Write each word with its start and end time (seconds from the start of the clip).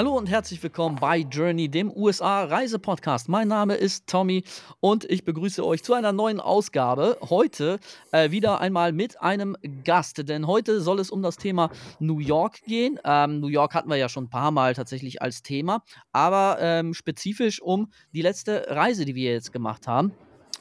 Hallo 0.00 0.16
und 0.16 0.30
herzlich 0.30 0.62
willkommen 0.62 0.96
bei 0.98 1.18
Journey, 1.18 1.68
dem 1.68 1.92
USA-Reise-Podcast. 1.94 3.28
Mein 3.28 3.48
Name 3.48 3.74
ist 3.74 4.06
Tommy 4.06 4.44
und 4.80 5.04
ich 5.04 5.26
begrüße 5.26 5.62
euch 5.62 5.82
zu 5.82 5.92
einer 5.92 6.10
neuen 6.10 6.40
Ausgabe. 6.40 7.18
Heute 7.28 7.78
äh, 8.10 8.30
wieder 8.30 8.62
einmal 8.62 8.92
mit 8.92 9.20
einem 9.20 9.58
Gast, 9.84 10.26
denn 10.26 10.46
heute 10.46 10.80
soll 10.80 11.00
es 11.00 11.10
um 11.10 11.20
das 11.20 11.36
Thema 11.36 11.68
New 11.98 12.18
York 12.18 12.62
gehen. 12.62 12.98
Ähm, 13.04 13.40
New 13.40 13.48
York 13.48 13.74
hatten 13.74 13.90
wir 13.90 13.96
ja 13.96 14.08
schon 14.08 14.24
ein 14.24 14.30
paar 14.30 14.52
Mal 14.52 14.72
tatsächlich 14.72 15.20
als 15.20 15.42
Thema, 15.42 15.82
aber 16.12 16.56
ähm, 16.60 16.94
spezifisch 16.94 17.60
um 17.60 17.90
die 18.14 18.22
letzte 18.22 18.68
Reise, 18.70 19.04
die 19.04 19.14
wir 19.14 19.30
jetzt 19.30 19.52
gemacht 19.52 19.86
haben. 19.86 20.14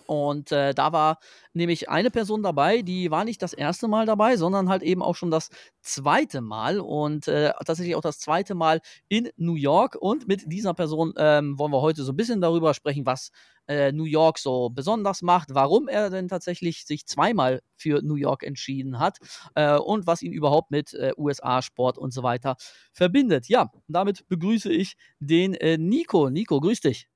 Und 0.10 0.52
äh, 0.52 0.74
da 0.74 0.92
war 0.92 1.20
nämlich 1.54 1.88
eine 1.88 2.10
Person 2.10 2.42
dabei, 2.42 2.82
die 2.82 3.12
war 3.12 3.26
nicht 3.26 3.44
das 3.44 3.54
erste 3.54 3.88
Mal 3.88 4.08
dabei, 4.08 4.38
sondern 4.38 4.68
halt 4.68 4.82
eben 4.82 5.04
auch 5.04 5.16
schon 5.16 5.30
das 5.30 5.50
zweite 5.84 6.42
Mal 6.42 6.80
und 6.80 7.28
äh, 7.28 7.52
tatsächlich 7.64 7.96
auch 7.96 8.02
das 8.02 8.18
zweite 8.18 8.56
Mal 8.56 8.82
in 9.08 9.30
New 9.38 9.54
York. 9.54 9.96
Und 10.00 10.28
mit 10.28 10.52
dieser 10.52 10.74
Person 10.74 11.14
ähm, 11.16 11.60
wollen 11.60 11.72
wir 11.72 11.82
heute 11.82 12.02
so 12.02 12.12
ein 12.12 12.16
bisschen 12.16 12.42
darüber 12.42 12.74
sprechen, 12.74 13.06
was 13.06 13.30
äh, 13.68 13.92
New 13.92 14.06
York 14.06 14.40
so 14.40 14.72
besonders 14.72 15.22
macht, 15.22 15.54
warum 15.54 15.88
er 15.88 16.10
denn 16.10 16.28
tatsächlich 16.28 16.88
sich 16.88 17.06
zweimal 17.06 17.62
für 17.76 18.02
New 18.02 18.16
York 18.16 18.42
entschieden 18.42 18.98
hat 18.98 19.20
äh, 19.54 19.78
und 19.78 20.08
was 20.08 20.24
ihn 20.24 20.34
überhaupt 20.34 20.72
mit 20.72 20.96
äh, 20.96 21.12
USA-Sport 21.18 22.00
und 22.00 22.12
so 22.16 22.24
weiter 22.24 22.56
verbindet. 22.94 23.48
Ja, 23.48 23.70
damit 23.88 24.28
begrüße 24.28 24.72
ich 24.72 24.96
den 25.20 25.54
äh, 25.54 25.78
Nico. 25.78 26.32
Nico, 26.32 26.60
grüß 26.60 26.82
dich. 26.82 27.08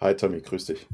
Hi 0.00 0.16
Tommy, 0.16 0.40
grüß 0.40 0.64
dich. 0.64 0.86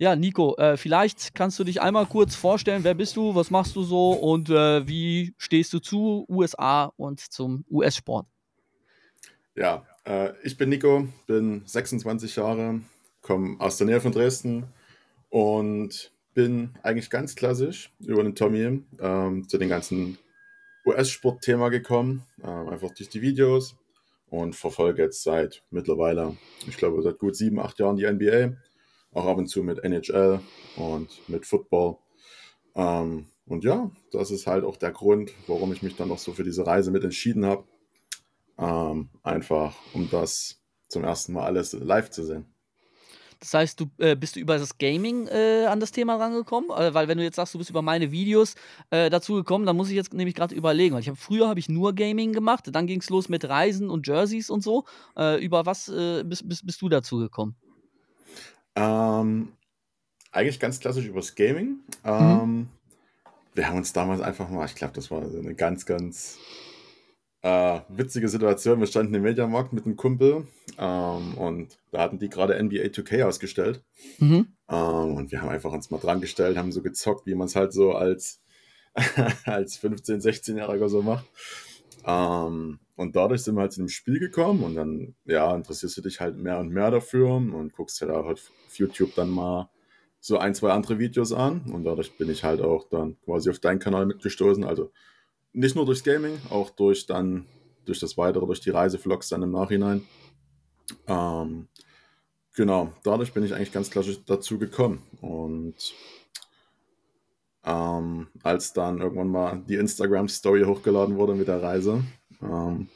Ja, 0.00 0.16
Nico, 0.16 0.56
äh, 0.56 0.78
vielleicht 0.78 1.34
kannst 1.34 1.58
du 1.58 1.64
dich 1.64 1.82
einmal 1.82 2.06
kurz 2.06 2.34
vorstellen, 2.34 2.84
wer 2.84 2.94
bist 2.94 3.16
du, 3.16 3.34
was 3.34 3.50
machst 3.50 3.76
du 3.76 3.82
so? 3.82 4.12
Und 4.12 4.48
äh, 4.48 4.88
wie 4.88 5.34
stehst 5.36 5.74
du 5.74 5.78
zu 5.78 6.24
USA 6.26 6.90
und 6.96 7.20
zum 7.20 7.66
US-Sport? 7.70 8.26
Ja, 9.54 9.84
äh, 10.06 10.30
ich 10.42 10.56
bin 10.56 10.70
Nico, 10.70 11.06
bin 11.26 11.64
26 11.66 12.36
Jahre, 12.36 12.80
komme 13.20 13.60
aus 13.60 13.76
der 13.76 13.88
Nähe 13.88 14.00
von 14.00 14.12
Dresden 14.12 14.64
und 15.28 16.10
bin 16.32 16.70
eigentlich 16.82 17.10
ganz 17.10 17.34
klassisch 17.34 17.92
über 17.98 18.22
den 18.22 18.34
Tommy 18.34 18.82
ähm, 19.00 19.48
zu 19.50 19.58
dem 19.58 19.68
ganzen 19.68 20.16
US-Sport-Thema 20.86 21.68
gekommen, 21.68 22.24
ähm, 22.42 22.70
einfach 22.70 22.94
durch 22.94 23.10
die 23.10 23.20
Videos 23.20 23.76
und 24.30 24.56
verfolge 24.56 25.02
jetzt 25.02 25.22
seit 25.24 25.62
mittlerweile, 25.70 26.38
ich 26.66 26.78
glaube, 26.78 27.02
seit 27.02 27.18
gut 27.18 27.36
sieben, 27.36 27.60
acht 27.60 27.78
Jahren 27.78 27.96
die 27.96 28.10
NBA 28.10 28.56
auch 29.12 29.26
ab 29.26 29.38
und 29.38 29.46
zu 29.46 29.62
mit 29.62 29.82
NHL 29.82 30.40
und 30.76 31.28
mit 31.28 31.46
Football. 31.46 31.96
Ähm, 32.74 33.26
und 33.46 33.64
ja, 33.64 33.90
das 34.12 34.30
ist 34.30 34.46
halt 34.46 34.64
auch 34.64 34.76
der 34.76 34.92
Grund, 34.92 35.32
warum 35.46 35.72
ich 35.72 35.82
mich 35.82 35.96
dann 35.96 36.08
noch 36.08 36.18
so 36.18 36.32
für 36.32 36.44
diese 36.44 36.66
Reise 36.66 36.90
mit 36.90 37.02
entschieden 37.02 37.44
habe. 37.44 37.64
Ähm, 38.58 39.08
einfach, 39.22 39.74
um 39.92 40.08
das 40.10 40.60
zum 40.88 41.04
ersten 41.04 41.32
Mal 41.32 41.46
alles 41.46 41.72
live 41.72 42.10
zu 42.10 42.24
sehen. 42.24 42.46
Das 43.40 43.54
heißt, 43.54 43.80
du 43.80 43.86
äh, 43.96 44.14
bist 44.14 44.36
du 44.36 44.40
über 44.40 44.58
das 44.58 44.76
Gaming 44.76 45.26
äh, 45.26 45.64
an 45.64 45.80
das 45.80 45.92
Thema 45.92 46.16
rangekommen? 46.16 46.68
Äh, 46.70 46.92
weil 46.92 47.08
wenn 47.08 47.16
du 47.16 47.24
jetzt 47.24 47.36
sagst, 47.36 47.54
du 47.54 47.58
bist 47.58 47.70
über 47.70 47.80
meine 47.80 48.12
Videos 48.12 48.54
äh, 48.90 49.08
dazu 49.08 49.34
gekommen, 49.34 49.64
dann 49.64 49.76
muss 49.76 49.88
ich 49.88 49.96
jetzt 49.96 50.12
nämlich 50.12 50.34
gerade 50.34 50.54
überlegen. 50.54 50.94
Weil 50.94 51.00
ich 51.00 51.08
habe 51.08 51.16
früher 51.16 51.48
habe 51.48 51.58
ich 51.58 51.70
nur 51.70 51.94
Gaming 51.94 52.34
gemacht, 52.34 52.68
dann 52.70 52.86
ging 52.86 53.00
es 53.00 53.08
los 53.08 53.30
mit 53.30 53.48
Reisen 53.48 53.88
und 53.88 54.06
Jerseys 54.06 54.50
und 54.50 54.62
so. 54.62 54.84
Äh, 55.16 55.42
über 55.42 55.64
was 55.64 55.88
äh, 55.88 56.22
bist, 56.22 56.46
bist, 56.46 56.66
bist 56.66 56.82
du 56.82 56.90
dazu 56.90 57.16
gekommen? 57.16 57.56
Ähm, 58.76 59.52
eigentlich 60.32 60.60
ganz 60.60 60.80
klassisch 60.80 61.06
übers 61.06 61.34
Gaming. 61.34 61.80
Ähm, 62.04 62.56
mhm. 62.56 62.68
Wir 63.54 63.68
haben 63.68 63.78
uns 63.78 63.92
damals 63.92 64.20
einfach 64.20 64.48
mal, 64.48 64.66
ich 64.66 64.74
glaube, 64.74 64.94
das 64.94 65.10
war 65.10 65.22
eine 65.22 65.54
ganz, 65.54 65.86
ganz 65.86 66.38
äh, 67.42 67.80
witzige 67.88 68.28
Situation. 68.28 68.80
Wir 68.80 68.86
standen 68.86 69.14
im 69.14 69.22
Mediamarkt 69.22 69.72
mit 69.72 69.86
einem 69.86 69.96
Kumpel 69.96 70.46
ähm, 70.78 71.34
und 71.34 71.78
da 71.90 72.02
hatten 72.02 72.18
die 72.18 72.28
gerade 72.28 72.62
NBA 72.62 72.84
2K 72.88 73.24
ausgestellt. 73.24 73.82
Mhm. 74.18 74.54
Ähm, 74.68 75.14
und 75.14 75.32
wir 75.32 75.42
haben 75.42 75.48
einfach 75.48 75.72
uns 75.72 75.90
mal 75.90 75.98
dran 75.98 76.20
gestellt, 76.20 76.56
haben 76.56 76.72
so 76.72 76.82
gezockt, 76.82 77.26
wie 77.26 77.34
man 77.34 77.46
es 77.46 77.56
halt 77.56 77.72
so 77.72 77.92
als, 77.92 78.40
als 79.44 79.82
15-, 79.82 80.22
16-Jähriger 80.22 80.88
so 80.88 81.02
macht. 81.02 81.26
Ähm, 82.04 82.78
und 82.96 83.16
dadurch 83.16 83.42
sind 83.42 83.54
wir 83.54 83.62
halt 83.62 83.72
zu 83.72 83.80
dem 83.80 83.88
Spiel 83.88 84.18
gekommen 84.18 84.62
und 84.62 84.74
dann, 84.74 85.14
ja, 85.24 85.54
interessierst 85.54 85.96
du 85.96 86.02
dich 86.02 86.20
halt 86.20 86.36
mehr 86.36 86.58
und 86.58 86.68
mehr 86.68 86.90
dafür 86.90 87.34
und 87.34 87.72
guckst 87.72 88.00
ja 88.00 88.06
da 88.06 88.24
halt 88.24 88.50
auf 88.70 88.78
YouTube 88.78 89.14
dann 89.14 89.30
mal 89.30 89.68
so 90.20 90.38
ein, 90.38 90.54
zwei 90.54 90.70
andere 90.70 90.98
Videos 90.98 91.32
an 91.32 91.62
und 91.72 91.84
dadurch 91.84 92.16
bin 92.16 92.30
ich 92.30 92.44
halt 92.44 92.60
auch 92.60 92.88
dann 92.88 93.16
quasi 93.24 93.50
auf 93.50 93.58
deinen 93.58 93.78
Kanal 93.80 94.06
mitgestoßen. 94.06 94.64
Also 94.64 94.92
nicht 95.52 95.74
nur 95.74 95.86
durchs 95.86 96.04
Gaming, 96.04 96.38
auch 96.50 96.70
durch 96.70 97.06
dann, 97.06 97.46
durch 97.84 97.98
das 97.98 98.16
Weitere, 98.16 98.46
durch 98.46 98.60
die 98.60 98.70
Reisevlogs 98.70 99.28
dann 99.30 99.42
im 99.42 99.50
Nachhinein. 99.50 100.06
Ähm, 101.06 101.68
genau, 102.54 102.92
dadurch 103.02 103.32
bin 103.32 103.44
ich 103.44 103.54
eigentlich 103.54 103.72
ganz 103.72 103.90
klassisch 103.90 104.18
dazu 104.26 104.58
gekommen 104.58 105.02
und 105.20 105.94
ähm, 107.64 108.28
als 108.42 108.72
dann 108.72 109.00
irgendwann 109.00 109.28
mal 109.28 109.62
die 109.68 109.74
Instagram-Story 109.74 110.62
hochgeladen 110.64 111.16
wurde 111.16 111.34
mit 111.34 111.48
der 111.48 111.62
Reise, 111.62 112.02
ähm, 112.42 112.88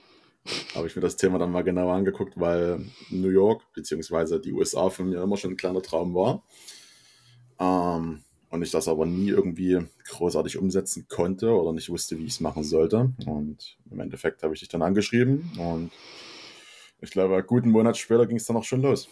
habe 0.74 0.86
ich 0.86 0.96
mir 0.96 1.02
das 1.02 1.16
Thema 1.16 1.38
dann 1.38 1.52
mal 1.52 1.62
genauer 1.62 1.94
angeguckt, 1.94 2.38
weil 2.38 2.84
New 3.10 3.30
York 3.30 3.62
bzw. 3.74 4.38
die 4.38 4.52
USA 4.52 4.90
für 4.90 5.04
mich 5.04 5.16
immer 5.16 5.36
schon 5.36 5.52
ein 5.52 5.56
kleiner 5.56 5.82
Traum 5.82 6.14
war. 6.14 6.42
Ähm, 7.58 8.22
und 8.50 8.62
ich 8.62 8.70
das 8.70 8.86
aber 8.86 9.04
nie 9.04 9.30
irgendwie 9.30 9.80
großartig 10.08 10.58
umsetzen 10.58 11.06
konnte 11.08 11.50
oder 11.50 11.72
nicht 11.72 11.88
wusste, 11.90 12.18
wie 12.18 12.24
ich 12.24 12.34
es 12.34 12.40
machen 12.40 12.62
sollte. 12.62 13.12
Und 13.26 13.78
im 13.90 14.00
Endeffekt 14.00 14.42
habe 14.42 14.54
ich 14.54 14.60
dich 14.60 14.68
dann 14.68 14.82
angeschrieben 14.82 15.50
und 15.58 15.90
ich 17.00 17.10
glaube, 17.10 17.34
einen 17.34 17.46
guten 17.46 17.70
Monat 17.70 17.96
später 17.96 18.26
ging 18.26 18.36
es 18.36 18.46
dann 18.46 18.56
auch 18.56 18.64
schon 18.64 18.82
los. 18.82 19.08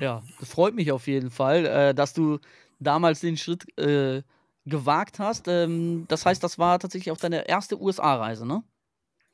Ja, 0.00 0.22
das 0.40 0.50
freut 0.50 0.74
mich 0.74 0.92
auf 0.92 1.06
jeden 1.06 1.30
Fall, 1.30 1.66
äh, 1.66 1.94
dass 1.94 2.14
du 2.14 2.38
damals 2.78 3.20
den 3.20 3.36
Schritt 3.36 3.66
äh, 3.78 4.22
gewagt 4.64 5.18
hast. 5.18 5.48
Ähm, 5.48 6.06
das 6.08 6.24
heißt, 6.24 6.42
das 6.42 6.58
war 6.58 6.78
tatsächlich 6.78 7.10
auch 7.10 7.18
deine 7.18 7.48
erste 7.48 7.80
USA-Reise, 7.80 8.46
ne? 8.46 8.62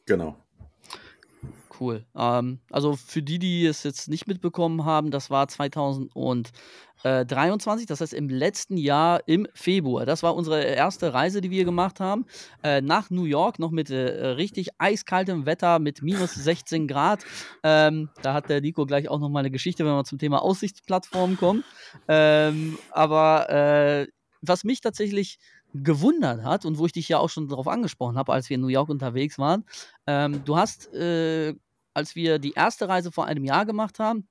Genau. 0.06 0.36
Cool. 1.78 2.06
Ähm, 2.16 2.60
also 2.70 2.96
für 2.96 3.22
die, 3.22 3.38
die 3.38 3.66
es 3.66 3.84
jetzt 3.84 4.08
nicht 4.08 4.26
mitbekommen 4.26 4.84
haben, 4.84 5.12
das 5.12 5.30
war 5.30 5.46
2023, 5.46 7.86
das 7.86 8.00
heißt 8.00 8.14
im 8.14 8.28
letzten 8.28 8.76
Jahr 8.76 9.22
im 9.26 9.46
Februar. 9.54 10.04
Das 10.04 10.24
war 10.24 10.34
unsere 10.34 10.60
erste 10.62 11.14
Reise, 11.14 11.40
die 11.40 11.50
wir 11.50 11.64
gemacht 11.64 12.00
haben. 12.00 12.26
Äh, 12.64 12.80
nach 12.80 13.10
New 13.10 13.24
York, 13.24 13.60
noch 13.60 13.70
mit 13.70 13.90
äh, 13.90 14.26
richtig 14.28 14.70
eiskaltem 14.78 15.46
Wetter, 15.46 15.78
mit 15.78 16.02
minus 16.02 16.34
16 16.34 16.88
Grad. 16.88 17.24
Ähm, 17.62 18.08
da 18.22 18.34
hat 18.34 18.48
der 18.48 18.60
Nico 18.60 18.84
gleich 18.84 19.08
auch 19.08 19.20
nochmal 19.20 19.42
eine 19.42 19.52
Geschichte, 19.52 19.84
wenn 19.84 19.92
wir 19.92 20.04
zum 20.04 20.18
Thema 20.18 20.42
Aussichtsplattformen 20.42 21.36
kommen. 21.36 21.62
Ähm, 22.08 22.76
aber 22.90 23.48
äh, 23.50 24.08
was 24.40 24.64
mich 24.64 24.80
tatsächlich 24.80 25.38
gewundert 25.74 26.44
hat 26.44 26.64
und 26.64 26.78
wo 26.78 26.86
ich 26.86 26.92
dich 26.92 27.08
ja 27.08 27.18
auch 27.18 27.28
schon 27.28 27.48
darauf 27.48 27.68
angesprochen 27.68 28.16
habe, 28.16 28.32
als 28.32 28.48
wir 28.48 28.54
in 28.54 28.60
New 28.60 28.68
York 28.68 28.88
unterwegs 28.88 29.38
waren. 29.38 29.64
Ähm, 30.06 30.42
du 30.44 30.56
hast, 30.56 30.92
äh, 30.94 31.54
als 31.98 32.14
wir 32.14 32.38
die 32.38 32.52
erste 32.52 32.88
Reise 32.88 33.10
vor 33.10 33.26
einem 33.26 33.44
Jahr 33.44 33.66
gemacht 33.66 33.98
haben, 33.98 34.28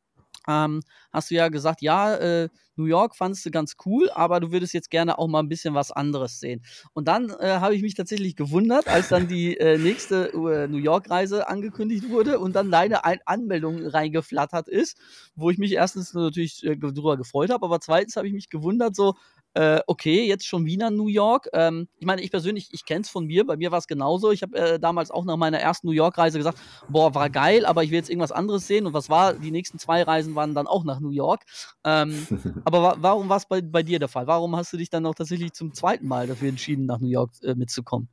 ähm, 0.48 0.82
hast 1.12 1.30
du 1.30 1.36
ja 1.36 1.50
gesagt, 1.50 1.82
ja, 1.82 2.16
äh, 2.16 2.50
New 2.78 2.86
York 2.86 3.16
fandest 3.16 3.46
du 3.46 3.52
ganz 3.52 3.76
cool, 3.86 4.10
aber 4.14 4.40
du 4.40 4.52
würdest 4.52 4.74
jetzt 4.74 4.90
gerne 4.90 5.18
auch 5.18 5.28
mal 5.28 5.40
ein 5.40 5.50
bisschen 5.50 5.74
was 5.74 5.92
anderes 5.92 6.40
sehen. 6.40 6.64
Und 6.94 7.08
dann 7.08 7.30
äh, 7.30 7.58
habe 7.60 7.76
ich 7.76 7.82
mich 7.82 7.96
tatsächlich 7.96 8.36
gewundert, 8.36 8.88
als 8.88 9.10
dann 9.10 9.28
die 9.28 9.58
äh, 9.58 9.78
nächste 9.78 10.32
äh, 10.32 10.68
New 10.68 10.78
York-Reise 10.78 11.50
angekündigt 11.50 12.10
wurde 12.10 12.40
und 12.40 12.56
dann 12.56 12.72
deine 12.72 13.04
Ein 13.04 13.20
Anmeldung 13.26 13.86
reingeflattert 13.86 14.70
ist, 14.70 14.98
wo 15.36 15.50
ich 15.50 15.58
mich 15.58 15.74
erstens 15.74 16.14
natürlich 16.14 16.64
äh, 16.64 16.78
darüber 16.78 17.18
gefreut 17.18 17.50
habe, 17.50 17.66
aber 17.66 17.82
zweitens 17.82 18.16
habe 18.16 18.28
ich 18.28 18.34
mich 18.34 18.50
gewundert, 18.50 18.96
so, 18.96 19.16
äh, 19.58 19.82
okay, 19.88 20.28
jetzt 20.28 20.46
schon 20.46 20.68
wieder 20.68 20.92
New 20.92 21.08
York. 21.08 21.50
Ähm, 21.52 21.88
ich 21.98 22.06
meine, 22.06 22.22
ich 22.22 22.30
persönlich, 22.30 22.70
ich 22.74 22.86
kenne 22.86 23.02
es 23.02 23.10
von 23.10 23.26
mir, 23.26 23.44
bei 23.44 23.58
mir 23.58 23.72
war 23.72 23.80
es 23.80 23.88
genauso. 23.88 24.30
Ich 24.32 24.44
habe 24.44 24.56
äh, 24.56 24.80
damals 24.80 25.10
auch 25.10 25.26
nach 25.26 25.36
meiner 25.36 25.60
ersten 25.60 25.88
New 25.88 25.94
York-Reise 25.94 26.38
gesagt, 26.38 26.60
boah, 26.88 27.16
war 27.16 27.32
geil, 27.32 27.66
aber 27.66 27.84
ich 27.84 27.90
will 27.90 27.98
jetzt 27.98 28.12
irgendwas 28.12 28.32
anderes 28.32 28.68
sehen. 28.68 28.86
Und 28.86 28.94
was 28.94 29.10
war? 29.10 29.34
Die 29.34 29.50
nächsten 29.50 29.80
zwei 29.80 30.04
Reisen 30.04 30.36
waren 30.36 30.54
dann 30.54 30.68
auch 30.68 30.84
nach 30.84 31.00
New 31.00 31.10
York. 31.10 31.44
Ähm, 31.84 32.28
aber 32.66 32.84
wa 32.84 32.98
warum 33.00 33.30
war 33.30 33.38
es 33.38 33.48
bei, 33.48 33.62
bei 33.62 33.82
dir 33.82 33.98
der 33.98 34.10
Fall? 34.10 34.28
Warum 34.28 34.56
hast 34.56 34.72
du 34.74 34.78
dich 34.78 34.92
dann 34.92 35.08
auch 35.08 35.16
tatsächlich 35.16 35.54
zum 35.54 35.74
zweiten 35.74 36.08
Mal 36.08 36.28
dafür 36.28 36.50
entschieden, 36.50 36.86
nach 36.86 37.00
New 37.00 37.10
York 37.10 37.32
äh, 37.42 37.56
mitzukommen? 37.56 38.10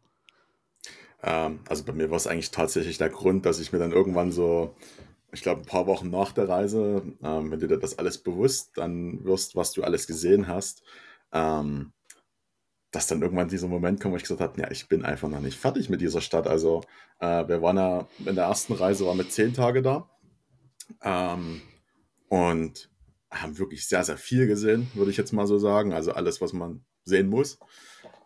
Ähm, 1.22 1.60
also 1.68 1.84
bei 1.84 1.92
mir 1.92 2.08
war 2.08 2.16
es 2.16 2.26
eigentlich 2.26 2.52
tatsächlich 2.52 2.96
der 2.96 3.10
Grund, 3.10 3.44
dass 3.44 3.60
ich 3.60 3.70
mir 3.70 3.78
dann 3.78 3.92
irgendwann 3.92 4.32
so 4.32 4.74
ich 5.30 5.42
glaube, 5.42 5.62
ein 5.62 5.66
paar 5.66 5.88
Wochen 5.88 6.10
nach 6.10 6.30
der 6.30 6.48
Reise, 6.48 7.02
ähm, 7.22 7.50
wenn 7.50 7.58
du 7.58 7.66
dir 7.66 7.78
das 7.78 7.98
alles 7.98 8.18
bewusst 8.18 8.70
dann 8.76 9.24
wirst, 9.24 9.56
was 9.56 9.72
du 9.72 9.82
alles 9.82 10.06
gesehen 10.06 10.46
hast, 10.46 10.84
ähm, 11.34 11.92
dass 12.90 13.08
dann 13.08 13.22
irgendwann 13.22 13.48
dieser 13.48 13.66
Moment 13.66 14.00
kommt, 14.00 14.12
wo 14.12 14.16
ich 14.16 14.22
gesagt 14.22 14.40
habe, 14.40 14.60
ja, 14.60 14.70
ich 14.70 14.88
bin 14.88 15.04
einfach 15.04 15.28
noch 15.28 15.40
nicht 15.40 15.58
fertig 15.58 15.90
mit 15.90 16.00
dieser 16.00 16.20
Stadt. 16.20 16.46
Also 16.46 16.82
äh, 17.18 17.46
wir 17.48 17.60
waren 17.60 17.76
ja 17.76 18.08
in 18.24 18.36
der 18.36 18.44
ersten 18.44 18.72
Reise, 18.72 19.04
waren 19.04 19.18
wir 19.18 19.28
zehn 19.28 19.52
Tage 19.52 19.82
da 19.82 20.08
ähm, 21.02 21.60
und 22.28 22.88
haben 23.30 23.58
wirklich 23.58 23.88
sehr, 23.88 24.04
sehr 24.04 24.16
viel 24.16 24.46
gesehen, 24.46 24.88
würde 24.94 25.10
ich 25.10 25.16
jetzt 25.16 25.32
mal 25.32 25.46
so 25.46 25.58
sagen. 25.58 25.92
Also 25.92 26.12
alles, 26.12 26.40
was 26.40 26.52
man 26.52 26.84
sehen 27.04 27.28
muss. 27.28 27.58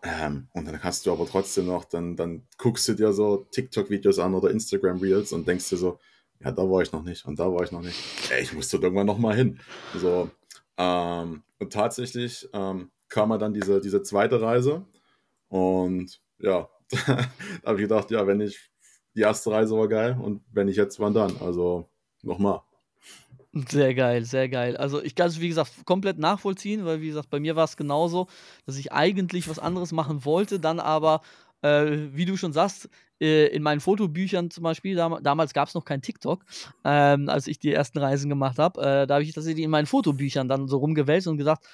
Ähm, 0.02 0.48
und 0.52 0.66
dann 0.66 0.82
hast 0.82 1.06
du 1.06 1.12
aber 1.12 1.26
trotzdem 1.26 1.66
noch, 1.66 1.84
dann, 1.84 2.14
dann 2.14 2.46
guckst 2.58 2.86
du 2.88 2.94
dir 2.94 3.12
so 3.12 3.46
TikTok-Videos 3.50 4.18
an 4.18 4.34
oder 4.34 4.50
Instagram-Reels 4.50 5.32
und 5.32 5.48
denkst 5.48 5.70
dir 5.70 5.78
so, 5.78 5.98
ja, 6.40 6.52
da 6.52 6.62
war 6.62 6.82
ich 6.82 6.92
noch 6.92 7.02
nicht 7.02 7.24
und 7.24 7.38
da 7.38 7.52
war 7.52 7.64
ich 7.64 7.72
noch 7.72 7.80
nicht. 7.80 7.98
Ey, 8.30 8.42
ich 8.42 8.52
musste 8.52 8.76
irgendwann 8.76 9.06
noch 9.06 9.18
mal 9.18 9.34
hin. 9.34 9.58
So, 9.96 10.30
ähm, 10.76 11.42
und 11.58 11.72
tatsächlich 11.72 12.48
ähm, 12.52 12.90
kam 13.08 13.36
dann 13.38 13.54
diese, 13.54 13.80
diese 13.80 14.02
zweite 14.02 14.40
Reise 14.40 14.84
und 15.48 16.20
ja, 16.38 16.68
da 17.06 17.28
habe 17.64 17.76
ich 17.76 17.88
gedacht, 17.88 18.10
ja, 18.10 18.26
wenn 18.26 18.40
ich, 18.40 18.70
die 19.14 19.22
erste 19.22 19.50
Reise 19.50 19.76
war 19.76 19.88
geil 19.88 20.16
und 20.20 20.42
wenn 20.52 20.68
ich 20.68 20.76
jetzt, 20.76 21.00
wann 21.00 21.14
dann? 21.14 21.36
Also 21.40 21.88
nochmal. 22.22 22.60
Sehr 23.52 23.94
geil, 23.94 24.24
sehr 24.24 24.48
geil. 24.48 24.76
Also 24.76 25.02
ich 25.02 25.14
kann 25.14 25.28
es, 25.28 25.40
wie 25.40 25.48
gesagt, 25.48 25.72
komplett 25.86 26.18
nachvollziehen, 26.18 26.84
weil, 26.84 27.00
wie 27.00 27.08
gesagt, 27.08 27.30
bei 27.30 27.40
mir 27.40 27.56
war 27.56 27.64
es 27.64 27.76
genauso, 27.76 28.28
dass 28.66 28.76
ich 28.76 28.92
eigentlich 28.92 29.48
was 29.48 29.58
anderes 29.58 29.90
machen 29.90 30.24
wollte, 30.24 30.60
dann 30.60 30.78
aber, 30.80 31.22
äh, 31.62 32.08
wie 32.12 32.26
du 32.26 32.36
schon 32.36 32.52
sagst, 32.52 32.88
äh, 33.20 33.46
in 33.46 33.62
meinen 33.62 33.80
Fotobüchern 33.80 34.50
zum 34.50 34.64
Beispiel, 34.64 34.94
dam 34.94 35.18
damals 35.22 35.54
gab 35.54 35.68
es 35.68 35.74
noch 35.74 35.84
kein 35.84 36.02
TikTok, 36.02 36.44
ähm, 36.84 37.28
als 37.28 37.46
ich 37.46 37.58
die 37.58 37.72
ersten 37.72 37.98
Reisen 37.98 38.28
gemacht 38.28 38.58
habe, 38.58 38.80
äh, 38.80 39.06
da 39.06 39.14
habe 39.14 39.24
ich 39.24 39.32
tatsächlich 39.32 39.64
in 39.64 39.70
meinen 39.70 39.86
Fotobüchern 39.86 40.48
dann 40.48 40.68
so 40.68 40.76
rumgewälzt 40.76 41.26
und 41.26 41.38
gesagt, 41.38 41.64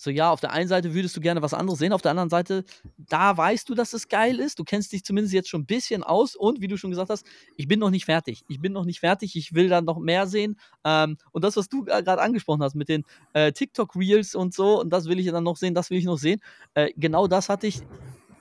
so, 0.00 0.10
ja, 0.10 0.30
auf 0.30 0.38
der 0.38 0.52
einen 0.52 0.68
Seite 0.68 0.94
würdest 0.94 1.16
du 1.16 1.20
gerne 1.20 1.42
was 1.42 1.52
anderes 1.52 1.80
sehen, 1.80 1.92
auf 1.92 2.02
der 2.02 2.12
anderen 2.12 2.30
Seite, 2.30 2.64
da 2.96 3.36
weißt 3.36 3.68
du, 3.68 3.74
dass 3.74 3.92
es 3.92 4.08
geil 4.08 4.38
ist. 4.38 4.60
Du 4.60 4.62
kennst 4.62 4.92
dich 4.92 5.02
zumindest 5.02 5.34
jetzt 5.34 5.48
schon 5.48 5.62
ein 5.62 5.66
bisschen 5.66 6.04
aus 6.04 6.36
und 6.36 6.60
wie 6.60 6.68
du 6.68 6.76
schon 6.76 6.90
gesagt 6.90 7.10
hast, 7.10 7.26
ich 7.56 7.66
bin 7.66 7.80
noch 7.80 7.90
nicht 7.90 8.04
fertig. 8.04 8.44
Ich 8.46 8.60
bin 8.60 8.72
noch 8.72 8.84
nicht 8.84 9.00
fertig, 9.00 9.34
ich 9.34 9.54
will 9.54 9.68
dann 9.68 9.84
noch 9.84 9.98
mehr 9.98 10.28
sehen. 10.28 10.56
Ähm, 10.84 11.18
und 11.32 11.42
das, 11.42 11.56
was 11.56 11.68
du 11.68 11.82
gerade 11.82 12.22
angesprochen 12.22 12.62
hast 12.62 12.76
mit 12.76 12.88
den 12.88 13.04
äh, 13.32 13.50
TikTok-Reels 13.50 14.36
und 14.36 14.54
so, 14.54 14.80
und 14.80 14.90
das 14.90 15.06
will 15.06 15.18
ich 15.18 15.26
dann 15.26 15.42
noch 15.42 15.56
sehen, 15.56 15.74
das 15.74 15.90
will 15.90 15.98
ich 15.98 16.04
noch 16.04 16.18
sehen. 16.18 16.40
Äh, 16.74 16.92
genau 16.96 17.26
das 17.26 17.48
hatte 17.48 17.66
ich 17.66 17.80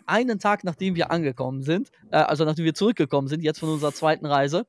einen 0.06 0.38
Tag, 0.38 0.64
nachdem 0.64 0.94
wir 0.94 1.10
angekommen 1.10 1.64
sind, 1.64 1.90
äh, 2.12 2.18
also 2.18 2.46
nachdem 2.46 2.66
wir 2.66 2.76
zurückgekommen 2.76 3.28
sind, 3.28 3.42
jetzt 3.42 3.60
von 3.60 3.70
unserer 3.70 3.94
zweiten 3.94 4.28
Reise 4.28 4.68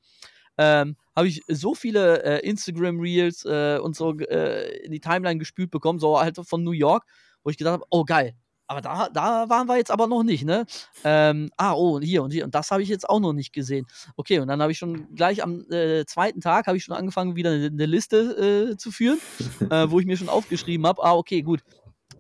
ähm, 0.57 0.97
habe 1.19 1.27
ich 1.27 1.43
so 1.49 1.75
viele 1.75 2.23
äh, 2.23 2.49
Instagram-Reels 2.49 3.45
äh, 3.45 3.79
und 3.83 3.97
so 3.97 4.17
äh, 4.19 4.85
in 4.85 4.93
die 4.93 5.01
Timeline 5.01 5.39
gespült 5.39 5.71
bekommen, 5.73 5.99
so 5.99 6.21
halt 6.21 6.39
von 6.45 6.63
New 6.63 6.71
York, 6.71 7.05
wo 7.43 7.51
ich 7.51 7.57
gedacht 7.57 7.73
habe, 7.73 7.85
oh 7.91 8.05
geil, 8.05 8.35
aber 8.69 8.83
da, 8.83 9.09
da 9.09 9.49
waren 9.49 9.67
wir 9.67 9.79
jetzt 9.79 9.91
aber 9.91 10.07
noch 10.07 10.23
nicht, 10.23 10.45
ne? 10.45 10.65
Ähm, 11.03 11.51
ah, 11.57 11.73
oh, 11.73 11.97
und 11.97 12.03
hier 12.03 12.23
und 12.23 12.33
hier. 12.33 12.45
Und 12.45 12.55
das 12.55 12.71
habe 12.71 12.83
ich 12.83 12.89
jetzt 12.89 13.09
auch 13.09 13.19
noch 13.19 13.33
nicht 13.33 13.53
gesehen. 13.53 13.87
Okay, 14.15 14.39
und 14.39 14.47
dann 14.47 14.63
habe 14.63 14.71
ich 14.71 14.79
schon 14.79 15.13
gleich 15.15 15.43
am 15.43 15.65
äh, 15.73 16.05
zweiten 16.05 16.41
Tag 16.41 16.67
habe 16.69 16.77
ich 16.77 16.85
schon 16.85 16.95
angefangen, 16.95 17.35
wieder 17.35 17.51
eine, 17.51 17.67
eine 17.67 17.87
Liste 17.87 18.71
äh, 18.73 18.77
zu 18.77 18.93
führen, 18.93 19.19
äh, 19.71 19.91
wo 19.91 19.99
ich 19.99 20.07
mir 20.07 20.17
schon 20.17 20.29
aufgeschrieben 20.29 20.87
habe, 20.87 21.03
ah, 21.03 21.15
okay, 21.15 21.43
gut 21.43 21.63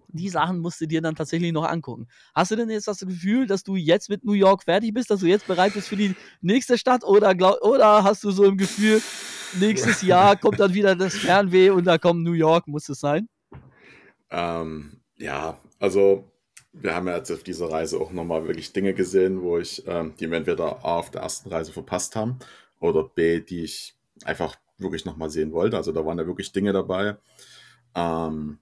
die 0.08 0.28
Sachen 0.28 0.58
musst 0.58 0.80
du 0.80 0.86
dir 0.86 1.00
dann 1.00 1.14
tatsächlich 1.14 1.52
noch 1.52 1.64
angucken. 1.64 2.06
Hast 2.34 2.50
du 2.50 2.56
denn 2.56 2.70
jetzt 2.70 2.88
das 2.88 3.00
Gefühl, 3.00 3.46
dass 3.46 3.62
du 3.62 3.76
jetzt 3.76 4.08
mit 4.08 4.24
New 4.24 4.32
York 4.32 4.64
fertig 4.64 4.94
bist, 4.94 5.10
dass 5.10 5.20
du 5.20 5.26
jetzt 5.26 5.46
bereit 5.46 5.74
bist 5.74 5.88
für 5.88 5.96
die 5.96 6.14
nächste 6.40 6.78
Stadt 6.78 7.04
oder, 7.04 7.34
glaub, 7.34 7.62
oder 7.62 8.04
hast 8.04 8.24
du 8.24 8.30
so 8.30 8.44
im 8.44 8.56
Gefühl, 8.56 9.00
nächstes 9.58 10.02
Jahr 10.02 10.36
kommt 10.36 10.60
dann 10.60 10.74
wieder 10.74 10.96
das 10.96 11.16
Fernweh 11.16 11.70
und 11.70 11.84
da 11.84 11.98
kommt 11.98 12.22
New 12.22 12.32
York, 12.32 12.66
muss 12.66 12.88
es 12.88 13.00
sein? 13.00 13.28
Ähm, 14.30 15.00
ja, 15.16 15.58
also 15.78 16.24
wir 16.72 16.94
haben 16.94 17.08
ja 17.08 17.16
jetzt 17.16 17.30
auf 17.30 17.42
dieser 17.42 17.70
Reise 17.70 17.98
auch 17.98 18.12
nochmal 18.12 18.46
wirklich 18.46 18.72
Dinge 18.72 18.94
gesehen, 18.94 19.42
wo 19.42 19.58
ich, 19.58 19.82
ähm, 19.86 20.14
die 20.18 20.30
wir 20.30 20.38
entweder 20.38 20.84
A 20.84 20.98
auf 20.98 21.10
der 21.10 21.22
ersten 21.22 21.48
Reise 21.48 21.72
verpasst 21.72 22.16
haben 22.16 22.38
oder 22.80 23.04
B, 23.04 23.40
die 23.40 23.64
ich 23.64 23.94
einfach 24.24 24.56
wirklich 24.78 25.04
nochmal 25.04 25.30
sehen 25.30 25.52
wollte. 25.52 25.76
Also 25.76 25.92
da 25.92 26.04
waren 26.04 26.18
ja 26.18 26.26
wirklich 26.26 26.52
Dinge 26.52 26.72
dabei. 26.72 27.16
Ähm, 27.94 28.58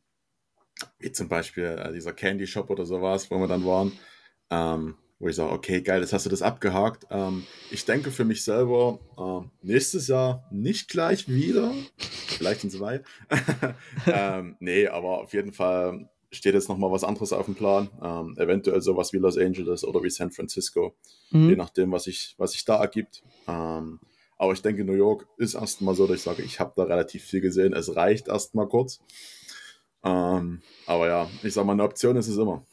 wie 0.98 1.12
zum 1.12 1.28
Beispiel 1.28 1.64
äh, 1.64 1.92
dieser 1.92 2.12
Candy 2.12 2.46
Shop 2.46 2.70
oder 2.70 2.86
sowas, 2.86 3.30
wo 3.30 3.38
wir 3.38 3.48
dann 3.48 3.64
waren, 3.64 3.92
ähm, 4.50 4.96
wo 5.18 5.28
ich 5.28 5.36
sage, 5.36 5.52
okay, 5.52 5.80
geil, 5.80 6.00
jetzt 6.00 6.12
hast 6.12 6.26
du 6.26 6.30
das 6.30 6.42
abgehakt. 6.42 7.06
Ähm, 7.10 7.44
ich 7.70 7.84
denke 7.84 8.10
für 8.10 8.24
mich 8.24 8.44
selber, 8.44 8.98
äh, 9.16 9.66
nächstes 9.66 10.08
Jahr 10.08 10.46
nicht 10.50 10.88
gleich 10.88 11.28
wieder, 11.28 11.72
vielleicht 11.96 12.64
in 12.64 12.70
zwei. 12.70 13.02
ähm, 14.06 14.56
nee, 14.60 14.86
aber 14.86 15.22
auf 15.22 15.32
jeden 15.32 15.52
Fall 15.52 16.08
steht 16.30 16.54
jetzt 16.54 16.68
nochmal 16.68 16.90
was 16.90 17.04
anderes 17.04 17.32
auf 17.32 17.46
dem 17.46 17.54
Plan. 17.54 17.88
Ähm, 18.02 18.36
eventuell 18.36 18.82
sowas 18.82 19.12
wie 19.12 19.18
Los 19.18 19.38
Angeles 19.38 19.84
oder 19.84 20.02
wie 20.02 20.10
San 20.10 20.30
Francisco, 20.30 20.94
mhm. 21.30 21.50
je 21.50 21.56
nachdem, 21.56 21.92
was 21.92 22.04
sich 22.04 22.34
was 22.36 22.52
sich 22.52 22.64
da 22.64 22.80
ergibt. 22.80 23.22
Ähm, 23.48 24.00
aber 24.38 24.52
ich 24.52 24.60
denke, 24.60 24.84
New 24.84 24.92
York 24.92 25.26
ist 25.38 25.54
erstmal 25.54 25.94
so, 25.94 26.06
dass 26.06 26.16
ich 26.16 26.22
sage, 26.22 26.42
ich 26.42 26.60
habe 26.60 26.74
da 26.76 26.84
relativ 26.84 27.24
viel 27.24 27.40
gesehen. 27.40 27.72
Es 27.72 27.96
reicht 27.96 28.28
erstmal 28.28 28.68
kurz. 28.68 29.00
Ähm, 30.06 30.62
aber 30.86 31.08
ja, 31.08 31.30
ich 31.42 31.52
sag 31.52 31.66
mal, 31.66 31.72
eine 31.72 31.82
Option 31.82 32.16
ist 32.16 32.28
es 32.28 32.36
immer. 32.36 32.64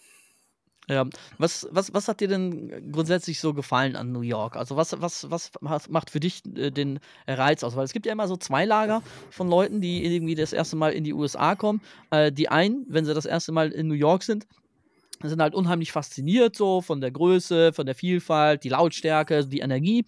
Ja, 0.90 1.06
was, 1.38 1.66
was, 1.72 1.94
was 1.94 2.10
hat 2.10 2.20
dir 2.20 2.28
denn 2.28 2.92
grundsätzlich 2.92 3.40
so 3.40 3.54
gefallen 3.54 3.96
an 3.96 4.12
New 4.12 4.22
York? 4.22 4.58
Also 4.58 4.76
was, 4.76 5.00
was, 5.02 5.30
was 5.30 5.90
macht 5.90 6.10
für 6.10 6.20
dich 6.20 6.42
äh, 6.58 6.72
den 6.72 7.00
Reiz 7.26 7.64
aus? 7.64 7.76
Weil 7.76 7.86
es 7.86 7.94
gibt 7.94 8.06
ja 8.06 8.12
immer 8.12 8.28
so 8.28 8.36
zwei 8.36 8.66
Lager 8.66 9.02
von 9.32 9.48
Leuten, 9.48 9.80
die 9.80 10.06
irgendwie 10.06 10.36
das 10.36 10.52
erste 10.52 10.76
Mal 10.76 10.92
in 10.92 11.06
die 11.06 11.14
USA 11.14 11.56
kommen. 11.56 11.82
Äh, 12.12 12.34
die 12.34 12.50
einen, 12.50 12.86
wenn 12.90 13.06
sie 13.06 13.14
das 13.14 13.26
erste 13.26 13.54
Mal 13.54 13.72
in 13.72 13.88
New 13.88 13.94
York 13.94 14.24
sind, 14.24 14.46
sind 15.24 15.42
halt 15.42 15.56
unheimlich 15.56 15.94
fasziniert 15.94 16.56
so 16.56 16.82
von 16.82 17.00
der 17.00 17.12
Größe, 17.12 17.72
von 17.72 17.86
der 17.86 17.96
Vielfalt, 17.96 18.66
die 18.66 18.70
Lautstärke, 18.70 19.46
die 19.48 19.60
Energie. 19.60 20.06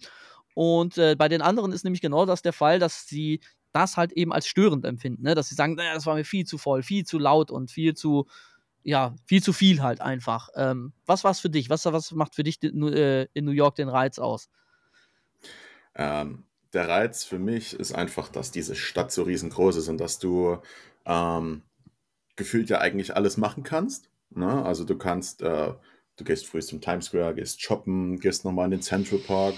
Und 0.54 0.98
äh, 0.98 1.16
bei 1.16 1.28
den 1.28 1.40
anderen 1.40 1.72
ist 1.72 1.84
nämlich 1.84 2.02
genau 2.02 2.26
das 2.26 2.42
der 2.42 2.52
Fall, 2.52 2.78
dass 2.78 3.06
sie 3.06 3.40
das 3.72 3.96
halt 3.96 4.12
eben 4.12 4.32
als 4.32 4.46
störend 4.46 4.84
empfinden, 4.84 5.22
ne? 5.22 5.34
dass 5.34 5.48
sie 5.48 5.54
sagen, 5.54 5.74
naja, 5.74 5.94
das 5.94 6.06
war 6.06 6.14
mir 6.14 6.24
viel 6.24 6.46
zu 6.46 6.58
voll, 6.58 6.82
viel 6.82 7.04
zu 7.04 7.18
laut 7.18 7.50
und 7.50 7.70
viel 7.70 7.94
zu, 7.94 8.26
ja, 8.82 9.14
viel 9.26 9.42
zu 9.42 9.52
viel 9.52 9.82
halt 9.82 10.00
einfach. 10.00 10.48
Ähm, 10.54 10.92
was 11.04 11.24
war 11.24 11.30
es 11.30 11.40
für 11.40 11.50
dich? 11.50 11.68
Was, 11.70 11.84
was 11.84 12.12
macht 12.12 12.34
für 12.34 12.44
dich 12.44 12.62
äh, 12.62 13.26
in 13.34 13.44
New 13.44 13.50
York 13.50 13.74
den 13.74 13.88
Reiz 13.88 14.18
aus? 14.18 14.48
Ähm, 15.94 16.44
der 16.72 16.88
Reiz 16.88 17.24
für 17.24 17.38
mich 17.38 17.74
ist 17.74 17.94
einfach, 17.94 18.28
dass 18.28 18.50
diese 18.50 18.74
Stadt 18.74 19.10
so 19.10 19.22
riesengroß 19.22 19.76
ist 19.76 19.88
und 19.88 19.98
dass 19.98 20.18
du 20.18 20.58
ähm, 21.04 21.62
gefühlt 22.36 22.68
ja 22.68 22.78
eigentlich 22.78 23.16
alles 23.16 23.36
machen 23.36 23.62
kannst. 23.62 24.10
Ne? 24.30 24.64
Also 24.64 24.84
du 24.84 24.96
kannst, 24.96 25.42
äh, 25.42 25.72
du 26.16 26.24
gehst 26.24 26.46
früh 26.46 26.60
zum 26.60 26.80
Times 26.80 27.06
Square, 27.06 27.34
gehst 27.34 27.62
shoppen, 27.62 28.18
gehst 28.20 28.44
nochmal 28.44 28.66
in 28.66 28.72
den 28.72 28.82
Central 28.82 29.18
Park, 29.20 29.54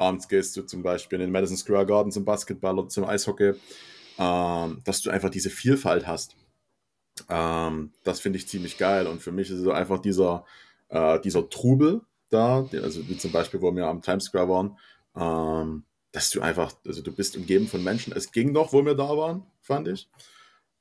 Abends 0.00 0.28
gehst 0.28 0.56
du 0.56 0.62
zum 0.62 0.82
Beispiel 0.82 1.16
in 1.16 1.26
den 1.26 1.32
Madison 1.32 1.56
Square 1.56 1.86
Garden 1.86 2.10
zum 2.10 2.24
Basketball 2.24 2.78
oder 2.78 2.88
zum 2.88 3.04
Eishockey, 3.04 3.52
ähm, 4.18 4.80
dass 4.84 5.02
du 5.02 5.10
einfach 5.10 5.30
diese 5.30 5.50
Vielfalt 5.50 6.06
hast. 6.06 6.36
Ähm, 7.28 7.92
das 8.04 8.20
finde 8.20 8.38
ich 8.38 8.48
ziemlich 8.48 8.78
geil 8.78 9.06
und 9.06 9.20
für 9.20 9.32
mich 9.32 9.50
ist 9.50 9.58
es 9.58 9.64
so 9.64 9.72
einfach 9.72 9.98
dieser, 10.00 10.44
äh, 10.88 11.20
dieser 11.20 11.48
Trubel 11.50 12.00
da, 12.30 12.66
also 12.72 13.08
wie 13.08 13.18
zum 13.18 13.32
Beispiel, 13.32 13.60
wo 13.60 13.74
wir 13.74 13.86
am 13.86 14.02
Times 14.02 14.24
Square 14.24 14.48
waren, 14.48 14.78
ähm, 15.16 15.84
dass 16.12 16.30
du 16.30 16.40
einfach, 16.40 16.72
also 16.86 17.02
du 17.02 17.12
bist 17.12 17.36
umgeben 17.36 17.68
von 17.68 17.84
Menschen. 17.84 18.12
Es 18.12 18.32
ging 18.32 18.52
noch, 18.52 18.72
wo 18.72 18.84
wir 18.84 18.94
da 18.94 19.16
waren, 19.16 19.44
fand 19.60 19.88
ich. 19.88 20.08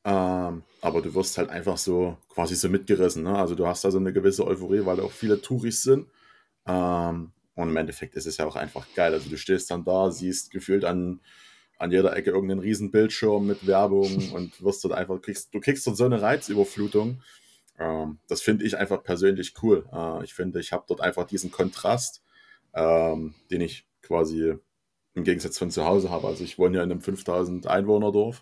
Ähm, 0.05 0.63
aber 0.81 1.01
du 1.01 1.13
wirst 1.13 1.37
halt 1.37 1.49
einfach 1.49 1.77
so 1.77 2.17
quasi 2.29 2.55
so 2.55 2.69
mitgerissen. 2.69 3.23
Ne? 3.23 3.37
Also 3.37 3.53
du 3.55 3.67
hast 3.67 3.83
da 3.83 3.91
so 3.91 3.97
eine 3.97 4.13
gewisse 4.13 4.47
Euphorie, 4.47 4.85
weil 4.85 4.99
auch 5.01 5.11
viele 5.11 5.41
Touris 5.41 5.81
sind. 5.83 6.07
Ähm, 6.65 7.31
und 7.59 7.69
im 7.69 7.77
Endeffekt 7.77 8.15
ist 8.15 8.25
es 8.25 8.37
ja 8.37 8.45
auch 8.45 8.55
einfach 8.55 8.87
geil. 8.95 9.13
Also 9.13 9.29
du 9.29 9.37
stehst 9.37 9.69
dann 9.69 9.83
da, 9.83 10.11
siehst 10.11 10.51
gefühlt 10.51 10.85
an, 10.85 11.19
an 11.77 11.91
jeder 11.91 12.15
Ecke 12.15 12.31
irgendeinen 12.31 12.61
riesen 12.61 12.89
Bildschirm 12.89 13.47
mit 13.47 13.67
Werbung 13.67 14.31
und 14.33 14.63
wirst 14.63 14.83
dort 14.85 14.93
einfach, 14.93 15.21
kriegst, 15.21 15.53
du 15.53 15.59
kriegst 15.59 15.85
dort 15.85 15.97
so 15.97 16.05
eine 16.05 16.21
Reizüberflutung. 16.21 17.21
Ähm, 17.77 18.19
das 18.27 18.41
finde 18.41 18.65
ich 18.65 18.77
einfach 18.77 19.03
persönlich 19.03 19.53
cool. 19.61 19.87
Äh, 19.91 20.23
ich 20.23 20.33
finde, 20.33 20.61
ich 20.61 20.71
habe 20.71 20.85
dort 20.87 21.01
einfach 21.01 21.25
diesen 21.25 21.51
Kontrast, 21.51 22.23
ähm, 22.73 23.35
den 23.51 23.59
ich 23.59 23.85
quasi 24.01 24.55
im 25.15 25.23
Gegensatz 25.25 25.57
von 25.57 25.69
zu 25.69 25.83
Hause 25.83 26.09
habe. 26.11 26.27
Also 26.27 26.45
ich 26.45 26.57
wohne 26.57 26.77
ja 26.77 26.83
in 26.83 26.91
einem 26.91 27.01
5000 27.01 27.67
Einwohner-Dorf, 27.67 28.41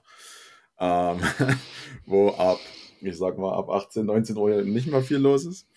ähm, 0.80 1.20
wo 2.06 2.30
ab, 2.30 2.60
ich 3.02 3.18
sag 3.18 3.40
mal, 3.40 3.58
ab 3.58 3.70
18, 3.70 4.06
19 4.06 4.38
Uhr 4.38 4.62
nicht 4.62 4.88
mehr 4.88 5.02
viel 5.02 5.18
los 5.18 5.46
ist. 5.46 5.68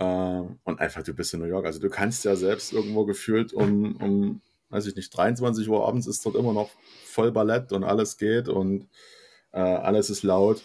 Äh, 0.00 0.42
und 0.64 0.80
einfach, 0.80 1.02
du 1.02 1.12
bist 1.12 1.34
in 1.34 1.40
New 1.40 1.46
York. 1.46 1.66
Also 1.66 1.78
du 1.78 1.90
kannst 1.90 2.24
ja 2.24 2.34
selbst 2.34 2.72
irgendwo 2.72 3.04
gefühlt 3.04 3.52
um, 3.52 3.96
um, 3.96 4.40
weiß 4.70 4.86
ich 4.86 4.96
nicht, 4.96 5.14
23 5.16 5.68
Uhr 5.68 5.86
abends 5.86 6.06
ist 6.06 6.24
dort 6.24 6.36
immer 6.36 6.54
noch 6.54 6.70
voll 7.04 7.30
Ballett 7.30 7.70
und 7.72 7.84
alles 7.84 8.16
geht 8.16 8.48
und 8.48 8.88
äh, 9.52 9.60
alles 9.60 10.08
ist 10.08 10.22
laut. 10.22 10.62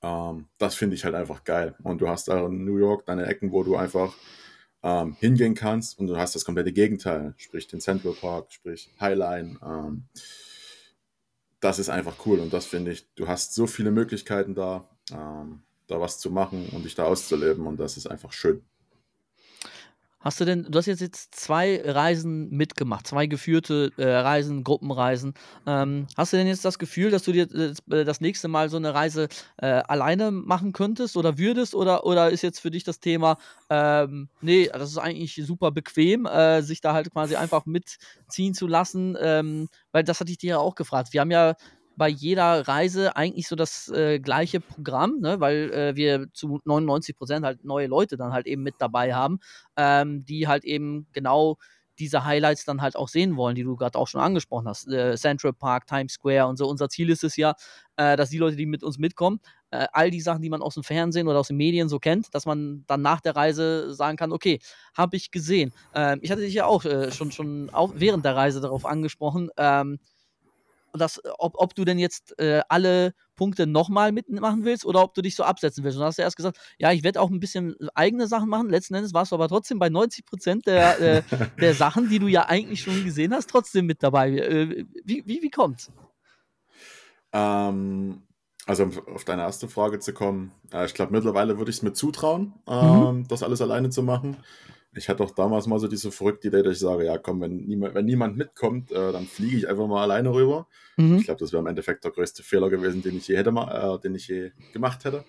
Ähm, 0.00 0.46
das 0.58 0.76
finde 0.76 0.94
ich 0.94 1.04
halt 1.04 1.16
einfach 1.16 1.42
geil. 1.42 1.74
Und 1.82 2.00
du 2.00 2.08
hast 2.08 2.28
da 2.28 2.46
in 2.46 2.64
New 2.64 2.78
York 2.78 3.04
deine 3.06 3.26
Ecken, 3.26 3.50
wo 3.50 3.64
du 3.64 3.74
einfach 3.76 4.14
ähm, 4.84 5.16
hingehen 5.18 5.56
kannst 5.56 5.98
und 5.98 6.06
du 6.06 6.16
hast 6.16 6.36
das 6.36 6.44
komplette 6.44 6.72
Gegenteil, 6.72 7.34
sprich 7.38 7.66
den 7.66 7.80
Central 7.80 8.12
Park, 8.12 8.52
sprich 8.52 8.90
Highline. 9.00 9.58
Ähm, 9.60 10.04
das 11.58 11.80
ist 11.80 11.88
einfach 11.88 12.14
cool 12.26 12.38
und 12.38 12.52
das 12.52 12.66
finde 12.66 12.92
ich, 12.92 13.12
du 13.16 13.26
hast 13.26 13.54
so 13.54 13.66
viele 13.66 13.90
Möglichkeiten 13.90 14.54
da. 14.54 14.88
Da 15.86 16.00
was 16.00 16.18
zu 16.18 16.30
machen 16.30 16.68
und 16.72 16.84
dich 16.84 16.94
da 16.94 17.04
auszuleben 17.04 17.66
und 17.66 17.78
das 17.78 17.96
ist 17.96 18.06
einfach 18.06 18.32
schön. 18.32 18.62
Hast 20.26 20.40
du 20.40 20.44
denn, 20.44 20.64
du 20.68 20.76
hast 20.76 20.86
jetzt, 20.86 21.02
jetzt 21.02 21.36
zwei 21.36 21.80
Reisen 21.84 22.50
mitgemacht, 22.50 23.06
zwei 23.06 23.26
geführte 23.26 23.92
äh, 23.96 24.08
Reisen, 24.08 24.64
Gruppenreisen. 24.64 25.34
Ähm, 25.68 26.08
hast 26.16 26.32
du 26.32 26.36
denn 26.36 26.48
jetzt 26.48 26.64
das 26.64 26.80
Gefühl, 26.80 27.12
dass 27.12 27.22
du 27.22 27.30
dir 27.30 27.48
äh, 27.54 28.04
das 28.04 28.20
nächste 28.20 28.48
Mal 28.48 28.68
so 28.68 28.76
eine 28.76 28.92
Reise 28.92 29.28
äh, 29.58 29.66
alleine 29.66 30.32
machen 30.32 30.72
könntest 30.72 31.16
oder 31.16 31.38
würdest? 31.38 31.76
Oder, 31.76 32.04
oder 32.04 32.28
ist 32.28 32.42
jetzt 32.42 32.58
für 32.58 32.72
dich 32.72 32.82
das 32.82 32.98
Thema, 32.98 33.38
ähm, 33.70 34.28
nee, 34.40 34.68
das 34.72 34.90
ist 34.90 34.98
eigentlich 34.98 35.40
super 35.46 35.70
bequem, 35.70 36.26
äh, 36.26 36.60
sich 36.60 36.80
da 36.80 36.92
halt 36.92 37.12
quasi 37.12 37.36
einfach 37.36 37.64
mitziehen 37.64 38.52
zu 38.52 38.66
lassen? 38.66 39.16
Ähm, 39.20 39.68
weil 39.92 40.02
das 40.02 40.18
hatte 40.18 40.32
ich 40.32 40.38
dir 40.38 40.50
ja 40.50 40.58
auch 40.58 40.74
gefragt. 40.74 41.12
Wir 41.12 41.20
haben 41.20 41.30
ja 41.30 41.54
bei 41.96 42.08
jeder 42.08 42.68
Reise 42.68 43.16
eigentlich 43.16 43.48
so 43.48 43.56
das 43.56 43.88
äh, 43.88 44.20
gleiche 44.20 44.60
Programm, 44.60 45.20
ne? 45.20 45.40
weil 45.40 45.72
äh, 45.72 45.96
wir 45.96 46.26
zu 46.32 46.60
99 46.64 47.16
Prozent 47.16 47.44
halt 47.44 47.64
neue 47.64 47.86
Leute 47.86 48.16
dann 48.16 48.32
halt 48.32 48.46
eben 48.46 48.62
mit 48.62 48.76
dabei 48.78 49.14
haben, 49.14 49.40
ähm, 49.76 50.24
die 50.24 50.46
halt 50.46 50.64
eben 50.64 51.06
genau 51.12 51.56
diese 51.98 52.24
Highlights 52.24 52.64
dann 52.64 52.82
halt 52.82 52.96
auch 52.96 53.08
sehen 53.08 53.36
wollen, 53.36 53.54
die 53.54 53.62
du 53.62 53.76
gerade 53.76 53.98
auch 53.98 54.06
schon 54.06 54.20
angesprochen 54.20 54.68
hast. 54.68 54.88
Äh, 54.88 55.16
Central 55.16 55.52
Park, 55.52 55.86
Times 55.86 56.12
Square 56.12 56.46
und 56.46 56.56
so. 56.56 56.68
Unser 56.68 56.88
Ziel 56.88 57.10
ist 57.10 57.24
es 57.24 57.36
ja, 57.36 57.54
äh, 57.96 58.16
dass 58.16 58.30
die 58.30 58.38
Leute, 58.38 58.56
die 58.56 58.66
mit 58.66 58.82
uns 58.82 58.98
mitkommen, 58.98 59.40
äh, 59.70 59.86
all 59.92 60.10
die 60.10 60.20
Sachen, 60.20 60.42
die 60.42 60.50
man 60.50 60.62
aus 60.62 60.74
dem 60.74 60.82
Fernsehen 60.82 61.28
oder 61.28 61.40
aus 61.40 61.48
den 61.48 61.56
Medien 61.56 61.88
so 61.88 61.98
kennt, 61.98 62.34
dass 62.34 62.46
man 62.46 62.84
dann 62.86 63.02
nach 63.02 63.20
der 63.20 63.34
Reise 63.34 63.94
sagen 63.94 64.16
kann, 64.16 64.32
okay, 64.32 64.60
habe 64.94 65.16
ich 65.16 65.30
gesehen. 65.30 65.72
Ähm, 65.94 66.18
ich 66.22 66.30
hatte 66.30 66.42
dich 66.42 66.54
ja 66.54 66.66
auch 66.66 66.84
äh, 66.84 67.10
schon, 67.10 67.32
schon 67.32 67.70
auch 67.70 67.92
während 67.96 68.24
der 68.24 68.36
Reise 68.36 68.60
darauf 68.60 68.84
angesprochen, 68.84 69.48
ähm, 69.56 69.98
dass, 70.96 71.20
ob, 71.38 71.54
ob 71.56 71.74
du 71.74 71.84
denn 71.84 71.98
jetzt 71.98 72.38
äh, 72.38 72.62
alle 72.68 73.14
Punkte 73.36 73.66
nochmal 73.66 74.12
mitmachen 74.12 74.64
willst 74.64 74.84
oder 74.84 75.02
ob 75.02 75.14
du 75.14 75.22
dich 75.22 75.36
so 75.36 75.44
absetzen 75.44 75.84
willst. 75.84 75.96
Und 75.96 76.00
dann 76.00 76.08
hast 76.08 76.18
du 76.18 76.22
erst 76.22 76.36
gesagt, 76.36 76.58
ja, 76.78 76.92
ich 76.92 77.04
werde 77.04 77.20
auch 77.20 77.30
ein 77.30 77.40
bisschen 77.40 77.76
eigene 77.94 78.26
Sachen 78.26 78.48
machen. 78.48 78.70
Letzten 78.70 78.94
Endes 78.94 79.14
warst 79.14 79.32
du 79.32 79.36
aber 79.36 79.48
trotzdem 79.48 79.78
bei 79.78 79.88
90 79.88 80.24
Prozent 80.24 80.66
der, 80.66 81.00
äh, 81.00 81.22
der 81.60 81.74
Sachen, 81.74 82.08
die 82.08 82.18
du 82.18 82.28
ja 82.28 82.46
eigentlich 82.46 82.82
schon 82.82 83.04
gesehen 83.04 83.34
hast, 83.34 83.50
trotzdem 83.50 83.86
mit 83.86 84.02
dabei. 84.02 84.30
Äh, 84.30 84.84
wie, 85.04 85.22
wie, 85.26 85.42
wie 85.42 85.50
kommt's? 85.50 85.90
Ähm, 87.32 88.22
also 88.66 88.84
um 88.84 88.92
auf 89.14 89.24
deine 89.24 89.42
erste 89.42 89.68
Frage 89.68 90.00
zu 90.00 90.12
kommen, 90.12 90.52
äh, 90.72 90.86
ich 90.86 90.94
glaube 90.94 91.12
mittlerweile 91.12 91.58
würde 91.58 91.70
ich 91.70 91.76
es 91.76 91.82
mir 91.82 91.92
zutrauen, 91.92 92.54
mhm. 92.66 92.72
ähm, 92.72 93.16
mhm. 93.18 93.28
das 93.28 93.42
alles 93.42 93.60
alleine 93.60 93.90
zu 93.90 94.02
machen. 94.02 94.36
Ich 94.96 95.08
hatte 95.08 95.22
auch 95.22 95.30
damals 95.30 95.66
mal 95.66 95.78
so 95.78 95.88
diese 95.88 96.10
verrückte 96.10 96.48
Idee, 96.48 96.62
dass 96.62 96.74
ich 96.74 96.80
sage, 96.80 97.04
ja 97.04 97.18
komm, 97.18 97.40
wenn 97.40 97.56
niemand, 97.66 97.94
wenn 97.94 98.06
niemand 98.06 98.36
mitkommt, 98.36 98.90
äh, 98.92 99.12
dann 99.12 99.26
fliege 99.26 99.56
ich 99.56 99.68
einfach 99.68 99.86
mal 99.86 100.02
alleine 100.02 100.32
rüber. 100.32 100.68
Mhm. 100.96 101.18
Ich 101.18 101.24
glaube, 101.24 101.40
das 101.40 101.52
wäre 101.52 101.60
im 101.60 101.66
Endeffekt 101.66 102.04
der 102.04 102.10
größte 102.10 102.42
Fehler 102.42 102.70
gewesen, 102.70 103.02
den 103.02 103.16
ich 103.16 103.28
je 103.28 103.36
hätte, 103.36 103.50
äh, 103.50 103.98
den 104.00 104.14
ich 104.14 104.28
je 104.28 104.52
gemacht 104.72 105.04
hätte. 105.04 105.24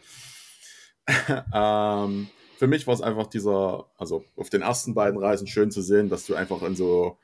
ähm, 1.53 2.27
für 2.57 2.67
mich 2.67 2.88
war 2.88 2.93
es 2.93 3.01
einfach 3.01 3.27
dieser, 3.27 3.89
also 3.97 4.24
auf 4.36 4.50
den 4.50 4.62
ersten 4.62 4.93
beiden 4.93 5.19
Reisen 5.19 5.47
schön 5.47 5.69
zu 5.69 5.81
sehen, 5.81 6.09
dass 6.09 6.25
du 6.25 6.36
einfach 6.36 6.63
in 6.63 6.75
so, 6.75 7.17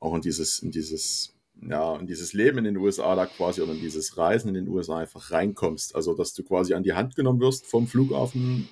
auch 0.00 0.14
in 0.14 0.20
dieses, 0.20 0.58
in 0.58 0.70
dieses, 0.70 1.36
ja, 1.60 1.96
in 1.96 2.06
dieses 2.06 2.32
Leben 2.32 2.58
in 2.58 2.64
den 2.64 2.76
USA 2.76 3.14
da 3.14 3.26
quasi 3.26 3.60
oder 3.60 3.72
in 3.72 3.80
dieses 3.80 4.16
Reisen 4.16 4.48
in 4.48 4.54
den 4.54 4.68
USA 4.68 4.98
einfach 4.98 5.30
reinkommst. 5.30 5.94
Also, 5.94 6.14
dass 6.14 6.34
du 6.34 6.42
quasi 6.42 6.74
an 6.74 6.82
die 6.82 6.94
Hand 6.94 7.14
genommen 7.14 7.40
wirst 7.40 7.66
vom 7.66 7.86
Flughafen 7.86 8.68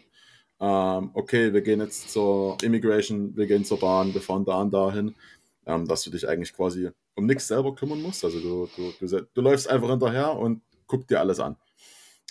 ähm, 0.61 1.11
okay, 1.15 1.53
wir 1.53 1.63
gehen 1.63 1.81
jetzt 1.81 2.11
zur 2.11 2.59
Immigration, 2.63 3.35
wir 3.37 3.47
gehen 3.47 3.65
zur 3.65 3.81
Bahn, 3.81 4.13
wir 4.13 4.21
fahren 4.21 4.45
da 4.45 4.61
und 4.61 4.73
dahin, 4.73 5.15
ähm, 5.67 5.87
dass 5.87 6.03
du 6.03 6.11
dich 6.11 6.29
eigentlich 6.29 6.53
quasi 6.53 6.91
um 7.15 7.27
nichts 7.27 7.49
selber 7.49 7.75
kümmern 7.75 8.03
musst. 8.03 8.25
Also 8.25 8.41
du, 8.41 8.69
du, 8.77 8.93
du, 9.07 9.27
du 9.33 9.41
läufst 9.41 9.69
einfach 9.71 9.89
hinterher 9.89 10.37
und 10.37 10.63
guck 10.87 11.09
dir 11.09 11.21
alles 11.21 11.41
an. 11.41 11.57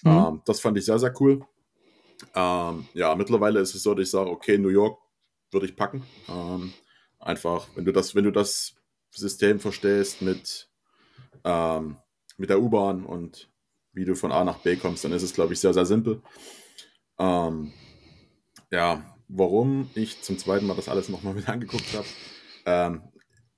Mhm. 0.03 0.11
Ähm, 0.11 0.41
das 0.45 0.59
fand 0.59 0.77
ich 0.77 0.85
sehr, 0.85 0.99
sehr 0.99 1.13
cool. 1.19 1.41
Ähm, 2.35 2.87
ja, 2.93 3.15
mittlerweile 3.15 3.59
ist 3.61 3.73
es 3.73 3.81
so, 3.83 3.93
dass 3.95 4.03
ich 4.03 4.11
sage, 4.11 4.29
okay, 4.29 4.57
New 4.57 4.69
York 4.69 4.99
würde 5.51 5.65
ich 5.65 5.75
packen. 5.75 6.03
Ähm, 6.27 6.73
einfach, 7.19 7.67
wenn 7.75 7.85
du 7.85 7.91
das, 7.91 8.13
wenn 8.13 8.25
du 8.25 8.31
das 8.31 8.75
System 9.11 9.59
verstehst 9.59 10.21
mit, 10.21 10.69
ähm, 11.43 11.97
mit 12.37 12.49
der 12.49 12.61
U-Bahn 12.61 13.05
und 13.05 13.49
wie 13.93 14.05
du 14.05 14.15
von 14.15 14.31
A 14.31 14.43
nach 14.43 14.59
B 14.59 14.75
kommst, 14.75 15.03
dann 15.03 15.13
ist 15.13 15.23
es, 15.23 15.33
glaube 15.33 15.53
ich, 15.53 15.59
sehr, 15.59 15.73
sehr 15.73 15.85
simpel. 15.85 16.21
Ja, 18.71 19.03
warum 19.27 19.89
ich 19.95 20.21
zum 20.21 20.37
zweiten 20.37 20.65
Mal 20.67 20.75
das 20.75 20.89
alles 20.89 21.09
nochmal 21.09 21.35
wieder 21.37 21.49
angeguckt 21.49 21.93
habe. 21.93 22.07
Ähm, 22.65 23.01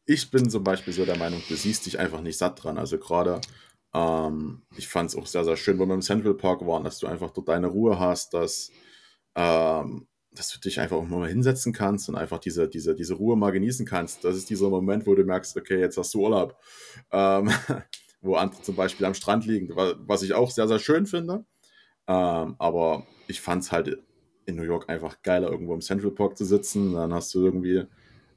ich 0.06 0.30
bin 0.32 0.50
zum 0.50 0.64
Beispiel 0.64 0.94
so 0.94 1.06
der 1.06 1.18
Meinung, 1.18 1.42
du 1.48 1.56
siehst 1.56 1.86
dich 1.86 2.00
einfach 2.00 2.22
nicht 2.22 2.38
satt 2.38 2.64
dran. 2.64 2.78
Also 2.78 2.98
gerade, 2.98 3.42
ähm, 3.94 4.64
ich 4.76 4.88
fand 4.88 5.10
es 5.10 5.16
auch 5.16 5.28
sehr, 5.28 5.44
sehr 5.44 5.58
schön, 5.58 5.80
wo 5.80 5.86
wir 5.86 5.94
im 5.94 6.02
Central 6.02 6.34
Park 6.34 6.66
waren, 6.66 6.84
dass 6.84 7.00
du 7.00 7.08
einfach 7.08 7.32
dort 7.32 7.50
deine 7.50 7.68
Ruhe 7.68 8.00
hast, 8.00 8.34
dass, 8.34 8.72
ähm, 9.36 10.08
dass 10.32 10.50
du 10.50 10.60
dich 10.60 10.80
einfach 10.80 10.98
auch 10.98 11.08
mal 11.08 11.28
hinsetzen 11.28 11.74
kannst 11.74 12.10
und 12.10 12.16
einfach 12.16 12.40
diese, 12.40 12.68
diese, 12.70 12.96
diese 12.96 13.16
Ruhe 13.16 13.36
mal 13.36 13.52
genießen 13.52 13.86
kannst. 13.86 14.24
Das 14.24 14.36
ist 14.36 14.50
dieser 14.50 14.70
Moment, 14.70 15.06
wo 15.08 15.16
du 15.16 15.24
merkst, 15.24 15.58
okay, 15.58 15.80
jetzt 15.80 15.98
hast 15.98 16.14
du 16.14 16.22
Urlaub. 16.22 16.58
Ähm, 17.12 17.50
wo 18.22 18.36
andere 18.36 18.62
zum 18.62 18.76
Beispiel 18.76 19.06
am 19.06 19.14
Strand 19.16 19.46
liegen, 19.46 19.70
was 19.76 20.22
ich 20.22 20.34
auch 20.34 20.52
sehr, 20.52 20.68
sehr 20.68 20.80
schön 20.80 21.06
finde. 21.06 21.46
Ähm, 22.08 22.56
aber 22.60 23.08
ich 23.28 23.42
fand 23.42 23.64
es 23.64 23.72
halt 23.72 23.98
in 24.52 24.58
New 24.58 24.64
York 24.64 24.90
einfach 24.90 25.22
geiler, 25.24 25.50
irgendwo 25.50 25.74
im 25.74 25.82
Central 25.82 26.12
Park 26.12 26.38
zu 26.38 26.46
sitzen. 26.46 26.94
Dann 26.94 27.14
hast 27.14 27.34
du 27.34 27.44
irgendwie, 27.44 27.86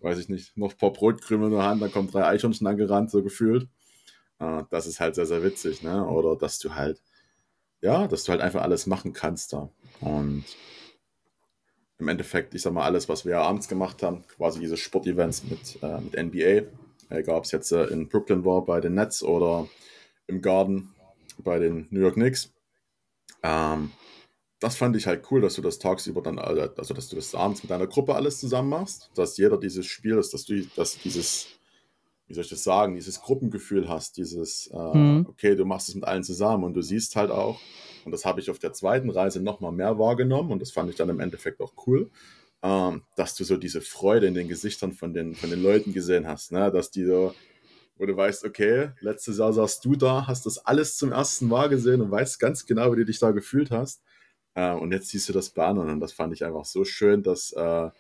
weiß 0.01 0.19
ich 0.19 0.29
nicht, 0.29 0.57
noch 0.57 0.73
ein 0.73 0.79
paar 0.79 0.93
Brotkrümel 0.93 1.49
in 1.49 1.55
der 1.55 1.65
Hand, 1.65 1.83
dann 1.83 1.93
kommen 1.93 2.11
drei 2.11 2.25
Eichhörnchen 2.27 2.67
angerannt, 2.67 3.11
so 3.11 3.23
gefühlt. 3.23 3.69
Äh, 4.39 4.63
das 4.71 4.87
ist 4.87 5.01
halt 5.01 5.15
sehr, 5.15 5.27
sehr 5.27 5.43
witzig, 5.43 5.83
ne? 5.83 6.07
Oder 6.07 6.37
dass 6.37 6.59
du 6.59 6.75
halt, 6.75 7.03
ja, 7.81 8.07
dass 8.09 8.25
du 8.25 8.33
halt 8.33 8.41
einfach 8.41 8.63
alles 8.63 8.87
machen 8.87 9.13
kannst 9.13 9.53
da. 9.53 9.71
Und 10.01 10.45
im 11.99 12.09
Endeffekt, 12.09 12.55
ich 12.55 12.63
sag 12.63 12.73
mal, 12.73 12.85
alles, 12.85 13.09
was 13.09 13.25
wir 13.25 13.39
abends 13.39 13.69
gemacht 13.69 14.03
haben, 14.03 14.25
quasi 14.27 14.61
diese 14.61 14.77
Sportevents 14.77 15.45
mit, 15.45 15.83
äh, 15.83 16.01
mit 16.01 16.15
NBA, 16.15 16.69
egal 17.11 17.37
ob 17.37 17.45
es 17.45 17.53
jetzt 17.53 17.73
äh, 17.73 17.85
in 17.87 18.09
Brooklyn 18.09 18.45
war 18.45 18.65
bei 18.65 18.81
den 18.81 18.95
Nets 18.95 19.23
oder 19.23 19.69
im 20.27 20.43
Garden 20.43 20.95
bei 21.39 21.59
den 21.59 21.87
New 21.91 22.01
York 22.01 22.15
Knicks. 22.15 22.53
Ähm, 23.43 23.93
das 24.65 24.77
fand 24.77 24.97
ich 24.97 25.07
halt 25.07 25.31
cool, 25.31 25.43
dass 25.43 25.57
du 25.57 25.63
das 25.63 25.79
tagsüber 25.79 26.23
dann, 26.23 26.39
also 26.39 26.95
dass 26.95 27.09
du 27.09 27.17
das 27.17 27.35
abends 27.35 27.63
mit 27.63 27.71
deiner 27.71 27.87
Gruppe 27.87 28.15
alles 28.15 28.41
zusammen 28.41 28.71
machst, 28.71 29.11
dass 29.15 29.37
jeder 29.37 29.59
dieses 29.59 29.85
Spiel 29.85 30.17
ist, 30.17 30.33
dass 30.33 30.47
du 30.47 30.65
dass 30.75 30.99
dieses, 30.99 31.49
wie 32.29 32.35
soll 32.35 32.45
ich 32.45 32.51
das 32.51 32.65
sagen, 32.65 32.95
dieses 32.95 33.21
Gruppengefühl 33.21 33.91
hast, 33.91 34.17
dieses, 34.17 34.69
äh, 34.69 34.97
mhm. 34.97 35.27
okay, 35.29 35.55
du 35.55 35.67
machst 35.67 35.91
es 35.91 35.95
mit 35.95 36.05
allen 36.05 36.25
zusammen 36.25 36.65
und 36.65 36.73
du 36.73 36.81
siehst 36.81 37.15
halt 37.15 37.31
auch, 37.31 37.61
und 38.07 38.13
das 38.13 38.25
habe 38.25 38.41
ich 38.41 38.51
auf 38.51 38.59
der 38.59 38.73
zweiten 38.73 39.11
Reise 39.11 39.43
nochmal 39.43 39.73
mehr 39.73 39.99
wahrgenommen 39.99 40.51
und 40.51 40.63
das 40.63 40.71
fand 40.71 40.89
ich 40.89 40.97
dann 40.97 41.11
im 41.11 41.21
Endeffekt 41.21 41.61
auch 41.61 41.75
cool, 41.87 42.11
ähm, 42.63 43.03
dass 43.17 43.35
du 43.35 43.45
so 43.45 43.59
diese 43.59 43.83
Freude 43.83 44.27
in 44.27 44.35
den 44.35 44.49
Gesichtern 44.49 44.95
von 44.95 45.13
den, 45.13 45.35
von 45.35 45.51
den 45.51 45.63
Leuten 45.63 45.93
gesehen 45.93 46.27
hast, 46.27 46.53
ne? 46.53 46.73
dass 46.73 46.91
die 46.91 47.05
so, 47.05 47.35
wo 47.99 48.07
du 48.07 48.17
weißt, 48.17 48.47
okay, 48.47 48.93
letztes 49.01 49.37
Jahr 49.37 49.53
saßt 49.53 49.85
du 49.85 49.95
da, 49.95 50.27
hast 50.27 50.47
das 50.47 50.57
alles 50.57 50.97
zum 50.97 51.13
ersten 51.13 51.49
Mal 51.49 51.69
gesehen 51.69 52.01
und 52.01 52.11
weißt 52.11 52.41
ganz 52.41 52.65
genau, 52.65 52.93
wie 52.93 52.97
du 52.97 53.05
dich 53.05 53.19
da 53.19 53.31
gefühlt 53.33 53.71
hast. 53.71 54.01
Äh, 54.55 54.73
und 54.73 54.93
jetzt 54.93 55.09
siehst 55.09 55.29
du 55.29 55.33
das 55.33 55.51
bei 55.51 55.67
anderen 55.67 55.91
und 55.91 56.01
das 56.01 56.13
fand 56.13 56.33
ich 56.33 56.45
einfach 56.45 56.65
so 56.65 56.85
schön, 56.85 57.23
dass 57.23 57.53
äh, 57.53 57.91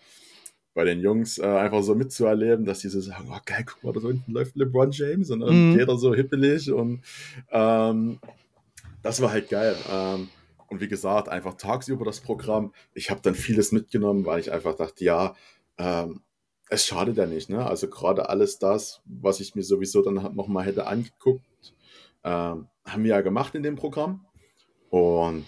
bei 0.75 0.84
den 0.84 1.00
Jungs 1.00 1.38
äh, 1.38 1.46
einfach 1.46 1.82
so 1.82 1.94
mitzuerleben, 1.94 2.64
dass 2.64 2.80
die 2.80 2.88
so 2.88 3.00
sagen, 3.00 3.28
oh 3.30 3.38
geil, 3.44 3.64
guck 3.64 3.82
mal, 3.84 3.92
da 3.92 4.06
unten 4.08 4.32
läuft 4.32 4.56
LeBron 4.56 4.90
James 4.90 5.30
und 5.30 5.40
dann 5.40 5.73
mhm. 5.73 5.78
jeder 5.78 5.96
so 5.96 6.14
hippelig 6.14 6.70
und 6.73 7.02
ähm, 7.50 8.18
das 9.02 9.20
war 9.20 9.30
halt 9.30 9.49
geil. 9.49 9.76
Ähm, 9.90 10.28
und 10.68 10.80
wie 10.80 10.88
gesagt, 10.88 11.28
einfach 11.28 11.54
tagsüber 11.54 12.04
das 12.04 12.20
Programm. 12.20 12.73
Ich 12.94 13.11
habe 13.11 13.20
dann 13.23 13.34
vieles 13.34 13.70
mitgenommen, 13.70 14.26
weil 14.26 14.40
ich 14.40 14.50
einfach 14.50 14.75
dachte, 14.75 15.04
ja, 15.04 15.37
ähm, 15.78 16.23
es 16.68 16.87
schadet 16.87 17.16
ja 17.16 17.26
nicht. 17.26 17.50
Ne? 17.50 17.64
Also 17.64 17.88
gerade 17.88 18.28
alles 18.28 18.58
das, 18.58 19.02
was 19.04 19.40
ich 19.40 19.54
mir 19.54 19.62
sowieso 19.62 20.02
dann 20.02 20.34
nochmal 20.34 20.64
hätte 20.64 20.87
angeguckt, 20.87 21.44
ähm, 22.25 22.66
haben 22.84 23.04
wir 23.04 23.11
ja 23.11 23.20
gemacht 23.20 23.54
in 23.54 23.62
dem 23.62 23.76
Programm. 23.76 24.25
Und 24.90 25.44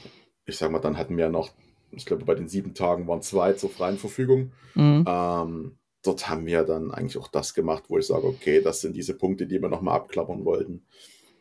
ich 0.47 0.57
sag 0.57 0.71
mal, 0.71 0.79
dann 0.79 0.97
hatten 0.97 1.17
wir 1.17 1.29
noch, 1.29 1.51
ich 1.91 2.07
glaube, 2.07 2.25
bei 2.25 2.35
den 2.35 2.49
sieben 2.49 2.75
Tagen 2.75 3.07
waren 3.07 3.23
zwei 3.23 3.53
zur 3.53 3.71
freien 3.71 3.99
Verfügung. 3.99 4.53
Mhm. 4.75 5.05
Ähm, 5.07 5.79
dort 6.03 6.29
haben 6.29 6.47
wir 6.47 6.63
dann 6.63 6.93
eigentlich 6.93 7.19
auch 7.19 7.29
das 7.29 7.53
gemacht, 7.53 7.85
wo 7.89 7.99
ich 7.99 8.07
sage, 8.07 8.27
okay, 8.27 8.63
das 8.63 8.81
sind 8.81 8.97
diese 8.97 9.15
Punkte, 9.15 9.47
die 9.47 9.61
wir 9.61 9.69
nochmal 9.69 9.97
abklappern 9.97 10.45
wollten, 10.45 10.85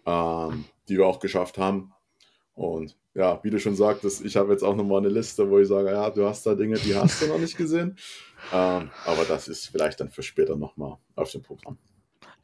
ähm, 0.06 0.66
die 0.90 0.98
wir 0.98 1.06
auch 1.06 1.20
geschafft 1.20 1.58
haben. 1.58 1.94
Und 2.54 2.98
ja, 3.14 3.40
wie 3.44 3.50
du 3.50 3.60
schon 3.60 3.76
sagtest, 3.76 4.24
ich 4.26 4.36
habe 4.36 4.52
jetzt 4.52 4.64
auch 4.64 4.76
nochmal 4.76 5.00
eine 5.00 5.10
Liste, 5.10 5.50
wo 5.50 5.60
ich 5.60 5.68
sage, 5.68 5.92
ja, 5.92 6.10
du 6.10 6.26
hast 6.26 6.46
da 6.46 6.56
Dinge, 6.56 6.78
die 6.78 6.96
hast 6.96 7.22
du 7.22 7.28
noch 7.28 7.40
nicht 7.40 7.58
gesehen. 7.58 7.98
Ähm, 8.54 8.92
aber 9.08 9.26
das 9.28 9.48
ist 9.48 9.70
vielleicht 9.70 10.00
dann 10.00 10.12
für 10.12 10.22
später 10.22 10.56
nochmal 10.56 10.98
auf 11.16 11.32
dem 11.32 11.42
Programm. 11.42 11.80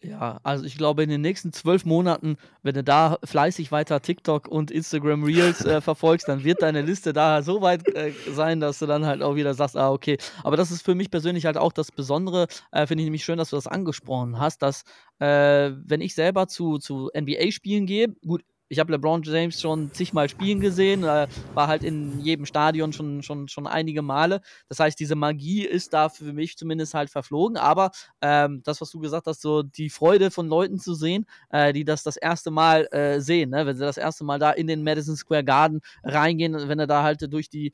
Ja, 0.03 0.39
also 0.41 0.65
ich 0.65 0.77
glaube, 0.77 1.03
in 1.03 1.09
den 1.09 1.21
nächsten 1.21 1.53
zwölf 1.53 1.85
Monaten, 1.85 2.37
wenn 2.63 2.73
du 2.73 2.83
da 2.83 3.19
fleißig 3.23 3.71
weiter 3.71 4.01
TikTok 4.01 4.47
und 4.47 4.71
Instagram 4.71 5.23
Reels 5.23 5.63
äh, 5.63 5.79
verfolgst, 5.81 6.27
dann 6.27 6.43
wird 6.43 6.63
deine 6.63 6.81
Liste 6.81 7.13
da 7.13 7.43
so 7.43 7.61
weit 7.61 7.87
äh, 7.95 8.11
sein, 8.31 8.59
dass 8.59 8.79
du 8.79 8.87
dann 8.87 9.05
halt 9.05 9.21
auch 9.21 9.35
wieder 9.35 9.53
sagst, 9.53 9.77
ah, 9.77 9.91
okay. 9.91 10.17
Aber 10.43 10.57
das 10.57 10.71
ist 10.71 10.81
für 10.81 10.95
mich 10.95 11.11
persönlich 11.11 11.45
halt 11.45 11.57
auch 11.57 11.71
das 11.71 11.91
Besondere, 11.91 12.47
äh, 12.71 12.87
finde 12.87 13.03
ich 13.03 13.05
nämlich 13.05 13.23
schön, 13.23 13.37
dass 13.37 13.51
du 13.51 13.57
das 13.57 13.67
angesprochen 13.67 14.39
hast, 14.39 14.63
dass 14.63 14.85
äh, 15.19 15.71
wenn 15.85 16.01
ich 16.01 16.15
selber 16.15 16.47
zu, 16.47 16.79
zu 16.79 17.11
NBA-Spielen 17.15 17.85
gehe, 17.85 18.07
gut, 18.25 18.43
ich 18.71 18.79
habe 18.79 18.93
LeBron 18.93 19.21
James 19.23 19.59
schon 19.59 19.91
zigmal 19.91 20.29
spielen 20.29 20.61
gesehen, 20.61 21.03
äh, 21.03 21.27
war 21.53 21.67
halt 21.67 21.83
in 21.83 22.21
jedem 22.21 22.45
Stadion 22.45 22.93
schon, 22.93 23.21
schon, 23.21 23.49
schon 23.49 23.67
einige 23.67 24.01
Male. 24.01 24.39
Das 24.69 24.79
heißt, 24.79 24.97
diese 24.97 25.15
Magie 25.15 25.65
ist 25.65 25.93
da 25.93 26.07
für 26.07 26.31
mich 26.31 26.55
zumindest 26.55 26.93
halt 26.93 27.09
verflogen. 27.09 27.57
Aber 27.57 27.91
ähm, 28.21 28.61
das, 28.63 28.79
was 28.79 28.89
du 28.89 28.99
gesagt 28.99 29.27
hast, 29.27 29.41
so 29.41 29.61
die 29.61 29.89
Freude 29.89 30.31
von 30.31 30.47
Leuten 30.47 30.79
zu 30.79 30.93
sehen, 30.93 31.25
äh, 31.49 31.73
die 31.73 31.83
das 31.83 32.03
das 32.03 32.15
erste 32.15 32.49
Mal 32.49 32.87
äh, 32.93 33.19
sehen, 33.19 33.49
ne? 33.49 33.65
wenn 33.65 33.75
sie 33.75 33.83
das 33.83 33.97
erste 33.97 34.23
Mal 34.23 34.39
da 34.39 34.51
in 34.51 34.67
den 34.67 34.83
Madison 34.83 35.17
Square 35.17 35.43
Garden 35.43 35.81
reingehen, 36.03 36.69
wenn 36.69 36.79
er 36.79 36.87
da 36.87 37.03
halt 37.03 37.21
durch 37.33 37.49
die 37.49 37.73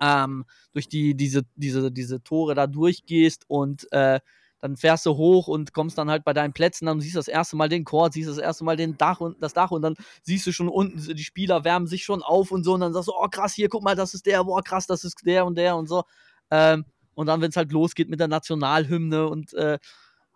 ähm, 0.00 0.44
durch 0.72 0.88
die, 0.88 1.16
diese, 1.16 1.42
diese, 1.56 1.90
diese 1.90 2.22
Tore 2.22 2.54
da 2.54 2.68
durchgehst 2.68 3.44
und 3.48 3.90
äh, 3.92 4.20
dann 4.64 4.78
fährst 4.78 5.04
du 5.04 5.18
hoch 5.18 5.46
und 5.46 5.74
kommst 5.74 5.98
dann 5.98 6.08
halt 6.08 6.24
bei 6.24 6.32
deinen 6.32 6.54
Plätzen 6.54 6.88
an 6.88 6.94
und 6.94 7.02
siehst 7.02 7.16
das 7.16 7.28
erste 7.28 7.54
Mal 7.54 7.68
den 7.68 7.84
Court, 7.84 8.14
siehst 8.14 8.30
das 8.30 8.38
erste 8.38 8.64
Mal 8.64 8.78
den 8.78 8.96
Dach 8.96 9.20
und 9.20 9.36
das 9.42 9.52
Dach 9.52 9.70
und 9.70 9.82
dann 9.82 9.94
siehst 10.22 10.46
du 10.46 10.52
schon 10.52 10.70
unten, 10.70 11.14
die 11.14 11.22
Spieler 11.22 11.64
wärmen 11.64 11.86
sich 11.86 12.02
schon 12.02 12.22
auf 12.22 12.50
und 12.50 12.64
so 12.64 12.72
und 12.72 12.80
dann 12.80 12.94
sagst 12.94 13.08
du, 13.08 13.12
oh 13.12 13.28
krass, 13.28 13.52
hier, 13.52 13.68
guck 13.68 13.82
mal, 13.82 13.94
das 13.94 14.14
ist 14.14 14.24
der, 14.24 14.42
boah, 14.42 14.62
krass, 14.62 14.86
das 14.86 15.04
ist 15.04 15.18
der 15.26 15.44
und 15.44 15.58
der 15.58 15.76
und 15.76 15.86
so. 15.86 16.04
Ähm, 16.50 16.86
und 17.14 17.26
dann, 17.26 17.42
wenn 17.42 17.50
es 17.50 17.58
halt 17.58 17.72
losgeht 17.72 18.08
mit 18.08 18.20
der 18.20 18.28
Nationalhymne 18.28 19.28
und 19.28 19.52
äh, 19.52 19.78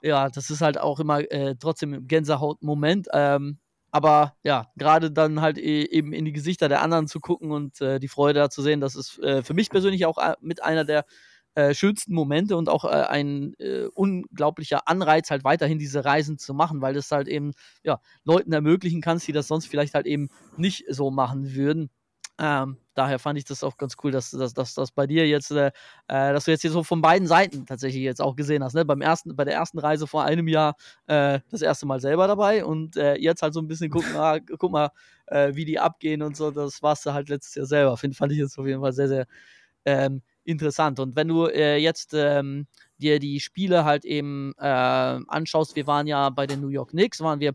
ja, 0.02 0.28
das 0.28 0.50
ist 0.50 0.61
halt 0.61 0.76
auch 0.76 1.00
immer 1.00 1.20
äh, 1.20 1.56
trotzdem 1.58 2.06
Gänsehaut-Moment. 2.06 3.08
Ähm, 3.14 3.58
aber 3.92 4.37
ja, 4.42 4.66
gerade 4.76 5.11
dann 5.11 5.40
halt 5.40 5.56
e 5.56 5.85
eben 5.85 6.12
in 6.12 6.26
die 6.26 6.32
Gesichter 6.32 6.68
der 6.68 6.82
anderen 6.82 7.08
zu 7.08 7.18
gucken 7.18 7.50
und 7.50 7.80
äh, 7.80 7.99
die 7.99 8.08
Freude 8.08 8.40
da 8.40 8.50
zu 8.50 8.61
sehen, 8.61 8.82
das 8.82 8.94
ist 8.94 9.18
äh, 9.20 9.42
für 9.42 9.54
mich 9.54 9.70
persönlich 9.70 10.04
auch 10.04 10.18
äh, 10.18 10.35
mit 10.42 10.62
einer 10.62 10.85
der 10.85 11.06
äh, 11.58 11.74
schönsten 11.74 12.14
Momente 12.14 12.56
und 12.56 12.68
auch 12.68 12.84
äh, 12.84 12.88
ein 12.88 13.54
äh, 13.58 13.86
unglaublicher 13.92 14.86
Anreiz, 14.86 15.28
halt 15.28 15.42
weiterhin 15.42 15.80
diese 15.80 16.04
Reisen 16.04 16.38
zu 16.38 16.54
machen, 16.54 16.80
weil 16.80 16.94
das 16.94 17.10
halt 17.10 17.26
eben 17.26 17.50
ja, 17.82 18.00
Leuten 18.22 18.52
ermöglichen 18.52 19.00
kannst, 19.00 19.26
die 19.26 19.32
das 19.32 19.48
sonst 19.48 19.66
vielleicht 19.66 19.94
halt 19.94 20.06
eben 20.06 20.28
nicht 20.56 20.84
so 20.88 21.10
machen 21.10 21.56
würden. 21.56 21.90
Ähm, 22.40 22.76
daher 22.94 23.18
fand 23.18 23.36
ich 23.40 23.44
das 23.44 23.64
auch 23.64 23.76
ganz 23.76 23.96
cool, 24.04 24.12
dass, 24.12 24.30
dass, 24.30 24.54
dass, 24.54 24.92
bei 24.92 25.08
dir 25.08 25.26
jetzt, 25.26 25.50
äh, 25.50 25.72
äh, 26.06 26.32
dass 26.32 26.44
du 26.44 26.52
jetzt 26.52 26.60
hier 26.60 26.70
so 26.70 26.84
von 26.84 27.02
beiden 27.02 27.26
Seiten 27.26 27.66
tatsächlich 27.66 28.04
jetzt 28.04 28.22
auch 28.22 28.36
gesehen 28.36 28.62
hast. 28.62 28.74
Ne? 28.74 28.84
Beim 28.84 29.00
ersten, 29.00 29.34
bei 29.34 29.44
der 29.44 29.54
ersten 29.54 29.80
Reise 29.80 30.06
vor 30.06 30.22
einem 30.22 30.46
Jahr 30.46 30.76
äh, 31.08 31.40
das 31.50 31.62
erste 31.62 31.86
Mal 31.86 31.98
selber 31.98 32.28
dabei 32.28 32.64
und 32.64 32.96
äh, 32.96 33.16
jetzt 33.16 33.42
halt 33.42 33.54
so 33.54 33.60
ein 33.60 33.66
bisschen 33.66 33.90
gucken, 33.90 34.14
ah, 34.14 34.38
guck 34.38 34.70
mal, 34.70 34.90
äh, 35.26 35.56
wie 35.56 35.64
die 35.64 35.80
abgehen 35.80 36.22
und 36.22 36.36
so. 36.36 36.52
Das 36.52 36.80
warst 36.84 37.04
du 37.04 37.12
halt 37.12 37.28
letztes 37.28 37.56
Jahr 37.56 37.66
selber. 37.66 37.96
Find, 37.96 38.14
fand 38.14 38.30
ich 38.30 38.38
jetzt 38.38 38.56
auf 38.56 38.66
jeden 38.68 38.80
Fall 38.80 38.92
sehr, 38.92 39.08
sehr 39.08 39.26
ähm, 39.84 40.22
interessant. 40.48 40.98
Und 40.98 41.14
wenn 41.14 41.28
du 41.28 41.46
äh, 41.46 41.76
jetzt 41.76 42.14
ähm, 42.14 42.66
dir 42.98 43.18
die 43.18 43.38
Spiele 43.38 43.84
halt 43.84 44.04
eben 44.04 44.54
äh, 44.58 44.64
anschaust, 44.64 45.76
wir 45.76 45.86
waren 45.86 46.06
ja 46.06 46.30
bei 46.30 46.46
den 46.46 46.60
New 46.60 46.68
York 46.68 46.90
Knicks, 46.90 47.20
waren 47.20 47.40
wir 47.40 47.52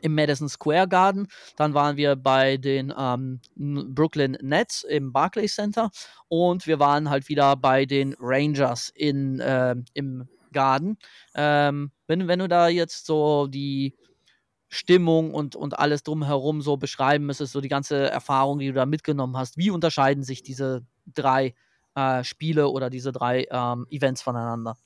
im 0.00 0.14
Madison 0.14 0.48
Square 0.48 0.88
Garden, 0.88 1.28
dann 1.56 1.74
waren 1.74 1.96
wir 1.96 2.16
bei 2.16 2.56
den 2.56 2.92
ähm, 2.98 3.40
Brooklyn 3.54 4.36
Nets 4.40 4.82
im 4.82 5.12
Barclays 5.12 5.54
Center 5.54 5.90
und 6.28 6.66
wir 6.66 6.80
waren 6.80 7.10
halt 7.10 7.28
wieder 7.28 7.54
bei 7.54 7.84
den 7.84 8.16
Rangers 8.18 8.90
in, 8.94 9.38
äh, 9.38 9.76
im 9.92 10.26
Garden. 10.52 10.96
Ähm, 11.34 11.92
wenn, 12.06 12.26
wenn 12.26 12.38
du 12.40 12.48
da 12.48 12.68
jetzt 12.68 13.06
so 13.06 13.46
die 13.46 13.94
Stimmung 14.68 15.32
und, 15.32 15.54
und 15.54 15.78
alles 15.78 16.02
drumherum 16.02 16.62
so 16.62 16.76
beschreiben 16.76 17.26
müsstest, 17.26 17.52
so 17.52 17.60
die 17.60 17.68
ganze 17.68 18.10
Erfahrung, 18.10 18.58
die 18.58 18.68
du 18.68 18.72
da 18.72 18.86
mitgenommen 18.86 19.36
hast, 19.36 19.56
wie 19.56 19.70
unterscheiden 19.70 20.24
sich 20.24 20.42
diese 20.42 20.84
drei 21.06 21.54
äh, 21.94 22.24
Spiele 22.24 22.68
oder 22.68 22.90
diese 22.90 23.12
drei 23.12 23.46
ähm, 23.50 23.86
Events 23.90 24.22
voneinander? 24.22 24.76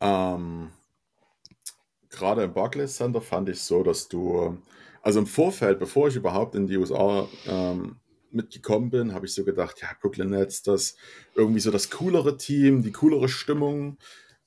Ähm, 0.00 0.70
Gerade 2.10 2.44
im 2.44 2.52
Barclays 2.54 2.96
Center 2.96 3.20
fand 3.20 3.48
ich 3.48 3.60
so, 3.60 3.82
dass 3.82 4.08
du, 4.08 4.58
also 5.02 5.18
im 5.18 5.26
Vorfeld, 5.26 5.78
bevor 5.78 6.08
ich 6.08 6.16
überhaupt 6.16 6.54
in 6.54 6.66
die 6.66 6.76
USA 6.76 7.28
ähm, 7.46 7.96
mitgekommen 8.30 8.90
bin, 8.90 9.14
habe 9.14 9.26
ich 9.26 9.34
so 9.34 9.44
gedacht, 9.44 9.80
ja, 9.80 9.88
Brooklyn 10.00 10.30
Nets, 10.30 10.62
das 10.62 10.96
irgendwie 11.34 11.60
so 11.60 11.70
das 11.70 11.90
coolere 11.90 12.36
Team, 12.36 12.82
die 12.82 12.92
coolere 12.92 13.28
Stimmung, 13.28 13.98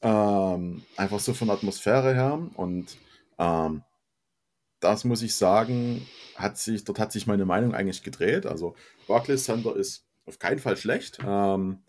ähm, 0.02 0.84
einfach 0.98 1.20
so 1.20 1.34
von 1.34 1.48
der 1.48 1.58
Atmosphäre 1.58 2.14
her. 2.14 2.50
Und 2.56 2.98
ähm, 3.38 3.84
das 4.80 5.04
muss 5.04 5.22
ich 5.22 5.36
sagen, 5.36 6.08
hat 6.36 6.58
sich, 6.58 6.84
dort 6.84 7.00
hat 7.00 7.12
sich 7.12 7.28
meine 7.28 7.46
Meinung 7.46 7.76
eigentlich 7.76 8.04
gedreht. 8.04 8.46
Also 8.46 8.76
Barclays 9.08 9.44
Center 9.44 9.76
ist 9.76 10.06
auf 10.26 10.40
keinen 10.40 10.60
Fall 10.60 10.78
schlecht. 10.78 11.20
Ähm, 11.26 11.80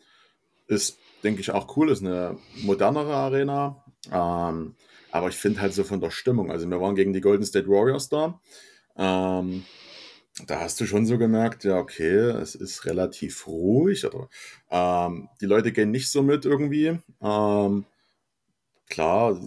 ist, 0.67 0.99
denke 1.23 1.41
ich, 1.41 1.51
auch 1.51 1.77
cool, 1.77 1.91
ist 1.91 2.03
eine 2.03 2.39
modernere 2.63 3.15
Arena. 3.15 3.85
Ähm, 4.11 4.75
aber 5.11 5.29
ich 5.29 5.37
finde 5.37 5.61
halt 5.61 5.75
so 5.75 5.85
von 5.85 6.01
der 6.01 6.11
Stimmung, 6.11 6.51
also 6.51 6.69
wir 6.69 6.81
waren 6.81 6.95
gegen 6.95 7.13
die 7.13 7.21
Golden 7.21 7.45
State 7.45 7.69
Warriors 7.69 8.09
da. 8.09 8.41
Ähm, 8.97 9.65
da 10.47 10.61
hast 10.61 10.81
du 10.81 10.87
schon 10.87 11.05
so 11.05 11.19
gemerkt, 11.19 11.65
ja, 11.65 11.77
okay, 11.77 12.17
es 12.17 12.55
ist 12.55 12.87
relativ 12.87 13.47
ruhig. 13.47 14.07
Oder, 14.07 14.29
ähm, 14.71 15.29
die 15.41 15.47
Leute 15.47 15.73
gehen 15.73 15.91
nicht 15.91 16.11
so 16.11 16.23
mit 16.23 16.47
irgendwie. 16.47 16.99
Ähm, 17.21 17.85
klar, 18.89 19.39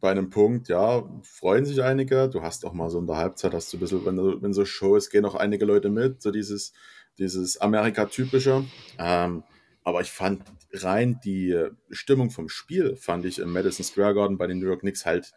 bei 0.00 0.10
einem 0.10 0.28
Punkt, 0.28 0.68
ja, 0.68 1.08
freuen 1.22 1.64
sich 1.64 1.82
einige. 1.82 2.28
Du 2.28 2.42
hast 2.42 2.66
auch 2.66 2.74
mal 2.74 2.90
so 2.90 2.98
in 2.98 3.06
der 3.06 3.16
Halbzeit, 3.16 3.54
hast 3.54 3.72
du 3.72 3.78
ein 3.78 3.80
bisschen, 3.80 4.04
wenn, 4.04 4.42
wenn 4.42 4.52
so 4.52 4.66
Show 4.66 4.96
ist, 4.96 5.10
gehen 5.10 5.24
auch 5.24 5.34
einige 5.34 5.64
Leute 5.64 5.88
mit. 5.88 6.20
So 6.20 6.30
dieses, 6.30 6.74
dieses 7.18 7.56
Amerika-typische. 7.58 8.64
Ähm, 8.98 9.42
aber 9.82 10.00
ich 10.00 10.10
fand 10.10 10.42
rein 10.72 11.20
die 11.24 11.68
Stimmung 11.90 12.30
vom 12.30 12.48
Spiel, 12.48 12.96
fand 12.96 13.24
ich 13.24 13.38
im 13.38 13.52
Madison 13.52 13.84
Square 13.84 14.14
Garden 14.14 14.38
bei 14.38 14.46
den 14.46 14.58
New 14.58 14.66
York 14.66 14.80
Knicks 14.80 15.04
halt 15.04 15.32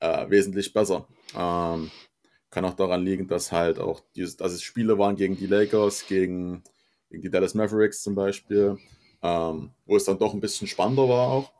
äh, 0.00 0.28
wesentlich 0.30 0.72
besser. 0.72 1.06
Ähm, 1.34 1.90
kann 2.50 2.64
auch 2.64 2.74
daran 2.74 3.04
liegen, 3.04 3.28
dass 3.28 3.52
halt 3.52 3.78
auch 3.78 4.00
dieses, 4.14 4.36
dass 4.36 4.52
es 4.52 4.62
Spiele 4.62 4.98
waren 4.98 5.16
gegen 5.16 5.36
die 5.36 5.46
Lakers, 5.46 6.06
gegen, 6.06 6.62
gegen 7.10 7.22
die 7.22 7.30
Dallas 7.30 7.54
Mavericks 7.54 8.02
zum 8.02 8.14
Beispiel, 8.14 8.78
ähm, 9.22 9.72
wo 9.84 9.96
es 9.96 10.04
dann 10.04 10.18
doch 10.18 10.32
ein 10.32 10.40
bisschen 10.40 10.68
spannender 10.68 11.08
war 11.08 11.28
auch. 11.28 11.52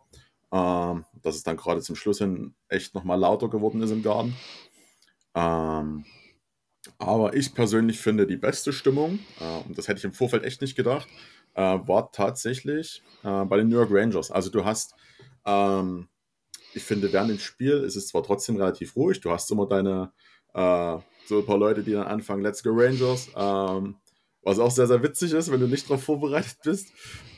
Ähm, 0.50 1.04
dass 1.22 1.36
es 1.36 1.42
dann 1.42 1.58
gerade 1.58 1.82
zum 1.82 1.94
Schluss 1.94 2.18
hin 2.18 2.54
echt 2.68 2.94
nochmal 2.94 3.18
lauter 3.18 3.50
geworden 3.50 3.82
ist 3.82 3.90
im 3.90 4.02
Garten. 4.02 4.34
Ähm, 5.34 6.06
aber 6.98 7.34
ich 7.34 7.54
persönlich 7.54 7.98
finde, 8.00 8.26
die 8.26 8.36
beste 8.36 8.72
Stimmung, 8.72 9.18
äh, 9.40 9.66
und 9.66 9.76
das 9.76 9.88
hätte 9.88 9.98
ich 9.98 10.04
im 10.04 10.12
Vorfeld 10.12 10.44
echt 10.44 10.60
nicht 10.60 10.76
gedacht, 10.76 11.08
äh, 11.54 11.60
war 11.60 12.10
tatsächlich 12.12 13.02
äh, 13.24 13.44
bei 13.44 13.56
den 13.56 13.68
New 13.68 13.76
York 13.76 13.90
Rangers. 13.90 14.30
Also 14.30 14.50
du 14.50 14.64
hast, 14.64 14.94
ähm, 15.44 16.08
ich 16.74 16.82
finde, 16.82 17.12
während 17.12 17.30
dem 17.30 17.38
Spiel 17.38 17.78
ist 17.78 17.96
es 17.96 18.08
zwar 18.08 18.22
trotzdem 18.22 18.56
relativ 18.56 18.96
ruhig, 18.96 19.20
du 19.20 19.30
hast 19.30 19.50
immer 19.50 19.66
deine, 19.66 20.12
äh, 20.54 20.98
so 21.26 21.38
ein 21.38 21.46
paar 21.46 21.58
Leute, 21.58 21.82
die 21.82 21.92
dann 21.92 22.06
anfangen, 22.06 22.42
Let's 22.42 22.62
Go 22.62 22.70
Rangers, 22.72 23.28
ähm, 23.36 23.96
was 24.42 24.58
auch 24.58 24.70
sehr, 24.70 24.86
sehr 24.86 25.02
witzig 25.02 25.32
ist, 25.32 25.50
wenn 25.50 25.60
du 25.60 25.66
nicht 25.66 25.90
darauf 25.90 26.02
vorbereitet 26.02 26.58
bist. 26.64 26.88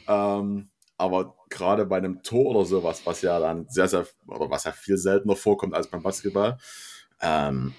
Ähm, 0.06 0.68
aber 0.96 1.34
gerade 1.48 1.86
bei 1.86 1.96
einem 1.96 2.22
Tor 2.22 2.54
oder 2.54 2.66
sowas, 2.66 3.02
was 3.06 3.22
ja 3.22 3.40
dann 3.40 3.66
sehr, 3.70 3.88
sehr, 3.88 4.06
oder 4.26 4.50
was 4.50 4.64
ja 4.64 4.72
viel 4.72 4.98
seltener 4.98 5.34
vorkommt 5.34 5.74
als 5.74 5.88
beim 5.88 6.02
Basketball, 6.02 6.58
ähm, 7.22 7.74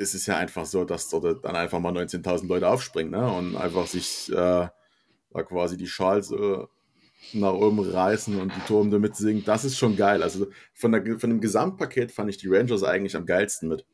ist 0.00 0.14
es 0.14 0.24
ja 0.24 0.38
einfach 0.38 0.64
so, 0.64 0.84
dass 0.84 1.10
dort 1.10 1.44
dann 1.44 1.56
einfach 1.56 1.78
mal 1.78 1.92
19.000 1.92 2.48
Leute 2.48 2.68
aufspringen 2.68 3.12
ne? 3.12 3.30
und 3.30 3.54
einfach 3.54 3.86
sich 3.86 4.30
äh, 4.30 4.34
da 4.34 5.42
quasi 5.46 5.76
die 5.76 5.86
Schals 5.86 6.30
äh, 6.30 6.64
nach 7.34 7.52
oben 7.52 7.80
reißen 7.80 8.40
und 8.40 8.50
die 8.56 8.66
Turm 8.66 8.90
damit 8.90 9.14
singen. 9.16 9.44
Das 9.44 9.64
ist 9.64 9.76
schon 9.76 9.96
geil. 9.96 10.22
Also 10.22 10.46
von, 10.72 10.92
der, 10.92 11.18
von 11.18 11.28
dem 11.28 11.40
Gesamtpaket 11.42 12.12
fand 12.12 12.30
ich 12.30 12.38
die 12.38 12.48
Rangers 12.48 12.82
eigentlich 12.82 13.14
am 13.14 13.26
geilsten 13.26 13.68
mit. 13.68 13.84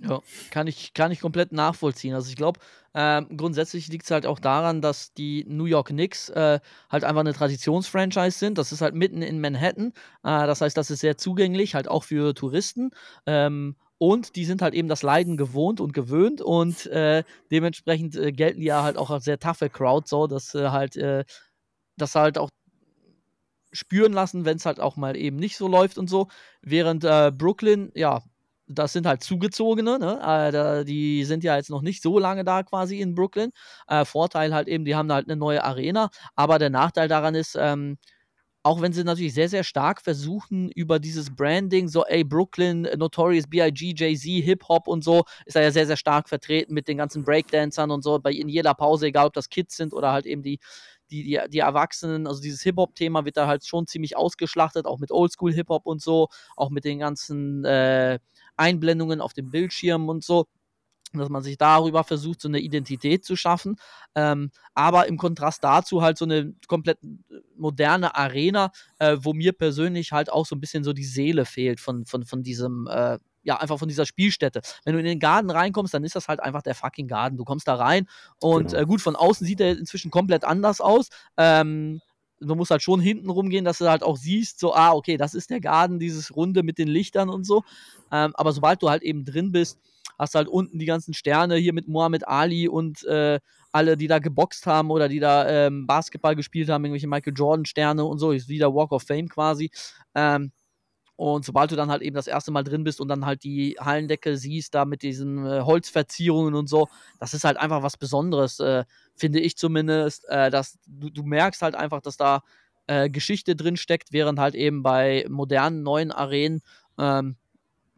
Ja, 0.00 0.22
kann 0.50 0.66
ich, 0.66 0.94
kann 0.94 1.12
ich 1.12 1.20
komplett 1.20 1.52
nachvollziehen. 1.52 2.14
Also 2.14 2.30
ich 2.30 2.36
glaube, 2.36 2.58
ähm, 2.94 3.28
grundsätzlich 3.36 3.88
liegt 3.88 4.04
es 4.04 4.10
halt 4.10 4.24
auch 4.24 4.38
daran, 4.38 4.80
dass 4.80 5.12
die 5.12 5.44
New 5.46 5.66
York 5.66 5.88
Knicks 5.88 6.30
äh, 6.30 6.58
halt 6.88 7.04
einfach 7.04 7.20
eine 7.20 7.34
Traditionsfranchise 7.34 8.38
sind. 8.38 8.56
Das 8.56 8.72
ist 8.72 8.80
halt 8.80 8.94
mitten 8.94 9.20
in 9.20 9.42
Manhattan. 9.42 9.92
Äh, 10.24 10.46
das 10.46 10.62
heißt, 10.62 10.76
das 10.76 10.90
ist 10.90 11.00
sehr 11.00 11.18
zugänglich, 11.18 11.74
halt 11.74 11.86
auch 11.86 12.04
für 12.04 12.34
Touristen. 12.34 12.90
Ähm, 13.26 13.76
und 14.10 14.36
die 14.36 14.44
sind 14.44 14.60
halt 14.60 14.74
eben 14.74 14.88
das 14.88 15.02
Leiden 15.02 15.38
gewohnt 15.38 15.80
und 15.80 15.94
gewöhnt 15.94 16.42
und 16.42 16.84
äh, 16.86 17.24
dementsprechend 17.50 18.16
äh, 18.16 18.32
gelten 18.32 18.60
die 18.60 18.66
ja 18.66 18.82
halt 18.82 18.98
auch 18.98 19.08
als 19.10 19.24
sehr 19.24 19.38
taffe 19.38 19.70
Crowd, 19.70 20.06
so 20.06 20.26
dass 20.26 20.54
äh, 20.54 20.68
halt 20.68 20.96
äh, 20.96 21.24
das 21.96 22.14
halt 22.14 22.36
auch 22.36 22.50
spüren 23.72 24.12
lassen, 24.12 24.44
wenn 24.44 24.58
es 24.58 24.66
halt 24.66 24.78
auch 24.78 24.96
mal 24.96 25.16
eben 25.16 25.36
nicht 25.36 25.56
so 25.56 25.68
läuft 25.68 25.96
und 25.98 26.10
so. 26.10 26.28
Während 26.60 27.04
äh, 27.04 27.32
Brooklyn, 27.32 27.92
ja, 27.94 28.22
das 28.66 28.92
sind 28.92 29.06
halt 29.06 29.22
Zugezogene, 29.22 29.98
ne? 29.98 30.20
Äh, 30.22 30.84
die 30.84 31.24
sind 31.24 31.42
ja 31.44 31.56
jetzt 31.56 31.70
noch 31.70 31.82
nicht 31.82 32.02
so 32.02 32.18
lange 32.18 32.44
da 32.44 32.62
quasi 32.62 33.00
in 33.00 33.14
Brooklyn. 33.14 33.50
Vorteil 34.04 34.54
halt 34.54 34.68
eben, 34.68 34.84
die 34.84 34.94
haben 34.96 35.10
halt 35.12 35.28
eine 35.28 35.36
neue 35.36 35.64
Arena, 35.64 36.10
aber 36.34 36.58
der 36.58 36.70
Nachteil 36.70 37.08
daran 37.08 37.34
ist, 37.34 37.56
ähm, 37.58 37.98
auch 38.64 38.80
wenn 38.80 38.94
sie 38.94 39.04
natürlich 39.04 39.34
sehr, 39.34 39.50
sehr 39.50 39.62
stark 39.62 40.00
versuchen, 40.00 40.70
über 40.70 40.98
dieses 40.98 41.36
Branding, 41.36 41.86
so, 41.86 42.04
ey, 42.06 42.24
Brooklyn, 42.24 42.88
Notorious 42.96 43.46
B.I.G., 43.46 43.92
Jay-Z, 43.94 44.42
Hip-Hop 44.42 44.88
und 44.88 45.04
so, 45.04 45.24
ist 45.44 45.54
er 45.54 45.62
ja 45.62 45.70
sehr, 45.70 45.86
sehr 45.86 45.98
stark 45.98 46.30
vertreten 46.30 46.72
mit 46.72 46.88
den 46.88 46.96
ganzen 46.96 47.24
Breakdancern 47.24 47.90
und 47.90 48.02
so, 48.02 48.18
bei 48.18 48.32
in 48.32 48.48
jeder 48.48 48.72
Pause, 48.72 49.08
egal 49.08 49.26
ob 49.26 49.34
das 49.34 49.50
Kids 49.50 49.76
sind 49.76 49.92
oder 49.92 50.12
halt 50.12 50.24
eben 50.24 50.42
die, 50.42 50.58
die, 51.10 51.24
die, 51.24 51.40
die 51.50 51.58
Erwachsenen, 51.58 52.26
also 52.26 52.40
dieses 52.40 52.62
Hip-Hop-Thema 52.62 53.26
wird 53.26 53.36
da 53.36 53.46
halt 53.46 53.66
schon 53.66 53.86
ziemlich 53.86 54.16
ausgeschlachtet, 54.16 54.86
auch 54.86 54.98
mit 54.98 55.12
Oldschool-Hip-Hop 55.12 55.84
und 55.84 56.00
so, 56.00 56.28
auch 56.56 56.70
mit 56.70 56.86
den 56.86 56.98
ganzen 57.00 57.66
äh, 57.66 58.18
Einblendungen 58.56 59.20
auf 59.20 59.34
dem 59.34 59.50
Bildschirm 59.50 60.08
und 60.08 60.24
so 60.24 60.46
dass 61.20 61.28
man 61.28 61.42
sich 61.42 61.58
darüber 61.58 62.04
versucht, 62.04 62.40
so 62.40 62.48
eine 62.48 62.60
Identität 62.60 63.24
zu 63.24 63.36
schaffen. 63.36 63.76
Ähm, 64.14 64.50
aber 64.74 65.06
im 65.06 65.16
Kontrast 65.16 65.62
dazu 65.64 66.02
halt 66.02 66.18
so 66.18 66.24
eine 66.24 66.54
komplett 66.66 66.98
äh, 67.02 67.40
moderne 67.56 68.14
Arena, 68.16 68.70
äh, 68.98 69.16
wo 69.20 69.32
mir 69.32 69.52
persönlich 69.52 70.12
halt 70.12 70.30
auch 70.30 70.46
so 70.46 70.56
ein 70.56 70.60
bisschen 70.60 70.84
so 70.84 70.92
die 70.92 71.04
Seele 71.04 71.44
fehlt 71.44 71.80
von, 71.80 72.04
von, 72.06 72.24
von 72.24 72.42
diesem, 72.42 72.86
äh, 72.88 73.18
ja, 73.42 73.60
einfach 73.60 73.78
von 73.78 73.88
dieser 73.88 74.06
Spielstätte. 74.06 74.62
Wenn 74.84 74.94
du 74.94 75.00
in 75.00 75.06
den 75.06 75.20
Garten 75.20 75.50
reinkommst, 75.50 75.92
dann 75.94 76.04
ist 76.04 76.16
das 76.16 76.28
halt 76.28 76.40
einfach 76.40 76.62
der 76.62 76.74
fucking 76.74 77.08
Garten. 77.08 77.36
Du 77.36 77.44
kommst 77.44 77.68
da 77.68 77.74
rein 77.74 78.08
und 78.40 78.70
genau. 78.70 78.82
äh, 78.82 78.86
gut, 78.86 79.00
von 79.00 79.16
außen 79.16 79.46
sieht 79.46 79.60
er 79.60 79.78
inzwischen 79.78 80.10
komplett 80.10 80.44
anders 80.44 80.80
aus. 80.80 81.08
Ähm, 81.36 82.00
du 82.40 82.54
musst 82.54 82.70
halt 82.70 82.82
schon 82.82 83.00
hinten 83.00 83.30
rumgehen, 83.30 83.64
dass 83.64 83.78
du 83.78 83.88
halt 83.88 84.02
auch 84.02 84.16
siehst, 84.16 84.58
so, 84.58 84.74
ah, 84.74 84.92
okay, 84.92 85.16
das 85.16 85.34
ist 85.34 85.50
der 85.50 85.60
Garten, 85.60 85.98
dieses 85.98 86.34
Runde 86.34 86.62
mit 86.62 86.78
den 86.78 86.88
Lichtern 86.88 87.28
und 87.28 87.44
so. 87.44 87.62
Ähm, 88.10 88.32
aber 88.34 88.52
sobald 88.52 88.82
du 88.82 88.90
halt 88.90 89.02
eben 89.02 89.24
drin 89.24 89.52
bist, 89.52 89.78
hast 90.18 90.34
halt 90.34 90.48
unten 90.48 90.78
die 90.78 90.86
ganzen 90.86 91.14
Sterne 91.14 91.56
hier 91.56 91.72
mit 91.72 91.88
Muhammad 91.88 92.26
Ali 92.26 92.68
und 92.68 93.04
äh, 93.04 93.40
alle, 93.72 93.96
die 93.96 94.06
da 94.06 94.18
geboxt 94.18 94.66
haben 94.66 94.90
oder 94.90 95.08
die 95.08 95.20
da 95.20 95.48
ähm, 95.48 95.86
Basketball 95.86 96.36
gespielt 96.36 96.68
haben, 96.68 96.84
irgendwelche 96.84 97.08
Michael 97.08 97.34
Jordan-Sterne 97.36 98.04
und 98.04 98.18
so, 98.18 98.30
ist 98.30 98.48
wieder 98.48 98.74
Walk 98.74 98.92
of 98.92 99.02
Fame 99.02 99.28
quasi. 99.28 99.70
Ähm, 100.14 100.52
und 101.16 101.44
sobald 101.44 101.70
du 101.70 101.76
dann 101.76 101.90
halt 101.90 102.02
eben 102.02 102.16
das 102.16 102.26
erste 102.26 102.50
Mal 102.50 102.64
drin 102.64 102.82
bist 102.82 103.00
und 103.00 103.08
dann 103.08 103.24
halt 103.24 103.44
die 103.44 103.76
Hallendecke 103.78 104.36
siehst, 104.36 104.74
da 104.74 104.84
mit 104.84 105.02
diesen 105.02 105.46
äh, 105.46 105.60
Holzverzierungen 105.60 106.54
und 106.54 106.68
so, 106.68 106.88
das 107.20 107.34
ist 107.34 107.44
halt 107.44 107.56
einfach 107.56 107.82
was 107.82 107.96
Besonderes, 107.96 108.58
äh, 108.58 108.84
finde 109.14 109.40
ich 109.40 109.56
zumindest. 109.56 110.28
Äh, 110.28 110.50
dass 110.50 110.78
du, 110.86 111.10
du, 111.10 111.22
merkst 111.22 111.62
halt 111.62 111.76
einfach, 111.76 112.00
dass 112.00 112.16
da 112.16 112.42
äh, 112.88 113.08
Geschichte 113.10 113.54
drin 113.54 113.76
steckt, 113.76 114.12
während 114.12 114.40
halt 114.40 114.56
eben 114.56 114.82
bei 114.82 115.24
modernen, 115.28 115.84
neuen 115.84 116.10
Arenen 116.10 116.62
ähm, 116.98 117.36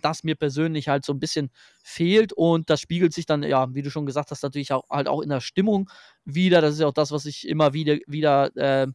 das 0.07 0.25
mir 0.25 0.37
persönlich 0.37 0.88
halt 0.88 1.05
so 1.05 1.12
ein 1.12 1.19
bisschen 1.19 1.51
fehlt 1.83 2.33
und 2.33 2.71
das 2.71 2.81
spiegelt 2.81 3.12
sich 3.12 3.27
dann, 3.27 3.42
ja, 3.42 3.75
wie 3.75 3.83
du 3.83 3.90
schon 3.90 4.07
gesagt 4.07 4.31
hast, 4.31 4.42
natürlich 4.42 4.73
auch 4.73 4.88
halt 4.88 5.09
auch 5.09 5.21
in 5.21 5.31
der 5.31 5.40
Stimmung 5.40 5.90
wieder. 6.25 6.61
Das 6.61 6.75
ist 6.75 6.81
ja 6.81 6.87
auch 6.87 6.92
das, 6.92 7.11
was 7.11 7.27
ich 7.27 7.49
immer 7.49 7.73
wieder, 7.73 7.97
wieder 8.07 8.57
äh, 8.57 8.87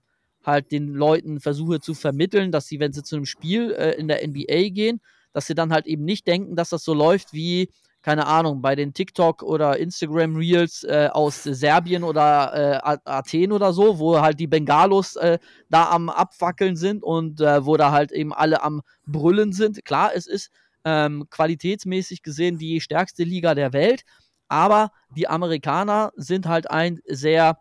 halt 0.44 0.72
den 0.72 0.94
Leuten 0.94 1.40
versuche 1.40 1.80
zu 1.80 1.94
vermitteln, 1.94 2.52
dass 2.52 2.68
sie, 2.68 2.80
wenn 2.80 2.94
sie 2.94 3.04
zu 3.04 3.16
einem 3.16 3.26
Spiel 3.26 3.72
äh, 3.72 3.92
in 3.92 4.08
der 4.08 4.26
NBA 4.26 4.70
gehen, 4.70 5.02
dass 5.34 5.48
sie 5.48 5.56
dann 5.56 5.74
halt 5.74 5.86
eben 5.86 6.06
nicht 6.06 6.28
denken, 6.28 6.56
dass 6.56 6.70
das 6.70 6.84
so 6.84 6.94
läuft 6.94 7.34
wie, 7.34 7.70
keine 8.02 8.26
Ahnung, 8.26 8.62
bei 8.62 8.76
den 8.76 8.94
TikTok 8.94 9.44
oder 9.44 9.78
Instagram 9.78 10.36
Reels 10.36 10.84
äh, 10.84 11.10
aus 11.12 11.44
Serbien 11.44 12.04
oder 12.04 12.82
äh, 12.84 13.00
Athen 13.06 13.52
oder 13.52 13.74
so, 13.74 14.00
wo 14.00 14.20
halt 14.20 14.40
die 14.40 14.48
Bengalos 14.48 15.16
äh, 15.18 15.38
da 15.70 15.90
am 15.90 16.10
Abwackeln 16.10 16.76
sind 16.76 17.04
und 17.04 17.42
äh, 17.42 17.66
wo 17.66 17.78
da 17.78 17.92
halt 17.92 18.12
eben 18.12 18.34
alle 18.34 18.64
am 18.64 18.82
Brüllen 19.06 19.54
sind. 19.54 19.86
Klar, 19.86 20.12
es 20.16 20.26
ist 20.26 20.50
ähm, 20.86 21.28
qualitätsmäßig 21.30 22.24
gesehen 22.24 22.58
die 22.58 22.82
stärkste 22.82 23.24
Liga 23.24 23.56
der 23.56 23.74
Welt, 23.74 24.04
aber 24.48 24.92
die 25.16 25.28
Amerikaner 25.28 26.12
sind 26.16 26.48
halt 26.48 26.70
ein 26.70 27.00
sehr 27.06 27.58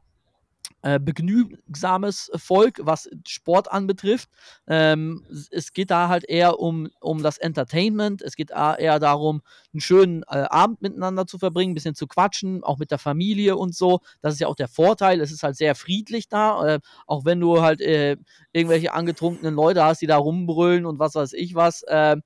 äh, 0.83 0.99
begnügsames 0.99 2.31
Volk, 2.37 2.81
was 2.83 3.09
Sport 3.27 3.71
anbetrifft. 3.71 4.31
Ähm, 4.67 5.27
es 5.51 5.73
geht 5.73 5.91
da 5.91 6.09
halt 6.09 6.25
eher 6.25 6.59
um, 6.59 6.89
um 7.01 7.23
das 7.23 7.39
Entertainment, 7.39 8.23
es 8.23 8.35
geht 8.35 8.51
eher 8.51 8.99
darum, 8.99 9.43
einen 9.73 9.81
schönen 9.81 10.23
äh, 10.23 10.47
Abend 10.49 10.81
miteinander 10.81 11.27
zu 11.27 11.39
verbringen, 11.39 11.73
ein 11.73 11.75
bisschen 11.75 11.95
zu 11.95 12.07
quatschen, 12.07 12.65
auch 12.65 12.79
mit 12.79 12.91
der 12.91 12.99
Familie 12.99 13.57
und 13.57 13.75
so. 13.75 14.01
Das 14.23 14.35
ist 14.35 14.41
ja 14.41 14.47
auch 14.47 14.57
der 14.57 14.69
Vorteil, 14.69 15.21
es 15.21 15.33
ist 15.33 15.43
halt 15.43 15.57
sehr 15.57 15.75
friedlich 15.75 16.29
da, 16.29 16.67
äh, 16.67 16.81
auch 17.07 17.25
wenn 17.25 17.41
du 17.41 17.61
halt 17.61 17.81
äh, 17.81 18.17
irgendwelche 18.53 18.95
angetrunkenen 18.95 19.55
Leute 19.55 19.85
hast, 19.85 20.01
die 20.01 20.07
da 20.07 20.17
rumbrüllen 20.17 20.87
und 20.87 20.99
was 20.99 21.15
weiß 21.15 21.35
ich 21.35 21.55
was 21.55 21.83
äh, 21.83 22.17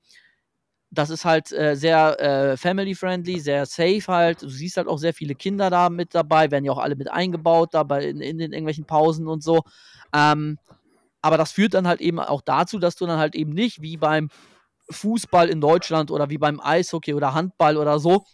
das 0.97 1.09
ist 1.09 1.25
halt 1.25 1.51
äh, 1.51 1.75
sehr 1.75 2.19
äh, 2.19 2.57
family-friendly, 2.57 3.39
sehr 3.39 3.65
safe 3.65 4.03
halt. 4.07 4.41
Du 4.41 4.49
siehst 4.49 4.77
halt 4.77 4.87
auch 4.87 4.97
sehr 4.97 5.13
viele 5.13 5.35
Kinder 5.35 5.69
da 5.69 5.89
mit 5.89 6.15
dabei, 6.15 6.51
werden 6.51 6.65
ja 6.65 6.71
auch 6.71 6.77
alle 6.77 6.95
mit 6.95 7.11
eingebaut, 7.11 7.73
dabei 7.73 8.05
in, 8.05 8.21
in 8.21 8.37
den 8.37 8.53
irgendwelchen 8.53 8.85
Pausen 8.85 9.27
und 9.27 9.43
so. 9.43 9.63
Ähm, 10.13 10.57
aber 11.21 11.37
das 11.37 11.51
führt 11.51 11.73
dann 11.73 11.87
halt 11.87 12.01
eben 12.01 12.19
auch 12.19 12.41
dazu, 12.41 12.79
dass 12.79 12.95
du 12.95 13.05
dann 13.05 13.19
halt 13.19 13.35
eben 13.35 13.51
nicht 13.51 13.81
wie 13.81 13.97
beim 13.97 14.29
Fußball 14.89 15.49
in 15.49 15.61
Deutschland 15.61 16.11
oder 16.11 16.29
wie 16.29 16.37
beim 16.37 16.59
Eishockey 16.59 17.13
oder 17.13 17.33
Handball 17.33 17.77
oder 17.77 17.99
so, 17.99 18.25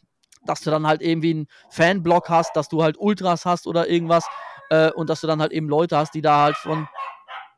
dass 0.45 0.61
du 0.61 0.69
dann 0.69 0.85
halt 0.85 1.01
irgendwie 1.01 1.31
einen 1.31 1.47
Fanblock 1.69 2.29
hast, 2.29 2.55
dass 2.55 2.67
du 2.67 2.83
halt 2.83 2.97
Ultras 2.99 3.45
hast 3.45 3.67
oder 3.67 3.89
irgendwas 3.89 4.25
äh, 4.69 4.91
und 4.91 5.09
dass 5.09 5.21
du 5.21 5.27
dann 5.27 5.41
halt 5.41 5.51
eben 5.51 5.69
Leute 5.69 5.97
hast, 5.97 6.13
die 6.13 6.21
da 6.21 6.43
halt 6.43 6.57
von 6.57 6.87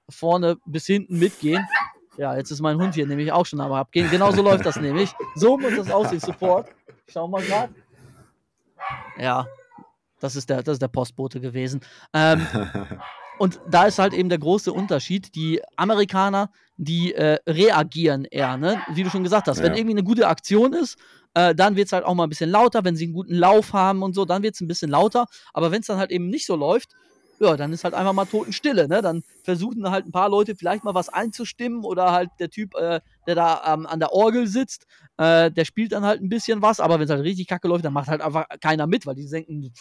vorne 0.10 0.58
bis 0.66 0.86
hinten 0.86 1.18
mitgehen. 1.18 1.66
Ja, 2.18 2.36
jetzt 2.36 2.52
ist 2.52 2.62
mein 2.62 2.78
Hund 2.78 2.94
hier 2.94 3.08
nämlich 3.08 3.32
auch 3.32 3.46
schon 3.46 3.60
am 3.60 3.72
Abgehen. 3.72 4.10
Genau 4.10 4.32
so 4.32 4.42
läuft 4.42 4.66
das 4.66 4.76
nämlich. 4.80 5.12
So 5.36 5.58
muss 5.58 5.76
das 5.76 5.90
aussehen, 5.90 6.20
Support. 6.20 6.70
Schau 7.08 7.28
mal 7.28 7.42
gerade. 7.42 7.74
Ja, 9.18 9.48
das 10.20 10.36
ist, 10.36 10.50
der, 10.50 10.64
das 10.64 10.74
ist 10.74 10.82
der 10.82 10.88
Postbote 10.88 11.40
gewesen. 11.40 11.82
Ähm, 12.14 12.46
und 13.40 13.60
da 13.70 13.86
ist 13.86 14.00
halt 14.00 14.14
eben 14.14 14.30
der 14.30 14.38
große 14.38 14.72
Unterschied. 14.72 15.36
Die 15.36 15.62
Amerikaner, 15.76 16.52
die 16.78 17.14
äh, 17.14 17.40
reagieren 17.48 18.26
eher, 18.26 18.58
ne? 18.58 18.82
wie 18.94 19.04
du 19.04 19.10
schon 19.10 19.24
gesagt 19.24 19.48
hast. 19.48 19.58
Ja. 19.58 19.66
Wenn 19.66 19.76
irgendwie 19.76 19.96
eine 19.96 20.04
gute 20.04 20.28
Aktion 20.28 20.74
ist, 20.74 20.98
äh, 21.34 21.56
dann 21.56 21.76
wird 21.76 21.88
es 21.88 21.94
halt 21.94 22.06
auch 22.06 22.14
mal 22.14 22.24
ein 22.24 22.30
bisschen 22.30 22.50
lauter. 22.50 22.86
Wenn 22.86 22.96
sie 22.96 23.06
einen 23.06 23.14
guten 23.14 23.36
Lauf 23.36 23.74
haben 23.74 24.04
und 24.04 24.14
so, 24.14 24.26
dann 24.26 24.44
wird 24.44 24.56
es 24.56 24.62
ein 24.62 24.68
bisschen 24.68 24.92
lauter. 24.92 25.26
Aber 25.52 25.72
wenn 25.72 25.82
es 25.82 25.88
dann 25.88 25.98
halt 25.98 26.12
eben 26.12 26.30
nicht 26.30 26.46
so 26.46 26.56
läuft, 26.56 26.92
ja, 27.40 27.58
dann 27.58 27.74
ist 27.74 27.84
halt 27.84 27.94
einfach 27.94 28.14
mal 28.14 28.26
Totenstille, 28.26 28.88
ne? 28.88 29.02
Dann 29.02 29.24
versuchen 29.44 29.90
halt 29.90 30.06
ein 30.06 30.12
paar 30.12 30.30
Leute 30.30 30.56
vielleicht 30.56 30.84
mal 30.84 30.94
was 30.94 31.10
einzustimmen 31.10 31.84
oder 31.84 32.12
halt 32.12 32.30
der 32.40 32.50
Typ, 32.50 32.76
äh, 32.76 33.02
der 33.28 33.36
da 33.36 33.74
ähm, 33.74 33.86
an 33.86 34.00
der 34.00 34.14
Orgel 34.14 34.48
sitzt, 34.48 34.86
äh, 35.18 35.52
der 35.52 35.66
spielt 35.66 35.92
dann 35.92 36.06
halt 36.06 36.22
ein 36.22 36.30
bisschen 36.30 36.62
was, 36.62 36.80
aber 36.80 36.96
wenn 36.96 37.06
es 37.06 37.10
halt 37.10 37.24
richtig 37.24 37.48
kacke 37.48 37.68
läuft, 37.68 37.86
dann 37.86 37.94
macht 37.94 38.08
halt 38.08 38.22
einfach 38.22 38.46
keiner 38.62 38.88
mit, 38.88 39.06
weil 39.06 39.16
die 39.16 39.28
denken, 39.28 39.74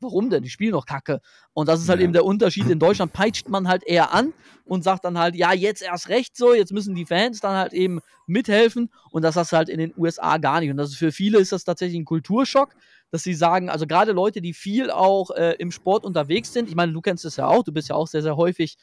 warum 0.00 0.30
denn? 0.30 0.42
Die 0.42 0.50
spielen 0.50 0.72
doch 0.72 0.86
kacke. 0.86 1.20
Und 1.52 1.68
das 1.68 1.80
ist 1.80 1.88
halt 1.88 2.00
ja. 2.00 2.04
eben 2.04 2.12
der 2.12 2.24
Unterschied. 2.24 2.68
In 2.68 2.78
Deutschland 2.78 3.12
peitscht 3.12 3.48
man 3.48 3.68
halt 3.68 3.84
eher 3.84 4.12
an 4.12 4.32
und 4.64 4.84
sagt 4.84 5.04
dann 5.04 5.18
halt, 5.18 5.34
ja, 5.34 5.52
jetzt 5.52 5.82
erst 5.82 6.08
recht 6.08 6.36
so, 6.36 6.54
jetzt 6.54 6.72
müssen 6.72 6.94
die 6.94 7.06
Fans 7.06 7.40
dann 7.40 7.56
halt 7.56 7.72
eben 7.72 8.00
mithelfen. 8.26 8.90
Und 9.10 9.22
das 9.22 9.36
hast 9.36 9.52
du 9.52 9.56
halt 9.56 9.68
in 9.68 9.78
den 9.78 9.94
USA 9.96 10.38
gar 10.38 10.60
nicht. 10.60 10.70
Und 10.70 10.76
das 10.76 10.90
ist 10.90 10.96
für 10.96 11.12
viele 11.12 11.38
ist 11.38 11.52
das 11.52 11.64
tatsächlich 11.64 11.98
ein 11.98 12.04
Kulturschock, 12.04 12.74
dass 13.10 13.22
sie 13.22 13.34
sagen, 13.34 13.70
also 13.70 13.86
gerade 13.86 14.12
Leute, 14.12 14.40
die 14.40 14.52
viel 14.52 14.90
auch 14.90 15.30
äh, 15.30 15.54
im 15.58 15.70
Sport 15.70 16.04
unterwegs 16.04 16.52
sind, 16.52 16.68
ich 16.68 16.74
meine, 16.74 16.92
du 16.92 17.00
kennst 17.00 17.24
es 17.24 17.36
ja 17.36 17.46
auch, 17.46 17.64
du 17.64 17.72
bist 17.72 17.88
ja 17.88 17.94
auch 17.94 18.06
sehr, 18.06 18.22
sehr 18.22 18.36
häufig 18.36 18.76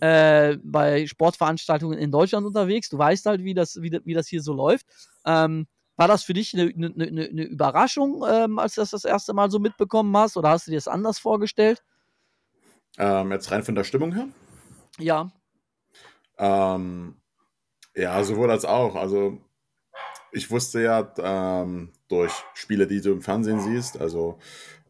äh, 0.00 0.56
bei 0.62 1.06
Sportveranstaltungen 1.06 1.98
in 1.98 2.10
Deutschland 2.10 2.46
unterwegs, 2.46 2.88
du 2.88 2.98
weißt 2.98 3.26
halt, 3.26 3.44
wie 3.44 3.54
das, 3.54 3.80
wie, 3.82 4.00
wie 4.04 4.14
das 4.14 4.28
hier 4.28 4.42
so 4.42 4.52
läuft. 4.52 4.86
Ähm, 5.24 5.66
war 6.02 6.08
das 6.08 6.24
für 6.24 6.32
dich 6.32 6.52
eine, 6.52 6.64
eine, 6.74 7.28
eine 7.28 7.44
Überraschung, 7.44 8.24
ähm, 8.28 8.58
als 8.58 8.74
du 8.74 8.80
das 8.80 8.90
das 8.90 9.04
erste 9.04 9.34
Mal 9.34 9.52
so 9.52 9.60
mitbekommen 9.60 10.16
hast, 10.16 10.36
oder 10.36 10.48
hast 10.48 10.66
du 10.66 10.72
dir 10.72 10.76
das 10.76 10.88
anders 10.88 11.20
vorgestellt? 11.20 11.84
Ähm, 12.98 13.30
jetzt 13.30 13.52
rein 13.52 13.62
von 13.62 13.76
der 13.76 13.84
Stimmung 13.84 14.12
her? 14.12 14.26
Ja. 14.98 15.30
Ähm, 16.38 17.20
ja, 17.94 18.24
sowohl 18.24 18.50
als 18.50 18.64
auch. 18.64 18.96
Also 18.96 19.38
ich 20.32 20.50
wusste 20.50 20.82
ja 20.82 21.12
ähm, 21.18 21.92
durch 22.08 22.32
Spiele, 22.54 22.88
die 22.88 23.00
du 23.00 23.12
im 23.12 23.22
Fernsehen 23.22 23.60
siehst, 23.60 24.00
also 24.00 24.40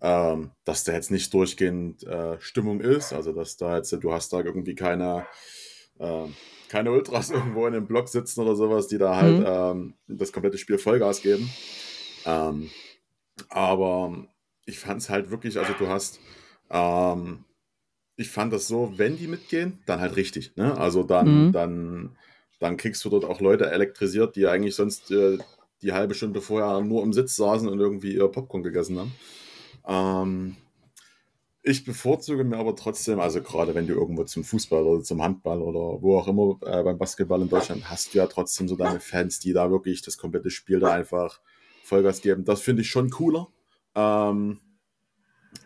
ähm, 0.00 0.52
dass 0.64 0.84
da 0.84 0.92
jetzt 0.92 1.10
nicht 1.10 1.34
durchgehend 1.34 2.04
äh, 2.04 2.40
Stimmung 2.40 2.80
ist, 2.80 3.12
also 3.12 3.34
dass 3.34 3.58
da 3.58 3.76
jetzt, 3.76 3.92
du 3.92 4.12
hast 4.14 4.32
da 4.32 4.40
irgendwie 4.40 4.74
keine, 4.74 5.26
äh, 5.98 6.24
keine 6.72 6.90
Ultras 6.90 7.30
irgendwo 7.30 7.66
in 7.66 7.74
dem 7.74 7.86
Block 7.86 8.08
sitzen 8.08 8.40
oder 8.40 8.56
sowas, 8.56 8.88
die 8.88 8.98
da 8.98 9.14
halt 9.16 9.38
mhm. 9.40 9.46
ähm, 9.46 9.94
das 10.08 10.32
komplette 10.32 10.58
Spiel 10.58 10.78
Vollgas 10.78 11.20
geben. 11.20 11.48
Ähm, 12.24 12.70
aber 13.50 14.26
ich 14.64 14.78
fand 14.78 15.02
es 15.02 15.10
halt 15.10 15.30
wirklich, 15.30 15.58
also 15.58 15.74
du 15.78 15.88
hast, 15.88 16.18
ähm, 16.70 17.44
ich 18.16 18.30
fand 18.30 18.52
das 18.52 18.66
so, 18.66 18.94
wenn 18.96 19.16
die 19.16 19.28
mitgehen, 19.28 19.80
dann 19.84 20.00
halt 20.00 20.16
richtig. 20.16 20.56
Ne? 20.56 20.76
Also 20.78 21.02
dann, 21.02 21.46
mhm. 21.46 21.52
dann 21.52 22.16
dann 22.62 22.76
kriegst 22.76 23.04
du 23.04 23.10
dort 23.10 23.24
auch 23.24 23.40
Leute 23.40 23.70
elektrisiert, 23.70 24.36
die 24.36 24.46
eigentlich 24.46 24.76
sonst 24.76 25.10
äh, 25.10 25.38
die 25.82 25.92
halbe 25.92 26.14
Stunde 26.14 26.40
vorher 26.40 26.80
nur 26.80 27.02
im 27.02 27.12
Sitz 27.12 27.34
saßen 27.34 27.68
und 27.68 27.80
irgendwie 27.80 28.14
ihr 28.14 28.28
Popcorn 28.28 28.62
gegessen 28.62 29.00
haben. 29.84 30.56
Ich 31.64 31.84
bevorzuge 31.84 32.42
mir 32.42 32.56
aber 32.56 32.74
trotzdem, 32.74 33.20
also 33.20 33.40
gerade 33.40 33.74
wenn 33.74 33.86
du 33.86 33.94
irgendwo 33.94 34.24
zum 34.24 34.42
Fußball 34.42 34.82
oder 34.82 35.04
zum 35.04 35.22
Handball 35.22 35.62
oder 35.62 36.02
wo 36.02 36.18
auch 36.18 36.26
immer 36.26 36.58
äh, 36.66 36.82
beim 36.82 36.98
Basketball 36.98 37.40
in 37.40 37.48
Deutschland 37.48 37.88
hast 37.88 38.12
du 38.12 38.18
ja 38.18 38.26
trotzdem 38.26 38.66
so 38.66 38.74
deine 38.74 38.98
Fans, 38.98 39.38
die 39.38 39.52
da 39.52 39.70
wirklich 39.70 40.02
das 40.02 40.18
komplette 40.18 40.50
Spiel 40.50 40.80
da 40.80 40.92
einfach 40.92 41.40
Vollgas 41.84 42.20
geben. 42.20 42.44
Das 42.44 42.60
finde 42.62 42.82
ich 42.82 42.90
schon 42.90 43.10
cooler. 43.10 43.46
Ähm, 43.94 44.58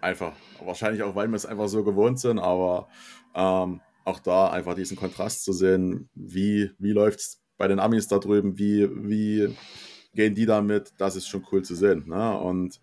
einfach, 0.03 0.35
wahrscheinlich 0.63 1.03
auch, 1.03 1.15
weil 1.15 1.29
wir 1.29 1.37
es 1.37 1.47
einfach 1.47 1.69
so 1.69 1.83
gewohnt 1.83 2.21
sind, 2.21 2.41
aber 2.41 2.89
ähm, 3.35 3.81
auch 4.05 4.21
da 4.21 4.51
einfach 4.51 4.75
diesen 4.75 4.99
Kontrast 4.99 5.45
zu 5.45 5.55
sehen, 5.55 6.11
wie, 6.15 6.73
wie 6.79 6.93
läuft 6.93 7.21
es 7.21 7.43
bei 7.57 7.69
den 7.69 7.79
Amis 7.81 8.07
da 8.07 8.19
drüben, 8.19 8.59
wie, 8.59 8.87
wie 9.09 9.57
gehen 10.15 10.35
die 10.35 10.47
damit, 10.47 10.93
das 10.99 11.17
ist 11.17 11.27
schon 11.27 11.47
cool 11.51 11.63
zu 11.63 11.75
sehen. 11.75 12.05
Ne? 12.07 12.39
Und 12.39 12.81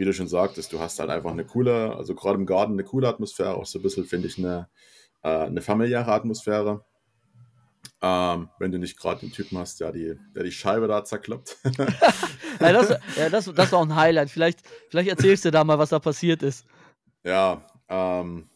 wie 0.00 0.06
du 0.06 0.14
schon 0.14 0.28
sagtest, 0.28 0.72
du 0.72 0.80
hast 0.80 0.98
halt 0.98 1.10
einfach 1.10 1.30
eine 1.30 1.44
coole, 1.44 1.94
also 1.94 2.14
gerade 2.14 2.38
im 2.38 2.46
Garten 2.46 2.72
eine 2.72 2.84
coole 2.84 3.06
Atmosphäre, 3.06 3.54
auch 3.54 3.66
so 3.66 3.78
ein 3.78 3.82
bisschen, 3.82 4.06
finde 4.06 4.28
ich, 4.28 4.38
eine, 4.38 4.66
äh, 5.22 5.28
eine 5.28 5.60
familiäre 5.60 6.10
Atmosphäre. 6.10 6.86
Ähm, 8.00 8.48
wenn 8.58 8.72
du 8.72 8.78
nicht 8.78 8.98
gerade 8.98 9.20
den 9.20 9.30
Typen 9.30 9.58
hast, 9.58 9.78
der 9.78 9.92
die, 9.92 10.18
der 10.34 10.44
die 10.44 10.52
Scheibe 10.52 10.88
da 10.88 11.04
zerkloppt. 11.04 11.58
ja, 12.60 12.72
das, 12.72 12.98
ja 13.14 13.28
das, 13.28 13.44
das 13.44 13.72
war 13.72 13.78
auch 13.78 13.84
ein 13.84 13.94
Highlight. 13.94 14.30
Vielleicht, 14.30 14.60
vielleicht 14.88 15.10
erzählst 15.10 15.44
du 15.44 15.50
da 15.50 15.64
mal, 15.64 15.78
was 15.78 15.90
da 15.90 15.98
passiert 15.98 16.42
ist. 16.42 16.64
Ja, 17.22 17.66
ähm, 17.90 18.48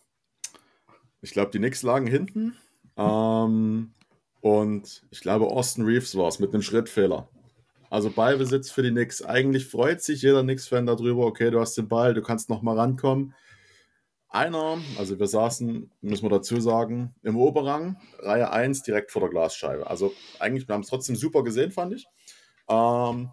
ich 1.20 1.33
glaube, 1.33 1.50
die 1.50 1.59
Knicks 1.59 1.83
lagen 1.83 2.07
hinten. 2.07 2.57
Ähm, 2.96 3.92
und 4.40 5.02
ich 5.11 5.20
glaube, 5.20 5.48
Austin 5.48 5.85
Reeves 5.85 6.16
war 6.16 6.28
es 6.28 6.38
mit 6.38 6.54
einem 6.54 6.62
Schrittfehler. 6.62 7.28
Also 7.94 8.11
Ballbesitz 8.11 8.72
für 8.72 8.83
die 8.83 8.90
Knicks. 8.90 9.22
Eigentlich 9.22 9.66
freut 9.66 10.02
sich 10.02 10.20
jeder 10.20 10.42
Knicks-Fan 10.42 10.85
darüber, 10.85 11.26
okay, 11.26 11.52
du 11.52 11.61
hast 11.61 11.78
den 11.78 11.87
Ball, 11.87 12.12
du 12.12 12.22
kannst 12.22 12.50
nochmal 12.50 12.76
rankommen. 12.76 13.37
Einer, 14.28 14.78
also 14.98 15.16
wir 15.20 15.28
saßen, 15.28 15.92
müssen 16.00 16.24
wir 16.24 16.30
dazu 16.30 16.61
sagen, 16.61 17.14
im 17.22 17.37
Oberrang, 17.37 17.96
Reihe 18.18 18.50
1, 18.50 18.83
direkt 18.83 19.12
vor 19.12 19.20
der 19.20 19.30
Glasscheibe. 19.30 19.88
Also 19.88 20.12
eigentlich, 20.40 20.66
wir 20.66 20.74
haben 20.74 20.80
es 20.80 20.88
trotzdem 20.88 21.14
super 21.14 21.44
gesehen, 21.44 21.70
fand 21.70 21.94
ich. 21.94 22.04
Ähm, 22.68 23.30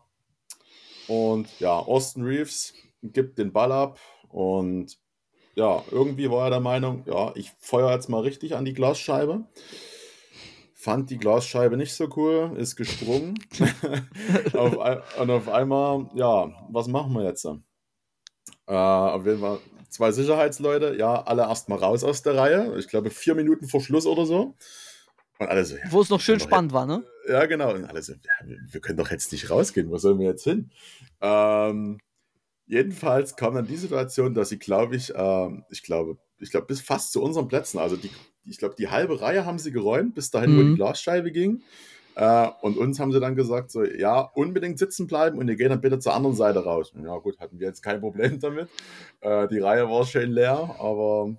und 1.07 1.59
ja, 1.59 1.71
Austin 1.71 2.21
Reeves 2.21 2.75
gibt 3.01 3.39
den 3.39 3.51
Ball 3.51 3.71
ab 3.71 3.97
und 4.29 4.99
ja, 5.55 5.83
irgendwie 5.89 6.29
war 6.29 6.45
er 6.45 6.49
der 6.51 6.59
Meinung, 6.59 7.03
ja, 7.07 7.31
ich 7.33 7.51
feuere 7.57 7.93
jetzt 7.93 8.09
mal 8.09 8.21
richtig 8.21 8.55
an 8.55 8.65
die 8.65 8.73
Glasscheibe. 8.73 9.43
Fand 10.81 11.11
die 11.11 11.17
Glasscheibe 11.19 11.77
nicht 11.77 11.93
so 11.93 12.09
cool, 12.15 12.53
ist 12.57 12.75
gesprungen. 12.75 13.35
auf, 14.53 14.75
und 15.19 15.29
auf 15.29 15.47
einmal, 15.47 16.09
ja, 16.15 16.51
was 16.71 16.87
machen 16.87 17.13
wir 17.13 17.23
jetzt? 17.23 17.45
Äh, 17.45 18.73
auf 18.73 19.23
jeden 19.23 19.41
Fall 19.41 19.59
zwei 19.89 20.11
Sicherheitsleute, 20.11 20.95
ja, 20.97 21.21
alle 21.21 21.43
erstmal 21.43 21.77
raus 21.77 22.03
aus 22.03 22.23
der 22.23 22.35
Reihe. 22.35 22.79
Ich 22.79 22.87
glaube, 22.87 23.11
vier 23.11 23.35
Minuten 23.35 23.67
vor 23.67 23.81
Schluss 23.81 24.07
oder 24.07 24.25
so. 24.25 24.55
Und 25.37 25.47
alle 25.47 25.65
so, 25.65 25.75
ja, 25.75 25.83
Wo 25.91 26.01
es 26.01 26.09
noch 26.09 26.19
schön 26.19 26.39
spannend 26.39 26.73
war, 26.73 26.87
ne? 26.87 27.03
Ja, 27.27 27.45
genau. 27.45 27.75
Und 27.75 27.85
alle 27.85 28.01
so, 28.01 28.13
ja, 28.13 28.47
wir 28.71 28.81
können 28.81 28.97
doch 28.97 29.11
jetzt 29.11 29.31
nicht 29.31 29.51
rausgehen, 29.51 29.91
wo 29.91 29.99
sollen 29.99 30.17
wir 30.17 30.29
jetzt 30.29 30.45
hin? 30.45 30.71
Ähm, 31.19 31.99
jedenfalls 32.65 33.35
kam 33.35 33.53
dann 33.53 33.67
die 33.67 33.77
Situation, 33.77 34.33
dass 34.33 34.49
sie, 34.49 34.57
glaube 34.57 34.95
ich, 34.95 35.13
ähm, 35.15 35.63
ich 35.69 35.83
glaube, 35.83 36.17
ich 36.39 36.49
glaube, 36.49 36.65
bis 36.65 36.81
fast 36.81 37.11
zu 37.11 37.21
unseren 37.21 37.47
Plätzen, 37.47 37.77
also 37.77 37.97
die, 37.97 38.09
ich 38.45 38.57
glaube, 38.57 38.75
die 38.77 38.89
halbe 38.89 39.21
Reihe 39.21 39.45
haben 39.45 39.59
sie 39.59 39.71
geräumt, 39.71 40.15
bis 40.15 40.31
dahin, 40.31 40.51
mhm. 40.51 40.57
wo 40.57 40.61
die 40.61 40.69
mhm. 40.69 40.75
Glasscheibe 40.75 41.31
ging. 41.31 41.61
Äh, 42.15 42.49
und 42.61 42.77
uns 42.77 42.99
haben 42.99 43.11
sie 43.11 43.19
dann 43.19 43.35
gesagt, 43.35 43.71
so, 43.71 43.83
ja, 43.83 44.19
unbedingt 44.19 44.79
sitzen 44.79 45.07
bleiben 45.07 45.37
und 45.37 45.47
ihr 45.47 45.55
geht 45.55 45.71
dann 45.71 45.81
bitte 45.81 45.99
zur 45.99 46.13
anderen 46.13 46.35
Seite 46.35 46.63
raus. 46.63 46.93
Ja, 47.01 47.17
gut, 47.17 47.39
hatten 47.39 47.59
wir 47.59 47.67
jetzt 47.67 47.81
kein 47.81 48.01
Problem 48.01 48.39
damit. 48.39 48.69
Äh, 49.21 49.47
die 49.47 49.59
Reihe 49.59 49.89
war 49.89 50.05
schön 50.05 50.31
leer, 50.31 50.75
aber 50.79 51.33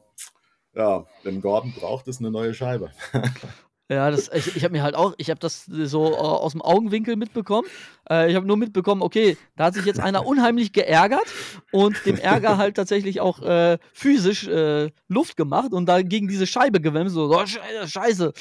ja, 0.75 1.07
im 1.25 1.43
Garten 1.43 1.73
braucht 1.79 2.09
es 2.09 2.21
eine 2.21 2.31
neue 2.31 2.55
Scheibe. 2.55 2.91
Ja, 3.89 4.11
das, 4.11 4.31
ich, 4.33 4.57
ich 4.57 4.65
habe 4.65 4.73
mir 4.73 4.83
halt 4.83 4.95
auch, 4.95 5.13
ich 5.19 5.29
habe 5.29 5.41
das 5.41 5.67
so 5.67 6.13
äh, 6.13 6.17
aus 6.17 6.53
dem 6.53 6.63
Augenwinkel 6.63 7.17
mitbekommen. 7.17 7.69
Äh, 8.09 8.31
ich 8.31 8.37
habe 8.37 8.47
nur 8.47 8.57
mitbekommen, 8.57 9.03
okay, 9.03 9.37
da 9.57 9.65
hat 9.65 9.75
sich 9.75 9.85
jetzt 9.85 10.01
einer 10.01 10.25
unheimlich 10.25 10.73
geärgert 10.73 11.27
und 11.73 11.97
dem 12.07 12.17
Ärger 12.17 12.57
halt 12.57 12.77
tatsächlich 12.77 13.21
auch 13.21 13.43
äh, 13.43 13.79
physisch 13.93 14.47
äh, 14.47 14.91
Luft 15.09 15.37
gemacht 15.37 15.73
und 15.73 15.87
da 15.87 16.01
gegen 16.01 16.29
diese 16.29 16.47
Scheibe 16.47 16.81
gewemmt, 16.81 17.11
so, 17.11 17.31
oh, 17.31 17.45
Scheiße. 17.45 18.33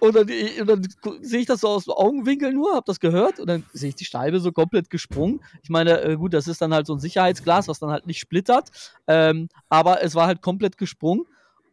Und 0.00 0.16
dann, 0.16 0.26
dann 0.66 0.82
sehe 1.20 1.40
ich 1.40 1.46
das 1.46 1.60
so 1.60 1.68
aus 1.68 1.84
dem 1.84 1.92
Augenwinkel 1.92 2.52
nur, 2.52 2.74
habe 2.74 2.84
das 2.86 2.98
gehört 2.98 3.38
und 3.38 3.46
dann 3.48 3.64
sehe 3.72 3.90
ich 3.90 3.94
die 3.94 4.06
Scheibe 4.06 4.40
so 4.40 4.52
komplett 4.52 4.90
gesprungen. 4.90 5.40
Ich 5.62 5.70
meine, 5.70 6.00
äh, 6.00 6.16
gut, 6.16 6.34
das 6.34 6.48
ist 6.48 6.60
dann 6.60 6.74
halt 6.74 6.86
so 6.86 6.94
ein 6.94 7.00
Sicherheitsglas, 7.00 7.68
was 7.68 7.78
dann 7.78 7.90
halt 7.90 8.06
nicht 8.06 8.18
splittert, 8.18 8.70
ähm, 9.06 9.48
aber 9.68 10.02
es 10.02 10.14
war 10.14 10.26
halt 10.26 10.42
komplett 10.42 10.76
gesprungen. 10.78 11.24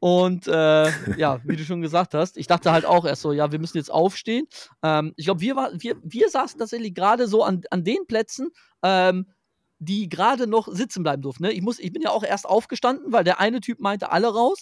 Und 0.05 0.47
äh, 0.47 1.17
ja, 1.17 1.39
wie 1.45 1.55
du 1.55 1.63
schon 1.63 1.81
gesagt 1.81 2.13
hast, 2.13 2.37
ich 2.37 2.45
dachte 2.45 2.71
halt 2.71 2.85
auch 2.85 3.05
erst 3.05 3.23
so, 3.23 3.31
ja, 3.31 3.51
wir 3.51 3.57
müssen 3.57 3.77
jetzt 3.77 3.91
aufstehen. 3.91 4.45
Ähm, 4.83 5.13
ich 5.15 5.25
glaube, 5.25 5.41
wir, 5.41 5.55
wir, 5.79 5.95
wir 6.03 6.29
saßen 6.29 6.59
tatsächlich 6.59 6.93
gerade 6.93 7.27
so 7.27 7.43
an, 7.43 7.63
an 7.71 7.83
den 7.83 8.05
Plätzen, 8.05 8.51
ähm, 8.83 9.25
die 9.79 10.07
gerade 10.07 10.45
noch 10.45 10.67
sitzen 10.67 11.01
bleiben 11.01 11.23
durften. 11.23 11.41
Ne? 11.41 11.53
Ich, 11.53 11.63
muss, 11.63 11.79
ich 11.79 11.91
bin 11.91 12.03
ja 12.03 12.11
auch 12.11 12.21
erst 12.21 12.45
aufgestanden, 12.45 13.13
weil 13.13 13.23
der 13.23 13.39
eine 13.39 13.61
Typ 13.61 13.79
meinte 13.79 14.11
alle 14.11 14.31
raus. 14.31 14.61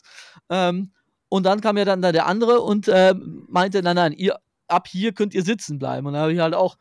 Ähm, 0.49 0.93
und 1.27 1.45
dann 1.45 1.59
kam 1.59 1.75
ja 1.75 1.83
dann 1.83 2.01
da 2.01 2.13
der 2.13 2.25
andere 2.25 2.61
und 2.61 2.87
äh, 2.87 3.13
meinte, 3.49 3.83
nein, 3.83 3.97
nein, 3.97 4.13
ihr, 4.13 4.37
ab 4.69 4.87
hier 4.87 5.11
könnt 5.11 5.33
ihr 5.33 5.43
sitzen 5.43 5.77
bleiben. 5.77 6.07
Und 6.07 6.13
da 6.13 6.19
habe 6.19 6.31
ich 6.31 6.39
halt 6.39 6.53
auch 6.53 6.77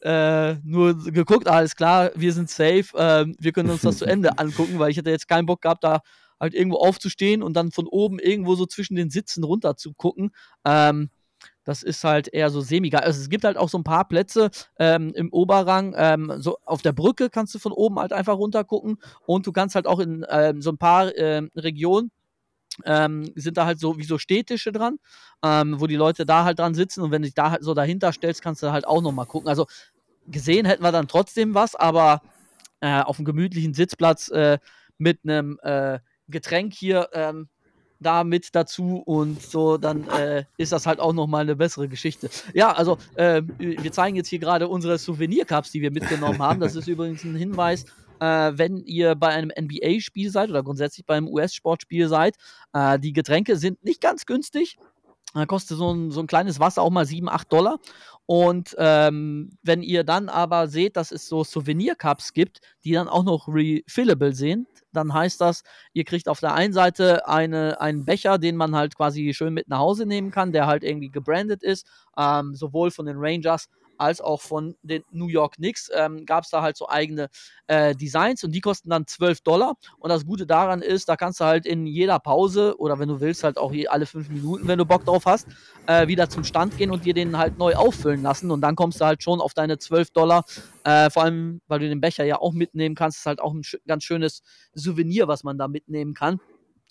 äh, 0.00 0.54
nur 0.64 0.98
geguckt, 1.04 1.46
alles 1.46 1.76
klar, 1.76 2.10
wir 2.16 2.32
sind 2.32 2.50
safe, 2.50 2.98
äh, 2.98 3.26
wir 3.38 3.52
können 3.52 3.70
uns 3.70 3.82
das 3.82 3.98
zu 3.98 4.06
Ende 4.06 4.40
angucken, 4.40 4.80
weil 4.80 4.90
ich 4.90 4.96
hätte 4.96 5.10
jetzt 5.10 5.28
keinen 5.28 5.46
Bock 5.46 5.62
gehabt, 5.62 5.84
da 5.84 6.00
halt 6.42 6.54
irgendwo 6.54 6.78
aufzustehen 6.78 7.42
und 7.42 7.54
dann 7.54 7.70
von 7.70 7.86
oben 7.86 8.18
irgendwo 8.18 8.56
so 8.56 8.66
zwischen 8.66 8.96
den 8.96 9.10
Sitzen 9.10 9.44
runter 9.44 9.76
zu 9.76 9.94
gucken. 9.94 10.32
Ähm, 10.64 11.08
das 11.64 11.82
ist 11.84 12.02
halt 12.02 12.28
eher 12.28 12.50
so 12.50 12.60
semi 12.60 12.92
Also 12.94 13.20
es 13.20 13.28
gibt 13.28 13.44
halt 13.44 13.56
auch 13.56 13.68
so 13.68 13.78
ein 13.78 13.84
paar 13.84 14.06
Plätze 14.06 14.50
ähm, 14.78 15.12
im 15.14 15.32
Oberrang. 15.32 15.94
Ähm, 15.96 16.32
so 16.38 16.58
auf 16.64 16.82
der 16.82 16.92
Brücke 16.92 17.30
kannst 17.30 17.54
du 17.54 17.60
von 17.60 17.72
oben 17.72 18.00
halt 18.00 18.12
einfach 18.12 18.36
runter 18.36 18.64
gucken 18.64 18.98
und 19.24 19.46
du 19.46 19.52
kannst 19.52 19.76
halt 19.76 19.86
auch 19.86 20.00
in 20.00 20.26
ähm, 20.28 20.60
so 20.60 20.70
ein 20.70 20.78
paar 20.78 21.14
äh, 21.16 21.42
Regionen 21.56 22.10
ähm, 22.84 23.30
sind 23.36 23.56
da 23.56 23.66
halt 23.66 23.78
so 23.78 23.98
wie 23.98 24.04
so 24.04 24.18
Städtische 24.18 24.72
dran, 24.72 24.98
ähm, 25.44 25.80
wo 25.80 25.86
die 25.86 25.96
Leute 25.96 26.26
da 26.26 26.44
halt 26.44 26.58
dran 26.58 26.74
sitzen 26.74 27.02
und 27.02 27.12
wenn 27.12 27.22
du 27.22 27.26
dich 27.26 27.34
da 27.34 27.52
halt 27.52 27.62
so 27.62 27.74
dahinter 27.74 28.12
stellst, 28.12 28.42
kannst 28.42 28.62
du 28.62 28.72
halt 28.72 28.86
auch 28.86 29.02
nochmal 29.02 29.26
gucken. 29.26 29.48
Also 29.48 29.66
gesehen 30.26 30.66
hätten 30.66 30.82
wir 30.82 30.92
dann 30.92 31.06
trotzdem 31.06 31.54
was, 31.54 31.76
aber 31.76 32.22
äh, 32.80 33.00
auf 33.02 33.18
einem 33.18 33.26
gemütlichen 33.26 33.74
Sitzplatz 33.74 34.28
äh, 34.30 34.58
mit 34.98 35.20
einem 35.24 35.58
äh, 35.62 36.00
Getränk 36.32 36.74
hier 36.74 37.08
ähm, 37.12 37.48
da 38.02 38.24
mit 38.24 38.54
dazu 38.54 39.02
und 39.06 39.40
so, 39.40 39.78
dann 39.78 40.08
äh, 40.08 40.44
ist 40.58 40.72
das 40.72 40.86
halt 40.86 41.00
auch 41.00 41.12
nochmal 41.12 41.42
eine 41.42 41.56
bessere 41.56 41.88
Geschichte. 41.88 42.28
Ja, 42.52 42.72
also 42.72 42.98
äh, 43.14 43.42
wir 43.58 43.92
zeigen 43.92 44.16
jetzt 44.16 44.28
hier 44.28 44.40
gerade 44.40 44.68
unsere 44.68 44.98
Souvenircups, 44.98 45.70
die 45.70 45.80
wir 45.80 45.90
mitgenommen 45.90 46.40
haben. 46.40 46.60
Das 46.60 46.74
ist 46.74 46.88
übrigens 46.88 47.24
ein 47.24 47.36
Hinweis, 47.36 47.84
äh, 48.20 48.52
wenn 48.54 48.78
ihr 48.78 49.14
bei 49.14 49.28
einem 49.28 49.50
NBA-Spiel 49.58 50.30
seid 50.30 50.50
oder 50.50 50.62
grundsätzlich 50.62 51.06
beim 51.06 51.28
US-Sportspiel 51.28 52.08
seid. 52.08 52.36
Äh, 52.72 52.98
die 52.98 53.12
Getränke 53.12 53.56
sind 53.56 53.84
nicht 53.84 54.00
ganz 54.00 54.26
günstig. 54.26 54.76
Da 55.34 55.46
kostet 55.46 55.78
so 55.78 55.92
ein, 55.92 56.10
so 56.10 56.20
ein 56.20 56.26
kleines 56.26 56.60
Wasser 56.60 56.82
auch 56.82 56.90
mal 56.90 57.06
7, 57.06 57.28
8 57.28 57.52
Dollar. 57.52 57.78
Und 58.26 58.76
ähm, 58.78 59.50
wenn 59.62 59.82
ihr 59.82 60.04
dann 60.04 60.28
aber 60.28 60.68
seht, 60.68 60.96
dass 60.96 61.10
es 61.10 61.28
so 61.28 61.42
Souvenir-Cups 61.42 62.32
gibt, 62.32 62.60
die 62.84 62.92
dann 62.92 63.08
auch 63.08 63.24
noch 63.24 63.48
refillable 63.48 64.34
sind, 64.34 64.68
dann 64.92 65.12
heißt 65.12 65.40
das, 65.40 65.62
ihr 65.92 66.04
kriegt 66.04 66.28
auf 66.28 66.40
der 66.40 66.54
einen 66.54 66.72
Seite 66.72 67.26
eine, 67.26 67.80
einen 67.80 68.04
Becher, 68.04 68.38
den 68.38 68.56
man 68.56 68.76
halt 68.76 68.96
quasi 68.96 69.32
schön 69.34 69.54
mit 69.54 69.68
nach 69.68 69.78
Hause 69.78 70.06
nehmen 70.06 70.30
kann, 70.30 70.52
der 70.52 70.66
halt 70.66 70.84
irgendwie 70.84 71.10
gebrandet 71.10 71.62
ist, 71.62 71.86
ähm, 72.16 72.54
sowohl 72.54 72.90
von 72.90 73.06
den 73.06 73.16
Rangers 73.18 73.68
als 74.02 74.20
auch 74.20 74.40
von 74.40 74.76
den 74.82 75.04
New 75.10 75.28
York 75.28 75.54
Knicks 75.54 75.90
ähm, 75.94 76.26
gab 76.26 76.44
es 76.44 76.50
da 76.50 76.62
halt 76.62 76.76
so 76.76 76.88
eigene 76.88 77.28
äh, 77.68 77.94
Designs 77.94 78.42
und 78.44 78.52
die 78.52 78.60
kosten 78.60 78.90
dann 78.90 79.06
12 79.06 79.40
Dollar. 79.42 79.74
Und 79.98 80.10
das 80.10 80.26
Gute 80.26 80.46
daran 80.46 80.82
ist, 80.82 81.08
da 81.08 81.16
kannst 81.16 81.40
du 81.40 81.44
halt 81.44 81.64
in 81.64 81.86
jeder 81.86 82.18
Pause 82.18 82.74
oder 82.78 82.98
wenn 82.98 83.08
du 83.08 83.20
willst, 83.20 83.44
halt 83.44 83.58
auch 83.58 83.72
alle 83.88 84.06
fünf 84.06 84.28
Minuten, 84.28 84.68
wenn 84.68 84.78
du 84.78 84.84
Bock 84.84 85.04
drauf 85.04 85.24
hast, 85.26 85.46
äh, 85.86 86.08
wieder 86.08 86.28
zum 86.28 86.44
Stand 86.44 86.76
gehen 86.76 86.90
und 86.90 87.04
dir 87.04 87.14
den 87.14 87.38
halt 87.38 87.58
neu 87.58 87.74
auffüllen 87.74 88.22
lassen. 88.22 88.50
Und 88.50 88.60
dann 88.60 88.76
kommst 88.76 89.00
du 89.00 89.04
halt 89.04 89.22
schon 89.22 89.40
auf 89.40 89.54
deine 89.54 89.78
12 89.78 90.10
Dollar. 90.10 90.44
Äh, 90.84 91.10
vor 91.10 91.22
allem, 91.22 91.60
weil 91.68 91.78
du 91.78 91.88
den 91.88 92.00
Becher 92.00 92.24
ja 92.24 92.40
auch 92.40 92.52
mitnehmen 92.52 92.94
kannst, 92.94 93.18
ist 93.18 93.26
halt 93.26 93.40
auch 93.40 93.54
ein 93.54 93.62
sch 93.62 93.76
ganz 93.86 94.04
schönes 94.04 94.42
Souvenir, 94.74 95.28
was 95.28 95.44
man 95.44 95.58
da 95.58 95.68
mitnehmen 95.68 96.14
kann. 96.14 96.40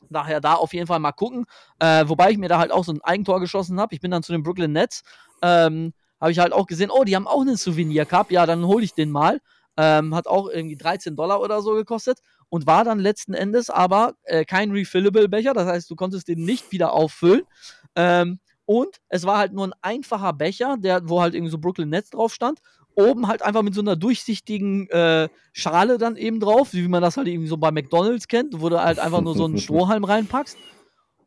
Daher 0.09 0.41
da 0.41 0.55
auf 0.55 0.73
jeden 0.73 0.87
Fall 0.87 0.99
mal 0.99 1.11
gucken. 1.11 1.45
Äh, 1.79 2.07
wobei 2.07 2.31
ich 2.31 2.37
mir 2.37 2.49
da 2.49 2.57
halt 2.57 2.71
auch 2.71 2.83
so 2.83 2.91
ein 2.91 3.01
Eigentor 3.01 3.39
geschossen 3.39 3.79
habe. 3.79 3.93
Ich 3.93 4.01
bin 4.01 4.11
dann 4.11 4.23
zu 4.23 4.31
den 4.31 4.43
Brooklyn 4.43 4.71
Nets. 4.71 5.03
Ähm, 5.41 5.93
habe 6.21 6.31
ich 6.31 6.39
halt 6.39 6.53
auch 6.53 6.67
gesehen, 6.67 6.91
oh, 6.91 7.03
die 7.03 7.15
haben 7.15 7.27
auch 7.27 7.41
einen 7.41 7.57
Souvenir 7.57 8.05
Cup, 8.05 8.31
ja, 8.31 8.45
dann 8.45 8.65
hole 8.65 8.85
ich 8.85 8.93
den 8.93 9.11
mal. 9.11 9.41
Ähm, 9.77 10.13
hat 10.13 10.27
auch 10.27 10.49
irgendwie 10.49 10.75
13 10.75 11.15
Dollar 11.15 11.41
oder 11.41 11.61
so 11.61 11.73
gekostet 11.73 12.19
und 12.49 12.67
war 12.67 12.83
dann 12.83 12.99
letzten 12.99 13.33
Endes 13.33 13.69
aber 13.69 14.13
äh, 14.23 14.43
kein 14.43 14.71
refillable 14.71 15.29
Becher, 15.29 15.53
das 15.53 15.65
heißt, 15.65 15.89
du 15.89 15.95
konntest 15.95 16.27
den 16.27 16.43
nicht 16.43 16.71
wieder 16.71 16.93
auffüllen. 16.93 17.43
Ähm, 17.95 18.39
und 18.65 18.97
es 19.09 19.25
war 19.25 19.37
halt 19.37 19.53
nur 19.53 19.67
ein 19.67 19.73
einfacher 19.81 20.33
Becher, 20.33 20.77
der, 20.77 21.09
wo 21.09 21.21
halt 21.21 21.33
irgendwie 21.33 21.51
so 21.51 21.57
Brooklyn 21.57 21.89
Nets 21.89 22.09
drauf 22.09 22.33
stand. 22.33 22.59
Oben 22.95 23.27
halt 23.27 23.41
einfach 23.41 23.61
mit 23.63 23.73
so 23.73 23.81
einer 23.81 23.95
durchsichtigen 23.95 24.89
äh, 24.89 25.29
Schale 25.53 25.97
dann 25.97 26.17
eben 26.17 26.39
drauf, 26.39 26.73
wie 26.73 26.87
man 26.87 27.01
das 27.01 27.17
halt 27.17 27.27
irgendwie 27.27 27.47
so 27.47 27.57
bei 27.57 27.71
McDonalds 27.71 28.27
kennt, 28.27 28.61
wo 28.61 28.69
du 28.69 28.81
halt 28.81 28.99
einfach 28.99 29.21
nur 29.21 29.35
so 29.35 29.45
einen 29.45 29.57
Strohhalm 29.57 30.03
reinpackst. 30.03 30.57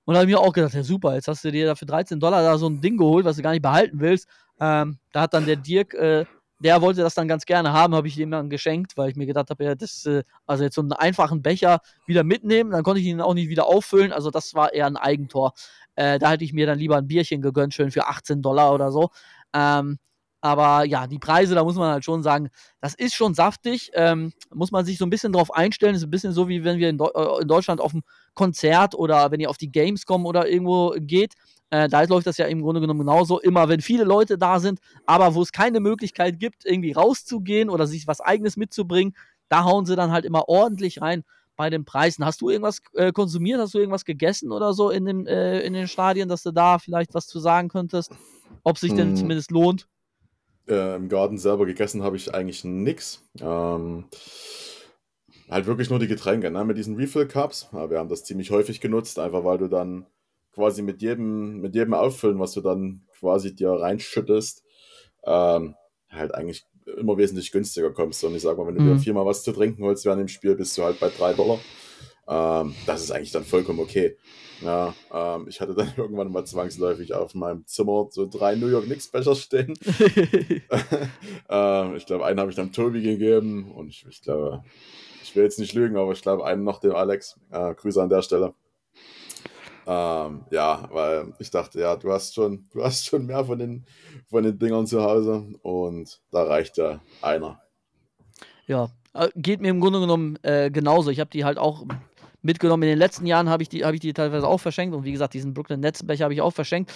Und 0.05 0.15
da 0.15 0.21
habe 0.21 0.31
ich 0.31 0.37
mir 0.37 0.41
auch 0.41 0.53
gedacht, 0.53 0.75
ja 0.75 0.83
super, 0.83 1.15
jetzt 1.15 1.29
hast 1.29 1.45
du 1.45 1.51
dir 1.51 1.67
da 1.67 1.75
für 1.75 1.87
13 1.87 2.21
Dollar 2.21 2.43
da 2.43 2.59
so 2.59 2.69
ein 2.69 2.81
Ding 2.81 2.99
geholt, 2.99 3.25
was 3.25 3.37
du 3.37 3.43
gar 3.43 3.53
nicht 3.53 3.63
behalten 3.63 4.01
willst. 4.01 4.29
Ähm, 4.61 4.99
da 5.13 5.23
hat 5.23 5.35
dann 5.35 5.47
der 5.47 5.57
Dirk, 5.57 5.95
äh, 5.95 6.25
der 6.61 6.81
wollte 6.81 7.03
das 7.03 7.15
dann 7.15 7.29
ganz 7.29 7.45
gerne 7.45 7.73
haben, 7.73 7.95
habe 7.95 8.09
ich 8.09 8.19
ihm 8.19 8.31
dann 8.31 8.49
geschenkt, 8.49 8.97
weil 8.97 9.11
ich 9.11 9.17
mir 9.17 9.27
gedacht 9.27 9.51
habe, 9.51 9.65
ja, 9.65 9.75
das, 9.75 10.07
äh, 10.07 10.23
also 10.47 10.65
jetzt 10.65 10.75
so 10.75 10.81
einen 10.81 10.93
einfachen 10.93 11.43
Becher 11.43 11.81
wieder 12.07 12.25
mitnehmen, 12.25 12.71
dann 12.71 12.83
konnte 12.83 13.01
ich 13.01 13.07
ihn 13.07 13.21
auch 13.21 13.35
nicht 13.35 13.49
wieder 13.49 13.67
auffüllen. 13.67 14.13
Also 14.13 14.31
das 14.31 14.55
war 14.55 14.73
eher 14.73 14.87
ein 14.87 14.97
Eigentor. 14.97 15.53
Äh, 15.97 16.19
da 16.19 16.31
hätte 16.31 16.45
ich 16.45 16.53
mir 16.53 16.67
dann 16.67 16.79
lieber 16.79 16.97
ein 16.97 17.07
Bierchen 17.07 17.43
gegönnt, 17.43 17.75
schön 17.75 17.91
für 17.91 18.07
18 18.07 18.41
Dollar 18.43 18.73
oder 18.73 18.93
so. 18.93 19.11
Ähm, 19.53 19.99
Aber 20.45 20.85
ja, 20.85 21.07
die 21.07 21.19
Preise, 21.19 21.55
da 21.55 21.65
muss 21.65 21.77
man 21.77 21.91
halt 21.91 22.05
schon 22.05 22.23
sagen, 22.23 22.51
das 22.83 22.93
ist 22.93 23.15
schon 23.15 23.33
saftig. 23.33 23.91
Ähm, 23.95 24.31
muss 24.53 24.73
man 24.73 24.85
sich 24.85 24.99
so 24.99 25.07
ein 25.07 25.11
bisschen 25.11 25.33
drauf 25.33 25.51
einstellen. 25.51 25.95
Ist 25.95 26.05
ein 26.05 26.11
bisschen 26.11 26.35
so, 26.35 26.51
wie 26.51 26.65
wenn 26.65 26.77
wir 26.79 26.91
in, 26.91 26.99
Deu 26.99 27.09
äh, 27.15 27.41
in 27.41 27.49
Deutschland 27.49 27.81
auf 27.81 27.95
ein 27.95 28.03
Konzert 28.35 28.95
oder 28.95 29.31
wenn 29.31 29.41
ihr 29.41 29.49
auf 29.49 29.57
die 29.57 29.73
Games 29.73 30.05
kommen 30.05 30.27
oder 30.27 30.47
irgendwo 30.47 30.95
geht. 30.99 31.33
Äh, 31.71 31.89
da 31.89 32.03
läuft 32.03 32.27
das 32.27 32.37
ja 32.37 32.45
im 32.45 32.61
Grunde 32.61 32.83
genommen 32.83 33.01
genauso. 33.01 33.41
Immer 33.41 33.71
wenn 33.71 33.81
viele 33.81 34.05
Leute 34.05 34.37
da 34.37 34.61
sind, 34.61 34.81
aber 35.07 35.35
wo 35.35 35.41
es 35.41 35.51
keine 35.51 35.81
Möglichkeit 35.81 36.39
gibt, 36.39 36.67
irgendwie 36.67 36.93
rauszugehen 36.93 37.71
oder 37.71 37.87
sich 37.87 38.07
was 38.07 38.21
Eigenes 38.21 38.59
mitzubringen, 38.59 39.17
da 39.49 39.65
hauen 39.65 39.87
sie 39.87 39.97
dann 39.97 40.13
halt 40.13 40.27
immer 40.27 40.47
ordentlich 40.51 41.01
rein 41.01 41.25
bei 41.57 41.71
den 41.71 41.87
Preisen. 41.87 42.23
Hast 42.23 42.43
du 42.43 42.51
irgendwas 42.51 42.83
äh, 42.93 43.13
konsumiert? 43.13 43.63
Hast 43.63 43.73
du 43.73 43.79
irgendwas 43.79 44.05
gegessen 44.05 44.53
oder 44.53 44.75
so 44.75 44.91
in, 44.91 45.07
dem, 45.07 45.27
äh, 45.27 45.61
in 45.61 45.73
den 45.73 45.89
Stadien, 45.89 46.29
dass 46.29 46.43
du 46.43 46.53
da 46.53 46.79
vielleicht 46.79 47.15
was 47.15 47.29
zu 47.29 47.41
sagen 47.41 47.69
könntest? 47.69 48.13
Ob 48.63 48.77
sich 48.77 48.93
denn 48.93 49.11
hm. 49.11 49.17
zumindest 49.17 49.51
lohnt? 49.51 49.89
Äh, 50.69 50.97
Im 50.97 51.09
Garten 51.09 51.39
selber 51.39 51.67
gegessen 51.67 52.03
habe 52.03 52.17
ich 52.17 52.35
eigentlich 52.35 52.65
nichts. 52.65 53.23
Ähm, 53.41 54.07
halt 55.51 55.67
wirklich 55.67 55.91
nur 55.91 55.99
die 55.99 56.07
Getränke, 56.07 56.51
ne? 56.51 56.65
mit 56.65 56.79
diesen 56.79 56.97
Refill-Cups. 56.97 57.69
Ja, 57.73 57.91
wir 57.91 57.99
haben 57.99 58.09
das 58.09 58.25
ziemlich 58.25 58.51
häufig 58.51 58.81
genutzt, 58.81 59.19
einfach 59.19 59.45
weil 59.45 59.59
du 59.59 59.69
dann 59.69 60.07
quasi 60.55 60.83
mit 60.83 61.03
jedem, 61.03 61.61
mit 61.61 61.75
jedem 61.75 61.95
Auffüllen, 61.95 62.39
was 62.39 62.53
du 62.53 62.61
dann 62.61 63.03
quasi 63.19 63.55
dir 63.55 63.71
reinschüttest, 63.71 64.63
ähm, 65.25 65.75
halt 66.11 66.35
eigentlich 66.35 66.65
immer 66.97 67.17
wesentlich 67.17 67.51
günstiger 67.51 67.91
kommst. 67.93 68.23
Und 68.25 68.35
ich 68.35 68.43
sag 68.43 68.57
mal, 68.57 68.67
wenn 68.67 68.77
du 68.77 68.83
mhm. 68.83 68.95
dir 68.95 69.01
viermal 69.01 69.27
was 69.27 69.43
zu 69.43 69.53
trinken 69.53 69.83
holst 69.85 70.05
während 70.05 70.21
dem 70.21 70.29
Spiel, 70.29 70.55
bist 70.55 70.77
du 70.79 70.85
halt 70.85 71.01
bei 71.01 71.11
drei 71.11 71.33
Dollar. 71.35 71.59
Ähm, 72.29 72.75
das 72.87 73.03
ist 73.03 73.11
eigentlich 73.11 73.33
dann 73.33 73.45
vollkommen 73.45 73.81
okay. 73.81 74.17
Ja, 74.65 74.95
ähm, 75.13 75.47
ich 75.49 75.61
hatte 75.61 75.75
dann 75.75 75.93
irgendwann 75.97 76.33
mal 76.33 76.45
zwangsläufig 76.45 77.15
auf 77.15 77.35
meinem 77.35 77.67
Zimmer 77.67 78.07
so 78.11 78.27
drei 78.27 78.55
New 78.55 78.69
York 78.69 78.87
Knicks 78.87 79.09
Becher 79.09 79.35
stehen. 79.35 79.75
ähm, 81.49 81.97
ich 81.97 82.07
glaube, 82.07 82.25
einen 82.25 82.41
habe 82.41 82.51
ich 82.51 82.57
dann 82.57 82.73
Tobi 82.73 83.03
gegeben 83.03 83.71
und 83.73 83.89
ich, 83.89 84.07
ich, 84.09 84.23
glaube, 84.23 84.65
ich 85.23 85.37
will 85.37 85.45
jetzt 85.45 85.59
nicht 85.59 85.75
lügen, 85.75 85.97
aber 85.97 86.13
ich 86.13 86.23
glaube, 86.23 86.47
einen 86.47 86.65
noch 86.65 86.81
dem 86.81 86.95
Alex. 86.95 87.39
Äh, 87.51 87.75
Grüße 87.75 88.03
an 88.03 88.09
der 88.09 88.23
Stelle. 88.23 88.55
Ähm, 89.87 90.47
ja, 90.51 90.89
weil 90.91 91.35
ich 91.39 91.51
dachte, 91.51 91.79
ja, 91.81 91.97
du 91.97 92.11
hast 92.11 92.35
schon, 92.35 92.67
du 92.73 92.83
hast 92.83 93.05
schon 93.05 93.27
mehr 93.27 93.45
von 93.45 93.59
den, 93.59 93.85
von 94.31 94.43
den 94.43 94.59
Dingern 94.59 94.87
zu 94.87 95.03
Hause 95.03 95.45
und 95.61 96.23
da 96.31 96.45
reicht 96.45 96.79
ja 96.79 97.01
einer. 97.21 97.61
Ja, 98.67 98.89
äh, 99.13 99.29
geht 99.37 99.61
mir 99.61 99.69
im 99.69 99.81
Grunde 99.81 100.01
genommen 100.01 100.39
äh, 100.43 100.71
genauso. 100.71 101.11
Ich 101.11 101.21
habe 101.21 101.29
die 101.29 101.45
halt 101.45 101.59
auch 101.59 101.85
mitgenommen. 102.45 102.85
In 102.85 102.91
den 102.91 102.99
letzten 102.99 103.27
Jahren 103.27 103.49
habe 103.49 103.63
ich, 103.63 103.69
die, 103.69 103.85
hab 103.85 103.95
ich 103.95 104.01
die 104.01 104.13
teilweise 104.13 104.47
auch 104.47 104.59
verschenkt 104.59 104.95
und 104.95 105.05
wie 105.05 105.13
gesagt, 105.13 105.35
diesen 105.35 105.55
Brooklyn 105.55 105.81
Netzbecher 105.81 106.25
habe 106.25 106.35
ich 106.35 106.41
auch 106.41 106.53
verschenkt. 106.53 106.93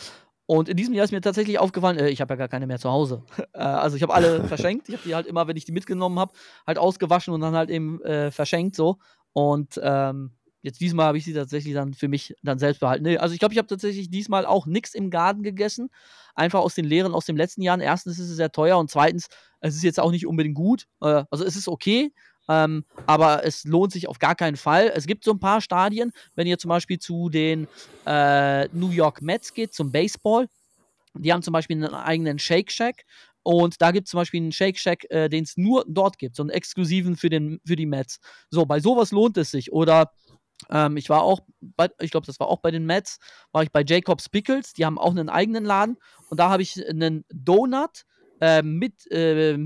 Und 0.47 0.71
in 0.71 0.77
diesem 0.79 0.95
Jahr 0.95 1.05
ist 1.05 1.11
mir 1.11 1.21
tatsächlich 1.21 1.59
aufgefallen, 1.59 1.99
äh, 1.99 2.09
ich 2.09 2.21
habe 2.21 2.33
ja 2.33 2.37
gar 2.37 2.49
keine 2.49 2.67
mehr 2.67 2.79
zu 2.79 2.91
Hause. 2.91 3.23
äh, 3.53 3.59
also 3.59 3.97
ich 3.97 4.03
habe 4.03 4.15
alle 4.15 4.45
verschenkt. 4.49 4.89
Ich 4.89 4.95
habe 4.95 5.07
die 5.07 5.15
halt 5.15 5.27
immer, 5.27 5.47
wenn 5.47 5.57
ich 5.57 5.65
die 5.65 5.73
mitgenommen 5.73 6.19
habe, 6.19 6.33
halt 6.67 6.79
ausgewaschen 6.79 7.35
und 7.35 7.41
dann 7.41 7.55
halt 7.55 7.71
eben 7.71 8.01
äh, 8.03 8.31
verschenkt 8.31 8.77
so. 8.77 8.99
Und 9.33 9.79
ähm, 9.83 10.33
Jetzt 10.61 10.81
diesmal 10.81 11.07
habe 11.07 11.19
ich 11.19 11.25
sie 11.25 11.35
tatsächlich 11.35 11.73
dann 11.75 11.95
für 11.95 12.09
mich 12.09 12.35
dann 12.43 12.59
selbst 12.59 12.81
behalten. 12.81 13.05
Nee, 13.05 13.17
also 13.17 13.33
ich 13.33 13.39
glaube, 13.39 13.55
ich 13.55 13.59
habe 13.59 13.69
tatsächlich 13.69 14.11
diesmal 14.11 14.45
auch 14.45 14.67
nichts 14.67 14.93
im 14.93 15.09
Garten 15.09 15.43
gegessen. 15.43 15.89
Einfach 16.35 16.61
aus 16.61 16.75
den 16.75 16.85
Lehren 16.85 17.15
aus 17.15 17.27
den 17.27 17.37
letzten 17.37 17.63
Jahren. 17.63 17.81
Erstens 17.81 18.19
ist 18.19 18.29
es 18.29 18.37
sehr 18.37 18.51
teuer 18.51 18.77
und 18.77 18.91
zweitens, 18.91 19.29
es 19.61 19.77
ist 19.77 19.85
jetzt 19.85 20.01
auch 20.01 20.11
nicht 20.11 20.27
unbedingt 20.27 20.57
gut. 20.57 20.87
Äh, 21.01 21.25
also 21.31 21.45
es 21.45 21.55
ist 21.55 21.69
okay, 21.69 22.13
ähm, 22.49 22.85
aber 23.07 23.45
es 23.45 23.65
lohnt 23.65 23.93
sich 23.93 24.09
auf 24.09 24.19
gar 24.19 24.35
keinen 24.35 24.57
Fall. 24.57 24.91
Es 24.95 25.07
gibt 25.07 25.25
so 25.25 25.33
ein 25.33 25.41
paar 25.41 25.61
Stadien, 25.61 26.13
wenn 26.35 26.47
ihr 26.47 26.59
zum 26.59 26.71
Beispiel 26.71 26.99
zu 26.99 27.29
den 27.29 27.69
äh, 28.07 28.69
New 28.69 28.91
York 28.91 29.23
Mets 29.23 29.53
geht, 29.53 29.75
zum 29.75 29.93
Baseball. 29.93 30.49
Die 31.15 31.33
haben 31.33 31.43
zum 31.43 31.53
Beispiel 31.53 31.77
einen 31.77 31.95
eigenen 31.95 32.39
Shake 32.39 32.71
Shack. 32.71 33.05
Und 33.43 33.81
da 33.81 33.93
gibt 33.93 34.07
es 34.07 34.11
zum 34.11 34.19
Beispiel 34.19 34.43
einen 34.43 34.53
Shake 34.53 34.79
Shack, 34.79 35.11
äh, 35.11 35.29
den 35.29 35.45
es 35.45 35.57
nur 35.57 35.85
dort 35.89 36.19
gibt, 36.19 36.37
so 36.37 36.43
einen 36.43 36.51
exklusiven 36.51 37.17
für, 37.17 37.31
den, 37.31 37.61
für 37.67 37.77
die 37.77 37.87
Mets. 37.87 38.21
So, 38.51 38.67
bei 38.67 38.81
sowas 38.81 39.11
lohnt 39.11 39.37
es 39.39 39.51
sich. 39.51 39.73
Oder 39.73 40.13
ähm, 40.71 40.97
ich 40.97 41.09
war 41.09 41.23
auch, 41.23 41.41
bei, 41.61 41.89
ich 42.01 42.11
glaube, 42.11 42.27
das 42.27 42.41
war 42.41 42.49
auch 42.49 42.61
bei 42.61 42.71
den 42.71 42.85
Mets, 42.85 43.19
war 43.53 43.63
ich 43.63 43.71
bei 43.71 43.85
Jacobs 43.87 44.29
Pickles, 44.29 44.73
die 44.73 44.85
haben 44.85 44.99
auch 44.99 45.11
einen 45.11 45.29
eigenen 45.29 45.65
Laden 45.65 45.97
und 46.29 46.41
da 46.41 46.51
habe 46.51 46.63
ich 46.63 46.87
einen 46.89 47.25
Donut 47.33 48.05
äh, 48.41 48.63
mit 48.63 49.11
äh, 49.11 49.59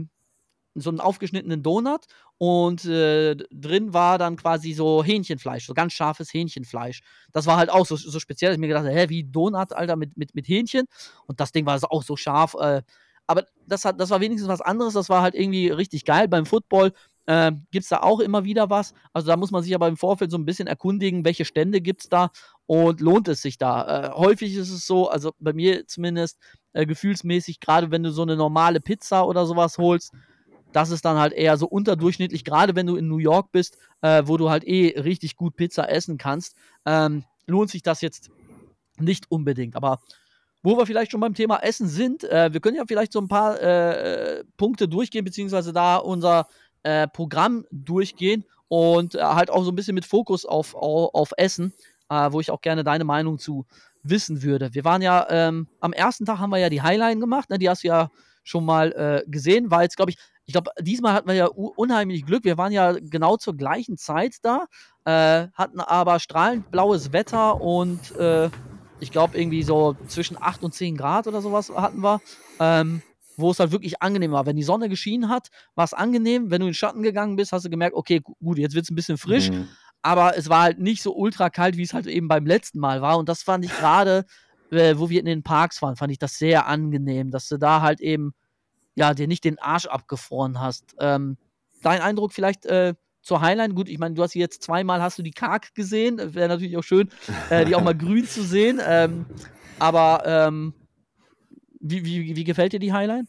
so 0.75 0.91
einen 0.91 1.01
aufgeschnittenen 1.01 1.63
Donut 1.63 2.07
und 2.39 2.85
äh, 2.85 3.37
drin 3.51 3.93
war 3.93 4.19
dann 4.19 4.37
quasi 4.37 4.73
so 4.73 5.05
Hähnchenfleisch, 5.05 5.67
so 5.67 5.75
ganz 5.75 5.93
scharfes 5.93 6.33
Hähnchenfleisch. 6.33 7.03
Das 7.33 7.47
war 7.47 7.57
halt 7.57 7.71
auch 7.71 7.87
so, 7.87 7.97
so 7.97 8.19
speziell, 8.19 8.51
dass 8.51 8.57
ich 8.57 8.61
mir 8.61 8.69
gedacht 8.69 8.85
habe, 8.85 8.95
hä, 8.95 9.09
wie 9.09 9.25
Donut, 9.25 9.73
Alter, 9.73 9.97
mit, 9.97 10.17
mit, 10.17 10.35
mit 10.35 10.49
Hähnchen 10.49 10.87
und 11.27 11.41
das 11.41 11.53
Ding 11.53 11.67
war 11.67 11.79
auch 11.91 12.03
so 12.03 12.17
scharf. 12.17 12.55
Äh, 12.59 12.83
aber 13.27 13.47
das, 13.67 13.85
hat, 13.85 14.01
das 14.01 14.11
war 14.11 14.21
wenigstens 14.21 14.49
was 14.49 14.61
anderes, 14.61 14.95
das 14.95 15.09
war 15.09 15.23
halt 15.23 15.35
irgendwie 15.35 15.69
richtig 15.69 16.05
geil. 16.05 16.29
Beim 16.29 16.47
Football 16.47 16.93
äh, 17.27 17.53
gibt 17.71 17.85
es 17.85 17.89
da 17.89 18.01
auch 18.01 18.21
immer 18.21 18.45
wieder 18.45 18.71
was. 18.71 18.95
Also 19.13 19.29
da 19.29 19.37
muss 19.37 19.51
man 19.51 19.63
sich 19.63 19.75
aber 19.75 19.89
im 19.89 19.97
Vorfeld 19.97 20.31
so 20.31 20.39
ein 20.39 20.45
bisschen 20.45 20.67
erkundigen, 20.67 21.25
welche 21.25 21.45
Stände 21.45 21.81
gibt 21.81 22.03
es 22.03 22.09
da 22.09 22.31
und 22.67 23.01
lohnt 23.01 23.29
es 23.29 23.43
sich 23.43 23.59
da. 23.59 24.11
Äh, 24.11 24.11
häufig 24.15 24.55
ist 24.57 24.71
es 24.71 24.87
so, 24.87 25.09
also 25.09 25.33
bei 25.39 25.53
mir 25.53 25.87
zumindest 25.87 26.39
äh, 26.73 26.87
gefühlsmäßig, 26.87 27.61
gerade 27.61 27.91
wenn 27.91 28.03
du 28.03 28.11
so 28.11 28.23
eine 28.23 28.37
normale 28.37 28.81
Pizza 28.81 29.27
oder 29.27 29.47
sowas 29.47 29.79
holst, 29.79 30.13
das 30.73 30.91
ist 30.91 31.05
dann 31.05 31.19
halt 31.19 31.33
eher 31.33 31.57
so 31.57 31.67
unterdurchschnittlich, 31.67 32.45
gerade 32.45 32.75
wenn 32.75 32.87
du 32.87 32.97
in 32.97 33.09
New 33.09 33.19
York 33.19 33.53
bist, 33.53 33.77
äh, 34.01 34.23
wo 34.27 34.37
du 34.37 34.51
halt 34.51 34.65
eh 34.65 34.99
richtig 35.01 35.37
gut 35.37 35.57
Pizza 35.57 35.91
essen 35.91 36.19
kannst, 36.19 36.57
ähm, 36.87 37.25
lohnt 37.47 37.71
sich 37.71 37.83
das 37.83 38.01
jetzt 38.01 38.31
nicht 38.99 39.31
unbedingt. 39.31 39.77
Aber 39.77 39.99
wo 40.63 40.77
wir 40.77 40.87
vielleicht 40.87 41.11
schon 41.11 41.21
beim 41.21 41.35
Thema 41.35 41.59
Essen 41.59 41.89
sind, 41.89 42.25
äh, 42.25 42.53
wir 42.53 42.61
können 42.61 42.77
ja 42.77 42.85
vielleicht 42.87 43.13
so 43.13 43.21
ein 43.21 43.29
paar 43.29 43.61
äh, 43.61 44.45
Punkte 44.57 44.89
durchgehen, 44.89 45.25
beziehungsweise 45.25 45.73
da 45.73 45.97
unser 45.97 46.47
äh, 46.83 47.09
Programm 47.09 47.65
durchgehen 47.71 48.45
und 48.69 49.15
äh, 49.15 49.23
halt 49.23 49.51
auch 49.51 49.65
so 49.65 49.71
ein 49.71 49.75
bisschen 49.75 49.95
mit 49.95 50.05
Fokus 50.05 50.47
auf, 50.47 50.75
auf, 50.75 51.15
auf 51.15 51.33
Essen, 51.37 51.73
äh, 52.09 52.33
wo 52.33 52.41
ich 52.41 52.51
auch 52.51 52.61
gerne 52.61 52.85
deine 52.85 53.05
Meinung 53.05 53.39
zu 53.39 53.67
wissen 54.05 54.43
würde. 54.43 54.75
Wir 54.75 54.85
waren 54.85 55.03
ja, 55.03 55.27
ähm, 55.31 55.69
am 55.81 55.93
ersten 55.93 56.27
Tag 56.27 56.39
haben 56.39 56.51
wir 56.51 56.59
ja 56.59 56.71
die 56.71 56.83
Highline 56.83 57.21
gemacht, 57.21 57.51
ne, 57.51 57.59
die 57.59 57.69
hast 57.69 57.85
du 57.85 57.89
ja 57.89 58.11
schon 58.43 58.65
mal 58.65 58.93
äh, 58.93 59.31
gesehen, 59.31 59.71
war 59.71 59.83
jetzt, 59.83 59.97
glaube 59.97 60.11
ich, 60.11 60.19
ich 60.45 60.53
glaube, 60.53 60.71
diesmal 60.81 61.13
hatten 61.13 61.29
wir 61.29 61.35
ja 61.35 61.47
unheimlich 61.47 62.27
Glück. 62.27 62.45
Wir 62.45 62.59
waren 62.59 62.73
ja 62.73 62.93
genau 62.93 63.37
zur 63.37 63.57
gleichen 63.57 63.97
Zeit 63.97 64.37
da, 64.43 64.67
äh, 65.05 65.49
hatten 65.55 65.81
aber 65.81 66.19
strahlend 66.19 66.71
blaues 66.71 67.13
Wetter 67.13 67.61
und 67.61 68.17
äh, 68.17 68.51
ich 68.99 69.13
glaube 69.13 69.39
irgendwie 69.39 69.63
so 69.63 69.97
zwischen 70.09 70.37
8 70.41 70.65
und 70.65 70.75
10 70.75 70.97
Grad 70.97 71.27
oder 71.27 71.43
sowas 71.43 71.71
hatten 71.71 72.03
wir. 72.03 72.21
Ähm, 72.59 73.03
wo 73.37 73.51
es 73.51 73.59
halt 73.59 73.73
wirklich 73.73 74.03
angenehm 74.03 74.33
war. 74.33 74.47
Wenn 74.47 74.57
die 74.57 74.63
Sonne 74.63 74.89
geschienen 74.89 75.29
hat, 75.29 75.49
war 75.75 75.85
es 75.85 75.95
angenehm. 75.95 76.51
Wenn 76.51 76.61
du 76.61 76.67
in 76.67 76.71
den 76.71 76.75
Schatten 76.75 77.03
gegangen 77.03 77.37
bist, 77.37 77.53
hast 77.53 77.65
du 77.65 77.71
gemerkt, 77.71 77.97
okay, 77.97 78.21
gut, 78.21 78.59
jetzt 78.59 78.75
wird 78.75 78.85
es 78.85 78.91
ein 78.91 78.95
bisschen 78.95 79.19
frisch. 79.19 79.51
Mhm. 79.51 79.69
Aber 80.03 80.37
es 80.37 80.49
war 80.49 80.63
halt 80.63 80.79
nicht 80.79 81.03
so 81.03 81.15
ultra 81.15 81.49
kalt, 81.49 81.77
wie 81.77 81.83
es 81.83 81.95
halt 81.95 82.07
eben 82.07 82.29
beim 82.29 82.47
letzten 82.47 82.81
Mal 82.81 83.03
war. 83.03 83.19
Und 83.19 83.29
das 83.29 83.43
fand 83.43 83.65
ich 83.65 83.73
gerade, 83.73 84.25
äh, 84.73 84.99
wo 84.99 85.11
wir 85.11 85.21
in 85.21 85.27
den 85.27 85.43
Parks 85.43 85.83
waren, 85.83 85.97
fand 85.97 86.13
ich 86.13 86.19
das 86.19 86.39
sehr 86.39 86.67
angenehm, 86.67 87.31
dass 87.31 87.49
du 87.49 87.59
da 87.59 87.83
halt 87.83 88.01
eben, 88.01 88.35
ja, 88.95 89.15
dir 89.15 89.29
nicht 89.29 89.45
den 89.45 89.59
Arsch 89.59 89.87
abgefroren 89.87 90.61
hast. 90.61 90.97
Ähm, 90.99 91.37
dein 91.83 92.01
Eindruck 92.01 92.33
vielleicht 92.33 92.67
äh, 92.67 92.95
zur 93.21 93.41
Highline, 93.41 93.75
gut, 93.75 93.89
ich 93.89 93.99
meine, 93.99 94.15
du 94.15 94.23
hast 94.23 94.35
jetzt 94.35 94.63
zweimal 94.63 95.01
hast 95.01 95.19
du 95.19 95.23
die 95.23 95.31
Karg 95.31 95.75
gesehen, 95.75 96.35
wäre 96.35 96.49
natürlich 96.49 96.77
auch 96.77 96.83
schön, 96.83 97.09
äh, 97.51 97.65
die 97.65 97.77
auch 97.77 97.83
mal 97.83 97.95
grün 97.97 98.27
zu 98.27 98.43
sehen. 98.43 98.81
Ähm, 98.85 99.27
aber 99.79 100.23
ähm, 100.27 100.75
wie, 101.81 102.05
wie, 102.05 102.35
wie 102.35 102.45
gefällt 102.45 102.73
dir 102.73 102.81
die 102.81 102.93
Highline? 102.93 103.27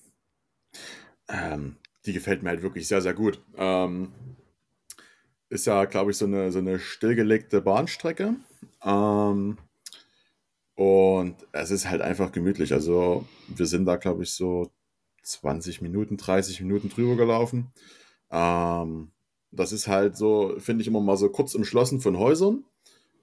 Ähm, 1.27 1.77
die 2.06 2.13
gefällt 2.13 2.43
mir 2.43 2.49
halt 2.49 2.63
wirklich 2.63 2.88
sehr, 2.88 3.01
sehr 3.01 3.13
gut. 3.13 3.39
Ähm, 3.58 4.12
ist 5.49 5.67
ja, 5.67 5.86
glaube 5.86 6.12
ich, 6.12 6.17
so 6.17 6.25
eine, 6.25 6.51
so 6.51 6.60
eine 6.60 6.79
stillgelegte 6.79 7.62
Bahnstrecke. 7.62 8.36
Ähm, 8.84 9.58
und 10.75 11.36
es 11.51 11.71
ist 11.71 11.89
halt 11.89 12.01
einfach 12.01 12.31
gemütlich. 12.31 12.73
Also 12.73 13.25
wir 13.47 13.65
sind 13.65 13.86
da, 13.86 13.97
glaube 13.97 14.23
ich, 14.23 14.31
so 14.31 14.71
20 15.23 15.81
Minuten, 15.81 16.17
30 16.17 16.62
Minuten 16.62 16.89
drüber 16.89 17.15
gelaufen. 17.15 17.71
Ähm, 18.31 19.12
das 19.51 19.71
ist 19.71 19.88
halt 19.88 20.17
so, 20.17 20.55
finde 20.57 20.81
ich 20.81 20.88
immer 20.88 21.01
mal 21.01 21.17
so 21.17 21.29
kurz 21.29 21.55
umschlossen 21.55 22.01
von 22.01 22.17
Häusern. 22.17 22.63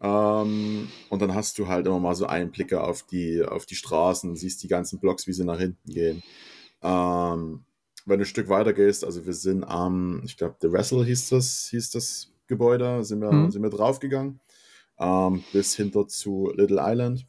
Ähm, 0.01 0.89
und 1.11 1.23
dann 1.23 1.35
hast 1.35 1.59
du 1.59 1.69
halt 1.69 1.87
immer 1.87 2.01
mal 2.01 2.15
so 2.15 2.27
Einblicke 2.27 2.83
auf 2.83 3.03
die, 3.03 3.43
auf 3.43 3.67
die 3.67 3.75
Straßen, 3.75 4.35
siehst 4.37 4.63
die 4.63 4.69
ganzen 4.69 4.99
Blocks, 4.99 5.27
wie 5.27 5.33
sie 5.33 5.45
nach 5.45 5.59
hinten 5.59 5.91
gehen. 5.91 6.23
Ähm, 6.83 7.65
wenn 8.07 8.19
du 8.19 8.25
ein 8.25 8.27
Stück 8.27 8.49
weiter 8.49 8.73
gehst, 8.73 9.05
also 9.05 9.27
wir 9.27 9.35
sind 9.35 9.65
am, 9.65 10.23
ich 10.25 10.37
glaube, 10.37 10.57
The 10.61 10.73
Wrestle 10.73 11.05
hieß 11.05 11.31
das, 11.31 11.69
hieß 11.71 11.91
das 11.91 12.33
Gebäude, 12.47 13.05
sind 13.05 13.21
wir, 13.21 13.31
mhm. 13.31 13.51
sind 13.51 13.63
wir 13.63 13.71
draufgegangen, 13.71 14.41
ähm, 14.99 15.45
bis 15.53 15.77
hinter 15.77 16.09
zu 16.09 16.51
Little 16.55 16.81
Island. 16.81 17.27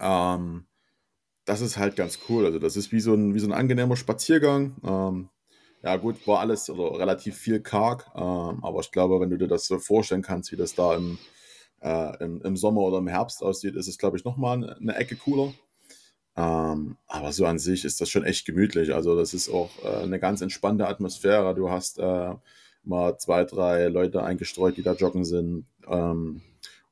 Ähm, 0.00 0.66
das 1.44 1.60
ist 1.60 1.76
halt 1.76 1.96
ganz 1.96 2.20
cool. 2.28 2.46
Also, 2.46 2.58
das 2.58 2.76
ist 2.76 2.92
wie 2.92 3.00
so 3.00 3.14
ein, 3.14 3.34
wie 3.34 3.40
so 3.40 3.46
ein 3.46 3.52
angenehmer 3.52 3.96
Spaziergang. 3.96 4.76
Ähm, 4.84 5.28
ja, 5.82 5.96
gut, 5.96 6.26
war 6.26 6.40
alles 6.40 6.70
oder 6.70 6.98
relativ 6.98 7.36
viel 7.36 7.60
karg, 7.60 8.06
ähm, 8.14 8.62
aber 8.62 8.80
ich 8.80 8.92
glaube, 8.92 9.20
wenn 9.20 9.30
du 9.30 9.38
dir 9.38 9.48
das 9.48 9.66
so 9.66 9.78
vorstellen 9.78 10.22
kannst, 10.22 10.52
wie 10.52 10.56
das 10.56 10.74
da 10.74 10.94
im, 10.94 11.18
äh, 11.80 12.24
im, 12.24 12.40
im, 12.42 12.56
Sommer 12.56 12.82
oder 12.82 12.98
im 12.98 13.08
Herbst 13.08 13.42
aussieht, 13.42 13.74
ist 13.74 13.88
es, 13.88 13.98
glaube 13.98 14.16
ich, 14.16 14.24
nochmal 14.24 14.76
eine 14.80 14.94
Ecke 14.94 15.16
cooler. 15.16 15.52
Ähm, 16.36 16.96
aber 17.08 17.32
so 17.32 17.46
an 17.46 17.58
sich 17.58 17.84
ist 17.84 18.00
das 18.00 18.08
schon 18.08 18.24
echt 18.24 18.46
gemütlich. 18.46 18.94
Also 18.94 19.16
das 19.16 19.34
ist 19.34 19.50
auch 19.50 19.70
äh, 19.84 20.02
eine 20.02 20.20
ganz 20.20 20.40
entspannte 20.40 20.86
Atmosphäre. 20.88 21.54
Du 21.54 21.68
hast 21.70 21.98
äh, 21.98 22.34
mal 22.84 23.18
zwei, 23.18 23.44
drei 23.44 23.88
Leute 23.88 24.22
eingestreut, 24.22 24.76
die 24.76 24.82
da 24.82 24.94
joggen 24.94 25.24
sind. 25.24 25.66
Ähm, 25.86 26.42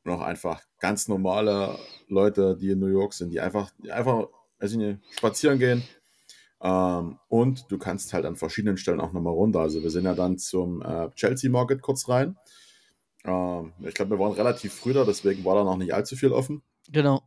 und 0.04 0.12
auch 0.12 0.20
einfach 0.20 0.62
ganz 0.78 1.08
normale 1.08 1.78
Leute, 2.08 2.56
die 2.56 2.70
in 2.70 2.78
New 2.78 2.86
York 2.86 3.12
sind, 3.12 3.30
die 3.30 3.40
einfach, 3.40 3.70
die 3.82 3.92
einfach 3.92 4.28
weiß 4.60 4.72
ich 4.72 4.78
nicht, 4.78 5.00
spazieren 5.16 5.58
gehen. 5.58 5.82
Ähm, 6.62 7.18
und 7.28 7.70
du 7.70 7.78
kannst 7.78 8.12
halt 8.12 8.26
an 8.26 8.36
verschiedenen 8.36 8.76
Stellen 8.76 9.00
auch 9.00 9.12
nochmal 9.12 9.32
runter. 9.32 9.60
Also 9.60 9.82
wir 9.82 9.90
sind 9.90 10.04
ja 10.04 10.14
dann 10.14 10.38
zum 10.38 10.82
äh, 10.82 11.10
Chelsea 11.14 11.50
Market 11.50 11.80
kurz 11.80 12.08
rein. 12.08 12.36
Ähm, 13.24 13.72
ich 13.80 13.94
glaube, 13.94 14.12
wir 14.12 14.18
waren 14.18 14.32
relativ 14.32 14.74
früh 14.74 14.92
da, 14.92 15.04
deswegen 15.04 15.44
war 15.44 15.54
da 15.54 15.64
noch 15.64 15.76
nicht 15.76 15.94
allzu 15.94 16.16
viel 16.16 16.32
offen. 16.32 16.62
Genau. 16.90 17.22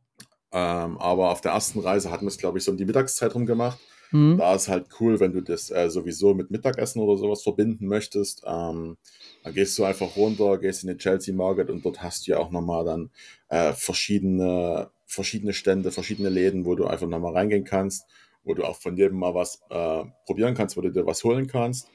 Ähm, 0.51 0.99
aber 0.99 1.31
auf 1.31 1.41
der 1.41 1.53
ersten 1.53 1.79
Reise 1.79 2.11
hatten 2.11 2.25
wir 2.25 2.29
es, 2.29 2.37
glaube 2.37 2.59
ich, 2.59 2.63
so 2.63 2.71
um 2.71 2.77
die 2.77 2.85
Mittagszeit 2.85 3.33
rum 3.33 3.47
gemacht. 3.47 3.79
Mhm. 4.13 4.37
Da 4.37 4.53
ist 4.53 4.67
halt 4.67 4.85
cool, 4.99 5.19
wenn 5.19 5.33
du 5.33 5.41
das 5.41 5.71
äh, 5.71 5.89
sowieso 5.89 6.35
mit 6.35 6.51
Mittagessen 6.51 7.01
oder 7.01 7.17
sowas 7.17 7.41
verbinden 7.41 7.87
möchtest. 7.87 8.43
Ähm, 8.45 8.97
dann 9.43 9.53
gehst 9.55 9.77
du 9.77 9.83
einfach 9.85 10.15
runter, 10.15 10.59
gehst 10.59 10.83
in 10.83 10.87
den 10.89 10.99
Chelsea 10.99 11.33
Market 11.33 11.71
und 11.71 11.83
dort 11.83 12.03
hast 12.03 12.27
du 12.27 12.31
ja 12.31 12.37
auch 12.37 12.51
nochmal 12.51 12.85
dann 12.85 13.09
äh, 13.49 13.73
verschiedene, 13.73 14.91
verschiedene 15.07 15.53
Stände, 15.53 15.91
verschiedene 15.91 16.29
Läden, 16.29 16.65
wo 16.65 16.75
du 16.75 16.85
einfach 16.85 17.07
nochmal 17.07 17.33
reingehen 17.33 17.63
kannst, 17.63 18.05
wo 18.43 18.53
du 18.53 18.63
auch 18.63 18.75
von 18.79 18.95
jedem 18.95 19.17
mal 19.17 19.33
was 19.33 19.61
äh, 19.71 20.03
probieren 20.27 20.53
kannst, 20.53 20.77
wo 20.77 20.81
du 20.81 20.91
dir 20.91 21.07
was 21.07 21.23
holen 21.23 21.47
kannst. 21.47 21.87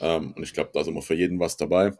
Ähm, 0.00 0.32
und 0.34 0.42
ich 0.42 0.54
glaube, 0.54 0.70
da 0.72 0.80
ist 0.80 0.86
immer 0.86 1.02
für 1.02 1.14
jeden 1.14 1.38
was 1.38 1.58
dabei. 1.58 1.92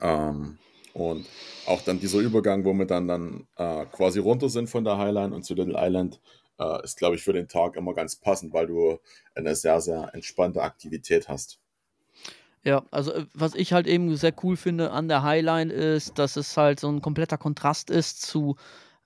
Ähm, 0.00 0.58
und 0.94 1.26
auch 1.66 1.82
dann 1.82 1.98
dieser 1.98 2.20
Übergang, 2.20 2.64
wo 2.64 2.72
wir 2.72 2.86
dann, 2.86 3.08
dann 3.08 3.48
äh, 3.56 3.84
quasi 3.86 4.20
runter 4.20 4.48
sind 4.48 4.70
von 4.70 4.84
der 4.84 4.96
Highline 4.96 5.34
und 5.34 5.44
zu 5.44 5.54
Little 5.54 5.76
Island, 5.76 6.20
äh, 6.58 6.84
ist, 6.84 6.96
glaube 6.96 7.16
ich, 7.16 7.22
für 7.22 7.32
den 7.32 7.48
Tag 7.48 7.76
immer 7.76 7.94
ganz 7.94 8.16
passend, 8.16 8.52
weil 8.52 8.66
du 8.66 8.98
eine 9.34 9.54
sehr, 9.54 9.80
sehr 9.80 10.10
entspannte 10.14 10.62
Aktivität 10.62 11.28
hast. 11.28 11.58
Ja, 12.64 12.82
also 12.90 13.12
äh, 13.12 13.26
was 13.32 13.54
ich 13.54 13.72
halt 13.72 13.86
eben 13.86 14.16
sehr 14.16 14.34
cool 14.42 14.56
finde 14.56 14.90
an 14.90 15.08
der 15.08 15.22
Highline 15.22 15.72
ist, 15.72 16.18
dass 16.18 16.36
es 16.36 16.56
halt 16.56 16.80
so 16.80 16.88
ein 16.88 17.00
kompletter 17.00 17.38
Kontrast 17.38 17.90
ist 17.90 18.22
zu 18.22 18.56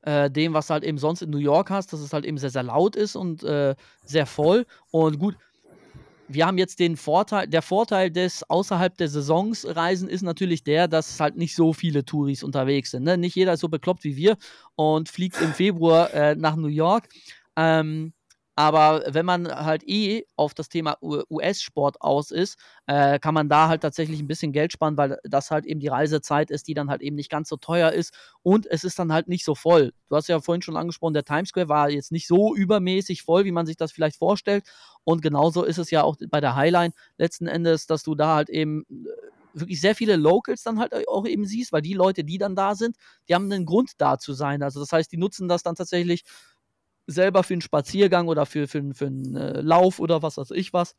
äh, 0.03 0.31
dem, 0.31 0.55
was 0.55 0.69
du 0.69 0.75
halt 0.75 0.85
eben 0.85 0.97
sonst 0.99 1.23
in 1.23 1.31
New 1.31 1.39
York 1.39 1.71
hast, 1.71 1.93
dass 1.93 2.01
es 2.01 2.13
halt 2.13 2.25
eben 2.25 2.39
sehr, 2.39 2.51
sehr 2.51 2.63
laut 2.63 2.97
ist 2.97 3.17
und 3.17 3.43
äh, 3.43 3.75
sehr 4.05 4.25
voll. 4.25 4.65
Und 4.91 5.19
gut, 5.19 5.37
wir 6.33 6.47
haben 6.47 6.59
jetzt 6.59 6.79
den 6.79 6.97
Vorteil, 6.97 7.49
der 7.49 7.61
Vorteil 7.61 8.11
des 8.11 8.49
außerhalb 8.49 8.97
der 8.97 9.09
Saisons 9.09 9.67
Reisen 9.69 10.09
ist 10.09 10.23
natürlich 10.23 10.63
der, 10.63 10.87
dass 10.87 11.19
halt 11.19 11.37
nicht 11.37 11.57
so 11.57 11.73
viele 11.73 12.05
Touris 12.05 12.43
unterwegs 12.43 12.93
sind. 12.93 13.03
Ne? 13.03 13.19
Nicht 13.19 13.35
jeder 13.35 13.55
ist 13.55 13.61
so 13.61 13.69
bekloppt 13.69 14.05
wie 14.05 14.17
wir 14.17 14.37
und 14.77 15.09
fliegt 15.09 15.41
im 15.43 15.53
Februar 15.53 16.15
äh, 16.15 16.37
nach 16.37 16.57
New 16.57 16.69
York. 16.69 17.09
Ähm, 17.61 18.15
aber 18.57 19.05
wenn 19.09 19.25
man 19.25 19.49
halt 19.49 19.83
eh 19.89 20.25
auf 20.37 20.53
das 20.55 20.69
Thema 20.69 20.99
US-Sport 21.01 22.01
aus 22.01 22.31
ist, 22.31 22.59
äh, 22.87 23.19
kann 23.19 23.33
man 23.33 23.49
da 23.49 23.69
halt 23.69 23.81
tatsächlich 23.83 24.21
ein 24.21 24.27
bisschen 24.27 24.53
Geld 24.53 24.73
sparen, 24.73 24.97
weil 24.97 25.19
das 25.25 25.51
halt 25.51 25.65
eben 25.65 25.81
die 25.81 25.89
Reisezeit 25.89 26.51
ist, 26.51 26.69
die 26.69 26.75
dann 26.75 26.91
halt 26.91 27.01
eben 27.01 27.17
nicht 27.17 27.31
ganz 27.31 27.49
so 27.49 27.57
teuer 27.57 27.93
ist 27.93 28.13
und 28.43 28.67
es 28.67 28.85
ist 28.85 28.99
dann 28.99 29.13
halt 29.13 29.29
nicht 29.29 29.45
so 29.45 29.55
voll. 29.55 29.93
Du 30.09 30.17
hast 30.17 30.29
ja 30.29 30.41
vorhin 30.41 30.63
schon 30.63 30.77
angesprochen, 30.77 31.15
der 31.15 31.25
Times 31.25 31.51
Square 31.51 31.69
war 31.69 31.91
jetzt 31.91 32.13
nicht 32.13 32.27
so 32.27 32.55
übermäßig 32.55 33.23
voll, 33.23 33.45
wie 33.45 33.53
man 33.53 33.67
sich 33.67 33.77
das 33.77 33.93
vielleicht 33.93 34.17
vorstellt. 34.17 34.65
Und 35.05 35.23
genauso 35.23 35.65
ist 35.65 35.79
es 35.79 35.91
ja 35.91 36.03
auch 36.03 36.17
bei 36.31 36.41
der 36.41 36.55
Highline 36.55 36.93
letzten 37.17 37.47
Endes, 37.47 37.87
dass 37.87 38.03
du 38.03 38.15
da 38.15 38.35
halt 38.37 38.51
eben 38.51 38.83
äh, 38.91 39.31
wirklich 39.55 39.81
sehr 39.81 39.95
viele 39.95 40.17
Locals 40.17 40.63
dann 40.63 40.79
halt 40.79 40.93
auch 41.09 41.27
eben 41.27 41.45
siehst, 41.47 41.73
weil 41.73 41.83
die 41.83 41.95
Leute, 41.95 42.25
die 42.25 42.39
dann 42.39 42.55
da 42.55 42.75
sind, 42.75 42.97
die 43.29 43.35
haben 43.35 43.51
einen 43.51 43.67
Grund 43.67 43.93
da 43.99 44.19
zu 44.19 44.33
sein. 44.33 44.63
Also 44.63 44.81
das 44.81 44.93
heißt, 44.93 45.11
die 45.11 45.17
nutzen 45.17 45.49
das 45.49 45.63
dann 45.63 45.75
tatsächlich 45.75 46.25
selber 47.11 47.43
für 47.43 47.55
einen 47.55 47.61
Spaziergang 47.63 48.29
oder 48.29 48.47
für, 48.47 48.69
für, 48.69 48.95
für 48.95 49.07
einen 49.07 49.37
äh, 49.37 49.61
Lauf 49.61 50.01
oder 50.01 50.23
was 50.23 50.37
weiß 50.37 50.51
ich 50.53 50.73
was. 50.73 50.95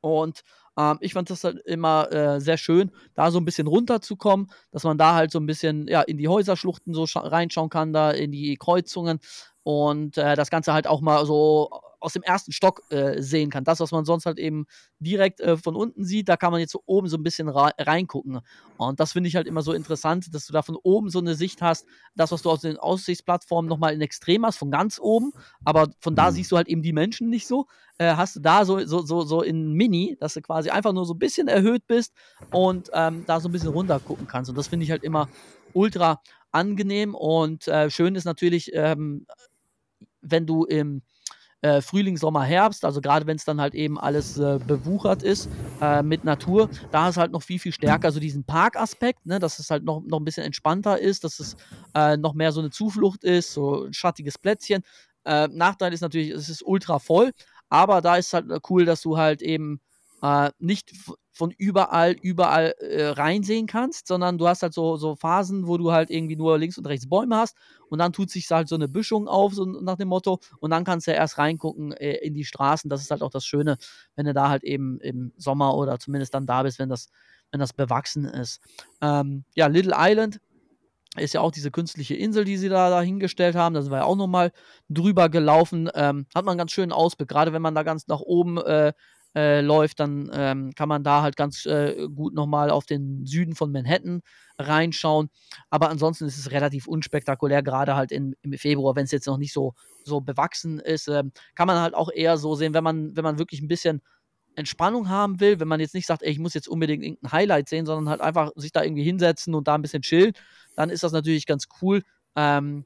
Und 0.00 0.42
ähm, 0.78 0.98
ich 1.00 1.12
fand 1.12 1.30
das 1.30 1.44
halt 1.44 1.58
immer 1.66 2.10
äh, 2.12 2.40
sehr 2.40 2.56
schön, 2.56 2.90
da 3.14 3.30
so 3.30 3.38
ein 3.38 3.44
bisschen 3.44 3.66
runterzukommen, 3.66 4.50
dass 4.70 4.84
man 4.84 4.98
da 4.98 5.14
halt 5.14 5.30
so 5.30 5.38
ein 5.38 5.46
bisschen 5.46 5.86
ja, 5.88 6.02
in 6.02 6.16
die 6.16 6.28
Häuserschluchten 6.28 6.94
so 6.94 7.04
reinschauen 7.14 7.68
kann, 7.68 7.92
da 7.92 8.10
in 8.10 8.32
die 8.32 8.56
Kreuzungen 8.56 9.20
und 9.62 10.16
äh, 10.16 10.36
das 10.36 10.50
Ganze 10.50 10.72
halt 10.72 10.86
auch 10.86 11.00
mal 11.00 11.26
so 11.26 11.70
aus 12.00 12.14
dem 12.14 12.22
ersten 12.22 12.52
Stock 12.52 12.82
äh, 12.90 13.20
sehen 13.22 13.50
kann. 13.50 13.64
Das, 13.64 13.80
was 13.80 13.92
man 13.92 14.04
sonst 14.04 14.26
halt 14.26 14.38
eben 14.38 14.66
direkt 14.98 15.40
äh, 15.40 15.56
von 15.56 15.76
unten 15.76 16.04
sieht, 16.04 16.28
da 16.28 16.36
kann 16.36 16.50
man 16.50 16.60
jetzt 16.60 16.72
so 16.72 16.82
oben 16.86 17.08
so 17.08 17.16
ein 17.16 17.22
bisschen 17.22 17.48
reingucken. 17.48 18.40
Und 18.76 19.00
das 19.00 19.12
finde 19.12 19.28
ich 19.28 19.36
halt 19.36 19.46
immer 19.46 19.62
so 19.62 19.72
interessant, 19.72 20.34
dass 20.34 20.46
du 20.46 20.52
da 20.52 20.62
von 20.62 20.76
oben 20.82 21.10
so 21.10 21.18
eine 21.18 21.34
Sicht 21.34 21.62
hast. 21.62 21.86
Das, 22.14 22.32
was 22.32 22.42
du 22.42 22.50
aus 22.50 22.62
den 22.62 22.78
Aussichtsplattformen 22.78 23.68
nochmal 23.68 23.94
in 23.94 24.00
Extrem 24.00 24.44
hast, 24.44 24.56
von 24.56 24.70
ganz 24.70 24.98
oben, 25.00 25.32
aber 25.64 25.88
von 26.00 26.14
da 26.14 26.30
mhm. 26.30 26.34
siehst 26.34 26.52
du 26.52 26.56
halt 26.56 26.68
eben 26.68 26.82
die 26.82 26.92
Menschen 26.92 27.28
nicht 27.28 27.46
so. 27.46 27.66
Äh, 27.98 28.14
hast 28.16 28.36
du 28.36 28.40
da 28.40 28.64
so, 28.64 28.84
so, 28.86 29.02
so, 29.02 29.22
so 29.22 29.42
in 29.42 29.72
Mini, 29.72 30.16
dass 30.18 30.34
du 30.34 30.40
quasi 30.40 30.70
einfach 30.70 30.92
nur 30.92 31.04
so 31.04 31.14
ein 31.14 31.18
bisschen 31.18 31.48
erhöht 31.48 31.86
bist 31.86 32.14
und 32.50 32.90
ähm, 32.94 33.24
da 33.26 33.40
so 33.40 33.48
ein 33.48 33.52
bisschen 33.52 33.68
runter 33.68 34.00
gucken 34.00 34.26
kannst. 34.26 34.48
Und 34.48 34.56
das 34.56 34.68
finde 34.68 34.84
ich 34.84 34.90
halt 34.90 35.04
immer 35.04 35.28
ultra 35.74 36.22
angenehm 36.52 37.14
und 37.14 37.68
äh, 37.68 37.90
schön 37.90 38.14
ist 38.14 38.24
natürlich, 38.24 38.72
ähm, 38.74 39.26
wenn 40.20 40.46
du 40.46 40.64
im 40.64 41.02
äh, 41.62 41.80
Frühling, 41.80 42.16
Sommer, 42.16 42.42
Herbst, 42.42 42.84
also 42.84 43.00
gerade 43.00 43.26
wenn 43.26 43.36
es 43.36 43.44
dann 43.44 43.60
halt 43.60 43.74
eben 43.74 43.98
alles 43.98 44.36
äh, 44.38 44.58
bewuchert 44.66 45.22
ist 45.22 45.48
äh, 45.80 46.02
mit 46.02 46.24
Natur, 46.24 46.70
da 46.90 47.08
ist 47.08 47.16
halt 47.16 47.32
noch 47.32 47.42
viel, 47.42 47.58
viel 47.58 47.72
stärker 47.72 48.12
so 48.12 48.20
diesen 48.20 48.44
Parkaspekt, 48.44 49.26
ne, 49.26 49.38
dass 49.38 49.58
es 49.58 49.70
halt 49.70 49.84
noch, 49.84 50.02
noch 50.02 50.20
ein 50.20 50.24
bisschen 50.24 50.44
entspannter 50.44 50.98
ist, 50.98 51.24
dass 51.24 51.38
es 51.40 51.56
äh, 51.94 52.16
noch 52.16 52.34
mehr 52.34 52.52
so 52.52 52.60
eine 52.60 52.70
Zuflucht 52.70 53.24
ist, 53.24 53.52
so 53.52 53.84
ein 53.84 53.92
schattiges 53.92 54.38
Plätzchen. 54.38 54.82
Äh, 55.24 55.48
Nachteil 55.48 55.92
ist 55.92 56.00
natürlich, 56.00 56.30
es 56.30 56.48
ist 56.48 56.62
ultra 56.64 56.98
voll, 56.98 57.32
aber 57.68 58.00
da 58.00 58.16
ist 58.16 58.32
halt 58.32 58.50
äh, 58.50 58.60
cool, 58.68 58.84
dass 58.84 59.02
du 59.02 59.18
halt 59.18 59.42
eben 59.42 59.80
äh, 60.22 60.50
nicht 60.58 60.92
von 61.32 61.52
überall, 61.52 62.12
überall 62.20 62.74
äh, 62.80 63.06
reinsehen 63.06 63.66
kannst, 63.66 64.06
sondern 64.06 64.36
du 64.36 64.46
hast 64.46 64.62
halt 64.62 64.74
so, 64.74 64.96
so 64.96 65.16
Phasen, 65.16 65.66
wo 65.66 65.78
du 65.78 65.90
halt 65.90 66.10
irgendwie 66.10 66.36
nur 66.36 66.58
links 66.58 66.76
und 66.76 66.86
rechts 66.86 67.08
Bäume 67.08 67.36
hast 67.36 67.56
und 67.88 67.98
dann 67.98 68.12
tut 68.12 68.30
sich 68.30 68.50
halt 68.50 68.68
so 68.68 68.74
eine 68.74 68.88
Büschung 68.88 69.26
auf, 69.26 69.54
so 69.54 69.64
nach 69.64 69.96
dem 69.96 70.08
Motto, 70.08 70.40
und 70.58 70.70
dann 70.70 70.84
kannst 70.84 71.06
du 71.06 71.12
ja 71.12 71.16
erst 71.16 71.38
reingucken 71.38 71.92
äh, 71.92 72.16
in 72.16 72.34
die 72.34 72.44
Straßen. 72.44 72.90
Das 72.90 73.00
ist 73.00 73.10
halt 73.10 73.22
auch 73.22 73.30
das 73.30 73.46
Schöne, 73.46 73.78
wenn 74.16 74.26
du 74.26 74.34
da 74.34 74.50
halt 74.50 74.64
eben 74.64 75.00
im 75.00 75.32
Sommer 75.36 75.76
oder 75.76 75.98
zumindest 75.98 76.34
dann 76.34 76.46
da 76.46 76.62
bist, 76.62 76.78
wenn 76.78 76.90
das, 76.90 77.08
wenn 77.50 77.60
das 77.60 77.72
bewachsen 77.72 78.26
ist. 78.26 78.60
Ähm, 79.00 79.44
ja, 79.54 79.66
Little 79.66 79.94
Island 79.96 80.40
ist 81.16 81.34
ja 81.34 81.40
auch 81.40 81.50
diese 81.50 81.70
künstliche 81.70 82.14
Insel, 82.14 82.44
die 82.44 82.56
sie 82.56 82.68
da 82.68 82.90
dahingestellt 82.90 83.56
haben. 83.56 83.74
Da 83.74 83.82
sind 83.82 83.90
wir 83.90 83.98
ja 83.98 84.04
auch 84.04 84.16
nochmal 84.16 84.52
drüber 84.88 85.28
gelaufen. 85.28 85.90
Ähm, 85.94 86.26
hat 86.34 86.44
man 86.44 86.52
einen 86.52 86.58
ganz 86.58 86.72
schönen 86.72 86.92
Ausblick, 86.92 87.28
gerade 87.28 87.52
wenn 87.52 87.62
man 87.62 87.74
da 87.74 87.82
ganz 87.82 88.06
nach 88.06 88.20
oben 88.20 88.58
äh, 88.58 88.92
äh, 89.34 89.60
läuft, 89.60 90.00
dann 90.00 90.30
ähm, 90.32 90.72
kann 90.74 90.88
man 90.88 91.04
da 91.04 91.22
halt 91.22 91.36
ganz 91.36 91.66
äh, 91.66 92.08
gut 92.14 92.34
nochmal 92.34 92.70
auf 92.70 92.86
den 92.86 93.24
Süden 93.26 93.54
von 93.54 93.70
Manhattan 93.70 94.22
reinschauen. 94.58 95.30
Aber 95.70 95.88
ansonsten 95.88 96.26
ist 96.26 96.38
es 96.38 96.50
relativ 96.50 96.86
unspektakulär, 96.86 97.62
gerade 97.62 97.94
halt 97.94 98.12
in, 98.12 98.34
im 98.42 98.52
Februar, 98.54 98.96
wenn 98.96 99.04
es 99.04 99.12
jetzt 99.12 99.26
noch 99.26 99.38
nicht 99.38 99.52
so, 99.52 99.74
so 100.04 100.20
bewachsen 100.20 100.80
ist. 100.80 101.08
Äh, 101.08 101.24
kann 101.54 101.66
man 101.66 101.78
halt 101.78 101.94
auch 101.94 102.10
eher 102.12 102.38
so 102.38 102.54
sehen, 102.54 102.74
wenn 102.74 102.84
man, 102.84 103.16
wenn 103.16 103.24
man 103.24 103.38
wirklich 103.38 103.60
ein 103.60 103.68
bisschen 103.68 104.02
Entspannung 104.56 105.08
haben 105.08 105.40
will, 105.40 105.60
wenn 105.60 105.68
man 105.68 105.80
jetzt 105.80 105.94
nicht 105.94 106.06
sagt, 106.06 106.22
ey, 106.22 106.30
ich 106.30 106.38
muss 106.38 106.54
jetzt 106.54 106.68
unbedingt 106.68 107.04
irgendein 107.04 107.32
Highlight 107.32 107.68
sehen, 107.68 107.86
sondern 107.86 108.08
halt 108.08 108.20
einfach 108.20 108.50
sich 108.56 108.72
da 108.72 108.82
irgendwie 108.82 109.04
hinsetzen 109.04 109.54
und 109.54 109.68
da 109.68 109.74
ein 109.76 109.82
bisschen 109.82 110.02
chillen, 110.02 110.32
dann 110.74 110.90
ist 110.90 111.02
das 111.02 111.12
natürlich 111.12 111.46
ganz 111.46 111.66
cool. 111.80 112.02
Ähm, 112.36 112.84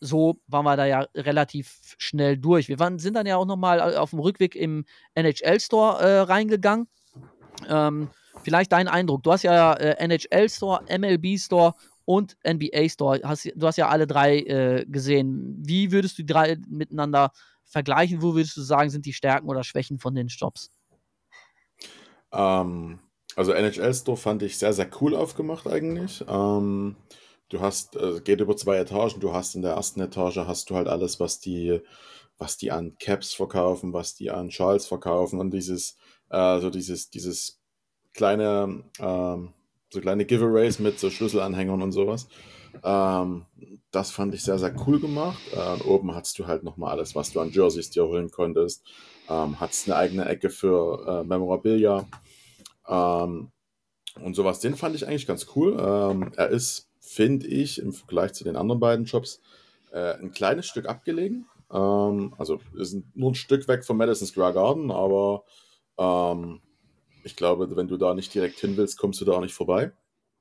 so 0.00 0.40
waren 0.46 0.64
wir 0.64 0.76
da 0.76 0.86
ja 0.86 1.06
relativ 1.14 1.94
schnell 1.98 2.36
durch. 2.36 2.68
Wir 2.68 2.78
waren, 2.78 2.98
sind 2.98 3.14
dann 3.14 3.26
ja 3.26 3.36
auch 3.36 3.46
nochmal 3.46 3.78
äh, 3.78 3.96
auf 3.96 4.10
dem 4.10 4.20
Rückweg 4.20 4.54
im 4.54 4.84
NHL-Store 5.14 6.00
äh, 6.00 6.18
reingegangen. 6.20 6.88
Ähm, 7.68 8.10
vielleicht 8.42 8.72
dein 8.72 8.88
Eindruck. 8.88 9.22
Du 9.22 9.32
hast 9.32 9.42
ja 9.42 9.72
äh, 9.74 9.96
NHL-Store, 10.04 10.84
MLB-Store 10.88 11.74
und 12.04 12.36
NBA-Store. 12.46 13.20
du 13.20 13.66
hast 13.66 13.76
ja 13.76 13.88
alle 13.88 14.06
drei 14.06 14.38
äh, 14.40 14.84
gesehen. 14.86 15.56
Wie 15.58 15.90
würdest 15.92 16.18
du 16.18 16.22
die 16.22 16.32
drei 16.32 16.56
miteinander 16.68 17.32
vergleichen? 17.64 18.22
Wo 18.22 18.34
würdest 18.34 18.56
du 18.56 18.62
sagen, 18.62 18.90
sind 18.90 19.06
die 19.06 19.12
Stärken 19.12 19.48
oder 19.48 19.64
Schwächen 19.64 19.98
von 19.98 20.14
den 20.14 20.28
Shops? 20.28 20.70
Ähm, 22.32 22.98
also 23.36 23.52
NHL-Store 23.52 24.16
fand 24.16 24.42
ich 24.42 24.58
sehr, 24.58 24.72
sehr 24.72 24.88
cool 25.00 25.14
aufgemacht 25.14 25.66
eigentlich. 25.66 26.24
Ähm, 26.28 26.96
du 27.48 27.60
hast, 27.60 27.96
äh, 27.96 28.20
geht 28.20 28.40
über 28.40 28.56
zwei 28.56 28.76
Etagen, 28.76 29.20
du 29.20 29.32
hast 29.32 29.54
in 29.54 29.62
der 29.62 29.72
ersten 29.72 30.00
Etage 30.00 30.38
hast 30.38 30.70
du 30.70 30.76
halt 30.76 30.88
alles, 30.88 31.20
was 31.20 31.40
die, 31.40 31.80
was 32.38 32.56
die 32.56 32.72
an 32.72 32.96
Caps 32.98 33.34
verkaufen, 33.34 33.92
was 33.92 34.14
die 34.14 34.30
an 34.30 34.50
Schals 34.50 34.86
verkaufen 34.86 35.40
und 35.40 35.52
dieses, 35.52 35.96
äh, 36.30 36.60
so 36.60 36.70
dieses, 36.70 37.10
dieses 37.10 37.60
kleine, 38.12 38.84
ähm, 38.98 39.52
so 39.92 40.00
kleine 40.00 40.24
Giveaways 40.24 40.78
mit 40.78 40.98
so 40.98 41.10
Schlüsselanhängern 41.10 41.82
und 41.82 41.92
sowas. 41.92 42.28
Ähm, 42.82 43.46
das 43.90 44.10
fand 44.10 44.34
ich 44.34 44.42
sehr, 44.42 44.58
sehr 44.58 44.74
cool 44.86 44.98
gemacht. 44.98 45.38
Äh, 45.52 45.82
oben 45.84 46.14
hattest 46.14 46.38
du 46.38 46.46
halt 46.46 46.64
nochmal 46.64 46.92
alles, 46.92 47.14
was 47.14 47.32
du 47.32 47.40
an 47.40 47.50
Jerseys 47.50 47.90
dir 47.90 48.06
holen 48.06 48.30
konntest. 48.30 48.84
Ähm, 49.28 49.60
hattest 49.60 49.88
eine 49.88 49.96
eigene 49.96 50.24
Ecke 50.26 50.50
für 50.50 51.06
äh, 51.06 51.24
Memorabilia. 51.24 52.06
Ähm, 52.88 53.52
und 54.20 54.34
sowas, 54.34 54.60
den 54.60 54.74
fand 54.74 54.96
ich 54.96 55.06
eigentlich 55.06 55.26
ganz 55.26 55.46
cool. 55.54 55.76
Ähm, 55.78 56.32
er 56.36 56.48
ist 56.48 56.88
finde 57.14 57.46
ich, 57.46 57.80
im 57.80 57.92
Vergleich 57.92 58.32
zu 58.32 58.44
den 58.44 58.56
anderen 58.56 58.80
beiden 58.80 59.06
Shops, 59.06 59.40
äh, 59.92 60.14
ein 60.14 60.32
kleines 60.32 60.66
Stück 60.66 60.86
abgelegen. 60.86 61.46
Ähm, 61.70 62.34
also 62.38 62.60
ist 62.76 62.96
nur 63.14 63.30
ein 63.30 63.36
Stück 63.36 63.68
weg 63.68 63.84
vom 63.84 63.96
Madison 63.96 64.26
Square 64.26 64.54
Garden, 64.54 64.90
aber 64.90 65.44
ähm, 65.96 66.60
ich 67.22 67.36
glaube, 67.36 67.74
wenn 67.76 67.88
du 67.88 67.96
da 67.96 68.14
nicht 68.14 68.34
direkt 68.34 68.58
hin 68.58 68.76
willst, 68.76 68.98
kommst 68.98 69.20
du 69.20 69.24
da 69.24 69.32
auch 69.32 69.40
nicht 69.40 69.54
vorbei. 69.54 69.92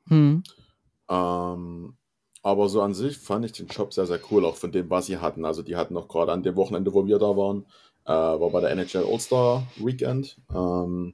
Mhm. 0.05 0.43
Ähm, 1.09 1.97
aber 2.41 2.69
so 2.69 2.81
an 2.81 2.93
sich 2.93 3.17
fand 3.17 3.45
ich 3.45 3.53
den 3.53 3.71
Shop 3.71 3.93
sehr, 3.93 4.05
sehr 4.05 4.19
cool, 4.31 4.43
auch 4.45 4.57
von 4.57 4.71
dem, 4.71 4.89
was 4.89 5.05
sie 5.05 5.17
hatten. 5.17 5.45
Also 5.45 5.61
die 5.61 5.75
hatten 5.75 5.93
noch 5.93 6.07
gerade 6.07 6.31
an 6.31 6.43
dem 6.43 6.55
Wochenende, 6.55 6.93
wo 6.93 7.05
wir 7.05 7.19
da 7.19 7.37
waren, 7.37 7.65
äh, 8.05 8.11
war 8.11 8.49
bei 8.49 8.61
der 8.61 8.71
NHL 8.71 9.05
All-Star 9.05 9.65
Weekend. 9.77 10.37
Ähm, 10.53 11.13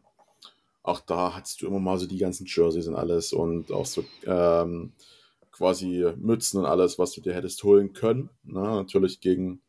auch 0.82 1.02
da 1.02 1.36
hattest 1.36 1.62
du 1.62 1.68
immer 1.68 1.80
mal 1.80 2.00
so 2.00 2.08
die 2.08 2.18
ganzen 2.18 2.48
Jerseys 2.48 2.88
und 2.88 2.96
alles 2.96 3.32
und 3.32 3.72
auch 3.72 3.86
so 3.86 4.04
ähm, 4.26 4.94
quasi 5.60 6.06
Mützen 6.18 6.62
und 6.62 6.66
alles, 6.66 6.98
was 6.98 7.12
du 7.12 7.20
dir 7.20 7.36
hättest 7.36 7.62
holen 7.64 7.92
können. 7.92 8.30
Na, 8.44 8.62
ne? 8.62 8.76
natürlich 8.78 9.20
gegen 9.20 9.62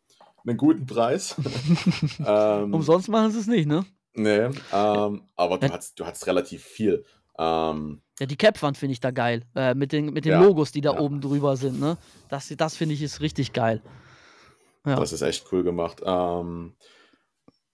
einen 0.47 0.57
guten 0.57 0.87
Preis. 0.87 1.35
ähm, 2.25 2.73
Umsonst 2.73 3.09
machen 3.09 3.33
sie 3.33 3.41
es 3.41 3.49
nicht, 3.49 3.67
ne? 3.67 3.85
Nee, 4.15 4.51
ähm, 4.73 5.23
aber 5.35 5.59
du, 5.59 5.69
hast, 5.69 5.99
du 5.99 6.07
hattest 6.07 6.29
relativ 6.29 6.63
viel. 6.63 7.05
Ähm, 7.39 8.03
ja, 8.21 8.27
die 8.27 8.37
Capwand 8.37 8.79
finde 8.79 8.93
ich 8.93 9.01
da 9.01 9.11
geil. 9.11 9.43
Äh, 9.57 9.75
mit 9.75 9.91
den, 9.91 10.13
mit 10.13 10.25
den 10.25 10.33
ja, 10.33 10.43
Logos, 10.43 10.71
die 10.71 10.81
da 10.81 10.95
ja. 10.95 11.01
oben 11.01 11.21
drüber 11.21 11.57
sind. 11.57 11.81
Ne? 11.81 11.99
Das, 12.29 12.55
das 12.57 12.77
finde 12.77 12.95
ich 12.95 13.03
ist 13.03 13.21
richtig 13.21 13.53
geil. 13.53 13.83
Ja. 14.87 14.95
Das 14.95 15.13
ist 15.13 15.23
echt 15.23 15.45
cool 15.51 15.65
gemacht. 15.65 16.03
Ähm, 16.05 16.75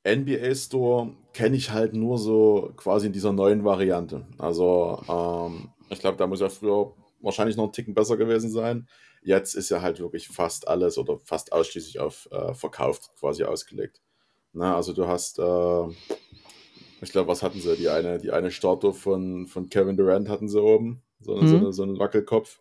NBA 0.07 0.55
Store 0.55 1.13
kenne 1.35 1.57
ich 1.57 1.71
halt 1.71 1.93
nur 1.93 2.17
so 2.17 2.73
quasi 2.77 3.09
in 3.09 3.13
dieser 3.13 3.33
neuen 3.33 3.63
Variante. 3.63 4.27
Also, 4.39 5.03
ähm, 5.07 5.69
ich 5.91 5.99
glaube, 5.99 6.17
da 6.17 6.27
muss 6.27 6.41
ja 6.41 6.49
früher 6.49 6.95
wahrscheinlich 7.21 7.57
noch 7.57 7.65
ein 7.65 7.73
Ticken 7.73 7.95
besser 7.95 8.17
gewesen 8.17 8.51
sein. 8.51 8.89
Jetzt 9.23 9.55
ist 9.55 9.71
ja 9.71 9.83
halt 9.83 9.99
wirklich 10.01 10.29
fast 10.29 10.69
alles 10.69 10.99
oder 10.99 11.19
fast 11.19 11.53
ausschließlich 11.53 11.99
auf 11.99 12.29
äh, 12.31 12.55
verkauft 12.55 13.11
quasi 13.19 13.45
ausgelegt. 13.45 14.01
Na, 14.53 14.77
also 14.77 14.93
du 14.93 15.07
hast, 15.07 15.39
äh, 15.39 15.87
ich 17.03 17.13
glaube, 17.13 17.29
was 17.29 17.43
hatten 17.43 17.61
sie? 17.61 17.77
Die 17.77 17.89
eine, 17.89 18.19
die 18.19 18.31
eine 18.31 18.51
Statue 18.51 18.95
von, 18.95 19.47
von 19.47 19.69
Kevin 19.69 19.97
Durant 19.97 20.29
hatten 20.29 20.49
sie 20.49 20.63
oben, 20.63 21.03
so, 21.21 21.37
mhm. 21.37 21.47
so, 21.49 21.57
eine, 21.57 21.73
so 21.73 21.83
einen 21.83 21.99
Wackelkopf. 21.99 22.61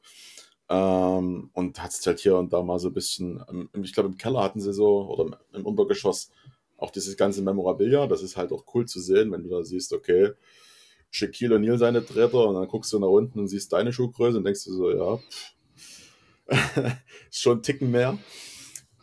Ähm, 0.67 1.51
und 1.53 1.81
hat 1.81 1.91
es 1.91 2.05
halt 2.07 2.19
hier 2.19 2.37
und 2.37 2.51
da 2.51 2.63
mal 2.63 2.79
so 2.79 2.87
ein 2.87 2.93
bisschen, 2.93 3.71
ich 3.81 3.93
glaube, 3.93 4.09
im 4.09 4.17
Keller 4.17 4.41
hatten 4.41 4.59
sie 4.59 4.73
so, 4.73 5.07
oder 5.07 5.39
im 5.53 5.65
Untergeschoss, 5.65 6.31
auch 6.77 6.91
dieses 6.91 7.15
ganze 7.17 7.41
Memorabilia. 7.43 8.07
Das 8.07 8.23
ist 8.23 8.35
halt 8.35 8.51
auch 8.51 8.65
cool 8.73 8.85
zu 8.85 8.99
sehen, 8.99 9.31
wenn 9.31 9.43
du 9.43 9.49
da 9.49 9.63
siehst, 9.63 9.93
okay, 9.93 10.31
Shaquille 11.15 11.55
O'Neal 11.55 11.77
seine 11.77 12.05
Tretter 12.05 12.45
und 12.45 12.55
dann 12.55 12.67
guckst 12.67 12.91
du 12.91 12.99
nach 12.99 13.07
unten 13.07 13.39
und 13.39 13.47
siehst 13.47 13.71
deine 13.71 13.93
Schuhgröße 13.93 14.37
und 14.37 14.43
denkst 14.43 14.65
du 14.65 14.73
so, 14.73 14.91
ja, 14.91 15.19
ist 17.29 17.41
schon 17.41 17.59
ein 17.59 17.63
Ticken 17.63 17.89
mehr. 17.89 18.17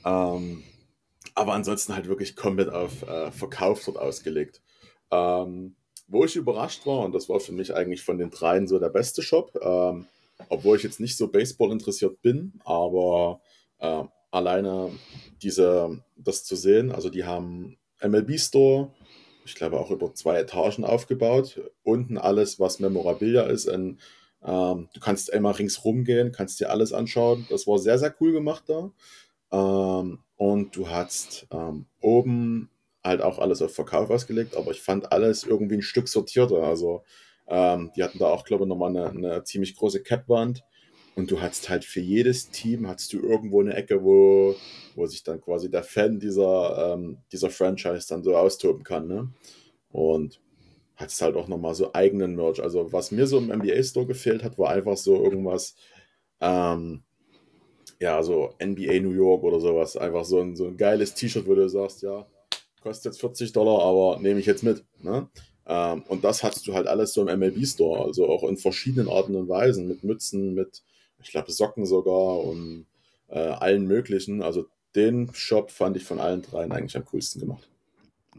Ähm, 0.05 0.63
aber 1.35 1.55
ansonsten 1.55 1.95
halt 1.95 2.09
wirklich 2.09 2.37
komplett 2.37 2.69
auf 2.69 3.03
äh, 3.03 3.33
Verkauf 3.33 3.83
dort 3.87 3.97
ausgelegt. 3.97 4.61
Ähm, 5.11 5.75
wo 6.07 6.27
ich 6.27 6.37
überrascht 6.37 6.85
war, 6.85 6.99
und 6.99 7.15
das 7.15 7.31
war 7.31 7.41
für 7.41 7.53
mich 7.53 7.75
eigentlich 7.75 8.03
von 8.03 8.19
den 8.19 8.29
dreien 8.29 8.69
so 8.69 8.79
der 8.79 8.91
beste 8.91 9.23
Shop, 9.23 9.59
ähm, 9.63 10.07
obwohl 10.51 10.77
ich 10.77 10.83
jetzt 10.83 11.01
nicht 11.01 11.17
so 11.17 11.29
Baseball 11.29 11.73
interessiert 11.73 12.21
bin, 12.21 12.61
aber 12.67 13.41
äh, 13.79 14.05
alleine 14.31 14.91
diese, 15.41 16.05
das 16.17 16.45
zu 16.45 16.57
sehen, 16.57 16.93
also 16.93 17.09
die 17.09 17.25
haben 17.25 17.79
MLB 18.03 18.39
Store, 18.39 18.93
ich 19.45 19.55
glaube 19.55 19.79
auch 19.79 19.91
über 19.91 20.15
zwei 20.15 20.39
Etagen 20.39 20.85
aufgebaut, 20.85 21.61
unten 21.83 22.19
alles, 22.19 22.61
was 22.61 22.81
Memorabilia 22.81 23.43
ist, 23.43 23.67
in, 23.67 23.99
ähm, 24.45 24.89
du 24.93 25.01
kannst 25.01 25.33
einmal 25.33 25.55
ringsrum 25.55 26.05
gehen, 26.05 26.33
kannst 26.33 26.61
dir 26.61 26.71
alles 26.71 26.93
anschauen, 26.93 27.47
das 27.51 27.67
war 27.67 27.79
sehr, 27.79 27.99
sehr 27.99 28.15
cool 28.21 28.33
gemacht 28.33 28.65
da. 28.67 28.91
Ähm, 29.53 30.21
und 30.37 30.77
du 30.77 30.89
hast 30.89 31.47
ähm, 31.53 31.87
oben 32.01 32.71
halt 33.05 33.21
auch 33.23 33.39
alles 33.39 33.63
auf 33.63 33.75
Verkauf 33.75 34.11
ausgelegt, 34.11 34.57
aber 34.57 34.71
ich 34.71 34.81
fand 34.81 35.13
alles 35.13 35.45
irgendwie 35.45 35.77
ein 35.77 35.83
Stück 35.83 36.09
sortierter. 36.09 36.63
Also 36.63 37.05
ähm, 37.49 37.93
die 37.97 38.03
hatten 38.03 38.19
da 38.19 38.27
auch, 38.27 38.45
glaube 38.45 38.65
ich, 38.65 38.69
nochmal 38.69 38.91
eine, 38.91 39.11
eine 39.11 39.45
ziemlich 39.45 39.77
große 39.77 40.03
Capwand. 40.03 40.65
Und 41.15 41.31
du 41.31 41.41
hattest 41.41 41.69
halt 41.69 41.85
für 41.85 42.01
jedes 42.01 42.51
Team 42.51 42.87
hattest 42.89 43.13
du 43.13 43.21
irgendwo 43.21 43.61
eine 43.61 43.75
Ecke, 43.75 44.03
wo, 44.03 44.55
wo 44.95 45.07
sich 45.07 45.23
dann 45.23 45.41
quasi 45.41 45.71
der 45.71 45.83
Fan 45.83 46.19
dieser, 46.19 46.95
ähm, 46.95 47.19
dieser 47.31 47.51
Franchise 47.51 48.07
dann 48.09 48.23
so 48.23 48.35
austoben 48.37 48.83
kann. 48.83 49.09
Ne? 49.09 49.29
Und 49.91 50.41
hattest 50.97 51.21
halt 51.21 51.37
auch 51.37 51.49
nochmal 51.49 51.75
so 51.75 51.93
eigenen 51.93 52.35
Merch. 52.35 52.63
Also 52.63 52.93
was 52.93 53.11
mir 53.11 53.27
so 53.27 53.39
im 53.39 53.49
NBA 53.49 53.83
Store 53.83 54.07
gefehlt 54.07 54.43
hat, 54.43 54.59
war 54.59 54.71
einfach 54.71 54.97
so 54.97 55.23
irgendwas, 55.23 55.75
ähm, 56.41 57.03
ja, 58.01 58.23
so 58.23 58.55
NBA 58.63 59.01
New 59.01 59.13
York 59.13 59.43
oder 59.43 59.61
sowas. 59.61 59.97
Einfach 59.97 60.25
so 60.25 60.41
ein, 60.41 60.57
so 60.57 60.67
ein 60.67 60.77
geiles 60.77 61.15
T-Shirt, 61.15 61.47
wo 61.47 61.55
du 61.55 61.69
sagst, 61.69 62.03
ja, 62.03 62.27
kostet 62.83 63.13
jetzt 63.13 63.21
40 63.21 63.53
Dollar, 63.53 63.83
aber 63.83 64.19
nehme 64.21 64.41
ich 64.41 64.47
jetzt 64.47 64.63
mit. 64.63 64.85
Ne? 65.01 65.29
Ähm, 65.67 66.03
und 66.09 66.25
das 66.25 66.43
hattest 66.43 66.67
du 66.67 66.75
halt 66.75 66.87
alles 66.87 67.13
so 67.13 67.27
im 67.27 67.39
MLB 67.39 67.65
Store, 67.67 68.05
also 68.05 68.29
auch 68.29 68.45
in 68.45 68.57
verschiedenen 68.57 69.09
Arten 69.09 69.37
und 69.37 69.49
Weisen, 69.49 69.87
mit 69.87 70.03
Mützen, 70.05 70.55
mit, 70.55 70.83
ich 71.23 71.31
glaube, 71.31 71.53
Socken 71.53 71.87
sogar 71.87 72.41
und 72.41 72.87
äh, 73.29 73.39
allen 73.39 73.87
möglichen. 73.87 74.43
Also 74.43 74.67
den 74.95 75.31
Shop 75.35 75.71
fand 75.71 75.97
ich 75.97 76.05
von 76.05 76.21
allen 76.21 76.43
dreien 76.43 76.73
eigentlich 76.73 76.97
am 76.97 77.05
coolsten 77.07 77.41
gemacht. 77.41 77.69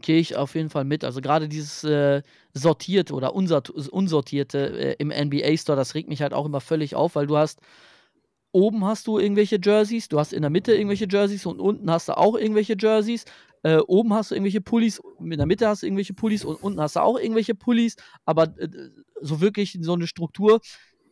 Gehe 0.00 0.18
ich 0.18 0.36
auf 0.36 0.54
jeden 0.54 0.70
Fall 0.70 0.84
mit. 0.84 1.04
Also 1.04 1.20
gerade 1.20 1.48
dieses 1.48 1.84
äh, 1.84 2.22
sortierte 2.52 3.14
oder 3.14 3.34
unsortierte 3.34 4.58
äh, 4.58 4.96
im 4.98 5.08
NBA 5.08 5.56
Store, 5.56 5.76
das 5.76 5.94
regt 5.94 6.08
mich 6.08 6.20
halt 6.22 6.34
auch 6.34 6.46
immer 6.46 6.60
völlig 6.60 6.94
auf, 6.94 7.14
weil 7.14 7.26
du 7.26 7.36
hast 7.36 7.60
oben 8.52 8.84
hast 8.84 9.06
du 9.06 9.18
irgendwelche 9.18 9.58
Jerseys, 9.62 10.08
du 10.08 10.18
hast 10.18 10.32
in 10.32 10.42
der 10.42 10.50
Mitte 10.50 10.74
irgendwelche 10.74 11.08
Jerseys 11.10 11.44
und 11.44 11.60
unten 11.60 11.90
hast 11.90 12.08
du 12.08 12.16
auch 12.16 12.36
irgendwelche 12.36 12.76
Jerseys. 12.78 13.24
Äh, 13.64 13.78
oben 13.78 14.12
hast 14.12 14.30
du 14.30 14.34
irgendwelche 14.34 14.60
Pullis, 14.60 15.00
in 15.18 15.30
der 15.30 15.46
Mitte 15.46 15.66
hast 15.66 15.82
du 15.82 15.86
irgendwelche 15.86 16.14
Pullis 16.14 16.44
und 16.44 16.62
unten 16.62 16.80
hast 16.80 16.96
du 16.96 17.00
auch 17.00 17.18
irgendwelche 17.18 17.54
Pullis, 17.54 17.96
aber 18.24 18.54
äh, 18.58 18.68
so 19.20 19.40
wirklich 19.40 19.78
so 19.80 19.94
eine 19.94 20.06
Struktur 20.06 20.60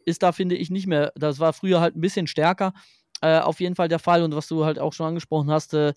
ist 0.05 0.23
da, 0.23 0.33
finde 0.33 0.57
ich, 0.57 0.71
nicht 0.71 0.87
mehr. 0.87 1.13
Das 1.15 1.39
war 1.39 1.53
früher 1.53 1.81
halt 1.81 1.97
ein 1.97 2.01
bisschen 2.01 2.27
stärker. 2.27 2.73
Äh, 3.21 3.39
auf 3.39 3.61
jeden 3.61 3.77
Fall 3.77 3.89
der 3.89 3.99
Fall 3.99 4.23
und 4.23 4.35
was 4.35 4.49
du 4.49 4.65
halt 4.65 4.79
auch 4.79 4.93
schon 4.93 5.07
angesprochen 5.07 5.51
hast, 5.51 5.75
äh, 5.75 5.95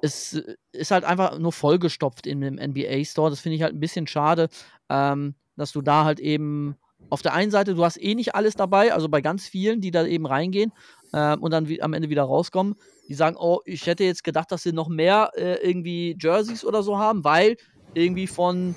es 0.00 0.42
ist 0.72 0.90
halt 0.90 1.04
einfach 1.04 1.38
nur 1.38 1.52
vollgestopft 1.52 2.26
in 2.26 2.40
dem 2.40 2.54
NBA 2.54 3.04
Store. 3.04 3.30
Das 3.30 3.40
finde 3.40 3.56
ich 3.56 3.62
halt 3.62 3.74
ein 3.74 3.80
bisschen 3.80 4.06
schade, 4.06 4.48
ähm, 4.88 5.34
dass 5.56 5.72
du 5.72 5.80
da 5.80 6.04
halt 6.04 6.20
eben 6.20 6.76
auf 7.10 7.22
der 7.22 7.34
einen 7.34 7.50
Seite, 7.50 7.74
du 7.74 7.84
hast 7.84 8.02
eh 8.02 8.14
nicht 8.14 8.34
alles 8.34 8.54
dabei, 8.54 8.92
also 8.92 9.08
bei 9.08 9.20
ganz 9.20 9.46
vielen, 9.46 9.80
die 9.80 9.90
da 9.90 10.06
eben 10.06 10.26
reingehen 10.26 10.72
äh, 11.12 11.36
und 11.36 11.50
dann 11.52 11.68
am 11.80 11.92
Ende 11.92 12.08
wieder 12.08 12.22
rauskommen, 12.22 12.74
die 13.08 13.14
sagen, 13.14 13.36
oh, 13.38 13.60
ich 13.64 13.86
hätte 13.86 14.04
jetzt 14.04 14.24
gedacht, 14.24 14.50
dass 14.50 14.62
sie 14.62 14.72
noch 14.72 14.88
mehr 14.88 15.30
äh, 15.36 15.56
irgendwie 15.66 16.16
Jerseys 16.20 16.64
oder 16.64 16.82
so 16.82 16.98
haben, 16.98 17.24
weil 17.24 17.56
irgendwie 17.94 18.26
von 18.26 18.74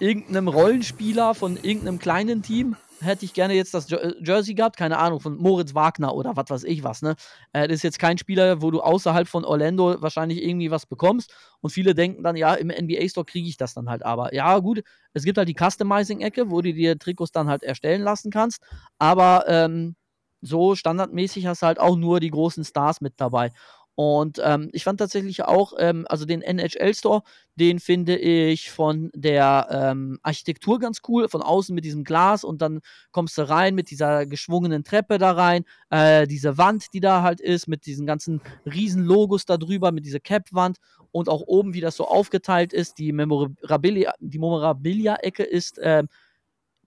irgendeinem 0.00 0.48
Rollenspieler, 0.48 1.34
von 1.34 1.56
irgendeinem 1.56 1.98
kleinen 1.98 2.42
Team 2.42 2.76
hätte 3.04 3.24
ich 3.24 3.34
gerne 3.34 3.54
jetzt 3.54 3.74
das 3.74 3.90
äh, 3.92 4.14
Jersey 4.24 4.54
gehabt, 4.54 4.76
keine 4.76 4.98
Ahnung, 4.98 5.20
von 5.20 5.36
Moritz 5.36 5.74
Wagner 5.74 6.14
oder 6.14 6.36
was 6.36 6.50
weiß 6.50 6.64
ich 6.64 6.84
was, 6.84 7.02
ne? 7.02 7.14
Äh, 7.52 7.68
das 7.68 7.76
ist 7.76 7.82
jetzt 7.82 7.98
kein 7.98 8.18
Spieler, 8.18 8.62
wo 8.62 8.70
du 8.70 8.80
außerhalb 8.80 9.28
von 9.28 9.44
Orlando 9.44 10.00
wahrscheinlich 10.02 10.42
irgendwie 10.42 10.70
was 10.70 10.86
bekommst 10.86 11.34
und 11.60 11.70
viele 11.70 11.94
denken 11.94 12.22
dann, 12.22 12.36
ja, 12.36 12.54
im 12.54 12.68
NBA 12.68 13.08
Store 13.08 13.24
kriege 13.24 13.48
ich 13.48 13.56
das 13.56 13.74
dann 13.74 13.88
halt 13.88 14.04
aber. 14.04 14.34
Ja, 14.34 14.58
gut, 14.58 14.82
es 15.12 15.24
gibt 15.24 15.38
halt 15.38 15.48
die 15.48 15.56
Customizing-Ecke, 15.58 16.50
wo 16.50 16.62
du 16.62 16.72
dir 16.72 16.98
Trikots 16.98 17.32
dann 17.32 17.48
halt 17.48 17.62
erstellen 17.62 18.02
lassen 18.02 18.30
kannst, 18.30 18.62
aber 18.98 19.44
ähm, 19.48 19.96
so 20.40 20.74
standardmäßig 20.74 21.46
hast 21.46 21.62
du 21.62 21.66
halt 21.66 21.80
auch 21.80 21.96
nur 21.96 22.20
die 22.20 22.30
großen 22.30 22.64
Stars 22.64 23.00
mit 23.00 23.14
dabei. 23.16 23.50
Und 23.96 24.40
ähm, 24.42 24.70
ich 24.72 24.84
fand 24.84 24.98
tatsächlich 24.98 25.44
auch, 25.44 25.72
ähm, 25.78 26.04
also 26.08 26.24
den 26.24 26.42
NHL 26.42 26.94
Store, 26.94 27.22
den 27.54 27.78
finde 27.78 28.16
ich 28.16 28.70
von 28.72 29.10
der 29.14 29.68
ähm, 29.70 30.18
Architektur 30.22 30.80
ganz 30.80 31.00
cool, 31.06 31.28
von 31.28 31.42
außen 31.42 31.72
mit 31.74 31.84
diesem 31.84 32.02
Glas 32.02 32.42
und 32.42 32.60
dann 32.60 32.80
kommst 33.12 33.38
du 33.38 33.48
rein 33.48 33.76
mit 33.76 33.90
dieser 33.90 34.26
geschwungenen 34.26 34.82
Treppe 34.82 35.18
da 35.18 35.32
rein, 35.32 35.64
äh, 35.90 36.26
diese 36.26 36.58
Wand, 36.58 36.92
die 36.92 37.00
da 37.00 37.22
halt 37.22 37.40
ist, 37.40 37.68
mit 37.68 37.86
diesen 37.86 38.04
ganzen 38.06 38.40
riesen 38.66 39.04
Logos 39.04 39.44
da 39.44 39.56
drüber, 39.56 39.92
mit 39.92 40.04
dieser 40.04 40.20
Cap-Wand 40.20 40.78
und 41.12 41.28
auch 41.28 41.42
oben, 41.46 41.74
wie 41.74 41.80
das 41.80 41.94
so 41.96 42.08
aufgeteilt 42.08 42.72
ist, 42.72 42.98
die 42.98 43.12
Memorabilia, 43.12 44.12
die 44.18 44.38
Memorabilia-Ecke 44.40 45.44
ist 45.44 45.78
äh, 45.78 46.02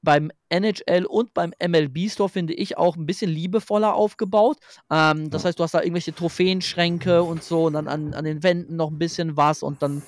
beim 0.01 0.31
NHL 0.49 1.05
und 1.05 1.33
beim 1.33 1.53
MLB 1.59 2.09
Store 2.09 2.29
finde 2.29 2.53
ich 2.53 2.77
auch 2.77 2.95
ein 2.95 3.05
bisschen 3.05 3.29
liebevoller 3.29 3.93
aufgebaut. 3.93 4.57
Ähm, 4.91 5.29
das 5.29 5.43
ja. 5.43 5.49
heißt, 5.49 5.59
du 5.59 5.63
hast 5.63 5.73
da 5.73 5.81
irgendwelche 5.81 6.13
Trophäenschränke 6.13 7.23
und 7.23 7.43
so 7.43 7.65
und 7.65 7.73
dann 7.73 7.87
an, 7.87 8.13
an 8.13 8.25
den 8.25 8.43
Wänden 8.43 8.75
noch 8.75 8.89
ein 8.89 8.99
bisschen 8.99 9.37
was 9.37 9.63
und 9.63 9.81
dann, 9.81 10.01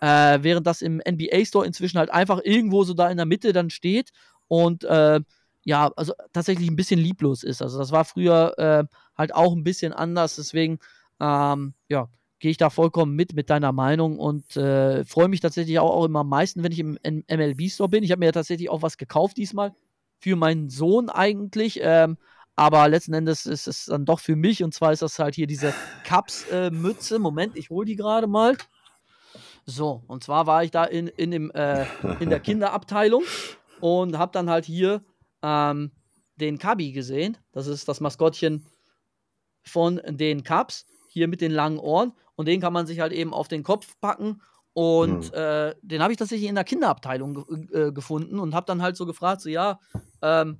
äh, 0.00 0.38
während 0.42 0.66
das 0.66 0.82
im 0.82 1.00
NBA 1.06 1.44
Store 1.44 1.66
inzwischen 1.66 1.98
halt 1.98 2.10
einfach 2.10 2.40
irgendwo 2.42 2.84
so 2.84 2.94
da 2.94 3.10
in 3.10 3.16
der 3.16 3.26
Mitte 3.26 3.52
dann 3.52 3.70
steht 3.70 4.10
und 4.48 4.84
äh, 4.84 5.20
ja, 5.64 5.90
also 5.96 6.12
tatsächlich 6.32 6.68
ein 6.68 6.76
bisschen 6.76 7.00
lieblos 7.00 7.42
ist. 7.42 7.62
Also 7.62 7.78
das 7.78 7.90
war 7.90 8.04
früher 8.04 8.58
äh, 8.58 8.84
halt 9.16 9.34
auch 9.34 9.54
ein 9.54 9.64
bisschen 9.64 9.92
anders, 9.92 10.36
deswegen, 10.36 10.78
ähm, 11.20 11.74
ja, 11.88 12.08
gehe 12.44 12.50
ich 12.50 12.58
da 12.58 12.68
vollkommen 12.68 13.16
mit 13.16 13.32
mit 13.32 13.48
deiner 13.48 13.72
Meinung 13.72 14.18
und 14.18 14.54
äh, 14.54 15.02
freue 15.06 15.28
mich 15.28 15.40
tatsächlich 15.40 15.78
auch, 15.78 15.90
auch 15.90 16.04
immer 16.04 16.18
am 16.18 16.28
meisten, 16.28 16.62
wenn 16.62 16.72
ich 16.72 16.78
im, 16.78 16.98
im 17.02 17.24
MLB 17.26 17.70
Store 17.70 17.88
bin. 17.88 18.04
Ich 18.04 18.10
habe 18.10 18.18
mir 18.18 18.34
tatsächlich 18.34 18.68
auch 18.68 18.82
was 18.82 18.98
gekauft 18.98 19.38
diesmal 19.38 19.74
für 20.18 20.36
meinen 20.36 20.68
Sohn 20.68 21.08
eigentlich. 21.08 21.80
Ähm, 21.80 22.18
aber 22.54 22.86
letzten 22.90 23.14
Endes 23.14 23.46
ist 23.46 23.66
es 23.66 23.86
dann 23.86 24.04
doch 24.04 24.20
für 24.20 24.36
mich, 24.36 24.62
und 24.62 24.74
zwar 24.74 24.92
ist 24.92 25.00
das 25.00 25.18
halt 25.18 25.36
hier 25.36 25.46
diese 25.46 25.72
Cups-Mütze. 26.06 27.14
Äh, 27.14 27.18
Moment, 27.18 27.56
ich 27.56 27.70
hole 27.70 27.86
die 27.86 27.96
gerade 27.96 28.26
mal. 28.26 28.58
So, 29.64 30.02
und 30.06 30.22
zwar 30.22 30.46
war 30.46 30.62
ich 30.64 30.70
da 30.70 30.84
in, 30.84 31.06
in, 31.06 31.30
dem, 31.30 31.50
äh, 31.52 31.86
in 32.20 32.28
der 32.28 32.40
Kinderabteilung 32.40 33.22
und 33.80 34.18
habe 34.18 34.32
dann 34.32 34.50
halt 34.50 34.66
hier 34.66 35.02
ähm, 35.40 35.92
den 36.36 36.58
Kabi 36.58 36.92
gesehen. 36.92 37.38
Das 37.52 37.68
ist 37.68 37.88
das 37.88 38.00
Maskottchen 38.00 38.66
von 39.62 40.02
den 40.06 40.44
Cubs, 40.44 40.84
hier 41.14 41.28
mit 41.28 41.40
den 41.40 41.52
langen 41.52 41.78
Ohren. 41.78 42.12
Und 42.34 42.46
den 42.46 42.60
kann 42.60 42.72
man 42.72 42.86
sich 42.86 43.00
halt 43.00 43.12
eben 43.12 43.32
auf 43.32 43.48
den 43.48 43.62
Kopf 43.62 43.94
packen. 44.00 44.42
Und 44.72 45.30
mhm. 45.30 45.38
äh, 45.38 45.74
den 45.82 46.02
habe 46.02 46.12
ich 46.12 46.18
tatsächlich 46.18 46.48
in 46.48 46.56
der 46.56 46.64
Kinderabteilung 46.64 47.46
äh, 47.72 47.92
gefunden 47.92 48.40
und 48.40 48.54
habe 48.54 48.66
dann 48.66 48.82
halt 48.82 48.96
so 48.96 49.06
gefragt: 49.06 49.40
so, 49.40 49.48
ja, 49.48 49.78
ähm, 50.20 50.58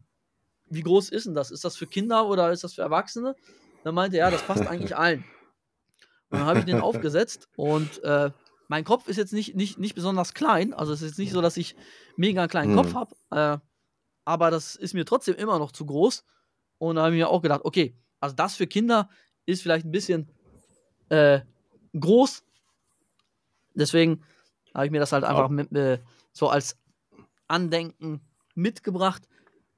wie 0.66 0.82
groß 0.82 1.10
ist 1.10 1.26
denn 1.26 1.34
das? 1.34 1.50
Ist 1.50 1.64
das 1.64 1.76
für 1.76 1.88
Kinder 1.88 2.28
oder 2.28 2.52
ist 2.52 2.62
das 2.62 2.74
für 2.74 2.82
Erwachsene? 2.82 3.34
Dann 3.82 3.94
meinte 3.94 4.16
er, 4.16 4.26
ja, 4.26 4.30
das 4.30 4.42
passt 4.42 4.66
eigentlich 4.66 4.96
allen. 4.96 5.24
Und 6.30 6.38
dann 6.38 6.46
habe 6.46 6.60
ich 6.60 6.64
den 6.64 6.80
aufgesetzt 6.80 7.48
und 7.56 8.02
äh, 8.04 8.30
mein 8.68 8.84
Kopf 8.84 9.08
ist 9.08 9.16
jetzt 9.16 9.32
nicht, 9.32 9.56
nicht, 9.56 9.78
nicht 9.78 9.94
besonders 9.94 10.32
klein. 10.32 10.72
Also 10.72 10.92
es 10.92 11.02
ist 11.02 11.08
jetzt 11.10 11.18
nicht 11.18 11.32
so, 11.32 11.42
dass 11.42 11.56
ich 11.56 11.76
mega 12.16 12.40
einen 12.40 12.50
kleinen 12.50 12.72
mhm. 12.72 12.76
Kopf 12.76 12.94
habe. 12.94 13.14
Äh, 13.30 13.58
aber 14.24 14.50
das 14.50 14.76
ist 14.76 14.94
mir 14.94 15.04
trotzdem 15.04 15.34
immer 15.34 15.58
noch 15.58 15.72
zu 15.72 15.84
groß. 15.84 16.24
Und 16.78 16.96
da 16.96 17.02
habe 17.02 17.14
ich 17.14 17.18
mir 17.18 17.28
auch 17.28 17.42
gedacht, 17.42 17.60
okay, 17.64 17.96
also 18.20 18.34
das 18.34 18.56
für 18.56 18.66
Kinder 18.66 19.10
ist 19.44 19.62
vielleicht 19.62 19.84
ein 19.84 19.90
bisschen 19.90 20.30
äh, 21.08 21.40
groß. 21.98 22.44
Deswegen 23.74 24.22
habe 24.74 24.86
ich 24.86 24.92
mir 24.92 25.00
das 25.00 25.12
halt 25.12 25.24
einfach 25.24 25.48
mit, 25.48 25.72
äh, 25.72 25.98
so 26.32 26.48
als 26.48 26.76
Andenken 27.48 28.20
mitgebracht. 28.54 29.22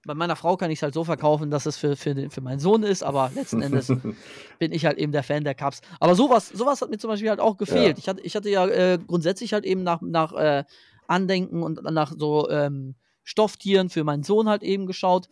Bei 0.05 0.15
meiner 0.15 0.37
Frau 0.37 0.57
kann 0.57 0.71
ich 0.71 0.79
es 0.79 0.83
halt 0.83 0.95
so 0.95 1.03
verkaufen, 1.03 1.51
dass 1.51 1.67
es 1.67 1.77
für, 1.77 1.97
für, 1.97 2.15
den, 2.15 2.31
für 2.31 2.41
meinen 2.41 2.61
Sohn 2.61 2.85
ist, 2.85 3.03
aber 3.03 3.31
letzten 3.35 3.61
Endes 3.61 3.89
bin 4.59 4.73
ich 4.73 4.87
halt 4.87 4.99
eben 4.99 5.11
der 5.11 5.25
Fan 5.25 5.43
der 5.43 5.55
Cups. 5.55 5.81
Aber 5.99 6.15
sowas, 6.15 6.49
sowas 6.49 6.81
hat 6.81 6.91
mir 6.91 6.99
zum 6.99 7.11
Beispiel 7.11 7.29
halt 7.29 7.41
auch 7.41 7.57
gefehlt. 7.57 7.97
Ja. 7.97 7.99
Ich, 7.99 8.09
hatte, 8.09 8.21
ich 8.21 8.37
hatte 8.37 8.49
ja 8.49 8.67
äh, 8.67 8.99
grundsätzlich 9.05 9.53
halt 9.53 9.65
eben 9.65 9.83
nach, 9.83 10.01
nach 10.03 10.33
äh, 10.33 10.65
Andenken 11.09 11.63
und 11.63 11.83
nach 11.83 12.13
so 12.17 12.49
ähm, 12.51 12.95
Stofftieren 13.25 13.91
für 13.91 14.05
meinen 14.05 14.23
Sohn 14.23 14.49
halt 14.49 14.63
eben 14.63 14.87
geschaut. 14.87 15.29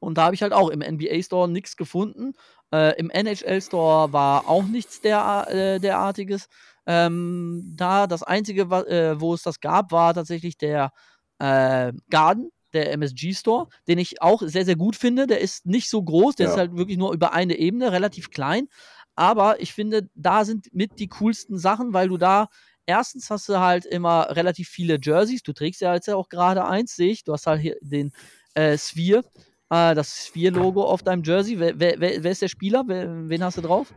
Und 0.00 0.18
da 0.18 0.24
habe 0.24 0.34
ich 0.34 0.42
halt 0.42 0.54
auch 0.54 0.70
im 0.70 0.80
NBA 0.80 1.22
Store 1.22 1.48
nichts 1.48 1.76
gefunden. 1.76 2.32
Äh, 2.72 2.98
Im 2.98 3.10
NHL 3.10 3.60
Store 3.60 4.12
war 4.12 4.48
auch 4.48 4.64
nichts 4.64 5.00
der, 5.00 5.46
äh, 5.48 5.80
derartiges. 5.80 6.48
Ähm, 6.86 7.74
da 7.76 8.06
das 8.06 8.22
einzige, 8.22 8.62
äh, 8.62 9.20
wo 9.20 9.34
es 9.34 9.42
das 9.42 9.60
gab, 9.60 9.92
war 9.92 10.14
tatsächlich 10.14 10.56
der 10.56 10.92
äh, 11.38 11.92
Garden, 12.10 12.50
der 12.72 12.92
MSG 12.92 13.34
Store, 13.34 13.68
den 13.88 13.98
ich 13.98 14.22
auch 14.22 14.42
sehr, 14.42 14.64
sehr 14.64 14.76
gut 14.76 14.96
finde. 14.96 15.26
Der 15.26 15.40
ist 15.40 15.66
nicht 15.66 15.90
so 15.90 16.02
groß, 16.02 16.36
der 16.36 16.46
ja. 16.46 16.52
ist 16.52 16.58
halt 16.58 16.76
wirklich 16.76 16.98
nur 16.98 17.12
über 17.12 17.32
eine 17.32 17.56
Ebene, 17.56 17.92
relativ 17.92 18.30
klein. 18.30 18.68
Aber 19.14 19.60
ich 19.60 19.72
finde, 19.72 20.08
da 20.14 20.44
sind 20.44 20.72
mit 20.72 20.98
die 20.98 21.08
coolsten 21.08 21.58
Sachen, 21.58 21.92
weil 21.92 22.08
du 22.08 22.18
da 22.18 22.48
erstens 22.86 23.30
hast 23.30 23.48
du 23.48 23.58
halt 23.58 23.84
immer 23.84 24.28
relativ 24.30 24.68
viele 24.68 24.98
Jerseys. 25.02 25.42
Du 25.42 25.52
trägst 25.52 25.80
ja 25.80 25.94
jetzt 25.94 26.06
ja 26.06 26.16
auch 26.16 26.28
gerade 26.28 26.64
eins, 26.66 26.94
sehe 26.94 27.10
ich. 27.10 27.24
Du 27.24 27.32
hast 27.32 27.46
halt 27.46 27.60
hier 27.60 27.76
den 27.80 28.12
äh, 28.54 28.78
Sphere, 28.78 29.24
äh, 29.70 29.94
das 29.94 30.26
Sphere-Logo 30.26 30.82
auf 30.82 31.02
deinem 31.02 31.22
Jersey. 31.22 31.58
Wer, 31.58 31.78
wer, 31.78 31.98
wer, 31.98 32.30
ist 32.30 32.42
der 32.42 32.48
Spieler? 32.48 32.84
wen 32.86 33.44
hast 33.44 33.58
du 33.58 33.62
drauf? 33.62 33.92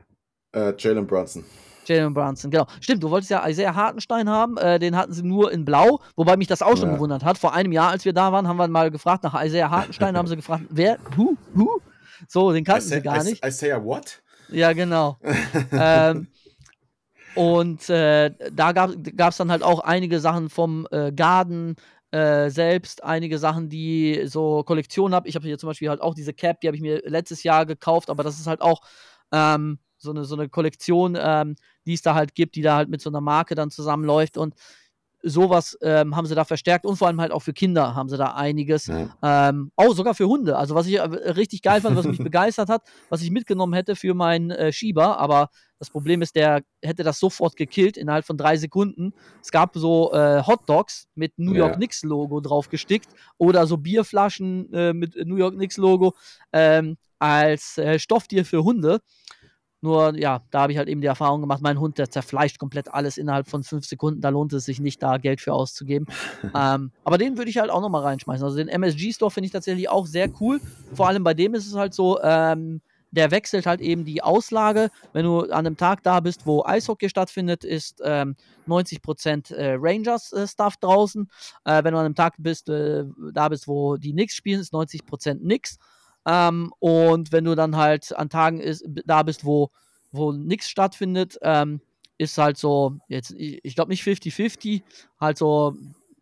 Äh, 0.53 0.74
Jalen 0.78 1.05
Brunson. 1.05 1.45
Jalen 1.86 2.13
Brunson, 2.13 2.51
genau. 2.51 2.67
Stimmt, 2.82 3.03
du 3.03 3.09
wolltest 3.09 3.32
ja 3.32 3.47
Isaiah 3.47 3.74
Hartenstein 3.74 4.30
haben, 4.30 4.57
äh, 4.57 4.80
den 4.80 4.95
hatten 4.95 5.13
sie 5.13 5.24
nur 5.24 5.51
in 5.51 5.65
Blau, 5.65 5.99
wobei 6.15 6.38
mich 6.38 6.47
das 6.47 6.61
auch 6.61 6.78
schon 6.78 6.89
ja. 6.89 6.95
gewundert 6.95 7.24
hat. 7.24 7.38
Vor 7.38 7.53
einem 7.53 7.72
Jahr, 7.72 7.89
als 7.89 8.05
wir 8.05 8.13
da 8.13 8.32
waren, 8.32 8.47
haben 8.47 8.57
wir 8.57 8.67
mal 8.67 8.91
gefragt 8.91 9.24
nach 9.24 9.43
Isaiah 9.43 9.70
Hartenstein, 9.70 10.15
haben 10.15 10.28
sie 10.28 10.36
gefragt, 10.38 10.65
wer, 10.70 10.97
who, 11.15 11.36
who? 11.53 11.82
So, 12.28 12.51
den 12.51 12.63
kannten 12.63 12.88
sie 12.88 13.01
gar 13.01 13.24
nicht. 13.24 13.43
Isaiah 13.45 13.84
what? 13.84 14.22
Ja, 14.49 14.74
genau. 14.74 15.17
ähm, 15.72 16.28
und 17.36 17.89
äh, 17.89 18.32
da 18.51 18.72
gab 18.72 18.95
es 18.95 19.38
dann 19.38 19.51
halt 19.51 19.63
auch 19.63 19.80
einige 19.80 20.20
Sachen 20.20 20.49
vom 20.49 20.88
äh, 20.91 21.11
Garden 21.11 21.76
äh, 22.12 22.49
selbst, 22.49 23.03
einige 23.03 23.38
Sachen, 23.38 23.70
die 23.70 24.24
so 24.26 24.64
Kollektionen 24.64 25.14
habe. 25.14 25.28
Ich 25.28 25.36
habe 25.36 25.45
hier 25.45 25.57
zum 25.57 25.68
Beispiel 25.68 25.89
halt 25.89 26.01
auch 26.01 26.16
diese 26.16 26.34
Cap, 26.34 26.62
die 26.62 26.68
habe 26.68 26.76
ich 26.76 26.82
mir 26.82 27.01
letztes 27.05 27.43
Jahr 27.43 27.66
gekauft, 27.66 28.10
aber 28.10 28.24
das 28.24 28.39
ist 28.39 28.47
halt 28.47 28.62
auch 28.62 28.82
ähm, 29.32 29.80
so, 29.97 30.12
eine, 30.12 30.26
so 30.26 30.36
eine 30.36 30.49
Kollektion, 30.49 31.18
ähm, 31.20 31.55
die 31.86 31.93
es 31.93 32.01
da 32.01 32.16
halt 32.16 32.36
gibt, 32.36 32.55
die 32.55 32.62
da 32.62 32.76
halt 32.76 32.89
mit 32.89 33.01
so 33.01 33.10
einer 33.10 33.22
Marke 33.22 33.55
dann 33.55 33.70
zusammenläuft. 33.70 34.38
Und 34.38 34.55
sowas 35.22 35.78
ähm, 35.82 36.15
haben 36.15 36.26
sie 36.26 36.36
da 36.36 36.45
verstärkt 36.45 36.86
und 36.86 36.95
vor 36.95 37.07
allem 37.07 37.20
halt 37.20 37.32
auch 37.32 37.41
für 37.41 37.53
Kinder 37.53 37.95
haben 37.95 38.09
sie 38.09 38.17
da 38.17 38.36
einiges. 38.36 38.88
Ja. 38.88 39.49
Ähm, 39.49 39.72
auch 39.76 39.93
sogar 39.93 40.15
für 40.15 40.28
Hunde. 40.28 40.57
Also 40.57 40.76
was 40.76 40.88
ich 40.88 40.95
äh, 40.95 41.01
richtig 41.01 41.61
geil 41.61 41.82
fand, 41.82 41.95
was 41.97 42.05
mich 42.05 42.17
begeistert 42.24 42.70
hat, 42.70 42.84
was 43.09 43.22
ich 43.22 43.32
mitgenommen 43.32 43.74
hätte 43.74 43.95
für 43.95 44.13
meinen 44.13 44.51
äh, 44.51 44.72
Schieber, 44.72 45.17
aber 45.20 45.49
das 45.80 45.89
Problem 45.89 46.22
ist, 46.22 46.36
der 46.36 46.61
hätte 46.84 47.03
das 47.03 47.20
sofort 47.20 47.55
gekillt 47.55 47.95
innerhalb 47.95 48.26
von 48.26 48.38
drei 48.38 48.57
Sekunden. 48.57 49.13
Es 49.41 49.49
gab 49.49 49.76
so 49.76 50.11
äh, 50.11 50.43
Hot 50.45 50.67
Dogs 50.67 51.07
mit 51.15 51.38
New 51.38 51.53
York 51.53 51.72
ja. 51.72 51.78
Knicks 51.78 52.03
Logo 52.03 52.41
drauf 52.41 52.70
gestickt 52.70 53.07
oder 53.38 53.65
so 53.65 53.78
Bierflaschen 53.78 54.74
äh, 54.74 54.93
mit 54.93 55.15
New 55.26 55.38
York 55.38 55.55
Knicks 55.55 55.78
Logo 55.78 56.15
ähm, 56.51 56.97
als 57.17 57.78
äh, 57.78 57.97
Stofftier 57.97 58.45
für 58.45 58.63
Hunde. 58.63 58.99
Nur, 59.82 60.17
ja, 60.17 60.41
da 60.51 60.61
habe 60.61 60.73
ich 60.73 60.77
halt 60.77 60.89
eben 60.89 61.01
die 61.01 61.07
Erfahrung 61.07 61.41
gemacht, 61.41 61.61
mein 61.61 61.80
Hund, 61.80 61.97
der 61.97 62.09
zerfleischt 62.09 62.59
komplett 62.59 62.93
alles 62.93 63.17
innerhalb 63.17 63.47
von 63.47 63.63
fünf 63.63 63.86
Sekunden. 63.86 64.19
Da 64.19 64.30
lohnt 64.30 64.51
es 64.51 64.65
sich 64.65 64.80
nicht, 64.80 65.01
da 65.01 65.17
Geld 65.17 65.39
für 65.39 65.53
auszugeben. 65.53 66.07
ähm, 66.55 66.91
aber 67.03 67.17
den 67.17 67.38
würde 67.38 67.49
ich 67.49 67.57
halt 67.57 67.71
auch 67.71 67.82
nochmal 67.82 68.03
reinschmeißen. 68.03 68.43
Also 68.43 68.57
den 68.57 68.67
MSG-Store 68.67 69.32
finde 69.32 69.45
ich 69.45 69.53
tatsächlich 69.53 69.89
auch 69.89 70.05
sehr 70.05 70.30
cool. 70.41 70.59
Vor 70.93 71.07
allem 71.07 71.23
bei 71.23 71.34
dem 71.34 71.53
ist 71.53 71.67
es 71.67 71.75
halt 71.75 71.93
so, 71.93 72.21
ähm, 72.21 72.82
der 73.11 73.32
wechselt 73.32 73.65
halt 73.65 73.82
eben 73.82 74.05
die 74.05 74.21
Auslage. 74.21 74.89
Wenn 75.13 75.25
du 75.25 75.41
an 75.41 75.65
einem 75.65 75.77
Tag 75.77 76.03
da 76.03 76.19
bist, 76.19 76.45
wo 76.45 76.63
Eishockey 76.63 77.09
stattfindet, 77.09 77.63
ist 77.63 78.01
ähm, 78.03 78.36
90% 78.67 79.53
äh, 79.53 79.77
Rangers-Stuff 79.80 80.73
äh, 80.75 80.77
draußen. 80.82 81.30
Äh, 81.65 81.84
wenn 81.84 81.93
du 81.93 81.99
an 81.99 82.05
einem 82.05 82.15
Tag 82.15 82.36
bist, 82.38 82.69
äh, 82.69 83.05
da 83.34 83.49
bist, 83.49 83.67
wo 83.67 83.97
die 83.97 84.11
Knicks 84.11 84.36
spielen, 84.36 84.59
ist 84.59 84.73
90% 84.73 85.39
Knicks. 85.39 85.77
Ähm, 86.30 86.71
und 86.77 87.32
wenn 87.32 87.43
du 87.43 87.55
dann 87.55 87.75
halt 87.75 88.15
an 88.15 88.30
Tagen 88.30 88.59
ist, 88.59 88.86
da 89.05 89.23
bist, 89.23 89.45
wo, 89.45 89.71
wo 90.11 90.32
nichts 90.32 90.69
stattfindet, 90.69 91.39
ähm, 91.41 91.82
ist 92.19 92.38
halt 92.38 92.57
so, 92.57 92.97
jetzt, 93.07 93.32
ich, 93.32 93.59
ich 93.63 93.73
glaube 93.73 93.89
nicht 93.89 94.03
50-50, 94.03 94.84
halt 95.19 95.39
so 95.39 95.75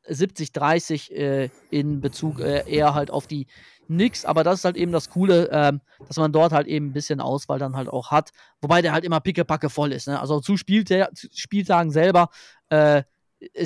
70-30 0.08 1.12
äh, 1.12 1.50
in 1.72 2.00
Bezug 2.00 2.40
äh, 2.40 2.64
eher 2.70 2.94
halt 2.94 3.12
auf 3.12 3.28
die 3.28 3.48
Nix, 3.90 4.24
aber 4.24 4.46
das 4.46 4.60
ist 4.60 4.66
halt 4.66 4.78
eben 4.78 4.94
das 4.94 5.10
Coole, 5.10 5.50
ähm, 5.52 5.82
dass 6.08 6.16
man 6.16 6.32
dort 6.32 6.54
halt 6.54 6.68
eben 6.68 6.88
ein 6.88 6.94
bisschen 6.94 7.20
Auswahl 7.20 7.60
dann 7.60 7.76
halt 7.76 7.90
auch 7.90 8.10
hat, 8.10 8.32
wobei 8.62 8.82
der 8.82 8.94
halt 8.94 9.04
immer 9.04 9.20
pickepacke 9.20 9.70
voll 9.70 9.92
ist. 9.92 10.08
Ne? 10.08 10.20
Also 10.22 10.40
zu, 10.40 10.56
Spielta 10.56 11.10
zu 11.14 11.28
Spieltagen 11.34 11.92
selber, 11.92 12.30
äh, 12.70 13.04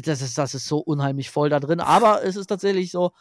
das, 0.03 0.21
ist, 0.21 0.37
das 0.39 0.55
ist 0.55 0.67
so 0.67 0.79
unheimlich 0.79 1.29
voll 1.29 1.49
da 1.49 1.59
drin, 1.59 1.79
aber 1.79 2.23
es 2.23 2.35
ist 2.35 2.47
tatsächlich 2.47 2.89
so, 2.89 3.11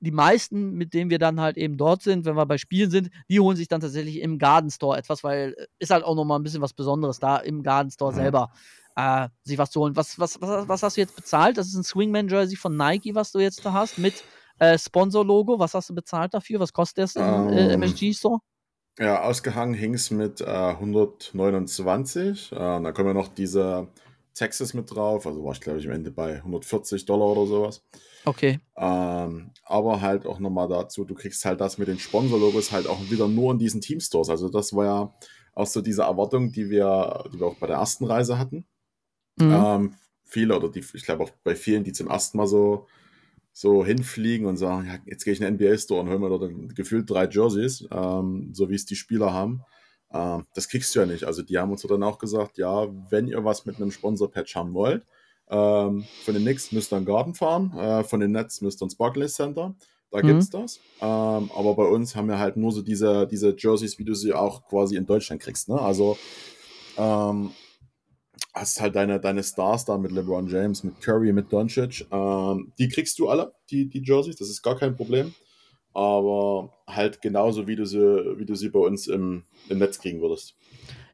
die 0.00 0.10
meisten, 0.10 0.72
mit 0.72 0.94
denen 0.94 1.10
wir 1.10 1.18
dann 1.18 1.40
halt 1.40 1.56
eben 1.56 1.76
dort 1.76 2.02
sind, 2.02 2.24
wenn 2.24 2.36
wir 2.36 2.46
bei 2.46 2.58
Spielen 2.58 2.90
sind, 2.90 3.10
die 3.28 3.38
holen 3.38 3.56
sich 3.56 3.68
dann 3.68 3.80
tatsächlich 3.80 4.20
im 4.20 4.38
Garden 4.38 4.70
Store 4.70 4.96
etwas, 4.96 5.22
weil 5.22 5.54
äh, 5.56 5.66
ist 5.78 5.90
halt 5.90 6.04
auch 6.04 6.14
nochmal 6.14 6.38
ein 6.38 6.42
bisschen 6.42 6.62
was 6.62 6.72
Besonderes 6.72 7.18
da 7.18 7.36
im 7.36 7.62
Garden 7.62 7.90
Store 7.90 8.12
mhm. 8.12 8.16
selber 8.16 8.50
äh, 8.96 9.28
sich 9.44 9.58
was 9.58 9.70
zu 9.70 9.80
holen. 9.80 9.96
Was, 9.96 10.18
was, 10.18 10.40
was, 10.40 10.68
was 10.68 10.82
hast 10.82 10.96
du 10.96 11.02
jetzt 11.02 11.16
bezahlt? 11.16 11.58
Das 11.58 11.68
ist 11.68 11.74
ein 11.74 11.84
Swingman-Jersey 11.84 12.56
von 12.56 12.76
Nike, 12.76 13.14
was 13.14 13.32
du 13.32 13.38
jetzt 13.38 13.64
da 13.64 13.72
hast, 13.72 13.98
mit 13.98 14.24
äh, 14.58 14.78
Sponsor-Logo. 14.78 15.58
Was 15.58 15.74
hast 15.74 15.90
du 15.90 15.94
bezahlt 15.94 16.34
dafür? 16.34 16.60
Was 16.60 16.72
kostet 16.72 17.04
das 17.04 17.16
im 17.16 17.22
um, 17.22 17.52
äh, 17.52 17.72
MSG 17.74 18.06
ähm, 18.06 18.14
Store? 18.14 18.38
Ja, 18.98 19.22
ausgehangen 19.22 19.74
hing 19.74 19.94
es 19.94 20.10
mit 20.10 20.40
äh, 20.40 20.44
129. 20.44 22.52
Äh, 22.52 22.56
da 22.56 22.92
kommen 22.92 23.08
ja 23.08 23.14
noch 23.14 23.28
diese 23.28 23.88
Texas 24.34 24.74
mit 24.74 24.94
drauf. 24.94 25.26
Also 25.26 25.44
war 25.44 25.52
ich, 25.52 25.60
glaube 25.60 25.78
ich, 25.78 25.86
am 25.86 25.92
Ende 25.92 26.10
bei 26.10 26.36
140 26.36 27.04
Dollar 27.04 27.28
oder 27.28 27.46
sowas. 27.46 27.82
Okay. 28.24 28.60
Ähm, 28.76 29.50
aber 29.64 30.00
halt 30.00 30.26
auch 30.26 30.38
nochmal 30.38 30.68
dazu, 30.68 31.04
du 31.04 31.14
kriegst 31.14 31.44
halt 31.44 31.60
das 31.60 31.78
mit 31.78 31.88
den 31.88 31.98
Sponsor-Logos 31.98 32.72
halt 32.72 32.86
auch 32.86 33.00
wieder 33.10 33.28
nur 33.28 33.52
in 33.52 33.58
diesen 33.58 33.80
Team-Stores. 33.80 34.28
Also 34.28 34.48
das 34.48 34.74
war 34.74 34.84
ja 34.84 35.14
auch 35.54 35.66
so 35.66 35.80
diese 35.80 36.02
Erwartung, 36.02 36.52
die 36.52 36.70
wir, 36.70 37.24
die 37.32 37.38
wir 37.38 37.46
auch 37.46 37.56
bei 37.56 37.66
der 37.66 37.76
ersten 37.76 38.04
Reise 38.04 38.38
hatten. 38.38 38.66
Mhm. 39.36 39.52
Ähm, 39.52 39.94
viele 40.24 40.56
oder 40.56 40.68
die, 40.68 40.84
ich 40.92 41.04
glaube 41.04 41.24
auch 41.24 41.30
bei 41.44 41.56
vielen, 41.56 41.84
die 41.84 41.92
zum 41.92 42.08
ersten 42.08 42.38
Mal 42.38 42.46
so, 42.46 42.86
so 43.52 43.84
hinfliegen 43.84 44.46
und 44.46 44.56
sagen, 44.56 44.86
ja, 44.86 44.98
jetzt 45.06 45.24
gehe 45.24 45.32
ich 45.32 45.40
in 45.40 45.46
den 45.46 45.54
NBA-Store 45.54 46.00
und 46.00 46.08
hol 46.08 46.18
mir 46.18 46.28
dort 46.28 46.76
gefühlt 46.76 47.10
drei 47.10 47.28
Jerseys, 47.28 47.86
ähm, 47.90 48.50
so 48.52 48.70
wie 48.70 48.74
es 48.74 48.86
die 48.86 48.96
Spieler 48.96 49.32
haben. 49.32 49.62
Ähm, 50.12 50.46
das 50.54 50.68
kriegst 50.68 50.94
du 50.94 51.00
ja 51.00 51.06
nicht. 51.06 51.24
Also 51.24 51.42
die 51.42 51.58
haben 51.58 51.70
uns 51.70 51.82
dann 51.82 52.02
auch 52.02 52.18
gesagt, 52.18 52.58
ja, 52.58 52.88
wenn 53.10 53.28
ihr 53.28 53.44
was 53.44 53.66
mit 53.66 53.76
einem 53.76 53.90
Sponsor-Patch 53.90 54.54
haben 54.54 54.74
wollt, 54.74 55.04
ähm, 55.50 56.04
von 56.24 56.34
den 56.34 56.42
Knicks 56.42 56.72
müsst 56.72 56.92
ihr 56.92 56.96
einen 56.96 57.06
Garten 57.06 57.34
fahren, 57.34 57.76
äh, 57.76 58.04
von 58.04 58.20
den 58.20 58.32
Nets 58.32 58.60
müsst 58.60 58.80
ihr 58.82 58.84
ins 58.84 58.94
Barclays 58.94 59.34
Center. 59.34 59.74
Da 60.12 60.22
mhm. 60.22 60.38
es 60.38 60.50
das. 60.50 60.80
Ähm, 61.00 61.50
aber 61.54 61.74
bei 61.76 61.84
uns 61.84 62.16
haben 62.16 62.28
wir 62.28 62.38
halt 62.38 62.56
nur 62.56 62.72
so 62.72 62.82
diese, 62.82 63.26
diese 63.28 63.54
Jerseys, 63.56 63.98
wie 63.98 64.04
du 64.04 64.14
sie 64.14 64.32
auch 64.32 64.66
quasi 64.68 64.96
in 64.96 65.06
Deutschland 65.06 65.40
kriegst. 65.40 65.68
Ne? 65.68 65.80
Also 65.80 66.18
ähm, 66.96 67.52
hast 68.52 68.80
halt 68.80 68.96
deine, 68.96 69.20
deine 69.20 69.44
Stars 69.44 69.84
da 69.84 69.98
mit 69.98 70.10
LeBron 70.10 70.48
James, 70.48 70.82
mit 70.82 71.00
Curry, 71.00 71.32
mit 71.32 71.52
Doncic. 71.52 72.06
Ähm, 72.10 72.72
die 72.78 72.88
kriegst 72.88 73.18
du 73.20 73.28
alle, 73.28 73.52
die, 73.70 73.88
die 73.88 74.02
Jerseys, 74.04 74.36
das 74.36 74.50
ist 74.50 74.62
gar 74.62 74.76
kein 74.76 74.96
Problem. 74.96 75.32
aber 75.92 76.72
halt 76.86 77.20
genauso, 77.20 77.66
wie 77.66 77.76
du 77.76 77.84
sie, 77.84 77.98
wie 78.38 78.46
du 78.46 78.54
sie 78.54 78.68
bei 78.68 78.78
uns 78.78 79.06
im, 79.06 79.44
im 79.68 79.78
Netz 79.78 79.98
kriegen 79.98 80.20
würdest. 80.20 80.56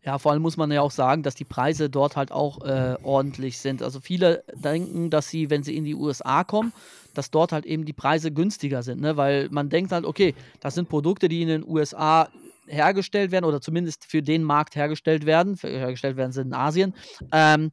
Ja, 0.07 0.19
vor 0.19 0.31
allem 0.31 0.41
muss 0.41 0.57
man 0.57 0.71
ja 0.71 0.83
auch 0.83 0.93
sagen, 0.93 1.25
dass 1.25 1.35
die 1.35 1.45
Preise 1.45 1.91
dort 1.91 2.15
halt 2.15 2.31
auch 2.31 2.65
äh, 2.65 2.95
ordentlich 3.03 3.59
sind. 3.59 3.83
Also 3.83 3.99
viele 3.99 4.45
denken, 4.55 5.11
dass 5.11 5.29
sie, 5.29 5.51
wenn 5.51 5.65
sie 5.65 5.77
in 5.77 5.85
die 5.85 5.97
USA 5.97 6.45
kommen, 6.45 6.73
dass 7.13 7.33
dort 7.33 7.51
halt 7.51 7.67
eben 7.67 7.85
die 7.85 7.93
Preise 7.93 8.31
günstiger 8.31 8.85
sind, 8.85 9.01
ne? 9.01 9.17
weil 9.17 9.49
man 9.51 9.69
denkt 9.69 9.91
halt, 9.91 10.05
okay, 10.05 10.37
das 10.61 10.77
sind 10.77 10.89
Produkte, 10.89 11.29
die 11.29 11.43
in 11.43 11.49
den 11.49 11.69
USA 11.69 12.29
hergestellt 12.69 13.33
werden 13.33 13.45
oder 13.45 13.61
zumindest 13.61 14.05
für 14.05 14.23
den 14.23 14.45
Markt 14.45 14.77
hergestellt 14.77 15.27
werden. 15.27 15.57
Hergestellt 15.61 16.17
werden 16.17 16.31
sie 16.31 16.43
in 16.43 16.55
Asien. 16.55 16.95
Ähm, 17.33 17.73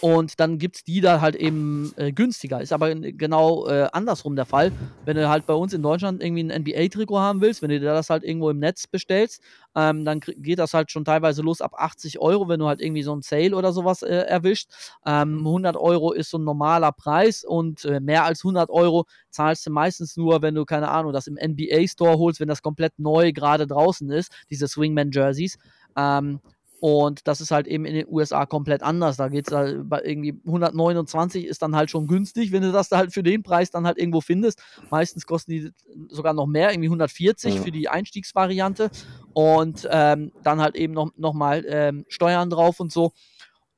und 0.00 0.38
dann 0.38 0.58
gibt 0.58 0.76
es 0.76 0.84
die 0.84 1.00
da 1.00 1.20
halt 1.20 1.34
eben 1.34 1.92
äh, 1.96 2.12
günstiger. 2.12 2.60
Ist 2.60 2.72
aber 2.72 2.94
genau 2.94 3.66
äh, 3.66 3.88
andersrum 3.92 4.36
der 4.36 4.44
Fall. 4.44 4.70
Wenn 5.04 5.16
du 5.16 5.28
halt 5.28 5.46
bei 5.46 5.54
uns 5.54 5.72
in 5.72 5.82
Deutschland 5.82 6.22
irgendwie 6.22 6.44
ein 6.44 6.62
NBA-Trikot 6.62 7.18
haben 7.18 7.40
willst, 7.40 7.62
wenn 7.62 7.70
du 7.70 7.80
dir 7.80 7.92
das 7.92 8.10
halt 8.10 8.22
irgendwo 8.22 8.50
im 8.50 8.58
Netz 8.58 8.86
bestellst, 8.86 9.42
ähm, 9.74 10.04
dann 10.04 10.20
geht 10.20 10.58
das 10.58 10.74
halt 10.74 10.92
schon 10.92 11.04
teilweise 11.04 11.42
los 11.42 11.60
ab 11.60 11.72
80 11.74 12.20
Euro, 12.20 12.48
wenn 12.48 12.60
du 12.60 12.66
halt 12.66 12.80
irgendwie 12.80 13.02
so 13.02 13.14
ein 13.14 13.22
Sale 13.22 13.56
oder 13.56 13.72
sowas 13.72 14.02
äh, 14.02 14.08
erwischt. 14.08 14.70
Ähm, 15.06 15.38
100 15.38 15.76
Euro 15.76 16.12
ist 16.12 16.30
so 16.30 16.38
ein 16.38 16.44
normaler 16.44 16.92
Preis 16.92 17.42
und 17.42 17.84
äh, 17.84 17.98
mehr 17.98 18.24
als 18.24 18.44
100 18.44 18.70
Euro 18.70 19.06
zahlst 19.30 19.66
du 19.66 19.70
meistens 19.70 20.16
nur, 20.16 20.42
wenn 20.42 20.54
du, 20.54 20.64
keine 20.64 20.90
Ahnung, 20.90 21.12
das 21.12 21.26
im 21.26 21.34
NBA-Store 21.34 22.18
holst, 22.18 22.40
wenn 22.40 22.48
das 22.48 22.62
komplett 22.62 22.98
neu 22.98 23.32
gerade 23.32 23.66
draußen 23.66 24.10
ist, 24.10 24.32
diese 24.50 24.68
Swingman-Jerseys. 24.68 25.56
Ähm, 25.96 26.40
und 26.80 27.26
das 27.26 27.40
ist 27.40 27.50
halt 27.50 27.66
eben 27.66 27.84
in 27.84 27.94
den 27.94 28.06
USA 28.08 28.46
komplett 28.46 28.82
anders. 28.82 29.16
Da 29.16 29.28
geht 29.28 29.48
es 29.48 29.54
halt 29.54 29.88
bei 29.88 30.00
irgendwie 30.02 30.40
129 30.46 31.44
ist 31.44 31.60
dann 31.60 31.74
halt 31.74 31.90
schon 31.90 32.06
günstig, 32.06 32.52
wenn 32.52 32.62
du 32.62 32.70
das 32.70 32.88
da 32.88 32.98
halt 32.98 33.12
für 33.12 33.24
den 33.24 33.42
Preis 33.42 33.70
dann 33.70 33.86
halt 33.86 33.98
irgendwo 33.98 34.20
findest. 34.20 34.62
Meistens 34.90 35.26
kosten 35.26 35.50
die 35.50 35.72
sogar 36.08 36.34
noch 36.34 36.46
mehr, 36.46 36.70
irgendwie 36.70 36.88
140 36.88 37.56
ja. 37.56 37.62
für 37.62 37.72
die 37.72 37.88
Einstiegsvariante. 37.88 38.90
Und 39.32 39.88
ähm, 39.90 40.30
dann 40.44 40.60
halt 40.60 40.76
eben 40.76 40.94
noch, 40.94 41.10
noch 41.16 41.34
mal 41.34 41.64
ähm, 41.66 42.04
Steuern 42.08 42.48
drauf 42.48 42.78
und 42.78 42.92
so. 42.92 43.12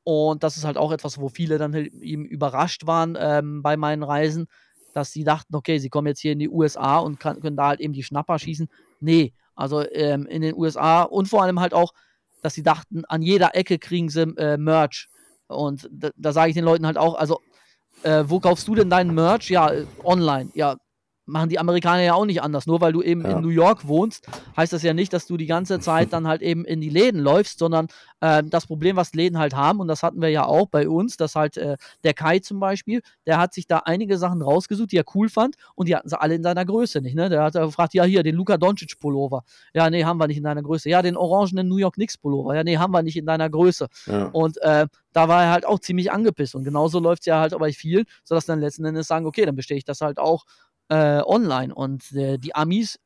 Und 0.04 0.42
das 0.42 0.58
ist 0.58 0.64
halt 0.64 0.76
auch 0.76 0.92
etwas, 0.92 1.18
wo 1.18 1.28
viele 1.28 1.56
dann 1.56 1.72
halt 1.72 1.94
eben 1.94 2.26
überrascht 2.26 2.86
waren 2.86 3.16
ähm, 3.18 3.62
bei 3.62 3.76
meinen 3.78 4.02
Reisen, 4.02 4.46
dass 4.92 5.12
sie 5.12 5.24
dachten, 5.24 5.54
okay, 5.54 5.78
sie 5.78 5.88
kommen 5.88 6.08
jetzt 6.08 6.20
hier 6.20 6.32
in 6.32 6.38
die 6.38 6.50
USA 6.50 6.98
und 6.98 7.18
kann, 7.18 7.40
können 7.40 7.56
da 7.56 7.68
halt 7.68 7.80
eben 7.80 7.94
die 7.94 8.02
Schnapper 8.02 8.38
schießen. 8.38 8.68
Nee, 9.00 9.32
also 9.54 9.88
ähm, 9.90 10.26
in 10.26 10.42
den 10.42 10.54
USA 10.54 11.02
und 11.02 11.28
vor 11.28 11.42
allem 11.42 11.60
halt 11.60 11.72
auch 11.72 11.92
dass 12.42 12.54
sie 12.54 12.62
dachten, 12.62 13.04
an 13.06 13.22
jeder 13.22 13.54
Ecke 13.54 13.78
kriegen 13.78 14.08
sie 14.08 14.22
äh, 14.36 14.56
Merch. 14.56 15.08
Und 15.46 15.88
da, 15.92 16.10
da 16.16 16.32
sage 16.32 16.50
ich 16.50 16.54
den 16.54 16.64
Leuten 16.64 16.86
halt 16.86 16.98
auch, 16.98 17.14
also, 17.16 17.40
äh, 18.02 18.24
wo 18.26 18.40
kaufst 18.40 18.66
du 18.68 18.74
denn 18.74 18.90
deinen 18.90 19.14
Merch? 19.14 19.50
Ja, 19.50 19.70
äh, 19.70 19.86
online. 20.04 20.50
Ja, 20.54 20.76
machen 21.30 21.48
die 21.48 21.58
Amerikaner 21.58 22.02
ja 22.02 22.14
auch 22.14 22.26
nicht 22.26 22.42
anders. 22.42 22.66
Nur 22.66 22.80
weil 22.80 22.92
du 22.92 23.02
eben 23.02 23.22
ja. 23.22 23.32
in 23.32 23.40
New 23.40 23.48
York 23.48 23.86
wohnst, 23.86 24.26
heißt 24.56 24.72
das 24.72 24.82
ja 24.82 24.92
nicht, 24.92 25.12
dass 25.12 25.26
du 25.26 25.36
die 25.36 25.46
ganze 25.46 25.80
Zeit 25.80 26.12
dann 26.12 26.26
halt 26.26 26.42
eben 26.42 26.64
in 26.64 26.80
die 26.80 26.90
Läden 26.90 27.20
läufst, 27.20 27.58
sondern 27.58 27.88
äh, 28.20 28.42
das 28.44 28.66
Problem, 28.66 28.96
was 28.96 29.14
Läden 29.14 29.38
halt 29.38 29.54
haben, 29.54 29.80
und 29.80 29.88
das 29.88 30.02
hatten 30.02 30.20
wir 30.20 30.28
ja 30.28 30.44
auch 30.44 30.66
bei 30.68 30.88
uns, 30.88 31.16
dass 31.16 31.34
halt 31.34 31.56
äh, 31.56 31.76
der 32.04 32.14
Kai 32.14 32.38
zum 32.40 32.60
Beispiel, 32.60 33.02
der 33.26 33.38
hat 33.38 33.54
sich 33.54 33.66
da 33.66 33.78
einige 33.78 34.18
Sachen 34.18 34.42
rausgesucht, 34.42 34.92
die 34.92 34.96
er 34.96 35.04
cool 35.14 35.28
fand, 35.28 35.56
und 35.74 35.88
die 35.88 35.96
hatten 35.96 36.08
sie 36.08 36.20
alle 36.20 36.34
in 36.34 36.42
seiner 36.42 36.64
Größe 36.64 37.00
nicht. 37.00 37.14
Ne? 37.14 37.28
Der 37.28 37.42
hat 37.42 37.54
gefragt, 37.54 37.94
ja, 37.94 38.04
hier, 38.04 38.22
den 38.22 38.34
Luka 38.34 38.56
Doncic 38.56 38.98
Pullover. 38.98 39.44
Ja, 39.74 39.88
nee, 39.90 40.04
haben 40.04 40.18
wir 40.18 40.26
nicht 40.26 40.38
in 40.38 40.44
deiner 40.44 40.62
Größe. 40.62 40.90
Ja, 40.90 41.02
den 41.02 41.16
orangenen 41.16 41.68
New 41.68 41.76
York 41.76 41.94
Knicks 41.94 42.18
Pullover. 42.18 42.54
Ja, 42.54 42.64
nee, 42.64 42.76
haben 42.76 42.92
wir 42.92 43.02
nicht 43.02 43.16
in 43.16 43.26
deiner 43.26 43.48
Größe. 43.48 43.88
Ja. 44.06 44.26
Und 44.26 44.58
äh, 44.62 44.86
da 45.12 45.28
war 45.28 45.44
er 45.44 45.50
halt 45.50 45.66
auch 45.66 45.78
ziemlich 45.78 46.12
angepisst. 46.12 46.54
Und 46.54 46.64
genauso 46.64 47.00
läuft 47.00 47.22
es 47.22 47.26
ja 47.26 47.40
halt 47.40 47.56
bei 47.58 47.72
vielen, 47.72 48.04
sodass 48.24 48.46
dann 48.46 48.60
letzten 48.60 48.84
Endes 48.84 49.06
sagen, 49.06 49.26
okay, 49.26 49.44
dann 49.44 49.56
bestehe 49.56 49.76
ich 49.76 49.84
das 49.84 50.00
halt 50.00 50.18
auch 50.18 50.44
äh, 50.90 51.22
online. 51.24 51.74
Und 51.74 52.12
äh, 52.12 52.36
die 52.38 52.54
Amis, 52.54 52.98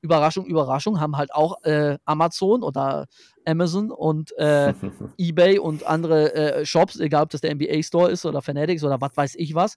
Überraschung, 0.00 0.46
Überraschung, 0.46 1.00
haben 1.00 1.16
halt 1.16 1.34
auch 1.34 1.62
äh, 1.64 1.98
Amazon 2.04 2.62
oder 2.62 3.06
Amazon 3.44 3.90
und 3.90 4.36
äh, 4.38 4.72
eBay 5.18 5.58
und 5.58 5.84
andere 5.84 6.34
äh, 6.34 6.64
Shops, 6.64 6.98
egal 6.98 7.24
ob 7.24 7.30
das 7.30 7.42
der 7.42 7.54
NBA 7.54 7.82
Store 7.82 8.10
ist 8.10 8.24
oder 8.24 8.40
Fanatics 8.40 8.82
oder 8.82 9.00
was 9.00 9.16
weiß 9.16 9.34
ich 9.36 9.54
was. 9.54 9.76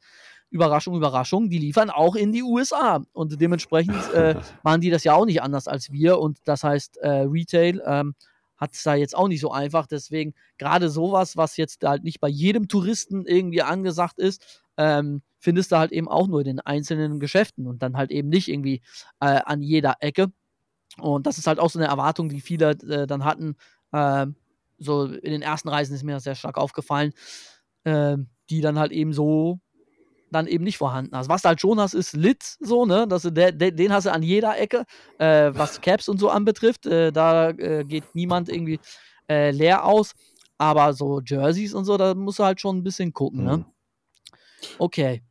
Überraschung, 0.52 0.96
Überraschung, 0.96 1.50
die 1.50 1.58
liefern 1.58 1.90
auch 1.90 2.16
in 2.16 2.32
die 2.32 2.44
USA. 2.44 3.04
Und 3.14 3.42
dementsprechend 3.42 4.14
äh, 4.14 4.36
machen 4.64 4.82
die 4.82 4.92
das 4.92 5.04
ja 5.04 5.14
auch 5.14 5.26
nicht 5.26 5.42
anders 5.42 5.68
als 5.68 5.92
wir. 5.92 6.20
Und 6.20 6.38
das 6.46 6.64
heißt, 6.64 7.00
Retail 7.02 7.82
ähm, 7.86 8.14
hat 8.56 8.74
es 8.74 8.84
da 8.84 8.96
jetzt 8.96 9.16
auch 9.16 9.28
nicht 9.28 9.42
so 9.42 9.52
einfach. 9.52 9.88
Deswegen 9.88 10.34
gerade 10.58 10.90
sowas, 10.90 11.36
was 11.36 11.58
jetzt 11.58 11.84
halt 11.84 12.04
nicht 12.04 12.20
bei 12.22 12.30
jedem 12.30 12.68
Touristen 12.68 13.26
irgendwie 13.26 13.64
angesagt 13.64 14.20
ist, 14.20 14.62
ähm, 14.78 15.24
findest 15.46 15.72
du 15.72 15.78
halt 15.78 15.92
eben 15.92 16.10
auch 16.10 16.28
nur 16.28 16.40
in 16.40 16.48
den 16.48 16.60
einzelnen 16.60 17.20
Geschäften 17.20 17.68
und 17.68 17.84
dann 17.84 17.96
halt 17.96 18.10
eben 18.10 18.30
nicht 18.30 18.48
irgendwie 18.50 18.82
äh, 19.22 19.40
an 19.46 19.62
jeder 19.62 19.98
Ecke. 20.00 20.32
Und 20.98 21.28
das 21.28 21.38
ist 21.38 21.46
halt 21.46 21.60
auch 21.60 21.70
so 21.70 21.78
eine 21.78 21.88
Erwartung, 21.88 22.30
die 22.30 22.42
viele 22.42 22.72
äh, 22.72 23.06
dann 23.06 23.24
hatten. 23.24 23.56
Äh, 23.92 24.26
so 24.80 25.06
in 25.06 25.32
den 25.32 25.44
ersten 25.44 25.70
Reisen 25.70 25.94
ist 25.96 26.04
mir 26.04 26.16
das 26.16 26.24
sehr 26.24 26.34
stark 26.34 26.58
aufgefallen, 26.58 27.14
ähm, 27.86 28.28
die 28.50 28.62
dann 28.62 28.80
halt 28.80 28.92
eben 28.92 29.14
so 29.14 29.60
dann 30.32 30.48
eben 30.48 30.64
nicht 30.64 30.80
vorhanden 30.80 31.16
hast. 31.16 31.30
Was 31.30 31.44
du 31.44 31.50
halt 31.50 31.62
schon 31.62 31.80
hast, 31.80 31.94
ist 31.94 32.14
Lit, 32.14 32.44
so, 32.60 32.86
ne? 32.86 33.08
Das, 33.08 33.22
der, 33.22 33.52
der, 33.52 33.72
den 33.72 33.94
hast 33.94 34.08
du 34.08 34.12
an 34.12 34.24
jeder 34.24 34.58
Ecke, 34.58 34.84
äh, 35.20 35.52
was 35.54 35.80
Caps 35.80 36.10
und 36.10 36.20
so 36.20 36.30
anbetrifft. 36.30 36.88
Äh, 36.88 37.12
da 37.12 37.52
äh, 37.52 37.86
geht 37.86 38.16
niemand 38.16 38.50
irgendwie 38.50 38.80
äh, 39.30 39.52
leer 39.52 39.86
aus. 39.86 40.14
Aber 40.58 40.94
so 40.94 41.22
Jerseys 41.22 41.76
und 41.76 41.86
so, 41.86 41.98
da 41.98 42.16
musst 42.16 42.40
du 42.40 42.44
halt 42.44 42.60
schon 42.60 42.78
ein 42.78 42.84
bisschen 42.84 43.14
gucken, 43.14 43.44
ne? 43.44 43.58
mhm. 43.58 43.60
ne? 43.60 43.66
Okay. 44.80 45.22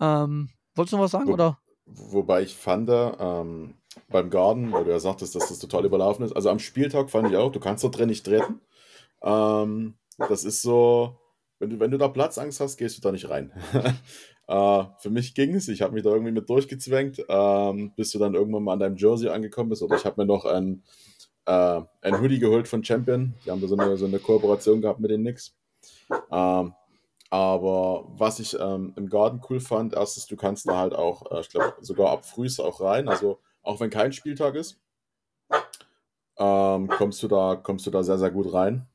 Ähm, 0.00 0.50
wolltest 0.74 0.92
du 0.92 0.96
noch 0.96 1.04
was 1.04 1.10
sagen, 1.10 1.28
Wo, 1.28 1.32
oder? 1.32 1.58
Wobei 1.86 2.42
ich 2.42 2.54
fand, 2.54 2.90
ähm, 2.90 3.74
beim 4.08 4.30
Garden, 4.30 4.72
weil 4.72 4.84
du 4.84 4.90
ja 4.90 4.98
sagtest, 4.98 5.34
dass 5.34 5.48
das 5.48 5.58
total 5.58 5.84
überlaufen 5.84 6.24
ist, 6.24 6.32
also 6.32 6.50
am 6.50 6.58
Spieltag 6.58 7.10
fand 7.10 7.28
ich 7.28 7.36
auch, 7.36 7.52
du 7.52 7.60
kannst 7.60 7.84
da 7.84 7.88
drin 7.88 8.08
nicht 8.08 8.24
treten. 8.24 8.60
Ähm, 9.22 9.94
das 10.18 10.44
ist 10.44 10.62
so, 10.62 11.18
wenn 11.58 11.70
du, 11.70 11.80
wenn 11.80 11.90
du 11.90 11.98
da 11.98 12.08
Platzangst 12.08 12.60
hast, 12.60 12.76
gehst 12.76 12.96
du 12.96 13.02
da 13.02 13.12
nicht 13.12 13.28
rein. 13.30 13.52
äh, 14.48 14.84
für 14.98 15.10
mich 15.10 15.34
ging 15.34 15.54
es, 15.54 15.68
ich 15.68 15.82
habe 15.82 15.94
mich 15.94 16.02
da 16.02 16.10
irgendwie 16.10 16.32
mit 16.32 16.48
durchgezwängt, 16.48 17.24
ähm, 17.28 17.92
bis 17.96 18.10
du 18.10 18.18
dann 18.18 18.34
irgendwann 18.34 18.64
mal 18.64 18.74
an 18.74 18.80
deinem 18.80 18.96
Jersey 18.96 19.28
angekommen 19.28 19.70
bist. 19.70 19.82
Oder 19.82 19.96
ich 19.96 20.04
habe 20.04 20.20
mir 20.20 20.26
noch 20.26 20.44
ein, 20.44 20.82
äh, 21.46 21.80
ein 22.02 22.20
Hoodie 22.20 22.38
geholt 22.38 22.68
von 22.68 22.84
Champion. 22.84 23.34
Die 23.44 23.50
haben 23.50 23.60
da 23.60 23.66
so 23.66 23.76
eine, 23.76 23.96
so 23.96 24.06
eine 24.06 24.18
Kooperation 24.18 24.80
gehabt 24.80 25.00
mit 25.00 25.10
den 25.10 25.22
Knicks. 25.22 25.54
Ähm, 26.30 26.74
aber 27.34 28.04
was 28.16 28.38
ich 28.38 28.56
ähm, 28.60 28.92
im 28.94 29.08
Garten 29.08 29.40
cool 29.50 29.58
fand, 29.58 29.92
erstens, 29.92 30.26
du 30.26 30.36
kannst 30.36 30.68
da 30.68 30.76
halt 30.76 30.94
auch, 30.94 31.32
äh, 31.32 31.40
ich 31.40 31.48
glaube, 31.48 31.74
sogar 31.80 32.10
ab 32.10 32.24
frühs 32.24 32.60
auch 32.60 32.80
rein. 32.80 33.08
Also 33.08 33.40
auch 33.64 33.80
wenn 33.80 33.90
kein 33.90 34.12
Spieltag 34.12 34.54
ist, 34.54 34.80
ähm, 36.38 36.86
kommst, 36.86 37.20
du 37.24 37.26
da, 37.26 37.56
kommst 37.56 37.86
du 37.86 37.90
da 37.90 38.04
sehr, 38.04 38.18
sehr 38.18 38.30
gut 38.30 38.54
rein. 38.54 38.86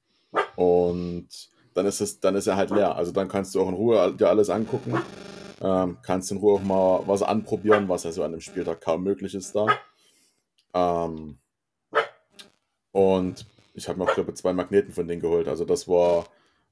Und 0.56 1.28
dann 1.74 1.86
ist 1.86 2.00
es, 2.00 2.22
dann 2.22 2.36
ist 2.36 2.48
er 2.48 2.56
halt 2.56 2.70
leer. 2.70 2.96
Also 2.96 3.12
dann 3.12 3.28
kannst 3.28 3.54
du 3.56 3.62
auch 3.62 3.68
in 3.68 3.74
Ruhe 3.74 4.14
dir 4.14 4.30
alles 4.30 4.50
angucken. 4.50 5.02
Ähm, 5.60 5.98
kannst 6.02 6.32
in 6.32 6.38
Ruhe 6.38 6.54
auch 6.54 6.64
mal 6.64 7.04
was 7.08 7.22
anprobieren, 7.22 7.90
was 7.90 8.06
ja 8.06 8.14
so 8.14 8.24
an 8.24 8.32
dem 8.32 8.40
Spieltag 8.40 8.80
kaum 8.80 9.04
möglich 9.04 9.36
ist 9.36 9.54
da. 9.54 9.68
Ähm, 10.74 11.40
und 12.94 13.46
ich 13.74 13.90
habe 13.90 14.00
mir 14.00 14.06
auch, 14.06 14.14
glaube 14.14 14.32
ich, 14.32 14.38
zwei 14.38 14.54
Magneten 14.54 14.94
von 14.94 15.10
denen 15.10 15.22
geholt. 15.22 15.50
Also 15.50 15.66
das 15.66 15.90
war, 15.90 16.24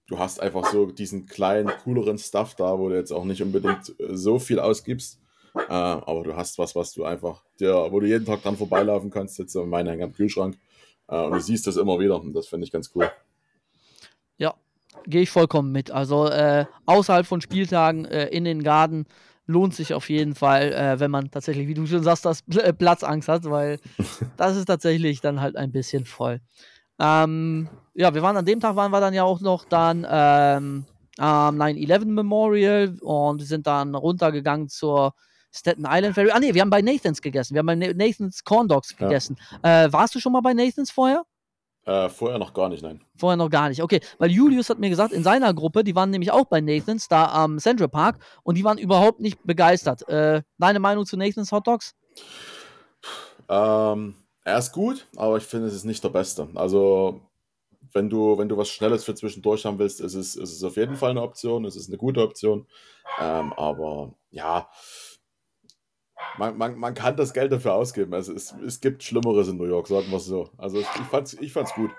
du 0.08 0.18
hast 0.18 0.42
einfach 0.42 0.66
so 0.72 0.88
diesen 0.88 1.26
kleinen, 1.26 1.72
cooleren 1.84 2.18
Stuff 2.18 2.56
da, 2.56 2.80
wo 2.80 2.90
du 2.90 2.96
jetzt 2.96 3.12
auch 3.12 3.26
nicht 3.26 3.42
unbedingt 3.42 3.94
so 4.10 4.40
viel 4.40 4.60
ausgibst. 4.60 5.20
Äh, 5.56 5.72
aber 5.72 6.24
du 6.24 6.36
hast 6.36 6.58
was, 6.60 6.76
was 6.76 6.94
du 6.94 7.04
einfach, 7.04 7.44
dir, 7.60 7.74
wo 7.92 8.00
du 8.00 8.08
jeden 8.08 8.26
Tag 8.26 8.44
dran 8.44 8.58
vorbeilaufen 8.58 9.10
kannst. 9.10 9.38
Jetzt 9.40 9.56
in 9.56 9.74
hängen 9.74 10.04
am 10.04 10.14
Kühlschrank. 10.14 10.58
Äh, 11.08 11.18
und 11.18 11.34
du 11.34 11.40
siehst 11.40 11.68
das 11.68 11.78
immer 11.78 12.00
wieder. 12.00 12.20
Und 12.20 12.34
das 12.34 12.48
finde 12.48 12.66
ich 12.66 12.72
ganz 12.72 12.92
cool. 12.96 13.10
Ja, 14.38 14.54
gehe 15.06 15.22
ich 15.22 15.30
vollkommen 15.30 15.72
mit. 15.72 15.92
Also 15.92 16.28
äh, 16.28 16.66
außerhalb 16.86 17.26
von 17.26 17.42
Spieltagen 17.42 18.06
äh, 18.06 18.28
in 18.28 18.46
den 18.46 18.64
Garten 18.64 19.06
lohnt 19.48 19.74
sich 19.74 19.94
auf 19.94 20.10
jeden 20.10 20.36
Fall, 20.36 20.74
äh, 20.74 21.00
wenn 21.00 21.10
man 21.10 21.32
tatsächlich, 21.32 21.68
wie 21.68 21.74
du 21.74 21.86
schon 21.86 22.04
sagst, 22.04 22.26
das 22.26 22.42
Pl 22.44 22.74
Platzangst 22.74 23.30
hat, 23.30 23.46
weil 23.46 23.80
das 24.38 24.58
ist 24.58 24.66
tatsächlich 24.66 25.22
dann 25.22 25.42
halt 25.42 25.56
ein 25.56 25.72
bisschen 25.72 26.06
voll. 26.06 26.42
Ähm, 27.00 27.70
ja, 27.98 28.14
wir 28.14 28.22
waren 28.22 28.38
an 28.38 28.46
dem 28.46 28.60
Tag, 28.60 28.76
waren 28.76 28.92
wir 28.92 29.02
dann 29.02 29.14
ja 29.16 29.24
auch 29.24 29.42
noch 29.42 29.66
dann 29.66 30.06
ähm, 30.10 30.86
am 31.18 31.60
9-11 31.60 32.06
Memorial 32.06 32.96
und 33.02 33.42
sind 33.42 33.66
dann 33.66 33.96
runtergegangen 33.96 34.70
zur 34.70 35.14
Staten 35.52 35.84
Island 35.88 36.14
Ferry. 36.14 36.30
Ah, 36.32 36.40
nee, 36.40 36.54
wir 36.54 36.62
haben 36.62 36.70
bei 36.70 36.84
Nathans 36.84 37.24
gegessen. 37.24 37.56
Wir 37.56 37.60
haben 37.60 37.66
bei 37.66 37.76
Nathans 37.76 38.44
Corn 38.44 38.68
Dogs 38.68 38.96
gegessen. 38.96 39.36
Ja. 39.64 39.86
Äh, 39.86 39.94
warst 39.94 40.14
du 40.14 40.20
schon 40.20 40.32
mal 40.32 40.42
bei 40.42 40.54
Nathans 40.54 40.92
vorher? 40.92 41.24
Äh, 41.86 42.10
vorher 42.10 42.38
noch 42.38 42.54
gar 42.54 42.70
nicht, 42.70 42.84
nein. 42.84 43.02
Vorher 43.16 43.36
noch 43.36 43.50
gar 43.50 43.70
nicht. 43.70 43.82
Okay, 43.82 44.00
weil 44.20 44.30
Julius 44.30 44.70
hat 44.70 44.78
mir 44.78 44.92
gesagt, 44.92 45.12
in 45.12 45.24
seiner 45.24 45.52
Gruppe, 45.56 45.84
die 45.84 45.96
waren 45.96 46.12
nämlich 46.12 46.32
auch 46.32 46.46
bei 46.46 46.62
Nathans, 46.62 47.08
da 47.08 47.26
am 47.26 47.58
Central 47.58 47.90
Park, 47.90 48.20
und 48.44 48.56
die 48.56 48.64
waren 48.64 48.78
überhaupt 48.78 49.22
nicht 49.22 49.44
begeistert. 49.44 50.08
Äh, 50.08 50.44
deine 50.60 50.80
Meinung 50.80 51.08
zu 51.08 51.18
Nathans 51.18 51.52
Hot 51.52 51.66
Dogs? 51.66 51.96
Ähm, 53.50 54.14
er 54.44 54.60
ist 54.60 54.72
gut, 54.72 55.08
aber 55.16 55.38
ich 55.38 55.44
finde, 55.44 55.68
es 55.68 55.74
ist 55.74 55.86
nicht 55.86 56.04
der 56.04 56.10
Beste. 56.10 56.48
Also, 56.54 57.22
wenn 57.94 58.10
du, 58.10 58.38
wenn 58.38 58.50
du 58.50 58.58
was 58.58 58.70
Schnelles 58.70 59.04
für 59.04 59.16
zwischendurch 59.16 59.66
haben 59.66 59.80
willst, 59.80 60.02
ist 60.02 60.14
es, 60.14 60.36
ist 60.36 60.54
es 60.54 60.64
auf 60.64 60.78
jeden 60.78 60.96
Fall 60.96 61.12
eine 61.12 61.22
Option, 61.22 61.66
es 61.66 61.76
ist 61.76 61.90
eine 61.90 61.98
gute 61.98 62.22
Option. 62.22 62.68
Ähm, 63.20 63.54
aber 63.54 64.14
ja, 64.30 64.70
man, 66.38 66.58
man, 66.58 66.78
man 66.78 66.94
kann 66.94 67.16
das 67.16 67.34
Geld 67.34 67.52
dafür 67.52 67.74
ausgeben. 67.74 68.14
Also 68.14 68.34
es, 68.34 68.54
es 68.66 68.80
gibt 68.80 69.04
Schlimmeres 69.04 69.48
in 69.48 69.58
New 69.58 69.66
York, 69.66 69.88
sagen 69.88 70.10
wir 70.10 70.18
es 70.18 70.26
so. 70.26 70.50
Also 70.58 70.80
ich, 70.80 70.88
ich, 70.96 71.08
fand's, 71.08 71.34
ich 71.34 71.52
fand's 71.52 71.74
gut. 71.74 71.92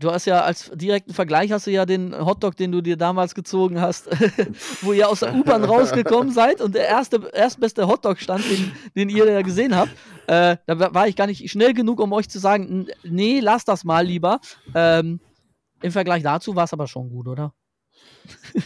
Du 0.00 0.12
hast 0.12 0.26
ja 0.26 0.42
als 0.42 0.70
direkten 0.74 1.12
Vergleich 1.12 1.50
hast 1.50 1.66
du 1.66 1.72
ja 1.72 1.84
den 1.84 2.14
Hotdog, 2.16 2.56
den 2.56 2.70
du 2.70 2.80
dir 2.80 2.96
damals 2.96 3.34
gezogen 3.34 3.80
hast, 3.80 4.08
wo 4.82 4.92
ihr 4.92 5.08
aus 5.08 5.20
der 5.20 5.34
U-Bahn 5.34 5.64
rausgekommen 5.64 6.32
seid 6.32 6.60
und 6.60 6.76
der 6.76 6.86
erste, 6.86 7.28
erstbeste 7.32 7.88
Hotdog 7.88 8.20
stand, 8.20 8.44
den, 8.48 8.72
den 8.94 9.08
ihr 9.08 9.28
ja 9.28 9.42
gesehen 9.42 9.74
habt. 9.74 9.90
Äh, 10.28 10.56
da 10.66 10.94
war 10.94 11.08
ich 11.08 11.16
gar 11.16 11.26
nicht 11.26 11.50
schnell 11.50 11.74
genug, 11.74 11.98
um 11.98 12.12
euch 12.12 12.28
zu 12.28 12.38
sagen, 12.38 12.86
nee, 13.02 13.40
lass 13.40 13.64
das 13.64 13.82
mal 13.82 14.06
lieber. 14.06 14.40
Ähm, 14.72 15.18
Im 15.82 15.90
Vergleich 15.90 16.22
dazu 16.22 16.54
war 16.54 16.64
es 16.64 16.72
aber 16.72 16.86
schon 16.86 17.10
gut, 17.10 17.26
oder? 17.26 17.52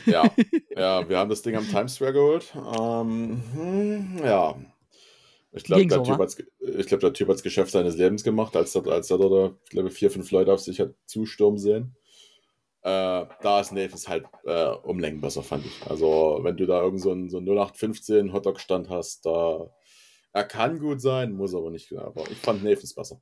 Ja, 0.04 0.24
ja, 0.76 1.08
wir 1.08 1.18
haben 1.18 1.30
das 1.30 1.40
Ding 1.40 1.56
am 1.56 1.66
Times 1.66 1.94
Square 1.94 2.12
geholt. 2.12 2.52
Ähm, 2.54 3.42
hm, 3.54 4.20
ja, 4.22 4.54
ich 5.52 5.64
glaube, 5.64 5.86
der, 5.86 6.04
so, 6.04 6.16
glaub, 6.86 7.00
der 7.00 7.12
Typ 7.12 7.28
hat 7.28 7.34
das 7.34 7.42
Geschäft 7.42 7.72
seines 7.72 7.96
Lebens 7.96 8.24
gemacht, 8.24 8.56
als 8.56 8.74
er, 8.74 8.86
als 8.86 9.10
er 9.10 9.52
ich 9.64 9.70
glaube, 9.70 9.90
vier, 9.90 10.10
fünf 10.10 10.30
Leute 10.30 10.52
auf 10.52 10.60
sich 10.60 10.80
hat 10.80 10.94
zustürmen 11.06 11.58
sehen. 11.58 11.94
Äh, 12.82 13.26
da 13.42 13.60
ist 13.60 13.72
Neves 13.72 14.08
halt 14.08 14.24
äh, 14.44 14.70
um 14.82 14.98
Längen 14.98 15.20
besser, 15.20 15.42
fand 15.42 15.64
ich. 15.66 15.88
Also, 15.88 16.40
wenn 16.42 16.56
du 16.56 16.66
da 16.66 16.82
irgend 16.82 17.00
so 17.00 17.12
einen, 17.12 17.28
so 17.28 17.38
0815 17.38 18.32
Hotdog-Stand 18.32 18.88
hast, 18.88 19.26
da 19.26 19.70
er 20.32 20.44
kann 20.44 20.78
gut 20.78 21.00
sein, 21.00 21.32
muss 21.32 21.54
aber 21.54 21.70
nicht. 21.70 21.92
Aber 21.92 22.28
ich 22.30 22.38
fand 22.38 22.64
Neves 22.64 22.94
besser. 22.94 23.20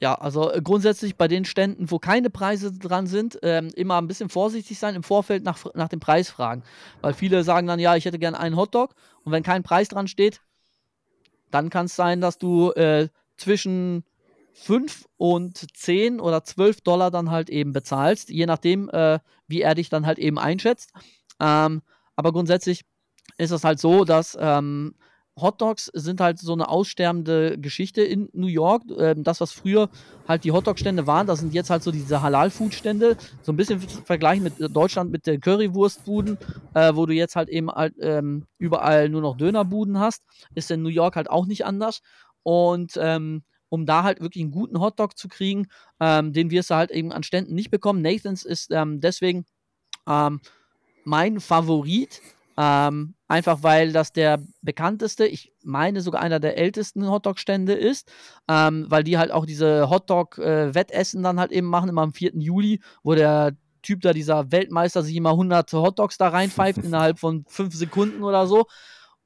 Ja, 0.00 0.14
also 0.14 0.50
äh, 0.50 0.60
grundsätzlich 0.62 1.16
bei 1.16 1.28
den 1.28 1.44
Ständen, 1.44 1.90
wo 1.90 1.98
keine 1.98 2.30
Preise 2.30 2.72
dran 2.72 3.06
sind, 3.06 3.38
ähm, 3.42 3.70
immer 3.74 3.98
ein 3.98 4.08
bisschen 4.08 4.28
vorsichtig 4.28 4.78
sein, 4.78 4.94
im 4.94 5.02
Vorfeld 5.02 5.44
nach, 5.44 5.64
nach 5.74 5.88
dem 5.88 6.00
Preis 6.00 6.28
fragen. 6.28 6.62
Weil 7.00 7.14
viele 7.14 7.44
sagen 7.44 7.66
dann, 7.66 7.78
ja, 7.78 7.96
ich 7.96 8.04
hätte 8.04 8.18
gerne 8.18 8.38
einen 8.38 8.56
Hotdog 8.56 8.94
und 9.22 9.32
wenn 9.32 9.42
kein 9.42 9.62
Preis 9.62 9.88
dran 9.88 10.08
steht, 10.08 10.42
dann 11.54 11.70
kann 11.70 11.86
es 11.86 11.94
sein, 11.94 12.20
dass 12.20 12.36
du 12.36 12.72
äh, 12.72 13.08
zwischen 13.36 14.04
5 14.54 15.06
und 15.16 15.76
10 15.76 16.20
oder 16.20 16.42
12 16.42 16.80
Dollar 16.80 17.12
dann 17.12 17.30
halt 17.30 17.48
eben 17.48 17.72
bezahlst, 17.72 18.28
je 18.28 18.46
nachdem, 18.46 18.88
äh, 18.90 19.20
wie 19.46 19.62
er 19.62 19.76
dich 19.76 19.88
dann 19.88 20.04
halt 20.04 20.18
eben 20.18 20.38
einschätzt. 20.38 20.92
Ähm, 21.40 21.82
aber 22.16 22.32
grundsätzlich 22.32 22.84
ist 23.38 23.52
es 23.52 23.62
halt 23.62 23.78
so, 23.78 24.04
dass 24.04 24.36
ähm, 24.40 24.96
Hotdogs 25.40 25.86
sind 25.92 26.20
halt 26.20 26.38
so 26.38 26.52
eine 26.52 26.68
aussterbende 26.68 27.58
Geschichte 27.58 28.02
in 28.02 28.28
New 28.32 28.46
York. 28.46 28.82
Ähm, 28.96 29.24
das, 29.24 29.40
was 29.40 29.52
früher 29.52 29.88
halt 30.28 30.44
die 30.44 30.52
Hotdog-Stände 30.52 31.06
waren, 31.06 31.26
das 31.26 31.40
sind 31.40 31.54
jetzt 31.54 31.70
halt 31.70 31.82
so 31.82 31.90
diese 31.90 32.22
Halal-Food-Stände. 32.22 33.16
So 33.42 33.52
ein 33.52 33.56
bisschen 33.56 33.80
vergleichen 33.80 34.44
mit 34.44 34.54
Deutschland 34.58 35.10
mit 35.10 35.26
den 35.26 35.40
Currywurstbuden, 35.40 36.38
äh, 36.74 36.94
wo 36.94 37.06
du 37.06 37.14
jetzt 37.14 37.34
halt 37.34 37.48
eben 37.48 37.70
halt, 37.70 37.94
ähm, 38.00 38.46
überall 38.58 39.08
nur 39.08 39.22
noch 39.22 39.36
Dönerbuden 39.36 39.98
hast. 39.98 40.22
Ist 40.54 40.70
in 40.70 40.82
New 40.82 40.88
York 40.88 41.16
halt 41.16 41.28
auch 41.28 41.46
nicht 41.46 41.64
anders. 41.66 42.00
Und 42.44 42.92
ähm, 43.00 43.42
um 43.70 43.86
da 43.86 44.04
halt 44.04 44.20
wirklich 44.20 44.44
einen 44.44 44.52
guten 44.52 44.78
Hotdog 44.78 45.18
zu 45.18 45.26
kriegen, 45.28 45.66
ähm, 45.98 46.32
den 46.32 46.52
wirst 46.52 46.70
du 46.70 46.76
halt 46.76 46.92
eben 46.92 47.10
an 47.10 47.24
Ständen 47.24 47.56
nicht 47.56 47.72
bekommen. 47.72 48.02
Nathans 48.02 48.44
ist 48.44 48.70
ähm, 48.70 49.00
deswegen 49.00 49.46
ähm, 50.06 50.40
mein 51.04 51.40
Favorit. 51.40 52.20
Ähm, 52.56 53.14
einfach 53.34 53.64
weil 53.64 53.92
das 53.92 54.12
der 54.12 54.40
bekannteste, 54.62 55.26
ich 55.26 55.52
meine 55.64 56.02
sogar 56.02 56.22
einer 56.22 56.38
der 56.38 56.56
ältesten 56.56 57.08
Hotdog-Stände 57.10 57.72
ist, 57.72 58.12
ähm, 58.48 58.86
weil 58.88 59.02
die 59.02 59.18
halt 59.18 59.32
auch 59.32 59.44
diese 59.44 59.90
Hotdog-Wettessen 59.90 61.22
dann 61.24 61.40
halt 61.40 61.50
eben 61.50 61.66
machen, 61.66 61.88
immer 61.88 62.02
am 62.02 62.12
4. 62.12 62.36
Juli, 62.36 62.80
wo 63.02 63.14
der 63.14 63.56
Typ 63.82 64.02
da, 64.02 64.12
dieser 64.12 64.52
Weltmeister, 64.52 65.02
sich 65.02 65.16
immer 65.16 65.30
100 65.30 65.72
Hotdogs 65.72 66.16
da 66.16 66.28
reinpfeift 66.28 66.78
innerhalb 66.84 67.18
von 67.18 67.44
5 67.48 67.74
Sekunden 67.74 68.22
oder 68.22 68.46
so. 68.46 68.66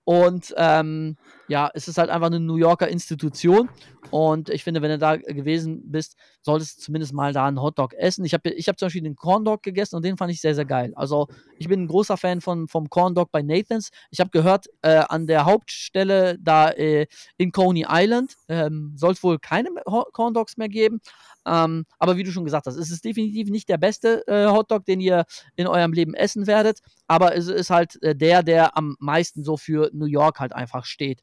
Und 0.09 0.55
ähm, 0.57 1.19
ja, 1.49 1.71
es 1.75 1.87
ist 1.87 1.99
halt 1.99 2.09
einfach 2.09 2.29
eine 2.29 2.41
New 2.41 2.57
Yorker 2.57 2.89
Institution. 2.89 3.69
Und 4.11 4.49
ich 4.49 4.65
finde, 4.65 4.81
wenn 4.81 4.89
du 4.89 4.97
da 4.97 5.17
gewesen 5.17 5.83
bist, 5.85 6.17
solltest 6.41 6.79
du 6.79 6.85
zumindest 6.85 7.13
mal 7.13 7.35
da 7.35 7.45
einen 7.45 7.61
Hotdog 7.61 7.93
essen. 7.93 8.25
Ich 8.25 8.33
habe 8.33 8.49
ich 8.49 8.69
hab 8.69 8.79
zum 8.79 8.87
Beispiel 8.87 9.03
den 9.03 9.17
Corn 9.17 9.45
Dog 9.45 9.63
gegessen 9.63 9.97
und 9.97 10.07
den 10.07 10.17
fand 10.17 10.33
ich 10.33 10.41
sehr, 10.41 10.55
sehr 10.55 10.65
geil. 10.65 10.95
Also 10.97 11.29
ich 11.59 11.69
bin 11.69 11.83
ein 11.83 11.89
großer 11.89 12.17
Fan 12.17 12.41
von, 12.41 12.69
vom 12.69 12.89
Corn 12.89 13.15
Dog 13.15 13.31
bei 13.31 13.43
Nathans. 13.43 13.91
Ich 14.11 14.19
habe 14.21 14.31
gehört, 14.31 14.71
äh, 14.81 15.05
an 15.07 15.27
der 15.27 15.45
Hauptstelle 15.45 16.39
da 16.41 16.71
äh, 16.71 17.07
in 17.37 17.53
Coney 17.53 17.85
Island 17.87 18.35
ähm, 18.49 18.95
soll 18.97 19.13
es 19.13 19.23
wohl 19.23 19.39
keine 19.39 19.69
Corn 20.15 20.33
Dogs 20.33 20.57
mehr 20.57 20.71
geben. 20.71 21.03
Ähm, 21.49 21.87
aber 21.99 22.17
wie 22.17 22.25
du 22.25 22.31
schon 22.31 22.45
gesagt 22.45 22.67
hast, 22.67 22.77
es 22.77 22.91
ist 22.91 23.05
definitiv 23.05 23.49
nicht 23.49 23.69
der 23.69 23.79
beste 23.79 24.27
äh, 24.27 24.47
Hotdog, 24.47 24.85
den 24.85 25.01
ihr 25.01 25.25
in 25.57 25.67
eurem 25.67 25.93
Leben 25.93 26.15
essen 26.15 26.47
werdet. 26.47 26.81
Aber 27.07 27.35
es 27.35 27.49
ist 27.49 27.71
halt 27.71 28.03
äh, 28.03 28.15
der, 28.15 28.43
der 28.43 28.77
am 28.77 28.97
meisten 28.99 29.45
so 29.45 29.57
für 29.57 29.91
New 29.93 30.07
York 30.07 30.41
halt 30.41 30.53
einfach 30.53 30.85
steht. 30.85 31.23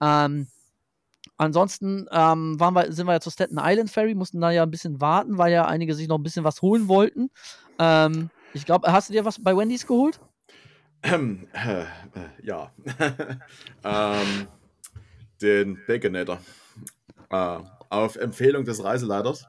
Ähm, 0.00 0.48
ansonsten 1.36 2.06
ähm, 2.10 2.58
wir, 2.58 2.92
sind 2.92 3.06
wir 3.06 3.12
ja 3.12 3.20
zur 3.20 3.32
Staten 3.32 3.58
Island 3.60 3.90
Ferry, 3.90 4.14
mussten 4.14 4.40
da 4.40 4.50
ja 4.50 4.64
ein 4.64 4.70
bisschen 4.70 5.00
warten, 5.00 5.38
weil 5.38 5.52
ja 5.52 5.66
einige 5.66 5.94
sich 5.94 6.08
noch 6.08 6.18
ein 6.18 6.22
bisschen 6.22 6.44
was 6.44 6.62
holen 6.62 6.88
wollten. 6.88 7.30
Ähm, 7.78 8.30
ich 8.54 8.66
glaube, 8.66 8.92
hast 8.92 9.08
du 9.08 9.12
dir 9.12 9.24
was 9.24 9.42
bei 9.42 9.56
Wendy's 9.56 9.86
geholt? 9.86 10.20
Ähm, 11.02 11.48
äh, 11.52 11.82
äh, 11.82 11.86
ja. 12.42 12.70
ähm, 13.84 14.46
den 15.40 15.78
Baconator. 15.86 16.38
Äh, 17.30 17.58
auf 17.92 18.16
Empfehlung 18.16 18.64
des 18.64 18.82
Reiseleiters. 18.82 19.46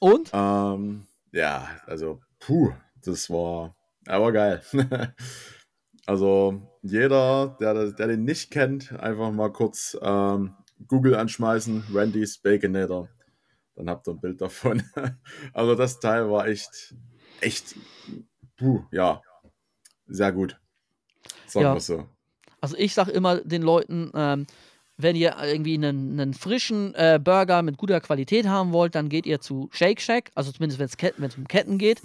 Und? 0.00 0.30
Ähm, 0.32 1.06
ja, 1.30 1.68
also, 1.86 2.20
puh, 2.40 2.72
das 3.04 3.30
war, 3.30 3.76
aber 4.06 4.32
geil. 4.32 4.62
also, 6.06 6.62
jeder, 6.82 7.56
der, 7.60 7.92
der 7.92 8.06
den 8.08 8.24
nicht 8.24 8.50
kennt, 8.50 8.92
einfach 8.98 9.30
mal 9.30 9.52
kurz 9.52 9.96
ähm, 10.00 10.56
Google 10.88 11.14
anschmeißen, 11.14 11.84
Randy's 11.92 12.38
Baconator. 12.38 13.08
Dann 13.76 13.90
habt 13.90 14.08
ihr 14.08 14.14
ein 14.14 14.20
Bild 14.20 14.40
davon. 14.40 14.82
also 15.52 15.74
das 15.74 16.00
Teil 16.00 16.30
war 16.30 16.46
echt, 16.48 16.94
echt, 17.40 17.76
puh, 18.56 18.82
ja, 18.90 19.22
sehr 20.06 20.32
gut. 20.32 20.58
Sagen 21.46 21.66
ja. 21.66 21.74
wir 21.74 21.80
so. 21.80 22.08
Also 22.62 22.76
ich 22.76 22.94
sag 22.94 23.08
immer 23.08 23.36
den 23.36 23.62
Leuten, 23.62 24.10
ähm, 24.14 24.46
wenn 25.02 25.16
ihr 25.16 25.36
irgendwie 25.42 25.74
einen, 25.74 26.20
einen 26.20 26.34
frischen 26.34 26.94
äh, 26.94 27.18
Burger 27.22 27.62
mit 27.62 27.76
guter 27.76 28.00
Qualität 28.00 28.46
haben 28.46 28.72
wollt, 28.72 28.94
dann 28.94 29.08
geht 29.08 29.26
ihr 29.26 29.40
zu 29.40 29.68
Shake 29.72 30.00
Shack, 30.00 30.30
also 30.34 30.52
zumindest 30.52 30.78
wenn 30.78 31.26
es 31.26 31.36
um 31.36 31.48
Ketten 31.48 31.78
geht, 31.78 32.00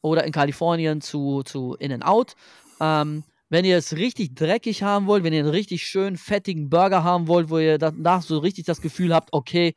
oder 0.00 0.24
in 0.24 0.32
Kalifornien 0.32 1.00
zu, 1.00 1.42
zu 1.42 1.74
In-N-Out. 1.74 2.34
Ähm, 2.80 3.24
wenn 3.48 3.64
ihr 3.64 3.76
es 3.76 3.96
richtig 3.96 4.34
dreckig 4.34 4.82
haben 4.82 5.06
wollt, 5.06 5.24
wenn 5.24 5.32
ihr 5.32 5.40
einen 5.40 5.50
richtig 5.50 5.86
schön 5.86 6.16
fettigen 6.16 6.70
Burger 6.70 7.04
haben 7.04 7.28
wollt, 7.28 7.50
wo 7.50 7.58
ihr 7.58 7.78
danach 7.78 8.22
so 8.22 8.38
richtig 8.38 8.64
das 8.64 8.80
Gefühl 8.80 9.14
habt, 9.14 9.28
okay, 9.32 9.74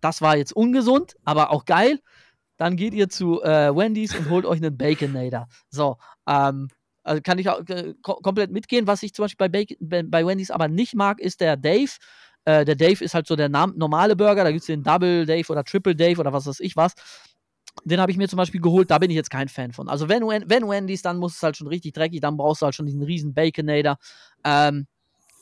das 0.00 0.22
war 0.22 0.36
jetzt 0.36 0.54
ungesund, 0.54 1.16
aber 1.24 1.50
auch 1.50 1.64
geil, 1.64 1.98
dann 2.56 2.76
geht 2.76 2.94
ihr 2.94 3.08
zu 3.08 3.42
äh, 3.42 3.74
Wendy's 3.74 4.14
und 4.14 4.30
holt 4.30 4.46
euch 4.46 4.62
einen 4.62 4.76
Baconator. 4.76 5.48
So, 5.70 5.96
ähm, 6.28 6.68
also 7.06 7.22
kann 7.22 7.38
ich 7.38 7.48
auch 7.48 7.60
äh, 7.68 7.94
komplett 8.02 8.50
mitgehen. 8.50 8.86
Was 8.86 9.02
ich 9.02 9.14
zum 9.14 9.24
Beispiel 9.24 9.48
bei, 9.48 9.48
Bacon, 9.48 10.10
bei 10.10 10.26
Wendy's 10.26 10.50
aber 10.50 10.68
nicht 10.68 10.94
mag, 10.94 11.20
ist 11.20 11.40
der 11.40 11.56
Dave. 11.56 11.90
Äh, 12.44 12.64
der 12.64 12.74
Dave 12.74 13.02
ist 13.04 13.14
halt 13.14 13.26
so 13.26 13.36
der 13.36 13.48
normale 13.48 14.16
Burger. 14.16 14.44
Da 14.44 14.50
gibt 14.50 14.62
es 14.62 14.66
den 14.66 14.82
Double 14.82 15.24
Dave 15.24 15.48
oder 15.48 15.64
Triple 15.64 15.94
Dave 15.94 16.20
oder 16.20 16.32
was 16.32 16.46
weiß 16.46 16.60
ich 16.60 16.76
was. 16.76 16.94
Den 17.84 18.00
habe 18.00 18.10
ich 18.10 18.16
mir 18.16 18.28
zum 18.28 18.38
Beispiel 18.38 18.60
geholt, 18.60 18.90
da 18.90 18.98
bin 18.98 19.10
ich 19.10 19.16
jetzt 19.16 19.30
kein 19.30 19.48
Fan 19.48 19.72
von. 19.72 19.88
Also 19.88 20.08
wenn, 20.08 20.22
wenn 20.26 20.68
Wendy's, 20.68 21.02
dann 21.02 21.18
muss 21.18 21.36
es 21.36 21.42
halt 21.42 21.56
schon 21.56 21.68
richtig 21.68 21.92
dreckig, 21.92 22.20
dann 22.20 22.36
brauchst 22.36 22.62
du 22.62 22.64
halt 22.64 22.74
schon 22.74 22.86
diesen 22.86 23.02
riesen 23.02 23.34
Baconator. 23.34 23.98
Ähm, 24.44 24.86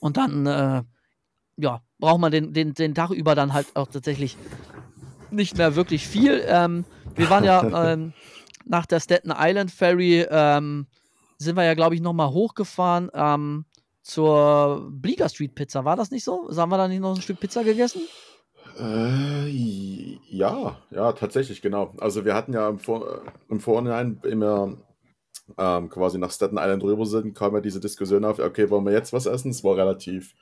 und 0.01 0.17
dann, 0.17 0.47
äh, 0.47 0.83
ja, 1.57 1.81
braucht 1.99 2.21
man 2.21 2.33
den, 2.33 2.53
den, 2.53 2.75
den 2.75 2.95
Tag 2.95 3.11
über 3.11 3.35
dann 3.35 3.53
halt 3.55 3.69
auch 3.75 3.87
tatsächlich 3.87 4.37
nicht 5.31 5.57
mehr 5.57 5.77
wirklich 5.77 6.07
viel. 6.07 6.45
Ähm, 6.47 6.85
wir 7.15 7.31
waren 7.31 7.45
ja 7.45 7.63
ähm, 7.93 8.13
nach 8.67 8.87
der 8.87 9.01
Staten 9.01 9.33
Island 9.35 9.71
Ferry, 9.71 10.27
ähm, 10.29 10.87
sind 11.45 11.57
wir 11.57 11.65
ja, 11.65 11.75
glaube 11.75 11.95
ich, 11.95 12.01
nochmal 12.01 12.31
hochgefahren 12.31 13.11
ähm, 13.15 13.65
zur 14.03 14.89
Bleecker 14.91 15.29
Street 15.29 15.55
Pizza. 15.55 15.85
War 15.85 15.97
das 15.97 16.11
nicht 16.11 16.25
so? 16.25 16.49
Haben 16.57 16.71
wir 16.71 16.79
da 16.79 16.89
nicht 16.89 17.01
noch 17.01 17.15
ein 17.15 17.23
Stück 17.23 17.41
Pizza 17.41 17.65
gegessen? 17.65 18.03
Äh, 18.79 19.49
ja, 20.29 20.79
ja, 20.91 21.13
tatsächlich, 21.13 21.63
genau. 21.63 21.95
Also 21.99 22.25
wir 22.25 22.35
hatten 22.35 22.53
ja 22.53 22.69
im, 22.69 22.79
Vor 22.79 23.23
im 23.49 23.61
Vorhinein 23.61 24.21
immer 24.25 24.77
ähm, 25.59 25.91
quasi 25.91 26.19
nach 26.19 26.33
Staten 26.33 26.57
Island 26.59 26.83
rüber 26.83 27.07
sind, 27.07 27.35
kam 27.35 27.55
ja 27.55 27.61
diese 27.61 27.81
Diskussion 27.81 28.25
auf, 28.25 28.39
okay, 28.39 28.71
wollen 28.71 28.85
wir 28.85 28.93
jetzt 28.93 29.13
was 29.13 29.27
essen? 29.27 29.51
Es 29.51 29.63
war 29.63 29.77
relativ, 29.77 30.35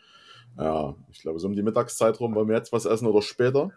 ja, 0.58 0.94
ich 1.10 1.20
glaube 1.20 1.38
so 1.38 1.48
um 1.48 1.54
die 1.54 1.62
Mittagszeit 1.62 2.20
rum, 2.20 2.34
wollen 2.34 2.48
wir 2.48 2.56
jetzt 2.56 2.72
was 2.72 2.84
essen 2.86 3.06
oder 3.06 3.22
später? 3.22 3.72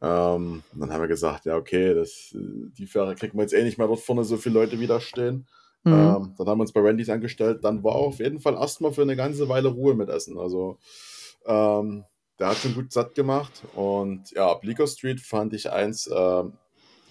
Ähm, 0.00 0.62
dann 0.72 0.92
haben 0.92 1.00
wir 1.00 1.08
gesagt, 1.08 1.44
ja, 1.44 1.56
okay, 1.56 1.94
das, 1.94 2.30
die 2.32 2.86
Fähre 2.86 3.14
kriegen 3.14 3.36
wir 3.36 3.42
jetzt 3.42 3.54
eh 3.54 3.64
nicht 3.64 3.78
mehr 3.78 3.88
dort 3.88 4.00
vorne 4.00 4.24
so 4.24 4.36
viele 4.36 4.54
Leute 4.54 4.80
wieder 4.80 5.00
stehen. 5.00 5.46
Mhm. 5.84 5.92
Ähm, 5.92 6.34
dann 6.36 6.46
haben 6.48 6.58
wir 6.58 6.62
uns 6.62 6.72
bei 6.72 6.80
Randys 6.80 7.08
angestellt. 7.08 7.64
Dann 7.64 7.82
war 7.84 7.94
auf 7.94 8.18
jeden 8.18 8.40
Fall 8.40 8.54
erstmal 8.54 8.92
für 8.92 9.02
eine 9.02 9.16
ganze 9.16 9.48
Weile 9.48 9.68
Ruhe 9.68 9.94
mit 9.94 10.08
Essen. 10.08 10.38
Also 10.38 10.78
ähm, 11.46 12.04
der 12.38 12.48
hat 12.48 12.56
schon 12.58 12.74
gut 12.74 12.92
satt 12.92 13.14
gemacht. 13.14 13.62
Und 13.74 14.30
ja, 14.32 14.52
Bleecker 14.54 14.86
Street 14.86 15.20
fand 15.20 15.54
ich 15.54 15.70
eins, 15.70 16.06
äh, 16.06 16.44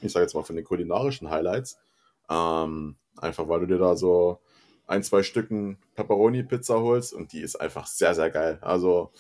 ich 0.02 0.12
sage 0.12 0.24
jetzt 0.24 0.36
mal 0.36 0.44
von 0.44 0.56
den 0.56 0.66
kulinarischen 0.66 1.30
Highlights. 1.30 1.78
Ähm, 2.30 2.98
einfach 3.18 3.48
weil 3.48 3.62
du 3.62 3.68
dir 3.68 3.80
da 3.80 3.96
so 3.96 4.40
ein, 4.86 5.04
zwei 5.04 5.24
Stücken 5.24 5.78
Pepperoni-Pizza 5.96 6.80
holst 6.80 7.14
und 7.14 7.34
die 7.34 7.42
ist 7.42 7.56
einfach 7.58 7.88
sehr, 7.88 8.16
sehr 8.16 8.30
geil. 8.30 8.60
Also 8.62 9.12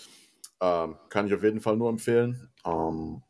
ähm, 0.61 0.95
kann 1.09 1.27
ich 1.27 1.33
auf 1.33 1.43
jeden 1.43 1.61
Fall 1.61 1.77
nur 1.77 1.89
empfehlen. 1.89 2.49
Ähm, 2.65 3.21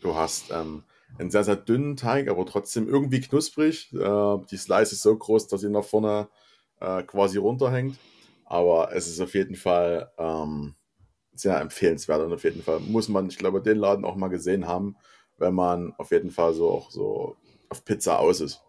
du 0.00 0.14
hast 0.14 0.50
ähm, 0.50 0.84
einen 1.18 1.30
sehr, 1.30 1.44
sehr 1.44 1.56
dünnen 1.56 1.96
Teig, 1.96 2.28
aber 2.28 2.46
trotzdem 2.46 2.88
irgendwie 2.88 3.20
knusprig. 3.20 3.92
Äh, 3.92 4.38
die 4.50 4.56
Slice 4.56 4.92
ist 4.92 5.02
so 5.02 5.16
groß, 5.16 5.48
dass 5.48 5.60
sie 5.60 5.70
nach 5.70 5.84
vorne 5.84 6.28
äh, 6.80 7.02
quasi 7.02 7.38
runterhängt. 7.38 7.98
Aber 8.44 8.94
es 8.94 9.08
ist 9.08 9.20
auf 9.20 9.34
jeden 9.34 9.56
Fall 9.56 10.10
ähm, 10.18 10.74
sehr 11.34 11.60
empfehlenswert 11.60 12.22
und 12.22 12.32
auf 12.32 12.44
jeden 12.44 12.62
Fall 12.62 12.80
muss 12.80 13.08
man, 13.08 13.28
ich 13.28 13.38
glaube, 13.38 13.60
den 13.60 13.78
Laden 13.78 14.04
auch 14.04 14.16
mal 14.16 14.28
gesehen 14.28 14.66
haben, 14.66 14.96
wenn 15.38 15.54
man 15.54 15.92
auf 15.98 16.10
jeden 16.10 16.30
Fall 16.30 16.54
so 16.54 16.70
auch 16.70 16.90
so 16.90 17.36
auf 17.68 17.84
Pizza 17.84 18.18
aus 18.18 18.40
ist. 18.40 18.62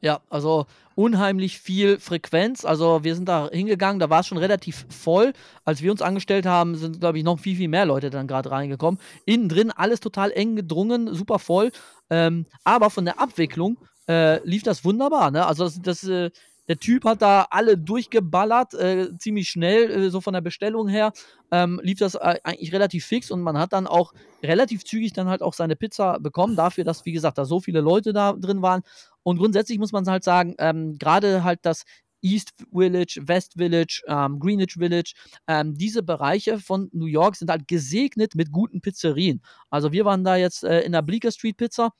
Ja, 0.00 0.20
also 0.28 0.66
unheimlich 0.94 1.58
viel 1.58 1.98
Frequenz. 1.98 2.64
Also 2.64 3.04
wir 3.04 3.14
sind 3.14 3.28
da 3.28 3.48
hingegangen, 3.50 3.98
da 3.98 4.10
war 4.10 4.20
es 4.20 4.26
schon 4.26 4.38
relativ 4.38 4.86
voll. 4.88 5.32
Als 5.64 5.82
wir 5.82 5.90
uns 5.90 6.02
angestellt 6.02 6.46
haben, 6.46 6.76
sind, 6.76 7.00
glaube 7.00 7.18
ich, 7.18 7.24
noch 7.24 7.38
viel, 7.38 7.56
viel 7.56 7.68
mehr 7.68 7.86
Leute 7.86 8.10
dann 8.10 8.26
gerade 8.26 8.50
reingekommen. 8.50 9.00
Innen 9.24 9.48
drin 9.48 9.70
alles 9.70 10.00
total 10.00 10.30
eng 10.32 10.56
gedrungen, 10.56 11.14
super 11.14 11.38
voll. 11.38 11.72
Ähm, 12.10 12.46
aber 12.64 12.90
von 12.90 13.04
der 13.04 13.18
Abwicklung 13.18 13.78
äh, 14.08 14.46
lief 14.46 14.62
das 14.62 14.84
wunderbar. 14.84 15.30
Ne? 15.30 15.46
Also 15.46 15.64
das, 15.64 15.80
das 15.80 16.04
äh, 16.04 16.30
der 16.68 16.78
Typ 16.78 17.04
hat 17.04 17.20
da 17.20 17.46
alle 17.50 17.76
durchgeballert, 17.76 18.74
äh, 18.74 19.08
ziemlich 19.18 19.50
schnell, 19.50 19.90
äh, 19.90 20.10
so 20.10 20.20
von 20.20 20.32
der 20.32 20.40
Bestellung 20.40 20.88
her. 20.88 21.12
Ähm, 21.50 21.78
lief 21.82 21.98
das 21.98 22.14
äh, 22.14 22.38
eigentlich 22.42 22.72
relativ 22.72 23.04
fix 23.04 23.30
und 23.30 23.42
man 23.42 23.58
hat 23.58 23.72
dann 23.74 23.86
auch 23.86 24.14
relativ 24.42 24.84
zügig 24.84 25.12
dann 25.12 25.28
halt 25.28 25.42
auch 25.42 25.52
seine 25.52 25.76
Pizza 25.76 26.18
bekommen, 26.20 26.56
dafür, 26.56 26.84
dass, 26.84 27.04
wie 27.04 27.12
gesagt, 27.12 27.36
da 27.38 27.44
so 27.44 27.60
viele 27.60 27.80
Leute 27.80 28.12
da 28.12 28.32
drin 28.32 28.62
waren. 28.62 28.82
Und 29.24 29.38
grundsätzlich 29.38 29.78
muss 29.78 29.90
man 29.90 30.06
halt 30.06 30.22
sagen, 30.22 30.54
ähm, 30.58 30.96
gerade 30.98 31.42
halt 31.42 31.60
das 31.62 31.84
East 32.24 32.54
Village, 32.72 33.20
West 33.26 33.54
Village, 33.56 34.02
ähm, 34.06 34.38
Greenwich 34.38 34.74
Village. 34.78 35.12
Ähm, 35.46 35.74
diese 35.74 36.02
Bereiche 36.02 36.58
von 36.58 36.88
New 36.92 37.06
York 37.06 37.36
sind 37.36 37.50
halt 37.50 37.68
gesegnet 37.68 38.34
mit 38.34 38.50
guten 38.50 38.80
Pizzerien. 38.80 39.42
Also 39.68 39.92
wir 39.92 40.04
waren 40.06 40.24
da 40.24 40.36
jetzt 40.36 40.64
äh, 40.64 40.80
in 40.80 40.92
der 40.92 41.02
Bleecker 41.02 41.30
Street 41.32 41.58
Pizza 41.58 41.90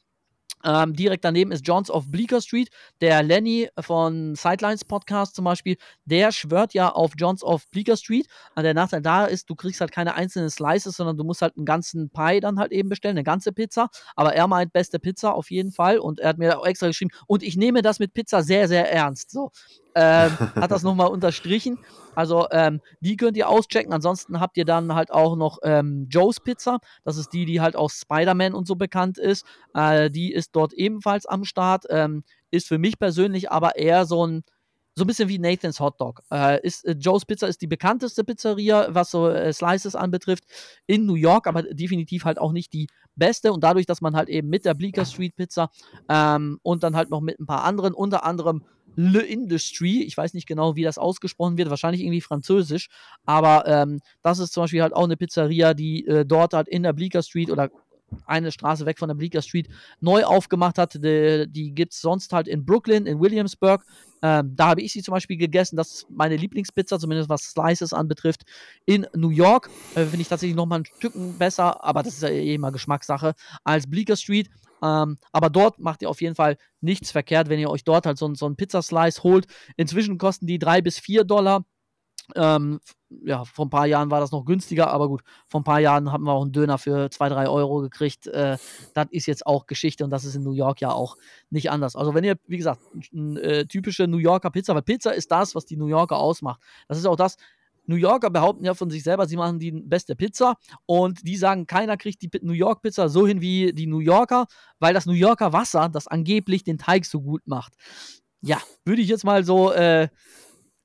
ähm, 0.64 0.94
direkt 0.94 1.24
daneben 1.24 1.52
ist 1.52 1.66
Johns 1.66 1.90
of 1.90 2.10
Bleecker 2.10 2.40
Street. 2.40 2.68
Der 3.00 3.22
Lenny 3.22 3.68
von 3.80 4.34
Sidelines 4.34 4.84
Podcast 4.84 5.34
zum 5.34 5.44
Beispiel, 5.44 5.76
der 6.04 6.32
schwört 6.32 6.74
ja 6.74 6.90
auf 6.90 7.12
Johns 7.16 7.42
of 7.42 7.68
Bleecker 7.70 7.96
Street. 7.96 8.26
Und 8.54 8.64
der 8.64 8.74
Nachteil 8.74 9.02
da 9.02 9.26
ist, 9.26 9.50
du 9.50 9.54
kriegst 9.54 9.80
halt 9.80 9.92
keine 9.92 10.14
einzelnen 10.14 10.50
Slices, 10.50 10.96
sondern 10.96 11.16
du 11.16 11.24
musst 11.24 11.42
halt 11.42 11.56
einen 11.56 11.66
ganzen 11.66 12.10
Pie 12.10 12.40
dann 12.40 12.58
halt 12.58 12.72
eben 12.72 12.88
bestellen, 12.88 13.16
eine 13.16 13.24
ganze 13.24 13.52
Pizza. 13.52 13.88
Aber 14.16 14.34
er 14.34 14.48
meint 14.48 14.72
beste 14.72 14.98
Pizza 14.98 15.34
auf 15.34 15.50
jeden 15.50 15.72
Fall. 15.72 15.98
Und 15.98 16.20
er 16.20 16.30
hat 16.30 16.38
mir 16.38 16.58
auch 16.58 16.66
extra 16.66 16.86
geschrieben, 16.86 17.12
und 17.26 17.42
ich 17.42 17.56
nehme 17.56 17.82
das 17.82 17.98
mit 17.98 18.14
Pizza 18.14 18.42
sehr, 18.42 18.68
sehr 18.68 18.90
ernst. 18.90 19.30
So 19.30 19.50
ähm, 19.94 20.32
hat 20.56 20.70
das 20.70 20.82
nochmal 20.82 21.08
unterstrichen. 21.08 21.78
Also 22.14 22.46
ähm, 22.50 22.80
die 23.00 23.16
könnt 23.16 23.36
ihr 23.36 23.48
auschecken. 23.48 23.92
Ansonsten 23.92 24.40
habt 24.40 24.56
ihr 24.56 24.64
dann 24.64 24.94
halt 24.94 25.10
auch 25.10 25.36
noch 25.36 25.58
ähm, 25.62 26.06
Joe's 26.10 26.40
Pizza. 26.40 26.78
Das 27.04 27.16
ist 27.16 27.32
die, 27.32 27.44
die 27.44 27.60
halt 27.60 27.76
aus 27.76 28.00
Spider-Man 28.00 28.54
und 28.54 28.66
so 28.66 28.76
bekannt 28.76 29.18
ist. 29.18 29.44
Äh, 29.74 30.10
die 30.10 30.32
ist 30.32 30.54
dort 30.54 30.72
ebenfalls 30.72 31.26
am 31.26 31.44
Start. 31.44 31.84
Ähm, 31.90 32.24
ist 32.50 32.68
für 32.68 32.78
mich 32.78 32.98
persönlich 32.98 33.50
aber 33.50 33.76
eher 33.76 34.06
so 34.06 34.26
ein 34.26 34.44
so 34.96 35.02
ein 35.02 35.06
bisschen 35.08 35.28
wie 35.28 35.38
Nathan's 35.38 35.80
Hot 35.80 36.00
Dog. 36.00 36.22
Äh, 36.30 36.64
ist, 36.64 36.84
äh, 36.84 36.92
Joe's 36.92 37.24
Pizza 37.24 37.48
ist 37.48 37.60
die 37.60 37.66
bekannteste 37.66 38.22
Pizzeria, 38.22 38.86
was 38.90 39.10
so 39.10 39.28
äh, 39.28 39.52
Slices 39.52 39.96
anbetrifft, 39.96 40.44
in 40.86 41.04
New 41.04 41.16
York, 41.16 41.48
aber 41.48 41.62
definitiv 41.64 42.24
halt 42.24 42.38
auch 42.38 42.52
nicht 42.52 42.72
die 42.72 42.86
beste. 43.16 43.52
Und 43.52 43.64
dadurch, 43.64 43.86
dass 43.86 44.00
man 44.00 44.14
halt 44.14 44.28
eben 44.28 44.48
mit 44.48 44.64
der 44.64 44.74
Bleecker 44.74 45.04
Street 45.04 45.34
Pizza 45.34 45.70
ähm, 46.08 46.60
und 46.62 46.84
dann 46.84 46.94
halt 46.94 47.10
noch 47.10 47.20
mit 47.20 47.40
ein 47.40 47.46
paar 47.46 47.64
anderen, 47.64 47.92
unter 47.92 48.24
anderem 48.24 48.62
Le 48.96 49.20
Industry. 49.20 50.02
Ich 50.02 50.16
weiß 50.16 50.34
nicht 50.34 50.46
genau, 50.46 50.76
wie 50.76 50.82
das 50.82 50.98
ausgesprochen 50.98 51.56
wird, 51.56 51.70
wahrscheinlich 51.70 52.02
irgendwie 52.02 52.20
französisch. 52.20 52.88
Aber 53.24 53.66
ähm, 53.66 54.00
das 54.22 54.38
ist 54.38 54.52
zum 54.52 54.64
Beispiel 54.64 54.82
halt 54.82 54.94
auch 54.94 55.04
eine 55.04 55.16
Pizzeria, 55.16 55.74
die 55.74 56.06
äh, 56.06 56.24
dort 56.24 56.54
halt 56.54 56.68
in 56.68 56.82
der 56.82 56.92
Bleecker 56.92 57.22
Street 57.22 57.50
oder 57.50 57.70
eine 58.26 58.52
Straße 58.52 58.86
weg 58.86 58.98
von 58.98 59.08
der 59.08 59.14
Bleecker 59.14 59.42
Street 59.42 59.68
neu 60.00 60.24
aufgemacht 60.24 60.78
hat. 60.78 60.94
Die, 60.94 61.46
die 61.48 61.74
gibt 61.74 61.92
es 61.92 62.00
sonst 62.00 62.32
halt 62.32 62.48
in 62.48 62.64
Brooklyn, 62.64 63.06
in 63.06 63.20
Williamsburg. 63.20 63.84
Ähm, 64.22 64.54
da 64.56 64.68
habe 64.68 64.82
ich 64.82 64.92
sie 64.92 65.02
zum 65.02 65.12
Beispiel 65.12 65.36
gegessen. 65.36 65.76
Das 65.76 65.94
ist 65.94 66.06
meine 66.10 66.36
Lieblingspizza, 66.36 66.98
zumindest 66.98 67.28
was 67.28 67.42
Slices 67.42 67.92
anbetrifft. 67.92 68.42
In 68.86 69.06
New 69.14 69.30
York 69.30 69.68
äh, 69.94 70.04
finde 70.04 70.22
ich 70.22 70.28
tatsächlich 70.28 70.56
nochmal 70.56 70.80
ein 70.80 70.86
Stück 70.86 71.12
besser, 71.38 71.84
aber 71.84 72.02
das 72.02 72.14
ist 72.14 72.22
ja 72.22 72.30
eh 72.30 72.54
immer 72.54 72.72
Geschmackssache, 72.72 73.34
als 73.64 73.88
Bleecker 73.88 74.16
Street. 74.16 74.48
Ähm, 74.82 75.18
aber 75.32 75.50
dort 75.50 75.78
macht 75.78 76.02
ihr 76.02 76.10
auf 76.10 76.20
jeden 76.20 76.34
Fall 76.34 76.56
nichts 76.80 77.10
verkehrt, 77.10 77.48
wenn 77.48 77.58
ihr 77.58 77.70
euch 77.70 77.84
dort 77.84 78.06
halt 78.06 78.18
so, 78.18 78.32
so 78.34 78.46
einen 78.46 78.56
Pizzaslice 78.56 79.22
holt. 79.22 79.46
Inzwischen 79.76 80.18
kosten 80.18 80.46
die 80.46 80.58
drei 80.58 80.80
bis 80.82 80.98
vier 80.98 81.24
Dollar. 81.24 81.64
Ähm, 82.34 82.80
ja, 83.24 83.44
vor 83.44 83.66
ein 83.66 83.70
paar 83.70 83.86
Jahren 83.86 84.10
war 84.10 84.20
das 84.20 84.32
noch 84.32 84.44
günstiger, 84.44 84.90
aber 84.90 85.08
gut, 85.08 85.22
vor 85.46 85.60
ein 85.60 85.64
paar 85.64 85.80
Jahren 85.80 86.10
haben 86.10 86.24
wir 86.24 86.32
auch 86.32 86.42
einen 86.42 86.52
Döner 86.52 86.78
für 86.78 87.10
2, 87.10 87.28
3 87.28 87.48
Euro 87.48 87.80
gekriegt. 87.80 88.26
Äh, 88.26 88.56
das 88.94 89.06
ist 89.10 89.26
jetzt 89.26 89.46
auch 89.46 89.66
Geschichte 89.66 90.04
und 90.04 90.10
das 90.10 90.24
ist 90.24 90.34
in 90.34 90.42
New 90.42 90.52
York 90.52 90.80
ja 90.80 90.90
auch 90.90 91.16
nicht 91.50 91.70
anders. 91.70 91.96
Also, 91.96 92.14
wenn 92.14 92.24
ihr, 92.24 92.36
wie 92.46 92.56
gesagt, 92.56 92.80
eine 93.12 93.40
äh, 93.40 93.66
typische 93.66 94.06
New 94.06 94.18
Yorker 94.18 94.50
Pizza, 94.50 94.74
weil 94.74 94.82
Pizza 94.82 95.12
ist 95.12 95.30
das, 95.30 95.54
was 95.54 95.66
die 95.66 95.76
New 95.76 95.86
Yorker 95.86 96.16
ausmacht. 96.16 96.60
Das 96.88 96.98
ist 96.98 97.06
auch 97.06 97.16
das, 97.16 97.36
New 97.86 97.96
Yorker 97.96 98.30
behaupten 98.30 98.64
ja 98.64 98.74
von 98.74 98.90
sich 98.90 99.02
selber, 99.02 99.26
sie 99.26 99.36
machen 99.36 99.58
die 99.58 99.72
beste 99.72 100.16
Pizza 100.16 100.56
und 100.86 101.26
die 101.26 101.36
sagen, 101.36 101.66
keiner 101.66 101.96
kriegt 101.96 102.22
die 102.22 102.30
New 102.42 102.52
York 102.52 102.82
Pizza 102.82 103.08
so 103.08 103.26
hin 103.26 103.40
wie 103.40 103.72
die 103.72 103.86
New 103.86 103.98
Yorker, 103.98 104.46
weil 104.78 104.94
das 104.94 105.06
New 105.06 105.12
Yorker 105.12 105.52
Wasser 105.52 105.88
das 105.88 106.06
angeblich 106.06 106.64
den 106.64 106.78
Teig 106.78 107.04
so 107.04 107.20
gut 107.20 107.42
macht. 107.46 107.74
Ja, 108.40 108.58
würde 108.84 109.02
ich 109.02 109.08
jetzt 109.08 109.24
mal 109.24 109.44
so, 109.44 109.72
äh, 109.72 110.08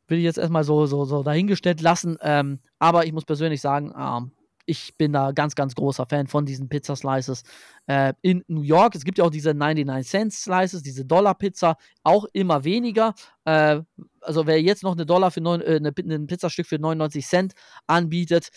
würde 0.10 0.20
ich 0.20 0.26
jetzt 0.26 0.38
erstmal 0.38 0.64
so, 0.64 0.86
so, 0.86 1.06
so 1.06 1.24
dahingestellt 1.24 1.82
lassen. 1.82 2.18
Ähm, 2.22 2.60
aber 2.80 3.06
ich 3.06 3.14
muss 3.14 3.26
persönlich 3.26 3.62
sagen, 3.62 3.94
ähm, 3.98 4.32
ich 4.70 4.96
bin 4.98 5.14
da 5.14 5.32
ganz, 5.32 5.56
ganz 5.56 5.74
großer 5.74 6.06
Fan 6.06 6.28
von 6.28 6.46
diesen 6.46 6.70
Pizza-Slices 6.70 7.44
äh, 7.88 8.14
in 8.22 8.44
New 8.48 8.62
York. 8.62 8.94
Es 8.94 9.04
gibt 9.04 9.18
ja 9.18 9.24
auch 9.24 9.32
diese 9.32 9.56
99 9.56 10.08
Cent 10.08 10.34
Slices, 10.34 10.84
diese 10.84 11.06
Dollar-Pizza, 11.06 11.76
auch 12.04 12.26
immer 12.34 12.64
weniger. 12.64 13.16
Äh, 13.46 13.82
also 14.22 14.46
wer 14.46 14.62
jetzt 14.62 14.84
noch 14.84 14.92
eine 14.92 15.08
Dollar 15.08 15.32
für 15.32 15.42
neun, 15.42 15.62
äh, 15.62 15.78
eine, 15.78 15.92
ein 15.98 16.28
Pizzastück 16.28 16.68
für 16.68 16.78
99 16.78 17.26
Cent 17.26 17.54
anbietet, 17.88 18.50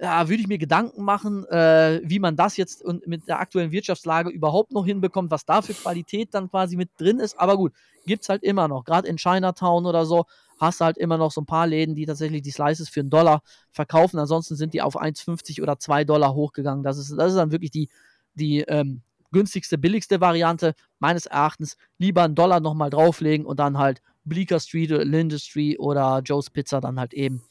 ja, 0.00 0.28
würde 0.28 0.42
ich 0.42 0.48
mir 0.48 0.58
Gedanken 0.58 1.04
machen, 1.04 1.46
äh, 1.46 2.00
wie 2.02 2.18
man 2.18 2.34
das 2.34 2.56
jetzt 2.56 2.84
mit 3.06 3.28
der 3.28 3.38
aktuellen 3.38 3.70
Wirtschaftslage 3.70 4.30
überhaupt 4.30 4.72
noch 4.72 4.84
hinbekommt, 4.84 5.30
was 5.30 5.44
da 5.44 5.62
für 5.62 5.74
Qualität 5.74 6.30
dann 6.34 6.50
quasi 6.50 6.76
mit 6.76 6.90
drin 6.98 7.20
ist. 7.20 7.38
Aber 7.38 7.56
gut, 7.56 7.72
gibt 8.04 8.24
es 8.24 8.28
halt 8.28 8.42
immer 8.42 8.66
noch. 8.66 8.84
Gerade 8.84 9.06
in 9.06 9.16
Chinatown 9.16 9.86
oder 9.86 10.06
so 10.06 10.24
hast 10.62 10.80
halt 10.80 10.96
immer 10.96 11.18
noch 11.18 11.32
so 11.32 11.40
ein 11.40 11.46
paar 11.46 11.66
Läden, 11.66 11.94
die 11.94 12.06
tatsächlich 12.06 12.42
die 12.42 12.52
Slices 12.52 12.88
für 12.88 13.00
einen 13.00 13.10
Dollar 13.10 13.42
verkaufen. 13.72 14.18
Ansonsten 14.18 14.56
sind 14.56 14.74
die 14.74 14.80
auf 14.80 15.00
1,50 15.00 15.60
oder 15.60 15.78
2 15.78 16.04
Dollar 16.04 16.34
hochgegangen. 16.34 16.84
Das 16.84 16.98
ist, 16.98 17.10
das 17.16 17.32
ist 17.32 17.36
dann 17.36 17.50
wirklich 17.50 17.72
die, 17.72 17.88
die 18.34 18.60
ähm, 18.60 19.02
günstigste, 19.32 19.76
billigste 19.76 20.20
Variante. 20.20 20.74
Meines 21.00 21.26
Erachtens 21.26 21.76
lieber 21.98 22.22
einen 22.22 22.36
Dollar 22.36 22.60
nochmal 22.60 22.90
drauflegen 22.90 23.44
und 23.44 23.58
dann 23.58 23.76
halt 23.78 24.00
Bleecker 24.24 24.60
Street, 24.60 24.90
Lindustry 24.90 25.76
oder 25.78 26.22
Joe's 26.24 26.48
Pizza 26.48 26.80
dann 26.80 27.00
halt 27.00 27.12
eben 27.12 27.42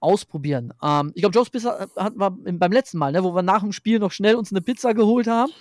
ausprobieren. 0.00 0.72
Ähm, 0.82 1.12
ich 1.14 1.22
glaube, 1.22 1.34
Joe's 1.34 1.50
Pizza 1.50 1.88
hatten 1.96 2.18
wir 2.18 2.30
beim 2.30 2.72
letzten 2.72 2.98
Mal, 2.98 3.12
ne, 3.12 3.22
wo 3.22 3.34
wir 3.34 3.42
nach 3.42 3.60
dem 3.60 3.72
Spiel 3.72 4.00
noch 4.00 4.10
schnell 4.10 4.34
uns 4.34 4.50
eine 4.50 4.62
Pizza 4.62 4.94
geholt 4.94 5.28
haben. 5.28 5.52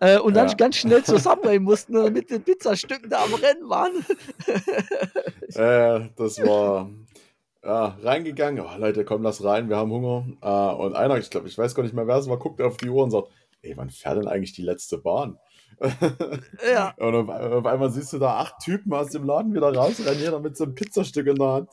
Äh, 0.00 0.18
und 0.18 0.34
dann 0.34 0.54
ganz 0.56 0.76
schnell 0.76 1.02
zur 1.02 1.18
Subway 1.20 1.58
mussten 1.58 1.96
und 1.96 2.12
mit 2.12 2.30
den 2.30 2.42
Pizzastücken 2.42 3.08
da 3.08 3.24
am 3.24 3.34
Rennen 3.34 3.68
waren. 3.68 3.92
äh, 5.54 6.08
das 6.16 6.38
war 6.38 6.90
ja, 7.64 7.96
reingegangen. 8.02 8.64
Oh, 8.64 8.78
Leute, 8.78 9.04
komm, 9.04 9.22
lass 9.22 9.42
rein, 9.42 9.68
wir 9.68 9.76
haben 9.76 9.90
Hunger. 9.90 10.26
Äh, 10.42 10.74
und 10.76 10.94
einer, 10.94 11.18
ich 11.18 11.30
glaube, 11.30 11.48
ich 11.48 11.56
weiß 11.56 11.74
gar 11.74 11.82
nicht 11.82 11.94
mehr, 11.94 12.06
wer 12.06 12.16
es 12.16 12.28
war, 12.28 12.38
guckt 12.38 12.60
auf 12.60 12.76
die 12.76 12.88
Uhr 12.88 13.02
und 13.02 13.10
sagt, 13.10 13.28
ey, 13.62 13.76
wann 13.76 13.90
fährt 13.90 14.18
denn 14.18 14.28
eigentlich 14.28 14.52
die 14.52 14.62
letzte 14.62 14.98
Bahn? 14.98 15.38
ja. 16.72 16.94
Und 16.96 17.14
auf, 17.14 17.28
auf, 17.28 17.66
einmal 17.66 17.90
siehst 17.90 18.12
du 18.12 18.18
da 18.18 18.38
acht 18.38 18.60
Typen 18.60 18.94
aus 18.94 19.10
dem 19.10 19.24
Laden 19.24 19.52
wieder 19.52 19.74
rausrennen, 19.74 20.20
jeder 20.20 20.40
mit 20.40 20.56
so 20.56 20.64
einem 20.64 20.74
Pizzastück 20.74 21.26
in 21.26 21.36
der 21.36 21.48
Hand. 21.48 21.70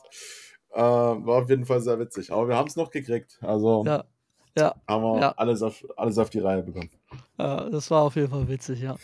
Äh, 0.72 0.80
war 0.80 1.42
auf 1.42 1.48
jeden 1.48 1.64
Fall 1.64 1.80
sehr 1.80 1.98
witzig. 1.98 2.32
Aber 2.32 2.48
wir 2.48 2.56
haben 2.56 2.68
es 2.68 2.76
noch 2.76 2.90
gekriegt. 2.90 3.38
Also 3.40 3.84
ja. 3.86 4.04
Ja. 4.56 4.74
haben 4.88 5.02
wir 5.02 5.20
ja. 5.20 5.34
alles, 5.36 5.62
auf, 5.62 5.84
alles 5.96 6.18
auf 6.18 6.30
die 6.30 6.38
Reihe 6.40 6.62
bekommen. 6.62 6.90
Ja, 7.38 7.68
das 7.70 7.90
war 7.90 8.02
auf 8.02 8.16
jeden 8.16 8.30
Fall 8.30 8.48
witzig, 8.48 8.80
ja. 8.80 8.96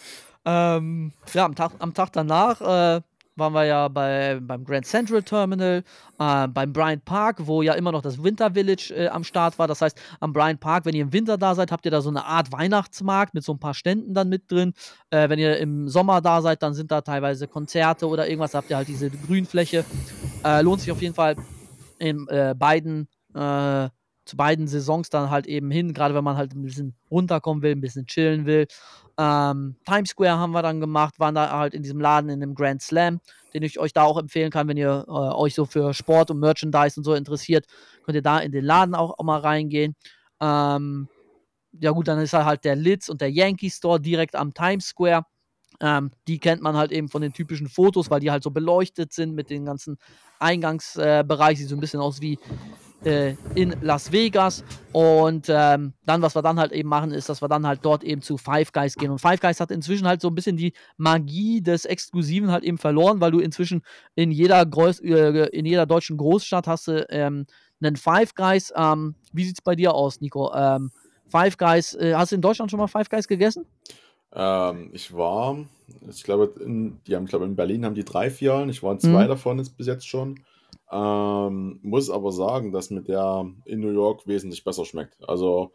Ähm, 0.44 1.12
ja, 1.34 1.44
am 1.44 1.54
Tag, 1.54 1.72
am 1.78 1.92
Tag 1.92 2.12
danach 2.12 2.60
äh, 2.60 3.00
waren 3.36 3.52
wir 3.52 3.64
ja 3.64 3.88
bei, 3.88 4.38
beim 4.40 4.64
Grand 4.64 4.86
Central 4.86 5.22
Terminal, 5.22 5.82
äh, 6.18 6.48
beim 6.48 6.72
Bryant 6.72 7.04
Park, 7.04 7.38
wo 7.40 7.62
ja 7.62 7.74
immer 7.74 7.92
noch 7.92 8.02
das 8.02 8.22
Winter 8.22 8.52
Village 8.52 8.94
äh, 8.94 9.08
am 9.08 9.24
Start 9.24 9.58
war. 9.58 9.66
Das 9.66 9.80
heißt, 9.80 10.00
am 10.20 10.32
Bryant 10.32 10.60
Park, 10.60 10.84
wenn 10.84 10.94
ihr 10.94 11.02
im 11.02 11.12
Winter 11.12 11.36
da 11.36 11.54
seid, 11.54 11.72
habt 11.72 11.84
ihr 11.84 11.90
da 11.90 12.00
so 12.00 12.10
eine 12.10 12.24
Art 12.24 12.52
Weihnachtsmarkt 12.52 13.34
mit 13.34 13.42
so 13.44 13.52
ein 13.52 13.58
paar 13.58 13.74
Ständen 13.74 14.14
dann 14.14 14.28
mit 14.28 14.50
drin. 14.50 14.74
Äh, 15.10 15.28
wenn 15.28 15.38
ihr 15.38 15.58
im 15.58 15.88
Sommer 15.88 16.20
da 16.20 16.40
seid, 16.42 16.62
dann 16.62 16.74
sind 16.74 16.90
da 16.90 17.00
teilweise 17.00 17.48
Konzerte 17.48 18.06
oder 18.06 18.28
irgendwas, 18.28 18.54
habt 18.54 18.70
ihr 18.70 18.76
halt 18.76 18.88
diese 18.88 19.10
Grünfläche. 19.10 19.84
Äh, 20.44 20.62
lohnt 20.62 20.80
sich 20.80 20.92
auf 20.92 21.02
jeden 21.02 21.14
Fall 21.14 21.36
in 21.98 22.26
äh, 22.28 22.54
beiden 22.56 23.08
äh, 23.34 23.88
beiden 24.36 24.66
Saisons 24.66 25.10
dann 25.10 25.30
halt 25.30 25.46
eben 25.46 25.70
hin, 25.70 25.92
gerade 25.92 26.14
wenn 26.14 26.24
man 26.24 26.36
halt 26.36 26.54
ein 26.54 26.62
bisschen 26.62 26.94
runterkommen 27.10 27.62
will, 27.62 27.72
ein 27.72 27.80
bisschen 27.80 28.06
chillen 28.06 28.46
will. 28.46 28.66
Ähm, 29.18 29.76
Times 29.84 30.10
Square 30.10 30.38
haben 30.38 30.52
wir 30.52 30.62
dann 30.62 30.80
gemacht, 30.80 31.18
waren 31.18 31.34
da 31.34 31.50
halt 31.50 31.74
in 31.74 31.82
diesem 31.82 32.00
Laden 32.00 32.30
in 32.30 32.40
dem 32.40 32.54
Grand 32.54 32.82
Slam, 32.82 33.20
den 33.52 33.62
ich 33.62 33.78
euch 33.78 33.92
da 33.92 34.04
auch 34.04 34.18
empfehlen 34.18 34.50
kann, 34.50 34.68
wenn 34.68 34.76
ihr 34.76 35.04
äh, 35.06 35.10
euch 35.10 35.54
so 35.54 35.64
für 35.66 35.92
Sport 35.94 36.30
und 36.30 36.40
Merchandise 36.40 36.98
und 36.98 37.04
so 37.04 37.14
interessiert, 37.14 37.66
könnt 38.04 38.16
ihr 38.16 38.22
da 38.22 38.38
in 38.38 38.52
den 38.52 38.64
Laden 38.64 38.94
auch, 38.94 39.18
auch 39.18 39.24
mal 39.24 39.40
reingehen. 39.40 39.94
Ähm, 40.40 41.08
ja 41.72 41.90
gut, 41.90 42.08
dann 42.08 42.18
ist 42.18 42.32
halt 42.32 42.64
der 42.64 42.76
Litz 42.76 43.08
und 43.08 43.20
der 43.20 43.30
Yankee 43.30 43.70
Store 43.70 44.00
direkt 44.00 44.34
am 44.36 44.54
Times 44.54 44.86
Square. 44.86 45.24
Ähm, 45.80 46.10
die 46.28 46.38
kennt 46.38 46.62
man 46.62 46.76
halt 46.76 46.92
eben 46.92 47.08
von 47.08 47.22
den 47.22 47.32
typischen 47.32 47.68
Fotos, 47.68 48.10
weil 48.10 48.20
die 48.20 48.30
halt 48.30 48.42
so 48.42 48.50
beleuchtet 48.50 49.12
sind 49.12 49.34
mit 49.34 49.50
den 49.50 49.64
ganzen 49.64 49.98
Eingangsbereich. 50.38 51.52
Äh, 51.52 51.56
Sieht 51.56 51.68
so 51.68 51.76
ein 51.76 51.80
bisschen 51.80 52.00
aus 52.00 52.20
wie 52.20 52.38
äh, 53.04 53.34
in 53.54 53.74
Las 53.80 54.12
Vegas. 54.12 54.64
Und 54.92 55.46
ähm, 55.48 55.92
dann, 56.04 56.22
was 56.22 56.34
wir 56.34 56.42
dann 56.42 56.58
halt 56.58 56.72
eben 56.72 56.88
machen, 56.88 57.12
ist, 57.12 57.28
dass 57.28 57.42
wir 57.42 57.48
dann 57.48 57.66
halt 57.66 57.80
dort 57.82 58.02
eben 58.04 58.22
zu 58.22 58.36
Five 58.36 58.72
Guys 58.72 58.96
gehen. 58.96 59.10
Und 59.10 59.20
Five 59.20 59.40
Guys 59.40 59.60
hat 59.60 59.70
inzwischen 59.70 60.06
halt 60.06 60.20
so 60.20 60.28
ein 60.28 60.34
bisschen 60.34 60.56
die 60.56 60.72
Magie 60.96 61.60
des 61.60 61.84
Exklusiven 61.84 62.50
halt 62.50 62.64
eben 62.64 62.78
verloren, 62.78 63.20
weil 63.20 63.30
du 63.30 63.40
inzwischen 63.40 63.82
in 64.14 64.30
jeder, 64.30 64.64
Groß 64.66 65.00
äh, 65.00 65.46
in 65.52 65.66
jeder 65.66 65.86
deutschen 65.86 66.16
Großstadt 66.16 66.66
hast 66.66 66.88
du 66.88 67.06
ähm, 67.10 67.46
einen 67.80 67.96
Five 67.96 68.34
Guys. 68.34 68.72
Ähm, 68.76 69.14
wie 69.32 69.44
sieht 69.44 69.58
es 69.58 69.62
bei 69.62 69.76
dir 69.76 69.94
aus, 69.94 70.20
Nico? 70.20 70.52
Ähm, 70.54 70.90
Five 71.28 71.56
Guys, 71.56 71.94
äh, 71.94 72.14
hast 72.14 72.32
du 72.32 72.36
in 72.36 72.42
Deutschland 72.42 72.70
schon 72.70 72.80
mal 72.80 72.88
Five 72.88 73.08
Guys 73.08 73.28
gegessen? 73.28 73.64
Ähm, 74.32 74.90
ich 74.92 75.14
war, 75.14 75.56
ich 76.08 76.22
glaube, 76.22 76.52
in, 76.64 77.00
die 77.06 77.16
haben, 77.16 77.24
ich 77.24 77.30
glaube, 77.30 77.44
in 77.44 77.56
Berlin 77.56 77.84
haben 77.84 77.94
die 77.94 78.04
drei 78.04 78.30
Filialen. 78.30 78.68
Ich 78.68 78.82
war 78.82 78.92
in 78.92 79.00
zwei 79.00 79.24
mhm. 79.24 79.28
davon 79.28 79.58
jetzt 79.58 79.76
bis 79.76 79.86
jetzt 79.86 80.06
schon. 80.06 80.40
Ähm, 80.92 81.78
muss 81.82 82.10
aber 82.10 82.32
sagen, 82.32 82.72
dass 82.72 82.90
mit 82.90 83.08
der 83.08 83.46
in 83.64 83.80
New 83.80 83.92
York 83.92 84.26
wesentlich 84.26 84.64
besser 84.64 84.84
schmeckt. 84.84 85.16
Also 85.28 85.72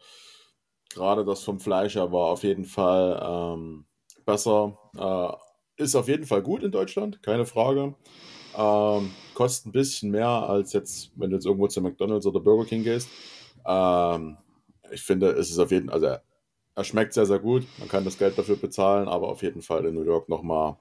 gerade 0.94 1.24
das 1.24 1.42
vom 1.42 1.58
Fleisch 1.60 1.94
her 1.94 2.12
war 2.12 2.30
auf 2.30 2.42
jeden 2.42 2.64
Fall 2.64 3.20
ähm, 3.22 3.86
besser. 4.24 4.78
Äh, 4.96 5.82
ist 5.82 5.94
auf 5.94 6.08
jeden 6.08 6.24
Fall 6.24 6.42
gut 6.42 6.62
in 6.62 6.70
Deutschland, 6.70 7.22
keine 7.22 7.46
Frage. 7.46 7.94
Ähm, 8.56 9.10
kostet 9.34 9.66
ein 9.66 9.72
bisschen 9.72 10.10
mehr 10.10 10.28
als 10.28 10.72
jetzt, 10.72 11.12
wenn 11.16 11.30
du 11.30 11.36
jetzt 11.36 11.46
irgendwo 11.46 11.68
zu 11.68 11.82
McDonalds 11.82 12.26
oder 12.26 12.40
Burger 12.40 12.66
King 12.66 12.82
gehst. 12.82 13.08
Ähm, 13.66 14.38
ich 14.90 15.02
finde, 15.02 15.30
es 15.30 15.50
ist 15.50 15.58
auf 15.58 15.70
jeden 15.70 15.88
Fall, 15.88 15.94
also 16.02 16.22
er 16.74 16.84
schmeckt 16.84 17.14
sehr, 17.14 17.26
sehr 17.26 17.38
gut. 17.38 17.66
Man 17.78 17.88
kann 17.88 18.04
das 18.04 18.18
Geld 18.18 18.38
dafür 18.38 18.56
bezahlen, 18.56 19.08
aber 19.08 19.28
auf 19.28 19.42
jeden 19.42 19.62
Fall 19.62 19.84
in 19.86 19.94
New 19.94 20.04
York 20.04 20.28
nochmal 20.28 20.76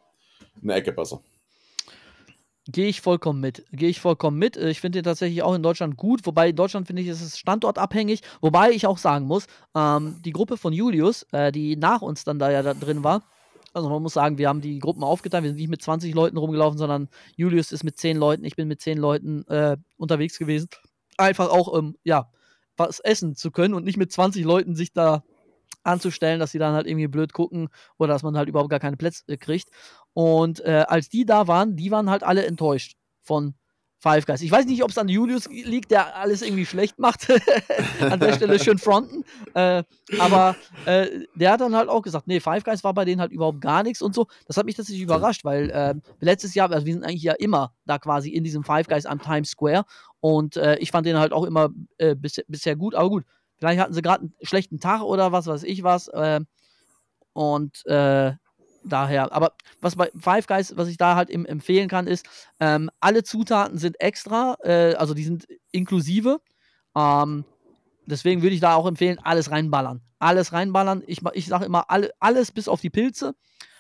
eine 0.62 0.74
Ecke 0.74 0.92
besser. 0.92 1.22
Gehe 2.68 2.88
ich 2.88 3.02
vollkommen 3.02 3.42
mit. 3.42 3.64
Gehe 3.72 3.90
ich 3.90 4.00
vollkommen 4.00 4.40
mit. 4.40 4.58
Ich 4.58 4.82
finde 4.82 4.98
den 4.98 5.04
tatsächlich 5.04 5.44
auch 5.44 5.54
in 5.54 5.62
Deutschland 5.62 5.98
gut, 5.98 6.26
wobei 6.26 6.50
in 6.50 6.56
Deutschland 6.56 6.88
finde 6.88 7.04
ich, 7.04 7.08
ist 7.08 7.22
es 7.22 7.38
standortabhängig. 7.38 8.22
Wobei 8.42 8.72
ich 8.72 8.88
auch 8.88 8.98
sagen 8.98 9.28
muss, 9.28 9.46
ähm, 9.76 10.16
die 10.26 10.32
Gruppe 10.32 10.58
von 10.58 10.74
Julius, 10.74 11.28
äh, 11.32 11.52
die 11.52 11.76
nach 11.76 12.02
uns 12.02 12.24
dann 12.24 12.40
da 12.40 12.50
ja 12.50 12.64
da 12.64 12.74
drin 12.74 13.04
war, 13.04 13.22
also 13.76 13.90
man 13.90 14.02
muss 14.02 14.14
sagen, 14.14 14.38
wir 14.38 14.48
haben 14.48 14.62
die 14.62 14.80
Gruppen 14.80 15.04
aufgeteilt. 15.04 15.44
Wir 15.44 15.50
sind 15.50 15.60
nicht 15.60 15.70
mit 15.70 15.82
20 15.82 16.16
Leuten 16.16 16.38
rumgelaufen, 16.38 16.78
sondern 16.78 17.10
Julius 17.36 17.74
ist 17.74 17.84
mit 17.84 18.00
10 18.00 18.16
Leuten, 18.16 18.46
ich 18.46 18.56
bin 18.56 18.70
mit 18.70 18.80
10 18.80 18.98
Leuten 18.98 19.46
äh, 19.50 19.76
unterwegs 19.98 20.40
gewesen. 20.40 20.70
Einfach 21.18 21.50
auch, 21.50 21.78
ähm, 21.78 21.98
ja, 22.06 22.32
was 22.78 23.02
essen 23.02 23.36
zu 23.36 23.52
können 23.52 23.74
und 23.74 23.84
nicht 23.84 23.98
mit 23.98 24.14
20 24.14 24.46
Leuten 24.46 24.76
sich 24.76 24.94
da 24.94 25.24
anzustellen, 25.84 26.40
dass 26.40 26.52
sie 26.52 26.58
dann 26.58 26.74
halt 26.74 26.88
irgendwie 26.88 27.08
blöd 27.08 27.34
gucken 27.34 27.68
oder 27.98 28.14
dass 28.14 28.24
man 28.24 28.38
halt 28.38 28.48
überhaupt 28.48 28.70
gar 28.70 28.80
keine 28.80 28.96
Plätze 28.96 29.24
äh, 29.28 29.36
kriegt. 29.36 29.70
Und 30.16 30.62
äh, 30.62 30.86
als 30.88 31.10
die 31.10 31.26
da 31.26 31.48
waren, 31.48 31.76
die 31.76 31.92
waren 31.92 32.10
halt 32.10 32.24
alle 32.24 32.46
enttäuscht 32.46 32.96
von 33.22 33.54
Five 33.98 34.26
Guys. 34.26 34.42
Ich 34.42 34.52
weiß 34.52 34.66
nicht, 34.66 34.82
ob 34.82 34.92
es 34.92 34.98
an 34.98 35.10
Julius 35.10 35.50
liegt, 35.50 35.92
der 35.92 36.16
alles 36.16 36.42
irgendwie 36.42 36.66
schlecht 36.66 37.00
macht. 37.00 37.28
an 38.00 38.20
der 38.22 38.32
Stelle 38.32 38.58
schön 38.60 38.78
fronten. 38.78 39.26
Äh, 39.54 39.84
aber 40.20 40.56
äh, 40.86 41.26
der 41.36 41.52
hat 41.52 41.60
dann 41.60 41.76
halt 41.76 41.90
auch 41.90 42.02
gesagt, 42.02 42.28
nee, 42.28 42.40
Five 42.40 42.64
Guys 42.64 42.82
war 42.86 42.94
bei 42.94 43.04
denen 43.04 43.20
halt 43.20 43.34
überhaupt 43.34 43.60
gar 43.60 43.84
nichts 43.84 44.02
und 44.02 44.16
so. 44.16 44.28
Das 44.48 44.56
hat 44.56 44.66
mich 44.66 44.76
tatsächlich 44.76 45.04
überrascht, 45.04 45.44
weil 45.44 45.70
äh, 45.70 45.96
letztes 46.22 46.56
Jahr, 46.56 46.72
also 46.72 46.86
wir 46.86 46.94
sind 46.94 47.04
eigentlich 47.04 47.24
ja 47.24 47.34
immer 47.34 47.74
da 47.86 47.98
quasi 47.98 48.30
in 48.30 48.46
diesem 48.46 48.64
Five 48.64 48.88
Guys 48.88 49.06
am 49.06 49.22
Times 49.22 49.50
Square 49.50 49.84
und 50.22 50.56
äh, 50.56 50.78
ich 50.78 50.92
fand 50.92 51.06
den 51.06 51.20
halt 51.20 51.34
auch 51.34 51.44
immer 51.44 51.72
äh, 51.98 52.16
bis, 52.16 52.42
bisher 52.48 52.78
gut. 52.78 52.96
Aber 52.96 53.10
gut, 53.10 53.26
vielleicht 53.58 53.82
hatten 53.82 53.94
sie 53.94 54.02
gerade 54.02 54.22
einen 54.22 54.34
schlechten 54.44 54.80
Tag 54.80 55.02
oder 55.02 55.34
was 55.34 55.48
weiß 55.48 55.64
ich 55.64 55.84
was. 55.84 56.08
Äh, 56.08 56.40
und 57.34 57.84
daher, 58.86 59.32
aber 59.34 59.54
was 59.82 59.96
bei 59.96 60.10
Five 60.18 60.48
Guys, 60.48 60.78
was 60.78 60.88
ich 60.88 60.98
da 60.98 61.16
halt 61.16 61.30
eben 61.30 61.46
empfehlen 61.46 61.90
kann, 61.90 62.08
ist, 62.08 62.26
ähm, 62.60 62.90
alle 63.00 63.24
Zutaten 63.24 63.78
sind 63.78 64.00
extra, 64.00 64.58
äh, 64.64 64.96
also 64.96 65.14
die 65.14 65.24
sind 65.24 65.48
inklusive. 65.72 66.40
Ähm, 66.96 67.46
deswegen 68.06 68.42
würde 68.42 68.56
ich 68.56 68.62
da 68.62 68.76
auch 68.76 68.88
empfehlen, 68.88 69.20
alles 69.24 69.52
reinballern. 69.52 70.02
Alles 70.20 70.54
reinballern. 70.54 71.04
Ich, 71.08 71.22
ich 71.34 71.48
sage 71.48 71.66
immer, 71.66 71.90
alle, 71.90 72.12
alles 72.20 72.52
bis 72.52 72.68
auf 72.68 72.82
die 72.82 72.90
Pilze 72.90 73.36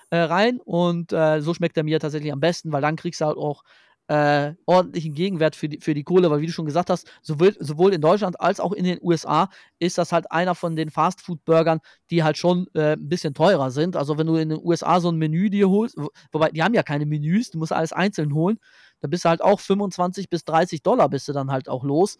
äh, 0.09 0.17
rein 0.17 0.59
und 0.63 1.13
äh, 1.13 1.41
so 1.41 1.53
schmeckt 1.53 1.77
er 1.77 1.83
mir 1.83 1.99
tatsächlich 1.99 2.31
am 2.31 2.39
besten, 2.39 2.71
weil 2.71 2.81
dann 2.81 2.95
kriegst 2.95 3.21
du 3.21 3.25
halt 3.25 3.37
auch 3.37 3.63
äh, 4.07 4.53
ordentlichen 4.65 5.13
Gegenwert 5.13 5.55
für 5.55 5.67
die, 5.67 5.79
für 5.79 5.93
die 5.93 6.03
Kohle, 6.03 6.29
weil 6.29 6.41
wie 6.41 6.45
du 6.45 6.51
schon 6.51 6.65
gesagt 6.65 6.89
hast, 6.89 7.09
sowohl, 7.21 7.55
sowohl 7.59 7.93
in 7.93 8.01
Deutschland 8.01 8.39
als 8.39 8.59
auch 8.59 8.71
in 8.71 8.83
den 8.83 8.99
USA 9.01 9.49
ist 9.79 9.97
das 9.97 10.11
halt 10.11 10.31
einer 10.31 10.55
von 10.55 10.75
den 10.75 10.91
Fastfood-Burgern, 10.91 11.79
die 12.11 12.23
halt 12.23 12.37
schon 12.37 12.67
äh, 12.75 12.93
ein 12.93 13.09
bisschen 13.09 13.33
teurer 13.33 13.71
sind. 13.71 13.95
Also 13.95 14.17
wenn 14.17 14.27
du 14.27 14.35
in 14.35 14.49
den 14.49 14.59
USA 14.63 14.99
so 14.99 15.09
ein 15.09 15.17
Menü 15.17 15.49
dir 15.49 15.69
holst, 15.69 15.97
wobei 16.31 16.51
die 16.51 16.63
haben 16.63 16.73
ja 16.73 16.83
keine 16.83 17.05
Menüs, 17.05 17.49
du 17.49 17.57
musst 17.57 17.73
alles 17.73 17.93
einzeln 17.93 18.33
holen, 18.33 18.59
da 19.01 19.07
bist 19.07 19.25
du 19.25 19.29
halt 19.29 19.41
auch 19.41 19.59
25 19.59 20.29
bis 20.29 20.45
30 20.45 20.83
Dollar 20.83 21.09
bist 21.09 21.27
du 21.27 21.33
dann 21.33 21.51
halt 21.51 21.67
auch 21.69 21.83
los. 21.83 22.17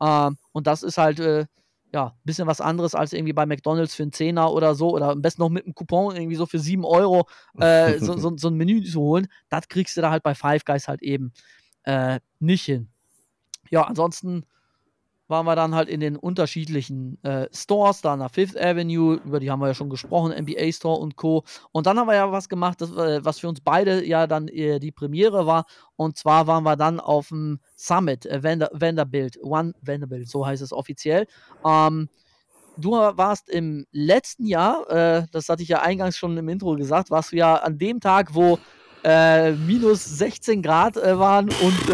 Äh, 0.00 0.30
und 0.52 0.66
das 0.66 0.82
ist 0.82 0.98
halt 0.98 1.20
äh, 1.20 1.46
ja, 1.92 2.06
ein 2.08 2.20
bisschen 2.24 2.46
was 2.46 2.60
anderes 2.60 2.94
als 2.94 3.12
irgendwie 3.12 3.32
bei 3.32 3.46
McDonalds 3.46 3.94
für 3.94 4.02
einen 4.02 4.12
Zehner 4.12 4.52
oder 4.52 4.74
so 4.74 4.90
oder 4.90 5.10
am 5.10 5.22
besten 5.22 5.42
noch 5.42 5.48
mit 5.48 5.64
einem 5.64 5.74
Coupon 5.74 6.14
irgendwie 6.14 6.36
so 6.36 6.46
für 6.46 6.58
7 6.58 6.84
Euro 6.84 7.28
äh, 7.58 7.98
so, 7.98 8.16
so, 8.18 8.36
so, 8.36 8.48
ein 8.48 8.54
Menü 8.54 8.82
zu 8.82 9.00
holen. 9.00 9.28
Das 9.48 9.68
kriegst 9.68 9.96
du 9.96 10.00
da 10.00 10.10
halt 10.10 10.22
bei 10.22 10.34
Five 10.34 10.64
Guys 10.64 10.88
halt 10.88 11.02
eben 11.02 11.32
äh, 11.84 12.20
nicht 12.38 12.64
hin. 12.64 12.88
Ja, 13.70 13.82
ansonsten 13.82 14.44
waren 15.28 15.46
wir 15.46 15.56
dann 15.56 15.74
halt 15.74 15.88
in 15.88 16.00
den 16.00 16.16
unterschiedlichen 16.16 17.22
äh, 17.24 17.48
Stores, 17.52 18.00
da 18.00 18.16
der 18.16 18.28
Fifth 18.28 18.56
Avenue, 18.56 19.20
über 19.24 19.40
die 19.40 19.50
haben 19.50 19.60
wir 19.60 19.68
ja 19.68 19.74
schon 19.74 19.90
gesprochen, 19.90 20.32
NBA 20.32 20.72
Store 20.72 21.00
und 21.00 21.16
Co. 21.16 21.44
Und 21.72 21.86
dann 21.86 21.98
haben 21.98 22.06
wir 22.06 22.14
ja 22.14 22.30
was 22.30 22.48
gemacht, 22.48 22.80
das, 22.80 22.92
äh, 22.92 23.24
was 23.24 23.40
für 23.40 23.48
uns 23.48 23.60
beide 23.60 24.04
ja 24.04 24.26
dann 24.26 24.48
äh, 24.48 24.78
die 24.78 24.92
Premiere 24.92 25.46
war. 25.46 25.66
Und 25.96 26.16
zwar 26.16 26.46
waren 26.46 26.64
wir 26.64 26.76
dann 26.76 27.00
auf 27.00 27.28
dem 27.28 27.60
Summit, 27.76 28.26
äh, 28.26 28.42
Vanderbilt, 28.42 29.38
One 29.42 29.74
Vanderbilt, 29.82 30.28
so 30.28 30.46
heißt 30.46 30.62
es 30.62 30.72
offiziell. 30.72 31.26
Ähm, 31.64 32.08
du 32.76 32.92
warst 32.92 33.48
im 33.48 33.86
letzten 33.90 34.46
Jahr, 34.46 34.88
äh, 34.90 35.26
das 35.32 35.48
hatte 35.48 35.62
ich 35.62 35.68
ja 35.68 35.82
eingangs 35.82 36.16
schon 36.16 36.36
im 36.36 36.48
Intro 36.48 36.76
gesagt, 36.76 37.10
warst 37.10 37.32
du 37.32 37.36
ja 37.36 37.56
an 37.56 37.78
dem 37.78 38.00
Tag, 38.00 38.34
wo 38.34 38.58
minus 39.04 40.04
16 40.04 40.62
Grad 40.62 40.96
waren 40.96 41.48
und 41.48 41.92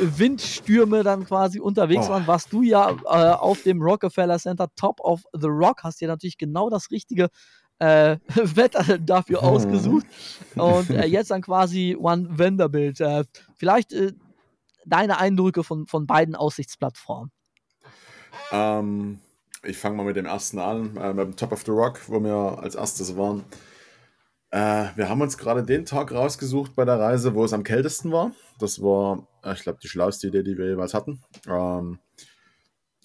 Windstürme 0.00 1.02
dann 1.02 1.24
quasi 1.24 1.60
unterwegs 1.60 2.06
oh. 2.06 2.10
waren, 2.10 2.26
warst 2.26 2.52
du 2.52 2.62
ja 2.62 2.90
äh, 2.90 3.34
auf 3.34 3.62
dem 3.62 3.82
Rockefeller 3.82 4.38
Center 4.38 4.68
Top 4.76 5.00
of 5.00 5.22
the 5.32 5.48
Rock, 5.48 5.84
hast 5.84 6.00
dir 6.00 6.08
natürlich 6.08 6.38
genau 6.38 6.70
das 6.70 6.90
richtige 6.90 7.28
äh, 7.78 8.16
Wetter 8.34 8.98
dafür 8.98 9.42
hm. 9.42 9.48
ausgesucht 9.48 10.06
und 10.54 10.90
äh, 10.90 11.06
jetzt 11.06 11.30
dann 11.30 11.42
quasi 11.42 11.96
One 11.98 12.26
Vanderbilt. 12.30 13.02
vielleicht 13.56 13.94
deine 14.86 15.18
Eindrücke 15.18 15.64
von, 15.64 15.86
von 15.86 16.06
beiden 16.06 16.34
Aussichtsplattformen. 16.34 17.30
Ähm, 18.50 19.20
ich 19.62 19.76
fange 19.76 19.96
mal 19.96 20.04
mit 20.04 20.16
dem 20.16 20.26
ersten 20.26 20.58
an, 20.58 20.94
mit 20.94 21.18
dem 21.18 21.36
Top 21.36 21.52
of 21.52 21.62
the 21.64 21.70
Rock, 21.70 22.00
wo 22.08 22.22
wir 22.22 22.58
als 22.62 22.74
erstes 22.74 23.16
waren. 23.16 23.44
Äh, 24.50 24.86
wir 24.96 25.08
haben 25.08 25.20
uns 25.20 25.36
gerade 25.36 25.62
den 25.62 25.84
Tag 25.84 26.12
rausgesucht 26.12 26.74
bei 26.74 26.84
der 26.84 26.98
Reise, 26.98 27.34
wo 27.34 27.44
es 27.44 27.52
am 27.52 27.64
kältesten 27.64 28.12
war. 28.12 28.32
Das 28.58 28.80
war, 28.82 29.18
äh, 29.18 29.22
ich 29.44 29.62
glaube, 29.62 29.78
die 29.82 29.88
schlauste 29.88 30.28
Idee, 30.28 30.42
die 30.42 30.56
wir 30.58 30.66
jeweils 30.66 30.94
hatten. 30.94 31.22
Ähm, 31.46 31.98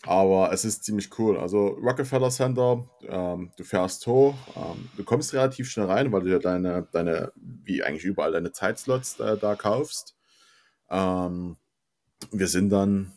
aber 0.05 0.51
es 0.51 0.65
ist 0.65 0.83
ziemlich 0.83 1.17
cool. 1.17 1.37
Also 1.37 1.67
Rockefeller 1.67 2.29
Center, 2.29 2.85
ähm, 3.07 3.51
du 3.55 3.63
fährst 3.63 4.05
hoch, 4.05 4.35
ähm, 4.55 4.89
du 4.97 5.03
kommst 5.03 5.33
relativ 5.33 5.69
schnell 5.69 5.85
rein, 5.85 6.11
weil 6.11 6.23
du 6.23 6.31
ja 6.31 6.39
deine, 6.39 6.87
deine 6.91 7.31
wie 7.35 7.83
eigentlich 7.83 8.03
überall, 8.03 8.33
deine 8.33 8.51
Zeitslots 8.51 9.19
äh, 9.19 9.37
da 9.37 9.55
kaufst. 9.55 10.15
Ähm, 10.89 11.55
wir 12.31 12.47
sind 12.47 12.69
dann 12.69 13.13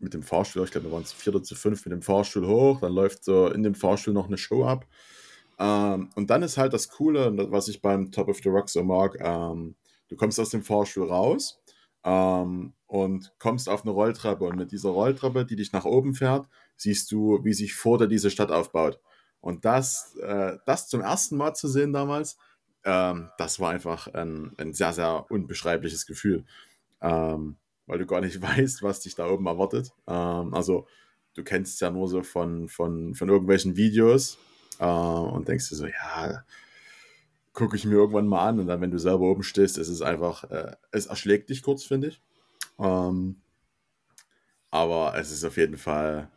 mit 0.00 0.14
dem 0.14 0.22
Fahrstuhl, 0.22 0.64
ich 0.64 0.72
glaube, 0.72 0.88
wir 0.88 0.92
waren 0.92 1.04
zu 1.04 1.14
vier 1.14 1.34
oder 1.34 1.44
zu 1.44 1.54
fünf 1.54 1.84
mit 1.84 1.92
dem 1.92 2.02
Fahrstuhl 2.02 2.46
hoch, 2.46 2.80
dann 2.80 2.92
läuft 2.92 3.22
so 3.24 3.48
in 3.48 3.62
dem 3.62 3.74
Fahrstuhl 3.74 4.14
noch 4.14 4.26
eine 4.26 4.38
Show 4.38 4.64
ab. 4.64 4.86
Ähm, 5.60 6.10
und 6.16 6.30
dann 6.30 6.42
ist 6.42 6.56
halt 6.56 6.72
das 6.72 6.88
Coole, 6.88 7.32
was 7.52 7.68
ich 7.68 7.82
beim 7.82 8.10
Top 8.10 8.28
of 8.28 8.40
the 8.42 8.48
Rock 8.48 8.68
so 8.68 8.82
mag, 8.82 9.16
ähm, 9.20 9.76
du 10.08 10.16
kommst 10.16 10.40
aus 10.40 10.50
dem 10.50 10.64
Fahrstuhl 10.64 11.08
raus 11.08 11.59
ähm, 12.04 12.72
und 12.86 13.32
kommst 13.38 13.68
auf 13.68 13.82
eine 13.82 13.92
Rolltreppe 13.92 14.44
und 14.44 14.56
mit 14.56 14.72
dieser 14.72 14.90
Rolltreppe, 14.90 15.44
die 15.44 15.56
dich 15.56 15.72
nach 15.72 15.84
oben 15.84 16.14
fährt, 16.14 16.48
siehst 16.76 17.10
du, 17.12 17.40
wie 17.44 17.52
sich 17.52 17.74
vor 17.74 17.98
dir 17.98 18.08
diese 18.08 18.30
Stadt 18.30 18.50
aufbaut. 18.50 19.00
Und 19.40 19.64
das, 19.64 20.16
äh, 20.16 20.58
das 20.66 20.88
zum 20.88 21.00
ersten 21.00 21.36
Mal 21.36 21.54
zu 21.54 21.68
sehen 21.68 21.92
damals, 21.92 22.36
ähm, 22.84 23.30
das 23.38 23.60
war 23.60 23.70
einfach 23.70 24.08
ein, 24.08 24.52
ein, 24.58 24.72
sehr, 24.72 24.92
sehr 24.92 25.30
unbeschreibliches 25.30 26.06
Gefühl, 26.06 26.44
ähm, 27.00 27.56
weil 27.86 27.98
du 27.98 28.06
gar 28.06 28.20
nicht 28.20 28.40
weißt, 28.42 28.82
was 28.82 29.00
dich 29.00 29.14
da 29.14 29.28
oben 29.28 29.46
erwartet. 29.46 29.92
Ähm, 30.06 30.54
also 30.54 30.86
du 31.34 31.44
kennst 31.44 31.74
es 31.74 31.80
ja 31.80 31.90
nur 31.90 32.08
so 32.08 32.22
von, 32.22 32.68
von, 32.68 33.14
von 33.14 33.28
irgendwelchen 33.28 33.76
Videos, 33.76 34.38
äh, 34.80 34.84
und 34.84 35.46
denkst 35.46 35.68
dir 35.68 35.76
so, 35.76 35.86
ja, 35.86 36.44
gucke 37.60 37.76
ich 37.76 37.84
mir 37.84 37.96
irgendwann 37.96 38.26
mal 38.26 38.48
an 38.48 38.58
und 38.58 38.66
dann, 38.68 38.80
wenn 38.80 38.90
du 38.90 38.98
selber 38.98 39.26
oben 39.30 39.42
stehst, 39.42 39.76
ist 39.76 39.88
es 39.88 40.00
einfach, 40.00 40.44
äh, 40.44 40.72
es 40.92 41.06
erschlägt 41.06 41.50
dich 41.50 41.62
kurz, 41.62 41.84
finde 41.84 42.08
ich. 42.08 42.22
Ähm, 42.78 43.42
aber 44.70 45.14
es 45.16 45.30
ist 45.30 45.44
auf 45.44 45.58
jeden 45.58 45.76
Fall 45.76 46.30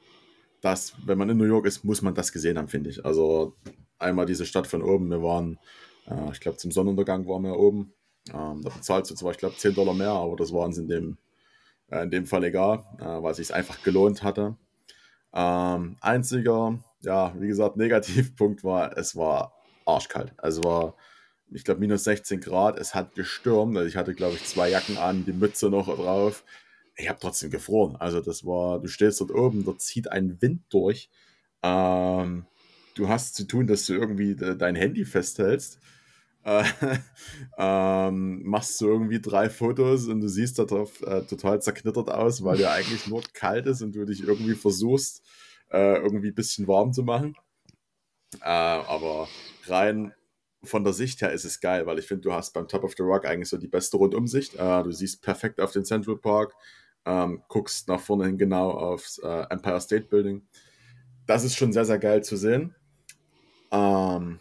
das, 0.59 0.93
wenn 1.05 1.17
man 1.17 1.29
in 1.29 1.37
New 1.37 1.45
York 1.45 1.65
ist, 1.65 1.85
muss 1.85 2.01
man 2.01 2.13
das 2.13 2.33
gesehen 2.33 2.57
haben, 2.57 2.67
finde 2.67 2.89
ich. 2.89 3.05
Also 3.05 3.55
einmal 3.99 4.25
diese 4.25 4.45
Stadt 4.45 4.67
von 4.67 4.81
oben. 4.81 5.09
Wir 5.09 5.23
waren, 5.23 5.59
äh, 6.07 6.31
ich 6.33 6.41
glaube, 6.41 6.57
zum 6.57 6.71
Sonnenuntergang 6.71 7.25
waren 7.25 7.43
wir 7.43 7.57
oben. 7.57 7.93
Ähm, 8.33 8.61
da 8.61 8.69
bezahlst 8.69 9.09
du 9.09 9.15
zwar, 9.15 9.31
ich 9.31 9.37
glaube, 9.37 9.55
10 9.55 9.75
Dollar 9.75 9.93
mehr, 9.93 10.11
aber 10.11 10.35
das 10.35 10.51
war 10.51 10.65
uns 10.65 10.77
in 10.77 10.89
dem, 10.89 11.17
äh, 11.89 12.03
in 12.03 12.11
dem 12.11 12.25
Fall 12.25 12.43
egal, 12.43 12.83
äh, 12.99 13.05
weil 13.05 13.31
es 13.31 13.37
sich 13.37 13.53
einfach 13.53 13.81
gelohnt 13.81 14.23
hatte. 14.23 14.57
Ähm, 15.33 15.95
einziger, 16.01 16.83
ja, 17.01 17.33
wie 17.39 17.47
gesagt, 17.47 17.77
Negativpunkt 17.77 18.65
war, 18.65 18.97
es 18.97 19.15
war 19.15 19.53
arschkalt. 19.85 20.33
Also 20.37 20.63
war, 20.63 20.95
ich 21.53 21.63
glaube, 21.63 21.79
minus 21.79 22.03
16 22.03 22.41
Grad. 22.41 22.79
Es 22.79 22.95
hat 22.95 23.15
gestürmt. 23.15 23.77
Also 23.77 23.87
ich 23.87 23.95
hatte, 23.95 24.13
glaube 24.13 24.35
ich, 24.35 24.43
zwei 24.45 24.69
Jacken 24.69 24.97
an, 24.97 25.25
die 25.25 25.33
Mütze 25.33 25.69
noch 25.69 25.87
drauf. 25.87 26.43
Ich 26.95 27.09
habe 27.09 27.19
trotzdem 27.19 27.49
gefroren. 27.49 27.95
Also 27.95 28.21
das 28.21 28.45
war, 28.45 28.79
du 28.79 28.87
stehst 28.87 29.21
dort 29.21 29.31
oben, 29.31 29.63
dort 29.65 29.81
zieht 29.81 30.11
ein 30.11 30.41
Wind 30.41 30.61
durch. 30.69 31.09
Ähm, 31.63 32.45
du 32.95 33.07
hast 33.07 33.35
zu 33.35 33.45
tun, 33.45 33.67
dass 33.67 33.85
du 33.85 33.93
irgendwie 33.93 34.35
dein 34.35 34.75
Handy 34.75 35.05
festhältst. 35.05 35.79
Äh, 36.43 36.63
ähm, 37.57 38.43
machst 38.43 38.79
du 38.81 38.87
irgendwie 38.87 39.21
drei 39.21 39.49
Fotos 39.49 40.07
und 40.07 40.21
du 40.21 40.27
siehst 40.27 40.59
darauf 40.59 41.01
äh, 41.01 41.21
total 41.23 41.61
zerknittert 41.61 42.09
aus, 42.09 42.43
weil 42.43 42.57
dir 42.57 42.71
eigentlich 42.71 43.07
nur 43.07 43.23
kalt 43.33 43.65
ist 43.65 43.81
und 43.81 43.95
du 43.95 44.05
dich 44.05 44.21
irgendwie 44.23 44.55
versuchst, 44.55 45.23
äh, 45.71 45.95
irgendwie 45.97 46.29
ein 46.29 46.35
bisschen 46.35 46.67
warm 46.67 46.93
zu 46.93 47.03
machen. 47.03 47.35
Äh, 48.41 48.49
aber 48.49 49.27
rein 49.67 50.13
von 50.63 50.83
der 50.83 50.93
Sicht 50.93 51.21
her 51.21 51.31
ist 51.31 51.45
es 51.45 51.59
geil, 51.59 51.85
weil 51.85 51.99
ich 51.99 52.07
finde, 52.07 52.21
du 52.21 52.33
hast 52.33 52.53
beim 52.53 52.67
Top 52.67 52.83
of 52.83 52.93
the 52.95 53.03
Rock 53.03 53.25
eigentlich 53.25 53.49
so 53.49 53.57
die 53.57 53.67
beste 53.67 53.97
Rundumsicht. 53.97 54.55
Äh, 54.55 54.83
du 54.83 54.91
siehst 54.91 55.21
perfekt 55.21 55.59
auf 55.59 55.71
den 55.71 55.85
Central 55.85 56.17
Park, 56.17 56.53
ähm, 57.05 57.43
guckst 57.49 57.87
nach 57.87 57.99
vorne 57.99 58.25
hin 58.25 58.37
genau 58.37 58.71
aufs 58.71 59.17
äh, 59.19 59.45
Empire 59.49 59.81
State 59.81 60.05
Building. 60.05 60.47
Das 61.25 61.43
ist 61.43 61.55
schon 61.55 61.73
sehr, 61.73 61.85
sehr 61.85 61.99
geil 61.99 62.23
zu 62.23 62.37
sehen. 62.37 62.75
Ähm, 63.71 64.39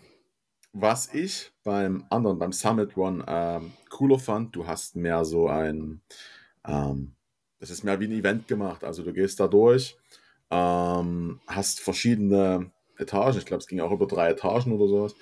was 0.73 1.13
ich 1.13 1.53
beim 1.65 2.07
anderen, 2.11 2.39
beim 2.39 2.53
Summit 2.53 2.97
One 2.97 3.25
ähm, 3.27 3.73
cooler 3.91 4.19
fand, 4.19 4.55
du 4.57 4.67
hast 4.67 4.97
mehr 4.97 5.25
so 5.25 5.49
ein, 5.49 6.01
ähm, 6.67 7.15
das 7.59 7.71
ist 7.71 7.85
mehr 7.85 8.01
wie 8.01 8.07
ein 8.07 8.13
Event 8.13 8.49
gemacht. 8.49 8.85
Also 8.85 9.03
du 9.03 9.13
gehst 9.13 9.39
da 9.41 9.49
durch, 9.49 9.97
ähm, 10.51 11.41
hast 11.47 11.81
verschiedene 11.81 12.71
Etagen, 12.97 13.39
ich 13.39 13.47
glaube, 13.47 13.61
es 13.61 13.67
ging 13.67 13.81
auch 13.81 13.91
über 13.91 14.07
drei 14.07 14.31
Etagen 14.31 14.73
oder 14.73 14.89
sowas. 14.89 15.15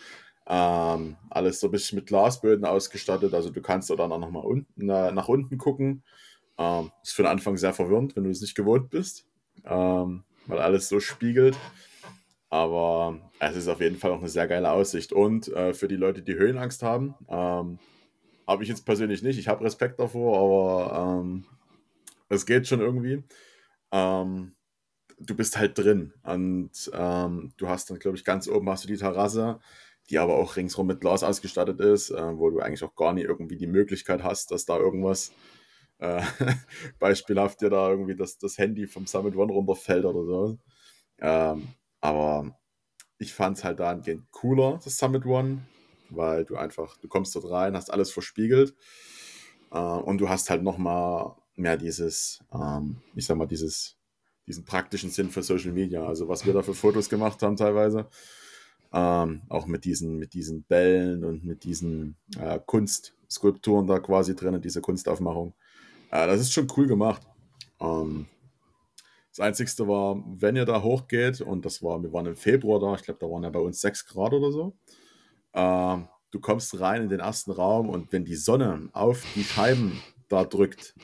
Ähm, 0.46 1.16
alles 1.28 1.60
so 1.60 1.68
ein 1.68 1.70
bisschen 1.70 1.96
mit 1.96 2.06
Glasböden 2.06 2.64
ausgestattet. 2.64 3.34
Also 3.34 3.50
du 3.50 3.60
kannst 3.60 3.90
da 3.90 3.96
dann 3.96 4.12
auch 4.12 4.18
nochmal 4.18 4.44
unten, 4.44 4.88
äh, 4.88 5.12
nach 5.12 5.28
unten 5.28 5.58
gucken. 5.58 6.02
Ähm, 6.58 6.90
ist 7.02 7.12
für 7.12 7.22
den 7.22 7.30
Anfang 7.30 7.56
sehr 7.56 7.72
verwirrend, 7.72 8.16
wenn 8.16 8.24
du 8.24 8.30
es 8.30 8.40
nicht 8.40 8.54
gewohnt 8.54 8.90
bist, 8.90 9.26
ähm, 9.64 10.24
weil 10.46 10.58
alles 10.58 10.88
so 10.88 11.00
spiegelt. 11.00 11.56
Aber 12.50 13.18
es 13.38 13.56
ist 13.56 13.68
auf 13.68 13.80
jeden 13.80 13.96
Fall 13.96 14.10
auch 14.10 14.18
eine 14.18 14.28
sehr 14.28 14.48
geile 14.48 14.72
Aussicht. 14.72 15.12
Und 15.12 15.48
äh, 15.48 15.72
für 15.72 15.88
die 15.88 15.96
Leute, 15.96 16.20
die 16.22 16.34
Höhenangst 16.34 16.82
haben, 16.82 17.14
ähm, 17.28 17.78
habe 18.46 18.62
ich 18.64 18.68
jetzt 18.68 18.84
persönlich 18.84 19.22
nicht. 19.22 19.38
Ich 19.38 19.46
habe 19.46 19.64
Respekt 19.64 20.00
davor, 20.00 20.36
aber 20.90 21.20
ähm, 21.22 21.44
es 22.28 22.44
geht 22.44 22.66
schon 22.66 22.80
irgendwie. 22.80 23.22
Ähm, 23.92 24.56
du 25.20 25.36
bist 25.36 25.58
halt 25.58 25.78
drin 25.78 26.12
und 26.24 26.90
ähm, 26.92 27.52
du 27.56 27.68
hast 27.68 27.90
dann, 27.90 27.98
glaube 27.98 28.16
ich, 28.16 28.24
ganz 28.24 28.48
oben 28.48 28.68
hast 28.68 28.84
du 28.84 28.88
die 28.88 28.96
Terrasse 28.96 29.60
die 30.10 30.18
aber 30.18 30.36
auch 30.36 30.56
ringsrum 30.56 30.88
mit 30.88 31.00
Glas 31.00 31.22
ausgestattet 31.22 31.80
ist, 31.80 32.10
äh, 32.10 32.38
wo 32.38 32.50
du 32.50 32.60
eigentlich 32.60 32.82
auch 32.82 32.94
gar 32.96 33.12
nicht 33.12 33.24
irgendwie 33.24 33.56
die 33.56 33.66
Möglichkeit 33.66 34.22
hast, 34.22 34.50
dass 34.50 34.64
da 34.64 34.76
irgendwas 34.76 35.32
äh, 35.98 36.22
beispielhaft 36.98 37.60
dir 37.60 37.70
da 37.70 37.90
irgendwie 37.90 38.16
das, 38.16 38.38
das 38.38 38.58
Handy 38.58 38.86
vom 38.86 39.06
Summit 39.06 39.36
One 39.36 39.52
runterfällt 39.52 40.04
oder 40.04 40.24
so. 40.24 40.58
Ähm, 41.20 41.68
aber 42.00 42.58
ich 43.18 43.32
fand 43.32 43.58
es 43.58 43.64
halt 43.64 43.78
dahingehend 43.78 44.30
cooler, 44.32 44.80
das 44.82 44.96
Summit 44.96 45.26
One, 45.26 45.62
weil 46.08 46.44
du 46.44 46.56
einfach, 46.56 46.96
du 46.96 47.06
kommst 47.06 47.34
dort 47.36 47.48
rein, 47.50 47.76
hast 47.76 47.92
alles 47.92 48.10
verspiegelt 48.10 48.74
äh, 49.70 49.78
und 49.78 50.18
du 50.18 50.28
hast 50.28 50.50
halt 50.50 50.62
nochmal 50.62 51.36
mehr 51.54 51.76
dieses, 51.76 52.42
ähm, 52.52 52.96
ich 53.14 53.26
sag 53.26 53.36
mal, 53.36 53.46
dieses, 53.46 53.96
diesen 54.46 54.64
praktischen 54.64 55.10
Sinn 55.10 55.30
für 55.30 55.42
Social 55.42 55.72
Media. 55.72 56.04
Also 56.04 56.28
was 56.28 56.46
wir 56.46 56.52
da 56.52 56.62
für 56.62 56.74
Fotos 56.74 57.08
gemacht 57.08 57.42
haben 57.42 57.56
teilweise, 57.56 58.08
ähm, 58.92 59.42
auch 59.48 59.66
mit 59.66 59.84
diesen, 59.84 60.18
mit 60.18 60.34
diesen 60.34 60.64
Bällen 60.64 61.24
und 61.24 61.44
mit 61.44 61.64
diesen 61.64 62.16
äh, 62.38 62.58
Kunstskulpturen 62.64 63.86
da 63.86 63.98
quasi 64.00 64.34
drin, 64.34 64.60
diese 64.60 64.80
Kunstaufmachung. 64.80 65.54
Äh, 66.10 66.26
das 66.26 66.40
ist 66.40 66.52
schon 66.52 66.66
cool 66.76 66.86
gemacht. 66.86 67.22
Ähm, 67.80 68.26
das 69.30 69.40
Einzige 69.40 69.86
war, 69.86 70.22
wenn 70.26 70.56
ihr 70.56 70.64
da 70.64 70.82
hochgeht, 70.82 71.40
und 71.40 71.64
das 71.64 71.82
war, 71.82 72.02
wir 72.02 72.12
waren 72.12 72.26
im 72.26 72.36
Februar 72.36 72.80
da, 72.80 72.94
ich 72.94 73.02
glaube, 73.02 73.20
da 73.20 73.26
waren 73.26 73.44
ja 73.44 73.50
bei 73.50 73.60
uns 73.60 73.80
6 73.80 74.06
Grad 74.06 74.32
oder 74.32 74.50
so. 74.50 74.76
Äh, 75.52 75.98
du 76.32 76.40
kommst 76.40 76.80
rein 76.80 77.02
in 77.02 77.08
den 77.08 77.20
ersten 77.20 77.52
Raum 77.52 77.88
und 77.88 78.12
wenn 78.12 78.24
die 78.24 78.36
Sonne 78.36 78.88
auf 78.92 79.24
die 79.36 79.44
Scheiben 79.44 80.00
da 80.28 80.44
drückt, 80.44 80.94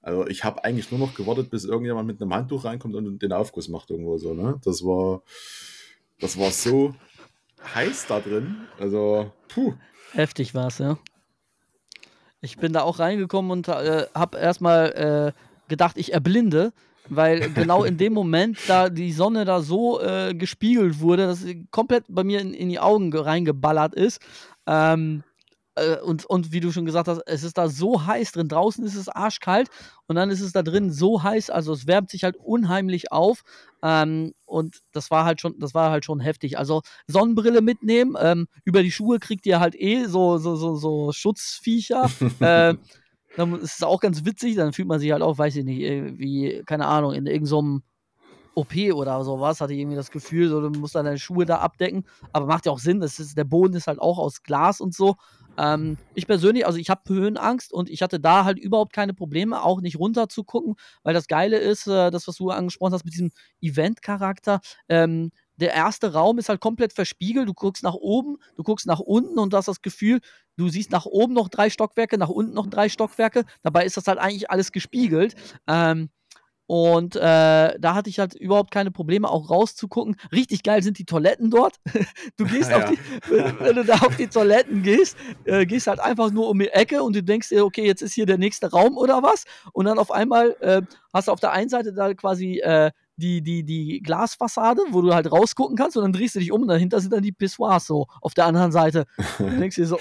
also 0.00 0.26
ich 0.26 0.42
habe 0.42 0.64
eigentlich 0.64 0.90
nur 0.90 1.00
noch 1.00 1.14
gewartet, 1.14 1.50
bis 1.50 1.64
irgendjemand 1.64 2.06
mit 2.06 2.20
einem 2.20 2.34
Handtuch 2.34 2.64
reinkommt 2.64 2.94
und 2.96 3.22
den 3.22 3.32
Aufguss 3.32 3.68
macht 3.68 3.90
irgendwo 3.90 4.18
so, 4.18 4.34
ne? 4.34 4.60
Das 4.64 4.82
war, 4.82 5.22
das 6.18 6.38
war 6.38 6.50
so 6.50 6.94
heiß 7.74 8.06
da 8.06 8.20
drin. 8.20 8.56
Also, 8.78 9.32
puh. 9.48 9.74
Heftig 10.12 10.54
war 10.54 10.68
es, 10.68 10.78
ja. 10.78 10.98
Ich 12.40 12.58
bin 12.58 12.72
da 12.72 12.82
auch 12.82 12.98
reingekommen 12.98 13.50
und 13.50 13.68
äh, 13.68 14.06
habe 14.14 14.38
erstmal 14.38 15.34
äh, 15.34 15.68
gedacht, 15.68 15.96
ich 15.96 16.12
erblinde, 16.12 16.72
weil 17.08 17.50
genau 17.54 17.84
in 17.84 17.96
dem 17.96 18.12
Moment, 18.12 18.58
da 18.66 18.88
die 18.88 19.12
Sonne 19.12 19.44
da 19.44 19.62
so 19.62 20.00
äh, 20.00 20.34
gespiegelt 20.34 21.00
wurde, 21.00 21.26
dass 21.26 21.40
sie 21.40 21.66
komplett 21.70 22.04
bei 22.08 22.24
mir 22.24 22.40
in, 22.40 22.52
in 22.52 22.68
die 22.68 22.80
Augen 22.80 23.16
reingeballert 23.16 23.94
ist. 23.94 24.20
Ähm, 24.66 25.22
äh, 25.74 25.96
und, 25.98 26.24
und 26.26 26.52
wie 26.52 26.60
du 26.60 26.70
schon 26.72 26.84
gesagt 26.84 27.08
hast, 27.08 27.22
es 27.26 27.42
ist 27.42 27.58
da 27.58 27.68
so 27.68 28.06
heiß 28.06 28.32
drin. 28.32 28.48
Draußen 28.48 28.84
ist 28.84 28.94
es 28.94 29.08
arschkalt 29.08 29.68
und 30.06 30.16
dann 30.16 30.30
ist 30.30 30.40
es 30.40 30.52
da 30.52 30.62
drin 30.62 30.90
so 30.90 31.22
heiß, 31.22 31.50
also 31.50 31.72
es 31.72 31.86
wärmt 31.86 32.10
sich 32.10 32.24
halt 32.24 32.36
unheimlich 32.36 33.12
auf. 33.12 33.42
Ähm, 33.82 34.34
und 34.44 34.80
das 34.92 35.10
war 35.10 35.24
halt 35.24 35.40
schon, 35.40 35.58
das 35.58 35.74
war 35.74 35.90
halt 35.90 36.04
schon 36.04 36.20
heftig. 36.20 36.58
Also 36.58 36.82
Sonnenbrille 37.06 37.62
mitnehmen, 37.62 38.16
ähm, 38.20 38.48
über 38.64 38.82
die 38.82 38.92
Schuhe 38.92 39.18
kriegt 39.18 39.46
ihr 39.46 39.60
halt 39.60 39.74
eh 39.74 40.04
so, 40.04 40.38
so, 40.38 40.56
so, 40.56 40.76
so 40.76 41.12
Schutzviecher. 41.12 42.10
äh, 42.40 42.74
dann 43.36 43.54
ist 43.60 43.76
es 43.76 43.82
auch 43.82 44.00
ganz 44.00 44.26
witzig, 44.26 44.56
dann 44.56 44.74
fühlt 44.74 44.88
man 44.88 45.00
sich 45.00 45.10
halt 45.10 45.22
auch, 45.22 45.38
weiß 45.38 45.56
ich 45.56 45.64
nicht, 45.64 45.80
wie, 46.18 46.62
keine 46.66 46.86
Ahnung, 46.86 47.14
in 47.14 47.26
irgendeinem 47.26 47.82
OP 48.54 48.74
oder 48.92 49.24
sowas, 49.24 49.60
hatte 49.60 49.72
ich 49.72 49.80
irgendwie 49.80 49.96
das 49.96 50.10
Gefühl, 50.10 50.48
so, 50.48 50.60
du 50.60 50.78
musst 50.78 50.94
dann 50.94 51.06
deine 51.06 51.18
Schuhe 51.18 51.46
da 51.46 51.58
abdecken. 51.58 52.04
Aber 52.32 52.46
macht 52.46 52.66
ja 52.66 52.72
auch 52.72 52.78
Sinn, 52.78 53.00
das 53.00 53.18
ist, 53.18 53.36
der 53.36 53.44
Boden 53.44 53.74
ist 53.74 53.86
halt 53.86 53.98
auch 53.98 54.18
aus 54.18 54.42
Glas 54.42 54.80
und 54.80 54.94
so. 54.94 55.16
Ähm, 55.58 55.98
ich 56.14 56.26
persönlich, 56.26 56.66
also 56.66 56.78
ich 56.78 56.90
habe 56.90 57.02
Höhenangst 57.08 57.72
und 57.72 57.90
ich 57.90 58.02
hatte 58.02 58.20
da 58.20 58.44
halt 58.44 58.58
überhaupt 58.58 58.92
keine 58.92 59.14
Probleme, 59.14 59.62
auch 59.62 59.80
nicht 59.80 59.98
runter 59.98 60.28
zu 60.28 60.44
gucken, 60.44 60.76
weil 61.02 61.14
das 61.14 61.26
Geile 61.26 61.58
ist, 61.58 61.86
äh, 61.86 62.10
das, 62.10 62.26
was 62.28 62.36
du 62.36 62.50
angesprochen 62.50 62.94
hast 62.94 63.04
mit 63.04 63.14
diesem 63.14 63.30
Event-Charakter, 63.60 64.60
ähm, 64.88 65.30
der 65.56 65.74
erste 65.74 66.12
Raum 66.12 66.38
ist 66.38 66.48
halt 66.48 66.60
komplett 66.60 66.92
verspiegelt. 66.92 67.48
Du 67.48 67.54
guckst 67.54 67.82
nach 67.82 67.94
oben, 67.94 68.38
du 68.56 68.62
guckst 68.62 68.86
nach 68.86 69.00
unten 69.00 69.38
und 69.38 69.52
du 69.52 69.56
hast 69.56 69.68
das 69.68 69.82
Gefühl, 69.82 70.20
du 70.56 70.68
siehst 70.68 70.90
nach 70.90 71.06
oben 71.06 71.34
noch 71.34 71.48
drei 71.48 71.70
Stockwerke, 71.70 72.18
nach 72.18 72.30
unten 72.30 72.54
noch 72.54 72.66
drei 72.66 72.88
Stockwerke. 72.88 73.44
Dabei 73.62 73.84
ist 73.84 73.96
das 73.96 74.06
halt 74.06 74.18
eigentlich 74.18 74.50
alles 74.50 74.72
gespiegelt. 74.72 75.36
Ähm, 75.68 76.10
und 76.66 77.16
äh, 77.16 77.20
da 77.20 77.94
hatte 77.94 78.08
ich 78.08 78.18
halt 78.18 78.34
überhaupt 78.34 78.70
keine 78.70 78.90
Probleme, 78.90 79.28
auch 79.28 79.50
rauszugucken. 79.50 80.16
Richtig 80.32 80.62
geil 80.62 80.82
sind 80.82 80.98
die 80.98 81.04
Toiletten 81.04 81.50
dort. 81.50 81.76
du 82.36 82.44
gehst 82.44 82.70
ja. 82.70 82.78
auf 82.78 82.90
die, 82.90 82.98
wenn 83.60 83.76
du 83.76 83.84
da 83.84 83.94
auf 83.94 84.16
die 84.16 84.28
Toiletten 84.28 84.82
gehst, 84.82 85.16
äh, 85.44 85.66
gehst 85.66 85.86
halt 85.86 86.00
einfach 86.00 86.30
nur 86.30 86.48
um 86.48 86.58
die 86.58 86.68
Ecke 86.68 87.02
und 87.02 87.16
du 87.16 87.22
denkst 87.22 87.50
dir, 87.50 87.64
okay, 87.64 87.84
jetzt 87.84 88.02
ist 88.02 88.14
hier 88.14 88.26
der 88.26 88.38
nächste 88.38 88.70
Raum 88.70 88.96
oder 88.96 89.22
was. 89.22 89.44
Und 89.72 89.86
dann 89.86 89.98
auf 89.98 90.10
einmal 90.10 90.56
äh, 90.60 90.82
hast 91.12 91.28
du 91.28 91.32
auf 91.32 91.40
der 91.40 91.52
einen 91.52 91.68
Seite 91.68 91.92
da 91.92 92.14
quasi 92.14 92.60
äh, 92.60 92.90
die, 93.16 93.42
die, 93.42 93.64
die 93.64 94.00
Glasfassade, 94.02 94.82
wo 94.90 95.02
du 95.02 95.14
halt 95.14 95.30
rausgucken 95.30 95.76
kannst 95.76 95.96
und 95.96 96.02
dann 96.02 96.12
drehst 96.12 96.34
du 96.34 96.38
dich 96.38 96.52
um 96.52 96.62
und 96.62 96.68
dahinter 96.68 97.00
sind 97.00 97.12
dann 97.12 97.22
die 97.22 97.32
Pissoirs 97.32 97.86
so 97.86 98.06
auf 98.20 98.34
der 98.34 98.46
anderen 98.46 98.72
Seite. 98.72 99.04
Und 99.38 99.52
du 99.52 99.58
denkst 99.58 99.76
dir 99.76 99.86
so, 99.86 99.98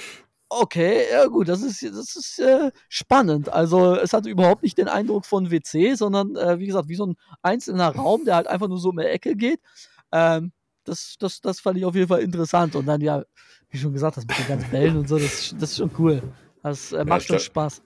okay, 0.52 1.06
ja 1.12 1.26
gut, 1.28 1.48
das 1.48 1.62
ist, 1.62 1.82
das 1.84 2.16
ist 2.16 2.40
äh, 2.40 2.72
spannend. 2.90 3.50
Also 3.50 3.96
es 3.96 4.14
hat 4.14 4.26
überhaupt 4.26 4.64
nicht 4.64 4.78
den 4.78 4.88
Eindruck 4.88 5.26
von 5.26 5.50
WC, 5.50 5.96
sondern 5.96 6.36
äh, 6.36 6.60
wie 6.60 6.68
gesagt, 6.68 6.90
wie 6.90 6.96
so 6.96 7.08
ein 7.08 7.16
einzelner 7.42 7.96
Raum, 7.96 8.26
der 8.26 8.36
halt 8.36 8.48
einfach 8.48 8.68
nur 8.68 8.78
so 8.78 8.90
um 8.90 8.98
die 8.98 9.06
Ecke 9.06 9.36
geht. 9.36 9.62
Ähm, 10.12 10.52
das, 10.84 11.16
das, 11.20 11.42
das 11.42 11.60
fand 11.60 11.78
ich 11.78 11.86
auf 11.86 11.96
jeden 11.96 12.08
Fall 12.08 12.22
interessant. 12.22 12.76
Und 12.76 12.86
dann, 12.86 13.02
ja, 13.02 13.24
wie 13.70 13.78
schon 13.78 13.94
gesagt 13.94 14.18
hast, 14.18 14.28
mit 14.28 14.38
den 14.38 14.48
ganzen 14.48 14.70
Bällen 14.70 14.98
und 14.98 15.08
so, 15.08 15.18
das, 15.18 15.56
das 15.58 15.72
ist 15.72 15.78
schon 15.78 15.92
cool. 15.98 16.22
Das 16.64 16.92
äh, 16.92 17.06
macht 17.06 17.22
ja, 17.22 17.28
schon 17.28 17.40
Spaß. 17.40 17.82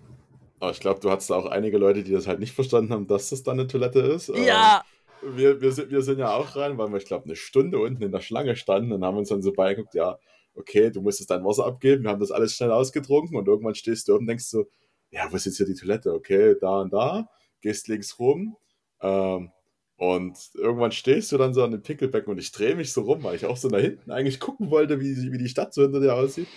Aber 0.60 0.72
ich 0.72 0.80
glaube, 0.80 1.00
du 1.00 1.12
hattest 1.12 1.32
auch 1.32 1.46
einige 1.46 1.78
Leute, 1.78 2.04
die 2.04 2.12
das 2.12 2.28
halt 2.28 2.40
nicht 2.40 2.54
verstanden 2.54 2.92
haben, 2.92 3.08
dass 3.08 3.30
das 3.30 3.44
dann 3.44 3.60
eine 3.60 3.68
Toilette 3.68 4.00
ist. 4.00 4.30
Ja, 4.30 4.84
wir, 5.22 5.62
wir, 5.62 5.72
sind, 5.72 5.92
wir 5.92 6.02
sind 6.02 6.20
ja 6.20 6.34
auch 6.34 6.56
rein, 6.56 6.78
weil 6.78 6.90
wir, 6.90 6.98
ich 6.98 7.06
glaube, 7.06 7.26
eine 7.26 7.36
Stunde 7.36 7.80
unten 7.80 8.02
in 8.02 8.12
der 8.12 8.22
Schlange 8.22 8.56
standen 8.56 8.92
und 8.92 9.04
haben 9.04 9.18
uns 9.18 9.30
dann 9.30 9.42
so 9.42 9.52
beigeguckt, 9.54 9.94
ja, 9.94 10.18
okay, 10.56 10.90
du 10.91 11.02
musstest 11.02 11.30
dein 11.30 11.44
Wasser 11.44 11.65
abgeben, 11.65 12.03
wir 12.03 12.11
haben 12.11 12.19
das 12.19 12.32
alles 12.32 12.56
schnell 12.56 12.72
ausgetrunken 12.72 13.38
und 13.38 13.48
irgendwann 13.48 13.76
stehst 13.76 14.07
du 14.07 14.15
und 14.15 14.26
denkst 14.26 14.45
so, 14.45 14.65
ja, 15.11 15.32
wo 15.32 15.36
ist 15.36 15.45
jetzt 15.45 15.57
hier 15.57 15.65
die 15.65 15.76
Toilette? 15.76 16.14
Okay, 16.14 16.56
da 16.60 16.82
und 16.82 16.94
da, 16.94 17.30
gehst 17.61 17.88
links 17.88 18.19
rum 18.19 18.57
ähm, 19.02 19.52
und 19.98 20.38
irgendwann 20.56 20.91
stehst 20.91 21.32
du 21.32 21.38
dann 21.38 21.53
so 21.53 21.64
an 21.64 21.72
dem 21.72 21.82
Pickelbecken 21.82 22.32
und 22.32 22.38
ich 22.38 22.52
drehe 22.52 22.76
mich 22.76 22.91
so 22.91 23.02
rum, 23.02 23.23
weil 23.23 23.36
ich 23.36 23.45
auch 23.45 23.57
so 23.57 23.69
nach 23.69 23.80
hinten 23.80 24.11
eigentlich 24.11 24.40
gucken 24.40 24.72
wollte, 24.72 24.99
wie, 24.99 25.32
wie 25.32 25.38
die 25.38 25.49
Stadt 25.49 25.73
so 25.73 25.84
hinter 25.84 25.99
dir 25.99 26.15
aussieht. 26.15 26.48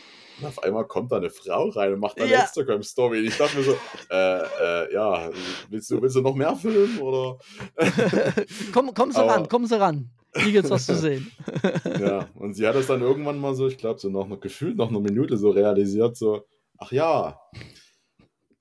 Und 0.40 0.46
auf 0.46 0.62
einmal 0.62 0.86
kommt 0.86 1.10
da 1.12 1.16
eine 1.16 1.30
Frau 1.30 1.68
rein 1.70 1.94
und 1.94 2.00
macht 2.00 2.20
eine 2.20 2.30
ja. 2.30 2.42
Instagram-Story. 2.42 3.18
Ich 3.20 3.36
dachte 3.36 3.56
mir 3.56 3.64
so, 3.64 3.76
äh, 4.10 4.42
äh, 4.42 4.94
ja, 4.94 5.30
willst 5.68 5.90
du, 5.90 6.00
willst 6.00 6.16
du 6.16 6.20
noch 6.20 6.34
mehr 6.34 6.54
filmen? 6.54 6.98
Oder? 7.00 7.38
komm, 8.72 8.92
komm 8.94 9.12
sie 9.12 9.18
Aber, 9.18 9.32
ran, 9.32 9.48
komm 9.48 9.66
sie 9.66 9.78
ran. 9.78 10.10
Hier 10.36 10.52
gibt's 10.52 10.70
was 10.70 10.86
zu 10.86 10.94
sehen. 10.98 11.30
ja, 11.98 12.28
und 12.34 12.54
sie 12.54 12.66
hat 12.66 12.76
das 12.76 12.86
dann 12.86 13.00
irgendwann 13.00 13.38
mal 13.38 13.54
so, 13.54 13.66
ich 13.66 13.78
glaube, 13.78 13.98
so 13.98 14.08
noch 14.08 14.40
gefühlt 14.40 14.76
noch 14.76 14.88
eine 14.88 15.00
Minute 15.00 15.36
so 15.36 15.50
realisiert, 15.50 16.16
so, 16.16 16.44
ach 16.76 16.92
ja, 16.92 17.40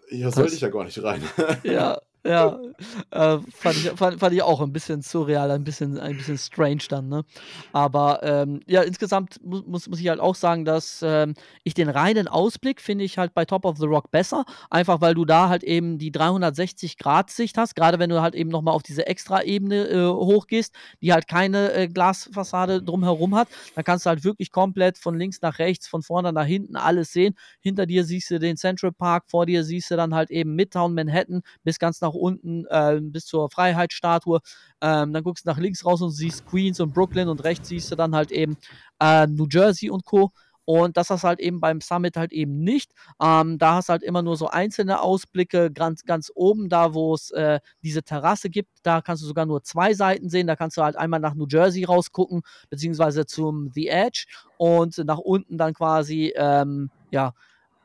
hier 0.09 0.31
sollte 0.31 0.55
ich 0.55 0.61
ja 0.61 0.69
gar 0.69 0.85
nicht 0.85 1.03
rein. 1.03 1.21
ja, 1.63 1.99
ja, 2.27 2.59
äh, 3.11 3.39
fand, 3.51 3.77
ich, 3.77 3.89
fand, 3.91 4.19
fand, 4.19 4.33
ich 4.33 4.41
auch 4.41 4.61
ein 4.61 4.73
bisschen 4.73 5.01
surreal, 5.01 5.51
ein 5.51 5.63
bisschen, 5.63 5.97
ein 5.97 6.17
bisschen 6.17 6.37
strange 6.37 6.83
dann, 6.89 7.07
ne? 7.07 7.23
Aber 7.73 8.21
ähm, 8.23 8.61
ja, 8.67 8.81
insgesamt 8.81 9.39
muss, 9.43 9.87
muss, 9.87 9.99
ich 9.99 10.07
halt 10.09 10.19
auch 10.19 10.35
sagen, 10.35 10.65
dass 10.65 11.01
ähm, 11.03 11.33
ich 11.63 11.73
den 11.73 11.89
reinen 11.89 12.27
Ausblick 12.27 12.81
finde 12.81 13.05
ich 13.05 13.17
halt 13.17 13.33
bei 13.33 13.45
Top 13.45 13.65
of 13.65 13.77
the 13.77 13.85
Rock 13.85 14.11
besser, 14.11 14.45
einfach 14.69 15.01
weil 15.01 15.13
du 15.13 15.25
da 15.25 15.49
halt 15.49 15.63
eben 15.63 15.97
die 15.97 16.11
360-Grad-Sicht 16.11 17.57
hast, 17.57 17.75
gerade 17.75 17.99
wenn 17.99 18.09
du 18.09 18.21
halt 18.21 18.35
eben 18.35 18.49
nochmal 18.49 18.73
auf 18.73 18.83
diese 18.83 19.07
Extra-Ebene 19.07 19.87
äh, 19.87 20.07
hochgehst, 20.07 20.73
die 21.01 21.13
halt 21.13 21.27
keine 21.27 21.73
äh, 21.73 21.87
Glasfassade 21.87 22.83
drumherum 22.83 23.35
hat, 23.35 23.47
dann 23.75 23.83
kannst 23.83 24.05
du 24.05 24.09
halt 24.09 24.23
wirklich 24.23 24.51
komplett 24.51 24.97
von 24.97 25.17
links 25.17 25.41
nach 25.41 25.59
rechts, 25.59 25.87
von 25.87 26.01
vorne 26.01 26.33
nach 26.33 26.45
hinten 26.45 26.75
alles 26.75 27.11
sehen. 27.11 27.35
Hinter 27.61 27.85
dir 27.85 28.03
siehst 28.03 28.31
du 28.31 28.39
den 28.39 28.57
Central 28.57 28.91
Park, 28.91 29.25
vor 29.27 29.45
dir 29.45 29.63
siehst 29.63 29.91
du 29.91 29.95
dann 29.95 30.13
halt 30.13 30.31
eben 30.31 30.55
Midtown 30.55 30.93
Manhattan 30.93 31.41
bis 31.63 31.79
ganz 31.79 32.01
nach 32.01 32.13
unten 32.17 32.65
äh, 32.67 32.99
bis 33.01 33.25
zur 33.25 33.49
Freiheitsstatue. 33.49 34.39
Ähm, 34.81 35.13
dann 35.13 35.23
guckst 35.23 35.45
du 35.45 35.49
nach 35.49 35.57
links 35.57 35.85
raus 35.85 36.01
und 36.01 36.11
siehst 36.11 36.45
Queens 36.45 36.79
und 36.79 36.93
Brooklyn 36.93 37.29
und 37.29 37.43
rechts 37.43 37.69
siehst 37.69 37.91
du 37.91 37.95
dann 37.95 38.15
halt 38.15 38.31
eben 38.31 38.57
äh, 38.99 39.27
New 39.27 39.47
Jersey 39.49 39.89
und 39.89 40.05
Co. 40.05 40.31
Und 40.69 40.97
das 40.97 41.09
hast 41.09 41.23
halt 41.23 41.39
eben 41.39 41.61
beim 41.61 41.79
Summit 41.79 42.17
halt 42.17 42.33
eben 42.33 42.59
nicht. 42.59 42.91
Ähm, 43.23 43.57
da 43.57 43.75
hast 43.75 43.87
halt 43.87 44.03
immer 44.03 44.21
nur 44.21 44.35
so 44.35 44.49
einzelne 44.49 44.99
Ausblicke. 44.99 45.71
Ganz, 45.71 46.03
ganz 46.03 46.29
oben, 46.35 46.67
da 46.67 46.93
wo 46.93 47.13
es 47.13 47.31
äh, 47.31 47.61
diese 47.83 48.03
Terrasse 48.03 48.49
gibt, 48.49 48.69
da 48.83 48.99
kannst 48.99 49.23
du 49.23 49.27
sogar 49.27 49.45
nur 49.45 49.63
zwei 49.63 49.93
Seiten 49.93 50.29
sehen. 50.29 50.45
Da 50.45 50.57
kannst 50.57 50.75
du 50.75 50.83
halt 50.83 50.97
einmal 50.97 51.21
nach 51.21 51.35
New 51.35 51.47
Jersey 51.49 51.85
rausgucken, 51.85 52.41
beziehungsweise 52.69 53.25
zum 53.25 53.71
The 53.73 53.87
Edge. 53.87 54.25
Und 54.57 54.97
nach 54.97 55.19
unten 55.19 55.57
dann 55.57 55.73
quasi, 55.73 56.33
ähm, 56.35 56.89
ja, 57.11 57.33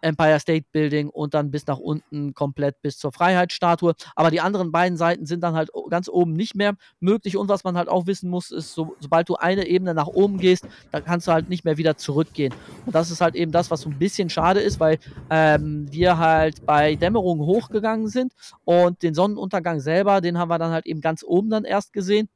Empire 0.03 0.39
State 0.41 0.67
Building 0.73 1.09
und 1.09 1.35
dann 1.35 1.51
bis 1.51 1.67
nach 1.67 1.79
unten 1.79 2.35
komplett 2.35 2.81
bis 2.83 2.99
zur 2.99 3.13
Freiheitsstatue. 3.13 3.95
Aber 4.15 4.31
die 4.31 4.41
anderen 4.41 4.73
beiden 4.73 4.97
Seiten 4.97 5.27
sind 5.27 5.43
dann 5.43 5.55
halt 5.55 5.71
ganz 5.91 6.09
oben 6.09 6.33
nicht 6.33 6.55
mehr 6.55 6.75
möglich. 7.01 7.37
Und 7.37 7.49
was 7.49 7.65
man 7.65 7.77
halt 7.77 7.89
auch 7.89 8.07
wissen 8.07 8.29
muss, 8.29 8.51
ist, 8.51 8.75
so, 8.75 8.97
sobald 9.01 9.29
du 9.29 9.37
eine 9.37 9.67
Ebene 9.67 9.95
nach 9.95 10.09
oben 10.09 10.39
gehst, 10.39 10.67
dann 10.91 11.05
kannst 11.05 11.27
du 11.27 11.33
halt 11.33 11.49
nicht 11.49 11.65
mehr 11.65 11.79
wieder 11.79 11.97
zurückgehen. 11.97 12.53
Und 12.85 12.95
das 12.95 13.11
ist 13.11 13.21
halt 13.21 13.35
eben 13.35 13.53
das, 13.53 13.71
was 13.71 13.83
so 13.83 13.91
ein 13.91 13.99
bisschen 13.99 14.29
schade 14.29 14.61
ist, 14.61 14.81
weil 14.81 14.99
ähm, 15.31 15.87
wir 15.91 16.19
halt 16.19 16.67
bei 16.67 16.97
Dämmerung 16.97 17.41
hochgegangen 17.41 18.09
sind 18.09 18.33
und 18.65 19.03
den 19.03 19.15
Sonnenuntergang 19.15 19.81
selber, 19.81 20.21
den 20.21 20.39
haben 20.39 20.49
wir 20.49 20.59
dann 20.59 20.73
halt 20.73 20.87
eben 20.87 21.01
ganz 21.01 21.23
oben 21.25 21.51
dann 21.51 21.65
erst 21.65 21.93
gesehen. 21.93 22.29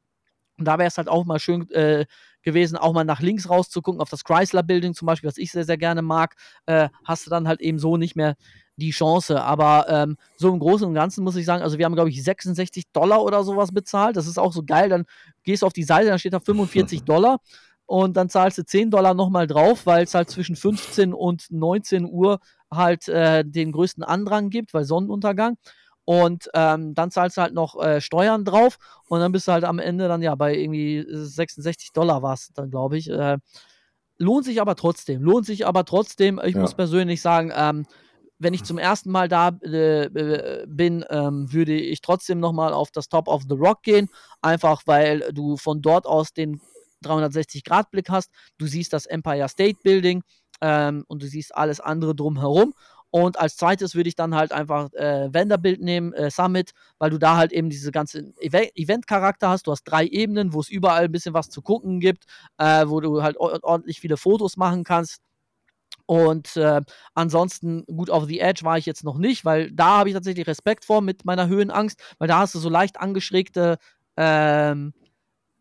Und 0.57 0.65
da 0.65 0.77
wäre 0.79 0.87
es 0.87 0.97
halt 0.97 1.07
auch 1.07 1.25
mal 1.25 1.39
schön 1.39 1.69
äh, 1.71 2.05
gewesen, 2.47 2.77
auch 2.77 2.93
mal 2.93 3.03
nach 3.03 3.19
links 3.19 3.49
rauszugucken, 3.49 3.99
auf 3.99 4.09
das 4.09 4.23
Chrysler 4.23 4.63
Building 4.63 4.93
zum 4.93 5.05
Beispiel, 5.05 5.27
was 5.27 5.37
ich 5.37 5.51
sehr, 5.51 5.65
sehr 5.65 5.77
gerne 5.77 6.01
mag, 6.01 6.35
äh, 6.65 6.87
hast 7.03 7.25
du 7.25 7.29
dann 7.29 7.45
halt 7.45 7.59
eben 7.59 7.77
so 7.77 7.97
nicht 7.97 8.15
mehr 8.15 8.35
die 8.77 8.91
Chance. 8.91 9.41
Aber 9.43 9.85
ähm, 9.89 10.15
so 10.37 10.47
im 10.47 10.59
Großen 10.59 10.87
und 10.87 10.93
Ganzen 10.93 11.25
muss 11.25 11.35
ich 11.35 11.45
sagen, 11.45 11.61
also 11.61 11.77
wir 11.77 11.83
haben, 11.83 11.95
glaube 11.95 12.09
ich, 12.09 12.23
66 12.23 12.85
Dollar 12.93 13.21
oder 13.21 13.43
sowas 13.43 13.73
bezahlt. 13.73 14.15
Das 14.15 14.27
ist 14.27 14.39
auch 14.39 14.53
so 14.53 14.63
geil. 14.63 14.87
Dann 14.87 15.03
gehst 15.43 15.61
du 15.61 15.67
auf 15.67 15.73
die 15.73 15.83
Seite, 15.83 16.07
dann 16.07 16.19
steht 16.19 16.33
da 16.33 16.39
45 16.39 17.03
Dollar 17.03 17.39
und 17.85 18.15
dann 18.15 18.29
zahlst 18.29 18.57
du 18.59 18.65
10 18.65 18.91
Dollar 18.91 19.13
nochmal 19.13 19.45
drauf, 19.45 19.85
weil 19.85 20.05
es 20.05 20.13
halt 20.13 20.29
zwischen 20.29 20.55
15 20.55 21.13
und 21.13 21.47
19 21.49 22.05
Uhr 22.05 22.39
halt 22.71 23.09
äh, 23.09 23.43
den 23.43 23.73
größten 23.73 24.05
Andrang 24.05 24.49
gibt, 24.49 24.73
weil 24.73 24.85
Sonnenuntergang 24.85 25.57
und 26.07 26.49
ähm, 26.53 26.95
dann 26.95 27.11
zahlst 27.11 27.35
du 27.35 27.41
halt 27.41 27.53
noch 27.53 27.83
äh, 27.83 27.99
Steuern 27.99 28.45
drauf 28.45 28.79
und 29.09 29.19
dann 29.19 29.33
bist 29.33 29.45
du 29.45 29.51
halt 29.51 29.65
am 29.65 29.77
Ende 29.77 30.07
dann 30.07 30.21
ja 30.21 30.35
bei 30.35 30.55
irgendwie 30.55 31.05
66 31.05 31.91
Dollar 31.91 32.23
war 32.23 32.33
es 32.33 32.53
dann, 32.53 32.69
glaube 32.71 32.97
ich. 32.97 33.09
Äh, 33.09 33.39
lohnt 34.17 34.45
sich 34.45 34.61
aber 34.61 34.75
trotzdem, 34.75 35.21
lohnt 35.21 35.45
sich 35.45 35.67
aber 35.67 35.83
trotzdem. 35.83 36.39
Ich 36.45 36.55
ja. 36.55 36.61
muss 36.61 36.75
persönlich 36.75 37.21
sagen, 37.21 37.51
ähm, 37.53 37.85
wenn 38.39 38.53
ich 38.53 38.63
zum 38.63 38.77
ersten 38.77 39.11
Mal 39.11 39.27
da 39.27 39.49
äh, 39.65 40.05
äh 40.05 40.65
bin, 40.65 41.03
ähm, 41.09 41.51
würde 41.51 41.73
ich 41.73 41.99
trotzdem 41.99 42.39
nochmal 42.39 42.71
auf 42.71 42.89
das 42.89 43.09
Top 43.09 43.27
of 43.27 43.43
the 43.49 43.55
Rock 43.55 43.83
gehen, 43.83 44.07
einfach 44.41 44.83
weil 44.85 45.33
du 45.33 45.57
von 45.57 45.81
dort 45.81 46.05
aus 46.05 46.31
den 46.31 46.61
360-Grad-Blick 47.03 48.07
hast. 48.09 48.31
Du 48.57 48.65
siehst 48.65 48.93
das 48.93 49.07
Empire 49.07 49.49
State 49.49 49.79
Building 49.83 50.23
ähm, 50.61 51.03
und 51.09 51.21
du 51.21 51.27
siehst 51.27 51.53
alles 51.53 51.81
andere 51.81 52.15
drumherum 52.15 52.73
und 53.09 53.39
als 53.39 53.55
zweites 53.55 53.95
würde 53.95 54.09
ich 54.09 54.15
dann 54.15 54.35
halt 54.35 54.51
einfach 54.51 54.91
äh, 54.93 55.33
Vanderbilt 55.33 55.81
nehmen, 55.81 56.13
äh, 56.13 56.29
Summit, 56.29 56.71
weil 56.99 57.09
du 57.09 57.17
da 57.17 57.37
halt 57.37 57.53
eben 57.53 57.69
diese 57.69 57.91
ganze 57.91 58.33
Event-Charakter 58.39 59.49
hast. 59.49 59.67
Du 59.67 59.71
hast 59.71 59.83
drei 59.83 60.05
Ebenen, 60.05 60.53
wo 60.53 60.59
es 60.59 60.69
überall 60.69 61.05
ein 61.05 61.11
bisschen 61.11 61.33
was 61.33 61.49
zu 61.49 61.61
gucken 61.61 61.99
gibt, 61.99 62.25
äh, 62.57 62.85
wo 62.87 62.99
du 62.99 63.23
halt 63.23 63.37
ordentlich 63.37 64.01
viele 64.01 64.17
Fotos 64.17 64.57
machen 64.57 64.83
kannst. 64.83 65.21
Und 66.05 66.55
äh, 66.57 66.81
ansonsten, 67.15 67.85
gut, 67.85 68.09
auf 68.09 68.25
The 68.25 68.39
Edge 68.39 68.63
war 68.63 68.77
ich 68.77 68.85
jetzt 68.85 69.03
noch 69.03 69.17
nicht, 69.17 69.43
weil 69.45 69.71
da 69.71 69.97
habe 69.97 70.09
ich 70.09 70.15
tatsächlich 70.15 70.47
Respekt 70.47 70.85
vor 70.85 71.01
mit 71.01 71.25
meiner 71.25 71.47
Höhenangst, 71.47 71.99
weil 72.17 72.29
da 72.29 72.39
hast 72.39 72.55
du 72.55 72.59
so 72.59 72.69
leicht 72.69 72.99
angeschrägte 72.99 73.77
ähm, 74.15 74.93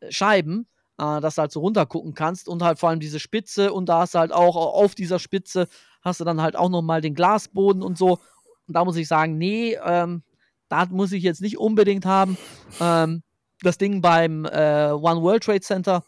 Scheiben, 0.09 0.69
äh, 0.99 1.21
dass 1.21 1.35
du 1.35 1.43
halt 1.43 1.53
so 1.53 1.61
runtergucken 1.61 2.15
kannst 2.15 2.49
und 2.49 2.63
halt 2.63 2.79
vor 2.79 2.91
allem 2.91 3.01
diese 3.01 3.19
Spitze 3.19 3.73
und 3.73 3.89
da 3.89 4.01
hast 4.01 4.15
du 4.15 4.19
halt 4.21 4.33
auch 4.33 4.57
auf 4.57 4.95
dieser 4.95 5.19
Spitze 5.19 5.67
hast 6.07 6.21
du 6.21 6.25
dann 6.25 6.41
halt 6.41 6.57
auch 6.57 6.71
nochmal 6.71 7.01
den 7.01 7.15
Glasboden 7.15 7.83
und 7.83 7.99
so. 7.99 8.19
Und 8.67 8.75
da 8.75 8.85
muss 8.85 8.97
ich 8.97 9.09
sagen, 9.09 9.37
nee, 9.37 9.77
ähm, 9.85 10.23
da 10.69 10.87
muss 10.87 11.13
ich 11.13 11.23
jetzt 11.23 11.43
nicht 11.43 11.59
unbedingt 11.59 12.07
haben. 12.07 12.39
Ähm, 12.81 13.23
das 13.63 13.77
Ding 13.79 14.01
beim 14.01 14.45
äh, 14.45 14.91
One 14.93 15.23
World 15.23 15.43
Trade 15.43 15.61
Center 15.61 16.05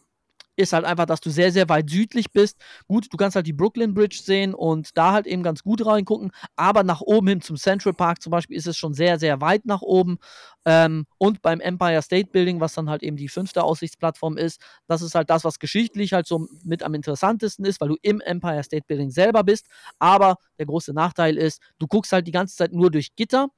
ist 0.59 0.73
halt 0.73 0.85
einfach, 0.85 1.07
dass 1.07 1.21
du 1.21 1.31
sehr, 1.31 1.53
sehr 1.53 1.69
weit 1.69 1.89
südlich 1.89 2.33
bist. 2.33 2.59
Gut, 2.89 3.07
du 3.11 3.17
kannst 3.17 3.37
halt 3.37 3.47
die 3.47 3.53
Brooklyn 3.53 3.95
Bridge 3.95 4.21
sehen 4.23 4.55
und 4.55 4.97
da 4.99 5.13
halt 5.13 5.27
eben 5.27 5.43
ganz 5.43 5.63
gut 5.63 5.87
reingucken, 5.87 6.33
aber 6.57 6.83
nach 6.83 7.01
oben 7.01 7.29
hin 7.29 7.41
zum 7.41 7.57
Central 7.57 7.95
Park 7.95 8.21
zum 8.21 8.31
Beispiel 8.33 8.57
ist 8.57 8.67
es 8.67 8.77
schon 8.77 8.93
sehr, 8.93 9.19
sehr 9.19 9.41
weit 9.41 9.67
nach 9.67 9.83
oben. 9.83 10.19
Ähm, 10.65 11.07
und 11.19 11.43
beim 11.43 11.61
Empire 11.61 12.03
State 12.03 12.31
Building, 12.33 12.61
was 12.61 12.75
dann 12.75 12.91
halt 12.91 13.03
eben 13.03 13.17
die 13.17 13.29
fünfte 13.29 13.63
Aussichtsplattform 13.63 14.37
ist, 14.37 14.61
das 14.89 15.01
ist 15.01 15.15
halt 15.15 15.31
das, 15.31 15.45
was 15.45 15.59
geschichtlich 15.61 16.13
halt 16.13 16.27
so 16.27 16.49
mit 16.65 16.83
am 16.83 16.95
interessantesten 16.95 17.65
ist, 17.65 17.81
weil 17.81 17.89
du 17.89 17.97
im 18.03 18.21
Empire 18.21 18.63
State 18.65 18.85
Building 18.89 19.11
selber 19.11 19.45
bist. 19.45 19.67
Aber 19.99 20.37
der 20.59 20.67
große 20.67 20.93
Nachteil 20.93 21.37
ist, 21.39 21.63
du 21.79 21.87
guckst 21.87 22.13
halt 22.13 22.27
die 22.27 22.33
ganze 22.33 22.57
Zeit 22.57 22.73
nur 22.73 22.91
durch 22.91 23.15
Gitter. 23.15 23.49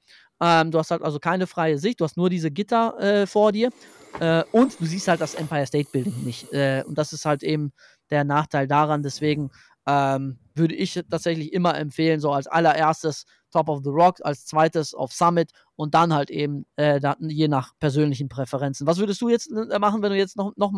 Ähm, 0.40 0.70
du 0.70 0.78
hast 0.78 0.90
halt 0.90 1.02
also 1.02 1.18
keine 1.18 1.46
freie 1.46 1.78
Sicht, 1.78 2.00
du 2.00 2.04
hast 2.04 2.16
nur 2.16 2.30
diese 2.30 2.50
Gitter 2.50 2.98
äh, 3.00 3.26
vor 3.26 3.52
dir. 3.52 3.70
Äh, 4.18 4.44
und 4.52 4.80
du 4.80 4.84
siehst 4.84 5.08
halt 5.08 5.20
das 5.20 5.34
Empire 5.34 5.66
State 5.66 5.88
Building 5.92 6.24
nicht. 6.24 6.52
Äh, 6.52 6.82
und 6.86 6.98
das 6.98 7.12
ist 7.12 7.24
halt 7.24 7.42
eben 7.42 7.72
der 8.10 8.24
Nachteil 8.24 8.66
daran. 8.66 9.02
Deswegen 9.02 9.50
ähm, 9.86 10.38
würde 10.54 10.74
ich 10.74 11.00
tatsächlich 11.10 11.52
immer 11.52 11.76
empfehlen, 11.76 12.20
so 12.20 12.32
als 12.32 12.46
allererstes 12.46 13.24
Top 13.50 13.68
of 13.68 13.82
the 13.82 13.90
Rock, 13.90 14.18
als 14.22 14.46
zweites 14.46 14.94
auf 14.94 15.12
Summit 15.12 15.50
und 15.74 15.94
dann 15.94 16.14
halt 16.14 16.30
eben 16.30 16.66
äh, 16.76 17.00
je 17.20 17.48
nach 17.48 17.72
persönlichen 17.80 18.28
Präferenzen. 18.28 18.86
Was 18.86 18.98
würdest 18.98 19.20
du 19.20 19.28
jetzt 19.28 19.50
äh, 19.50 19.78
machen, 19.78 20.02
wenn 20.02 20.10
du 20.12 20.16
jetzt 20.16 20.36
noch, 20.36 20.52
noch 20.56 20.72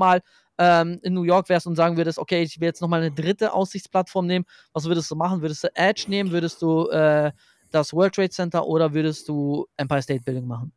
ähm, 0.58 0.98
in 1.02 1.14
New 1.14 1.24
York 1.24 1.48
wärst 1.48 1.66
und 1.66 1.76
sagen 1.76 1.96
würdest, 1.96 2.18
okay, 2.18 2.42
ich 2.42 2.60
will 2.60 2.66
jetzt 2.66 2.80
noch 2.80 2.88
mal 2.88 3.00
eine 3.00 3.12
dritte 3.12 3.52
Aussichtsplattform 3.52 4.26
nehmen? 4.26 4.44
Was 4.72 4.84
würdest 4.84 5.10
du 5.10 5.16
machen? 5.16 5.42
Würdest 5.42 5.64
du 5.64 5.68
Edge 5.74 6.04
nehmen? 6.08 6.30
Würdest 6.30 6.62
du 6.62 6.88
äh, 6.88 7.32
das 7.70 7.92
World 7.92 8.14
Trade 8.14 8.30
Center 8.30 8.66
oder 8.66 8.94
würdest 8.94 9.28
du 9.28 9.66
Empire 9.76 10.02
State 10.02 10.22
Building 10.24 10.46
machen? 10.46 10.72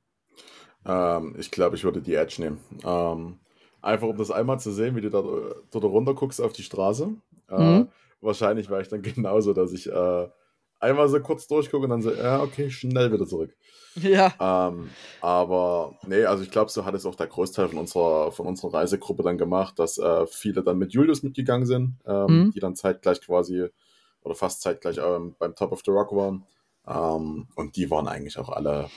Ähm, 0.86 1.36
ich 1.38 1.52
glaube, 1.52 1.76
ich 1.76 1.84
würde 1.84 2.02
die 2.02 2.16
Edge 2.16 2.36
nehmen. 2.40 2.60
Ähm, 2.84 3.40
einfach 3.82 4.08
um 4.08 4.18
das 4.18 4.32
einmal 4.32 4.60
zu 4.60 4.72
sehen, 4.72 4.96
wie 4.96 5.02
du 5.02 5.10
da, 5.10 5.22
dort 5.72 5.84
runter 5.84 6.14
guckst 6.14 6.42
auf 6.42 6.54
die 6.54 6.64
Straße. 6.64 7.10
Äh, 7.50 7.62
mhm. 7.62 7.88
Wahrscheinlich 8.22 8.70
wäre 8.70 8.82
ich 8.82 8.88
dann 8.88 9.02
genauso, 9.02 9.54
dass 9.54 9.74
ich 9.74 9.92
äh, 9.92 10.28
einmal 10.80 11.08
so 11.10 11.20
kurz 11.20 11.48
durchgucke 11.48 11.86
und 11.86 11.90
dann 11.90 12.02
so, 12.02 12.12
ja, 12.12 12.42
okay, 12.42 12.70
schnell 12.70 13.12
wieder 13.12 13.28
zurück. 13.28 13.56
Ja. 13.96 14.34
Ähm, 14.40 14.90
aber 15.22 15.96
nee, 16.06 16.26
also 16.26 16.44
ich 16.44 16.52
glaube, 16.52 16.70
so 16.70 16.84
hat 16.84 16.96
es 16.96 17.06
auch 17.06 17.16
der 17.16 17.28
Großteil 17.28 17.70
von 17.70 17.80
unserer, 17.80 18.32
von 18.32 18.46
unserer 18.46 18.74
Reisegruppe 18.74 19.24
dann 19.24 19.38
gemacht, 19.38 19.80
dass 19.80 19.98
äh, 19.98 20.28
viele 20.28 20.64
dann 20.64 20.78
mit 20.78 20.92
Julius 20.92 21.24
mitgegangen 21.24 21.66
sind, 21.66 21.98
ähm, 22.06 22.26
mhm. 22.46 22.52
die 22.52 22.60
dann 22.60 22.76
zeitgleich 22.76 23.22
quasi 23.22 23.68
oder 24.22 24.36
fast 24.36 24.62
zeitgleich 24.62 24.98
ähm, 24.98 25.36
beim 25.40 25.56
Top 25.56 25.72
of 25.72 25.82
the 25.86 25.92
Rock 25.92 26.12
waren. 26.14 26.44
Ähm, 26.88 27.48
und 27.56 27.76
die 27.78 27.90
waren 27.90 28.08
eigentlich 28.08 28.38
auch 28.38 28.50
alle, 28.50 28.90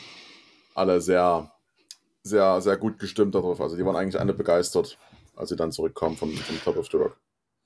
alle 0.74 1.00
sehr 1.00 1.52
sehr, 2.28 2.60
sehr 2.60 2.76
gut 2.76 2.98
gestimmt 2.98 3.34
darauf. 3.34 3.60
Also 3.60 3.76
die 3.76 3.84
waren 3.84 3.96
eigentlich 3.96 4.20
alle 4.20 4.34
begeistert, 4.34 4.98
als 5.36 5.48
sie 5.48 5.56
dann 5.56 5.72
zurückkamen 5.72 6.16
vom, 6.16 6.30
vom 6.32 6.60
Top 6.62 6.76
of 6.76 6.88
the 6.90 6.96
Rock. 6.96 7.16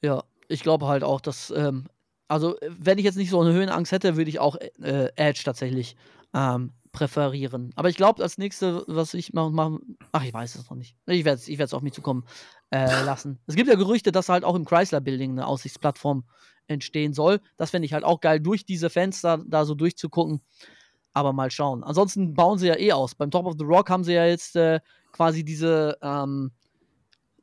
Ja, 0.03 0.25
ich 0.49 0.63
glaube 0.63 0.87
halt 0.87 1.05
auch, 1.05 1.21
dass, 1.21 1.51
ähm, 1.51 1.87
also 2.29 2.57
wenn 2.67 2.99
ich 2.99 3.05
jetzt 3.05 3.17
nicht 3.17 3.31
so 3.31 3.41
eine 3.41 3.53
Höhenangst 3.53 3.93
hätte, 3.93 4.17
würde 4.17 4.31
ich 4.31 4.39
auch 4.39 4.57
äh, 4.57 5.09
Edge 5.17 5.43
tatsächlich 5.45 5.97
ähm, 6.35 6.73
präferieren. 6.93 7.73
Aber 7.75 7.89
ich 7.89 7.97
glaube, 7.97 8.23
als 8.23 8.39
nächstes, 8.39 8.85
was 8.87 9.15
ich 9.15 9.33
machen, 9.33 9.55
machen, 9.55 9.99
ach, 10.13 10.25
ich 10.25 10.33
weiß 10.33 10.55
es 10.55 10.69
noch 10.69 10.77
nicht. 10.77 10.97
Ich 11.07 11.25
werde 11.25 11.41
es 11.41 11.49
ich 11.49 11.73
auf 11.73 11.83
mich 11.83 11.95
zukommen 11.95 12.25
äh, 12.71 13.03
lassen. 13.05 13.39
Es 13.47 13.55
gibt 13.55 13.69
ja 13.69 13.77
Gerüchte, 13.77 14.13
dass 14.13 14.29
halt 14.29 14.45
auch 14.45 14.55
im 14.55 14.65
Chrysler 14.65 15.01
Building 15.01 15.33
eine 15.33 15.47
Aussichtsplattform 15.47 16.25
entstehen 16.67 17.13
soll. 17.13 17.41
Das 17.57 17.71
fände 17.71 17.87
ich 17.87 17.93
halt 17.93 18.05
auch 18.05 18.21
geil, 18.21 18.41
durch 18.41 18.65
diese 18.65 18.91
Fenster 18.91 19.43
da 19.47 19.65
so 19.65 19.75
durchzugucken. 19.75 20.43
Aber 21.13 21.33
mal 21.33 21.51
schauen. 21.51 21.85
Ansonsten 21.85 22.35
bauen 22.35 22.59
sie 22.59 22.69
ja 22.69 22.79
eh 22.79 22.93
aus. 22.93 23.15
Beim 23.15 23.31
Top 23.31 23.47
of 23.47 23.55
the 23.59 23.65
Rock 23.65 23.91
haben 23.91 24.05
sie 24.05 24.15
ja 24.15 24.25
jetzt 24.25 24.57
äh, 24.57 24.81
quasi 25.13 25.45
diese, 25.45 25.99
ähm, 26.03 26.53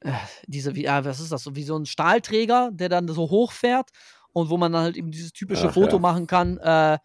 äh, 0.02 0.12
diese, 0.48 0.76
wie, 0.76 0.86
äh, 0.86 1.06
was 1.06 1.20
ist 1.20 1.32
das, 1.32 1.44
so 1.44 1.56
wie 1.56 1.64
so 1.64 1.78
ein 1.78 1.86
Stahlträger, 1.86 2.72
der 2.74 2.90
dann 2.90 3.08
so 3.08 3.30
hochfährt 3.30 3.90
und 4.34 4.50
wo 4.50 4.58
man 4.58 4.72
dann 4.72 4.84
halt 4.84 4.98
eben 4.98 5.12
dieses 5.12 5.34
typische 5.34 5.70
Ach, 5.70 5.74
Foto 5.74 5.98
ja. 5.98 6.00
machen 6.00 6.28
kann, 6.28 6.58
äh, 6.58 6.98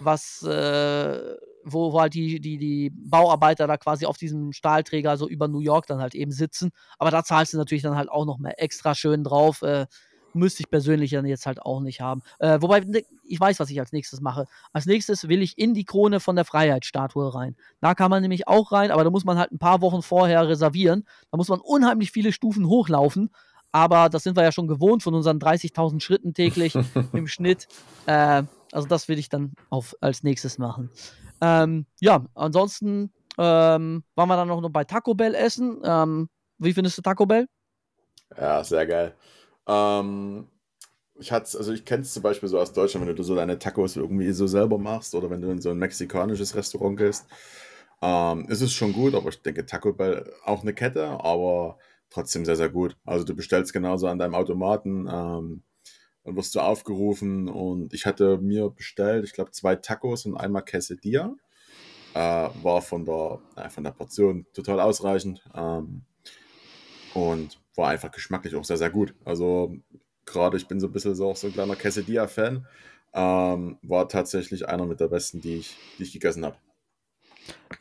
was, 0.00 0.42
äh, 0.42 1.36
wo, 1.64 1.92
wo, 1.92 2.00
halt 2.00 2.14
die, 2.14 2.40
die, 2.40 2.58
die 2.58 2.90
Bauarbeiter 2.90 3.66
da 3.66 3.76
quasi 3.76 4.06
auf 4.06 4.16
diesem 4.16 4.52
Stahlträger 4.52 5.16
so 5.16 5.28
über 5.28 5.48
New 5.48 5.60
York 5.60 5.86
dann 5.86 6.00
halt 6.00 6.14
eben 6.14 6.32
sitzen. 6.32 6.70
Aber 6.98 7.10
da 7.10 7.22
zahlst 7.22 7.52
du 7.52 7.58
natürlich 7.58 7.82
dann 7.82 7.96
halt 7.96 8.10
auch 8.10 8.26
noch 8.26 8.38
mehr 8.38 8.60
extra 8.60 8.94
schön 8.94 9.22
drauf. 9.24 9.62
Müsste 10.34 10.62
ich 10.62 10.70
persönlich 10.70 11.10
dann 11.10 11.26
jetzt 11.26 11.46
halt 11.46 11.62
auch 11.62 11.80
nicht 11.80 12.00
haben. 12.00 12.22
Äh, 12.38 12.60
wobei, 12.60 12.80
ne, 12.80 13.02
ich 13.24 13.40
weiß, 13.40 13.60
was 13.60 13.70
ich 13.70 13.80
als 13.80 13.92
nächstes 13.92 14.20
mache. 14.20 14.46
Als 14.72 14.86
nächstes 14.86 15.28
will 15.28 15.42
ich 15.42 15.58
in 15.58 15.74
die 15.74 15.84
Krone 15.84 16.20
von 16.20 16.36
der 16.36 16.44
Freiheitsstatue 16.44 17.34
rein. 17.34 17.56
Da 17.80 17.94
kann 17.94 18.10
man 18.10 18.22
nämlich 18.22 18.48
auch 18.48 18.72
rein, 18.72 18.90
aber 18.90 19.04
da 19.04 19.10
muss 19.10 19.24
man 19.24 19.38
halt 19.38 19.52
ein 19.52 19.58
paar 19.58 19.80
Wochen 19.80 20.02
vorher 20.02 20.48
reservieren. 20.48 21.06
Da 21.30 21.36
muss 21.36 21.48
man 21.48 21.60
unheimlich 21.60 22.12
viele 22.12 22.32
Stufen 22.32 22.66
hochlaufen. 22.66 23.30
Aber 23.72 24.10
das 24.10 24.22
sind 24.22 24.36
wir 24.36 24.42
ja 24.42 24.52
schon 24.52 24.68
gewohnt 24.68 25.02
von 25.02 25.14
unseren 25.14 25.38
30.000 25.38 26.00
Schritten 26.00 26.34
täglich 26.34 26.74
im 27.12 27.26
Schnitt. 27.26 27.68
Äh, 28.06 28.42
also 28.70 28.86
das 28.86 29.08
will 29.08 29.18
ich 29.18 29.28
dann 29.28 29.52
auf, 29.70 29.96
als 30.00 30.22
nächstes 30.22 30.58
machen. 30.58 30.90
Ähm, 31.40 31.86
ja, 32.00 32.24
ansonsten 32.34 33.12
ähm, 33.38 34.04
waren 34.14 34.28
wir 34.28 34.36
dann 34.36 34.48
noch 34.48 34.68
bei 34.70 34.84
Taco 34.84 35.14
Bell 35.14 35.34
essen. 35.34 35.80
Ähm, 35.84 36.28
wie 36.58 36.72
findest 36.72 36.98
du 36.98 37.02
Taco 37.02 37.26
Bell? 37.26 37.48
Ja, 38.36 38.62
sehr 38.62 38.86
geil. 38.86 39.14
Ähm, 39.66 40.46
ich 41.18 41.32
hatte 41.32 41.58
also 41.58 41.72
ich 41.72 41.84
kenne 41.84 42.02
es 42.02 42.12
zum 42.12 42.22
Beispiel 42.22 42.48
so 42.48 42.58
aus 42.58 42.72
Deutschland, 42.72 43.06
wenn 43.06 43.16
du 43.16 43.22
so 43.22 43.34
deine 43.34 43.58
Tacos 43.58 43.96
irgendwie 43.96 44.32
so 44.32 44.46
selber 44.46 44.78
machst 44.78 45.14
oder 45.14 45.30
wenn 45.30 45.42
du 45.42 45.50
in 45.50 45.60
so 45.60 45.70
ein 45.70 45.78
mexikanisches 45.78 46.54
Restaurant 46.54 46.98
gehst, 46.98 47.26
ähm, 48.02 48.46
ist 48.48 48.62
es 48.62 48.72
schon 48.72 48.92
gut, 48.92 49.14
aber 49.14 49.28
ich 49.28 49.40
denke 49.42 49.64
Taco 49.66 49.92
Bell 49.92 50.32
auch 50.44 50.62
eine 50.62 50.74
Kette, 50.74 51.06
aber 51.06 51.78
trotzdem 52.10 52.44
sehr, 52.44 52.56
sehr 52.56 52.68
gut. 52.68 52.96
Also 53.04 53.24
du 53.24 53.34
bestellst 53.34 53.72
genauso 53.72 54.08
an 54.08 54.18
deinem 54.18 54.34
Automaten, 54.34 55.06
ähm, 55.10 55.62
dann 56.24 56.36
wirst 56.36 56.54
du 56.54 56.60
aufgerufen 56.60 57.48
und 57.48 57.92
ich 57.94 58.06
hatte 58.06 58.38
mir 58.38 58.70
bestellt, 58.70 59.24
ich 59.24 59.32
glaube, 59.32 59.50
zwei 59.52 59.76
Tacos 59.76 60.26
und 60.26 60.36
einmal 60.36 60.64
Quesadilla. 60.64 61.34
Äh, 62.14 62.50
war 62.62 62.82
von 62.82 63.06
der, 63.06 63.40
äh, 63.56 63.70
von 63.70 63.84
der 63.84 63.92
Portion 63.92 64.46
total 64.52 64.80
ausreichend. 64.80 65.42
Ähm, 65.54 66.02
und 67.14 67.61
war 67.76 67.88
einfach 67.88 68.10
geschmacklich 68.10 68.54
auch 68.54 68.64
sehr, 68.64 68.76
sehr 68.76 68.90
gut. 68.90 69.14
Also 69.24 69.76
gerade 70.24 70.56
ich 70.56 70.68
bin 70.68 70.80
so 70.80 70.86
ein 70.86 70.92
bisschen 70.92 71.14
so 71.14 71.30
auch 71.30 71.36
so 71.36 71.48
ein 71.48 71.52
kleiner 71.52 71.76
Quesadilla-Fan. 71.76 72.66
Ähm, 73.14 73.78
war 73.82 74.08
tatsächlich 74.08 74.68
einer 74.68 74.86
mit 74.86 75.00
der 75.00 75.08
besten, 75.08 75.40
die 75.40 75.56
ich, 75.56 75.76
die 75.98 76.04
ich 76.04 76.12
gegessen 76.12 76.44
habe. 76.44 76.56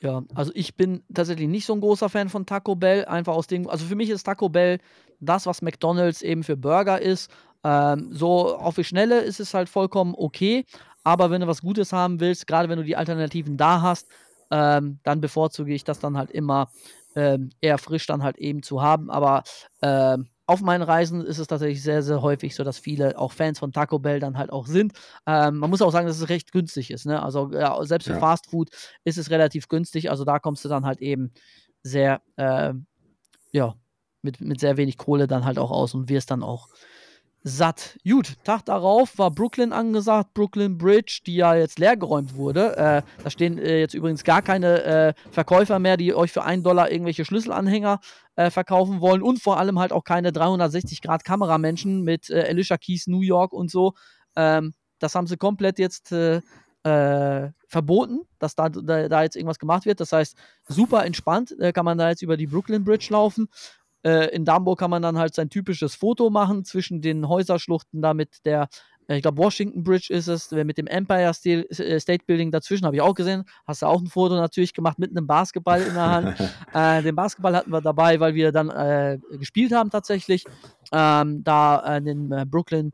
Ja, 0.02 0.24
also 0.34 0.52
ich 0.56 0.76
bin 0.76 1.04
tatsächlich 1.14 1.48
nicht 1.48 1.66
so 1.66 1.74
ein 1.74 1.82
großer 1.82 2.10
Fan 2.10 2.30
von 2.30 2.46
Taco 2.46 2.76
Bell, 2.76 3.06
einfach 3.06 3.34
aus 3.36 3.48
dem, 3.48 3.70
also 3.70 3.86
für 3.86 3.96
mich 3.96 4.10
ist 4.10 4.24
Taco 4.24 4.50
Bell 4.50 4.80
das, 5.20 5.46
was 5.46 5.62
McDonald's 5.62 6.22
eben 6.22 6.44
für 6.44 6.58
Burger 6.58 7.02
ist. 7.02 7.32
Ähm, 7.64 8.10
so 8.12 8.56
auf 8.56 8.76
die 8.76 8.84
Schnelle 8.84 9.22
ist 9.22 9.40
es 9.40 9.54
halt 9.54 9.70
vollkommen 9.70 10.16
okay, 10.18 10.66
aber 11.04 11.30
wenn 11.30 11.42
du 11.42 11.48
was 11.48 11.62
Gutes 11.62 11.94
haben 11.94 12.20
willst, 12.20 12.48
gerade 12.48 12.70
wenn 12.70 12.80
du 12.80 12.84
die 12.84 12.96
Alternativen 12.96 13.58
da 13.58 13.82
hast, 13.82 14.08
ähm, 14.50 15.00
dann 15.04 15.22
bevorzuge 15.22 15.74
ich 15.74 15.84
das 15.84 16.00
dann 16.00 16.18
halt 16.18 16.32
immer 16.32 16.70
ähm, 17.16 17.50
eher 17.62 17.78
frisch 17.78 18.06
dann 18.06 18.24
halt 18.24 18.38
eben 18.38 18.64
zu 18.64 18.82
haben. 18.82 19.10
Aber 19.10 19.44
ähm, 19.82 20.28
auf 20.46 20.62
meinen 20.62 20.82
Reisen 20.82 21.26
ist 21.26 21.38
es 21.38 21.48
tatsächlich 21.48 21.82
sehr, 21.82 22.04
sehr 22.04 22.22
häufig 22.22 22.56
so, 22.56 22.64
dass 22.64 22.78
viele 22.78 23.18
auch 23.18 23.32
Fans 23.32 23.60
von 23.60 23.72
Taco 23.72 24.00
Bell 24.00 24.20
dann 24.20 24.38
halt 24.38 24.52
auch 24.52 24.68
sind. 24.68 24.94
Ähm, 25.26 25.58
man 25.58 25.70
muss 25.70 25.82
auch 25.82 25.92
sagen, 25.92 26.08
dass 26.08 26.20
es 26.20 26.30
recht 26.30 26.52
günstig 26.52 26.92
ist. 26.92 27.06
Ne? 27.06 27.22
Also 27.24 27.52
ja, 27.54 27.82
selbst 27.86 28.08
für 28.08 28.14
ja. 28.14 28.20
Fast 28.20 28.50
Food 28.50 28.70
ist 29.04 29.18
es 29.18 29.30
relativ 29.30 29.68
günstig. 29.70 30.10
Also 30.10 30.26
da 30.26 30.40
kommst 30.40 30.66
du 30.66 30.70
dann 30.70 30.86
halt 30.86 31.00
eben 31.00 31.32
sehr, 31.84 32.22
äh, 32.36 32.74
ja, 33.52 33.76
mit, 34.22 34.42
mit 34.42 34.60
sehr 34.60 34.78
wenig 34.78 34.98
Kohle 34.98 35.28
dann 35.28 35.46
halt 35.46 35.58
auch 35.58 35.72
aus 35.72 35.96
und 35.96 36.10
wirst 36.10 36.32
dann 36.32 36.44
auch 36.44 36.68
satt. 37.44 37.98
Gut, 38.08 38.36
Tag 38.44 38.66
darauf 38.66 39.18
war 39.18 39.32
Brooklyn 39.32 39.74
angesagt, 39.74 40.34
Brooklyn 40.34 40.78
Bridge, 40.78 41.22
die 41.26 41.36
ja 41.36 41.56
jetzt 41.56 41.80
leergeräumt 41.80 42.36
wurde. 42.36 42.78
Äh, 42.78 43.02
da 43.24 43.30
stehen 43.30 43.58
äh, 43.58 43.80
jetzt 43.80 43.94
übrigens 43.94 44.24
gar 44.24 44.42
keine 44.42 44.84
äh, 44.84 45.14
Verkäufer 45.32 45.80
mehr, 45.80 45.98
die 45.98 46.14
euch 46.14 46.32
für 46.32 46.44
einen 46.44 46.64
Dollar 46.64 46.92
irgendwelche 46.92 47.26
Schlüsselanhänger 47.26 48.00
äh, 48.36 48.52
verkaufen 48.52 49.02
wollen 49.02 49.24
und 49.24 49.42
vor 49.42 49.58
allem 49.58 49.80
halt 49.80 49.92
auch 49.92 50.04
keine 50.04 50.32
360 50.32 51.02
Grad 51.02 51.24
Kameramenschen 51.24 52.04
mit 52.04 52.30
äh, 52.30 52.46
Alicia 52.48 52.78
Keys 52.78 53.08
New 53.08 53.22
York 53.22 53.54
und 53.54 53.72
so. 53.72 53.94
Ähm, 54.36 54.74
das 55.00 55.16
haben 55.16 55.26
sie 55.26 55.38
komplett 55.38 55.80
jetzt 55.80 56.12
äh, 56.12 56.42
verboten, 57.68 58.22
dass 58.40 58.56
da, 58.56 58.70
da, 58.70 59.08
da, 59.08 59.24
jetzt 59.24 59.36
irgendwas 59.36 59.60
gemacht 59.60 59.86
wird. 59.86 60.00
Das 60.00 60.12
heißt, 60.12 60.36
super 60.68 61.06
entspannt 61.06 61.56
kann 61.76 61.86
man 61.86 62.00
da 62.00 62.10
jetzt 62.10 62.24
über 62.24 62.38
die 62.38 62.48
Brooklyn 62.48 62.84
Bridge 62.84 63.08
laufen. 63.12 63.50
Äh, 64.04 64.34
in 64.36 64.46
Dambo 64.46 64.76
kann 64.76 64.90
man 64.90 65.02
dann 65.02 65.18
halt 65.18 65.36
sein 65.36 65.50
typisches 65.50 65.96
Foto 65.96 66.30
machen 66.30 66.66
zwischen 66.66 67.02
den 67.02 67.28
Häuserschluchten 67.28 68.02
da 68.02 68.14
mit 68.14 68.46
der, 68.46 68.68
äh, 69.08 69.18
ich 69.18 69.22
glaube, 69.22 69.38
Washington 69.38 69.84
Bridge 69.84 70.08
ist 70.12 70.28
es, 70.28 70.52
mit 70.52 70.78
dem 70.78 70.88
Empire 70.88 71.34
State, 71.34 71.70
äh, 71.84 72.00
State 72.00 72.26
Building 72.26 72.52
dazwischen, 72.52 72.86
habe 72.86 72.96
ich 72.96 73.02
auch 73.02 73.14
gesehen. 73.14 73.44
Hast 73.68 73.82
du 73.82 73.86
auch 73.86 74.02
ein 74.02 74.08
Foto 74.08 74.36
natürlich 74.36 74.74
gemacht 74.74 74.98
mit 75.00 75.12
einem 75.12 75.28
Basketball 75.28 75.82
in 75.82 75.94
der 75.94 76.10
Hand. 76.10 76.40
äh, 76.74 77.04
den 77.04 77.16
Basketball 77.16 77.56
hatten 77.56 77.72
wir 77.72 77.82
dabei, 77.82 78.20
weil 78.20 78.34
wir 78.34 78.52
dann 78.52 78.70
äh, 78.70 79.20
gespielt 79.38 79.72
haben 79.72 79.90
tatsächlich. 79.90 80.46
Ähm, 80.92 81.44
da 81.44 81.78
an 81.78 82.06
den 82.06 82.30
Brooklyn 82.50 82.92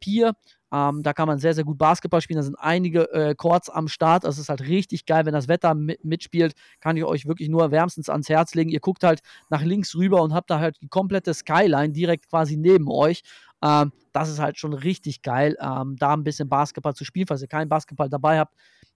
Pier. 0.00 0.34
Ähm, 0.72 1.02
da 1.02 1.12
kann 1.12 1.28
man 1.28 1.38
sehr, 1.38 1.54
sehr 1.54 1.64
gut 1.64 1.78
Basketball 1.78 2.20
spielen. 2.20 2.38
Da 2.38 2.42
sind 2.42 2.56
einige 2.58 3.10
äh, 3.12 3.34
Courts 3.34 3.70
am 3.70 3.88
Start. 3.88 4.24
Das 4.24 4.38
ist 4.38 4.48
halt 4.48 4.62
richtig 4.62 5.06
geil, 5.06 5.24
wenn 5.26 5.32
das 5.32 5.48
Wetter 5.48 5.74
mit, 5.74 6.04
mitspielt. 6.04 6.54
Kann 6.80 6.96
ich 6.96 7.04
euch 7.04 7.26
wirklich 7.26 7.48
nur 7.48 7.70
wärmstens 7.70 8.08
ans 8.08 8.28
Herz 8.28 8.54
legen. 8.54 8.70
Ihr 8.70 8.80
guckt 8.80 9.04
halt 9.04 9.20
nach 9.48 9.62
links 9.62 9.94
rüber 9.94 10.22
und 10.22 10.34
habt 10.34 10.50
da 10.50 10.58
halt 10.58 10.78
die 10.82 10.88
komplette 10.88 11.34
Skyline 11.34 11.92
direkt 11.92 12.28
quasi 12.28 12.56
neben 12.56 12.90
euch. 12.90 13.22
Ähm, 13.62 13.92
das 14.12 14.28
ist 14.28 14.38
halt 14.38 14.58
schon 14.58 14.72
richtig 14.72 15.22
geil, 15.22 15.56
ähm, 15.60 15.96
da 15.98 16.12
ein 16.14 16.24
bisschen 16.24 16.48
Basketball 16.48 16.94
zu 16.94 17.04
spielen. 17.04 17.26
Falls 17.26 17.42
ihr 17.42 17.48
keinen 17.48 17.68
Basketball 17.68 18.08
dabei 18.08 18.38
habt, 18.38 18.54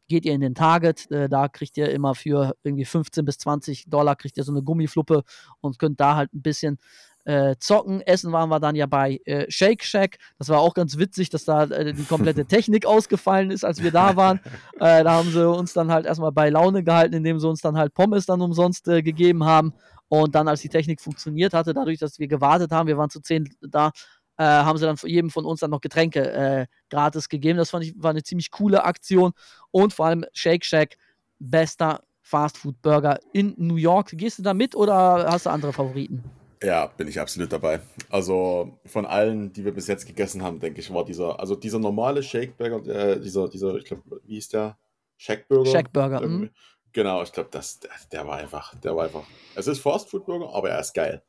geht 0.09 0.27
ihr 0.27 0.33
in 0.35 0.41
den 0.41 0.55
Target. 0.55 1.11
Äh, 1.11 1.29
da 1.29 1.49
kriegt 1.49 1.79
ihr 1.79 1.91
immer 1.91 2.15
für 2.15 2.55
irgendwie 2.63 2.85
15 2.85 3.25
bis 3.25 3.39
20 3.39 3.89
Dollar 3.89 4.17
kriegt 4.17 4.37
ihr 4.37 4.45
so 4.45 4.53
eine 4.53 4.63
Gummifluppe 4.63 5.23
und 5.61 5.79
könnt 5.79 6.01
da 6.01 6.17
halt 6.17 6.35
ein 6.35 6.43
bisschen 6.43 6.79
äh, 7.25 7.57
zocken. 7.59 8.01
Essen 8.01 8.33
waren 8.33 8.49
wir 8.49 8.61
dann 8.61 8.75
ja 8.75 8.87
bei 8.87 9.21
äh, 9.25 9.51
Shake 9.51 9.85
Shack. 9.85 10.19
Das 10.39 10.49
war 10.49 10.61
auch 10.61 10.75
ganz 10.75 10.99
witzig, 10.99 11.31
dass 11.31 11.45
da 11.45 11.65
äh, 11.65 11.93
die 11.93 12.05
komplette 12.05 12.45
Technik 12.47 12.87
ausgefallen 12.87 13.51
ist, 13.51 13.65
als 13.65 13.83
wir 13.83 13.91
da 13.91 14.17
waren. 14.17 14.41
Äh, 14.81 15.05
da 15.05 15.13
haben 15.13 15.31
sie 15.31 15.47
uns 15.47 15.75
dann 15.75 15.93
halt 15.93 16.07
erstmal 16.07 16.33
bei 16.33 16.49
Laune 16.49 16.83
gehalten, 16.83 17.15
indem 17.15 17.39
sie 17.39 17.47
uns 17.47 17.61
dann 17.61 17.77
halt 17.77 17.93
Pommes 17.93 18.25
dann 18.25 18.41
umsonst 18.41 18.89
äh, 18.89 19.03
gegeben 19.03 19.45
haben. 19.45 19.75
Und 20.09 20.35
dann, 20.35 20.49
als 20.49 20.63
die 20.63 20.71
Technik 20.71 21.03
funktioniert 21.03 21.53
hatte, 21.53 21.75
dadurch, 21.75 21.99
dass 21.99 22.19
wir 22.19 22.29
gewartet 22.29 22.73
haben, 22.73 22.87
wir 22.87 22.97
waren 22.97 23.11
zu 23.11 23.21
zehn 23.21 23.55
da, 23.61 23.91
äh, 24.39 24.45
haben 24.45 24.79
sie 24.79 24.87
dann 24.87 24.97
jedem 25.05 25.29
von 25.29 25.45
uns 25.45 25.61
dann 25.61 25.71
noch 25.71 25.83
Getränke 25.83 26.67
gratis 26.89 27.29
gegeben. 27.29 27.59
Das 27.59 27.69
fand 27.69 27.85
ich 27.85 27.95
war 27.99 28.11
eine 28.11 28.23
ziemlich 28.23 28.51
coole 28.51 28.85
Aktion. 28.85 29.33
Und 29.71 29.93
vor 29.93 30.07
allem 30.07 30.25
Shake 30.33 30.65
Shack, 30.65 30.97
bester 31.39 32.01
Fastfood 32.23 32.81
Burger 32.81 33.19
in 33.35 33.55
New 33.59 33.77
York. 33.77 34.13
Gehst 34.13 34.39
du 34.39 34.43
da 34.43 34.55
mit 34.55 34.75
oder 34.75 35.27
hast 35.31 35.45
du 35.45 35.51
andere 35.51 35.75
Favoriten? 35.75 36.25
Ja, 36.62 36.87
bin 36.87 37.09
ich 37.09 37.19
absolut 37.19 37.53
dabei. 37.53 37.81
Also 38.11 38.78
von 38.85 39.07
allen, 39.07 39.53
die 39.53 39.65
wir 39.65 39.73
bis 39.73 39.87
jetzt 39.87 40.07
gegessen 40.07 40.43
haben, 40.43 40.61
denke 40.61 40.81
ich, 40.81 40.93
war 40.93 41.05
dieser, 41.05 41.41
also 41.41 41.55
dieser 41.57 41.78
normale 41.78 42.23
Shakeburger, 42.23 42.87
äh, 42.87 43.20
dieser, 43.20 43.49
dieser, 43.49 43.77
ich 43.77 43.85
glaube, 43.87 44.03
wie 44.24 44.35
hieß 44.35 44.51
der? 44.51 44.78
Shackburger? 45.16 45.70
Shackburger, 45.70 46.20
mhm. 46.20 46.51
Genau, 46.93 47.23
ich 47.23 47.32
glaube, 47.32 47.49
das, 47.53 47.81
der, 47.81 47.91
der, 48.12 48.27
war 48.27 48.39
einfach, 48.39 48.74
der 48.81 48.95
war 48.95 49.05
einfach. 49.05 49.24
Es 49.55 49.66
ist 49.66 49.81
Fastfood-Burger, 49.81 50.53
aber 50.53 50.70
er 50.70 50.81
ist 50.81 50.93
geil. 50.93 51.23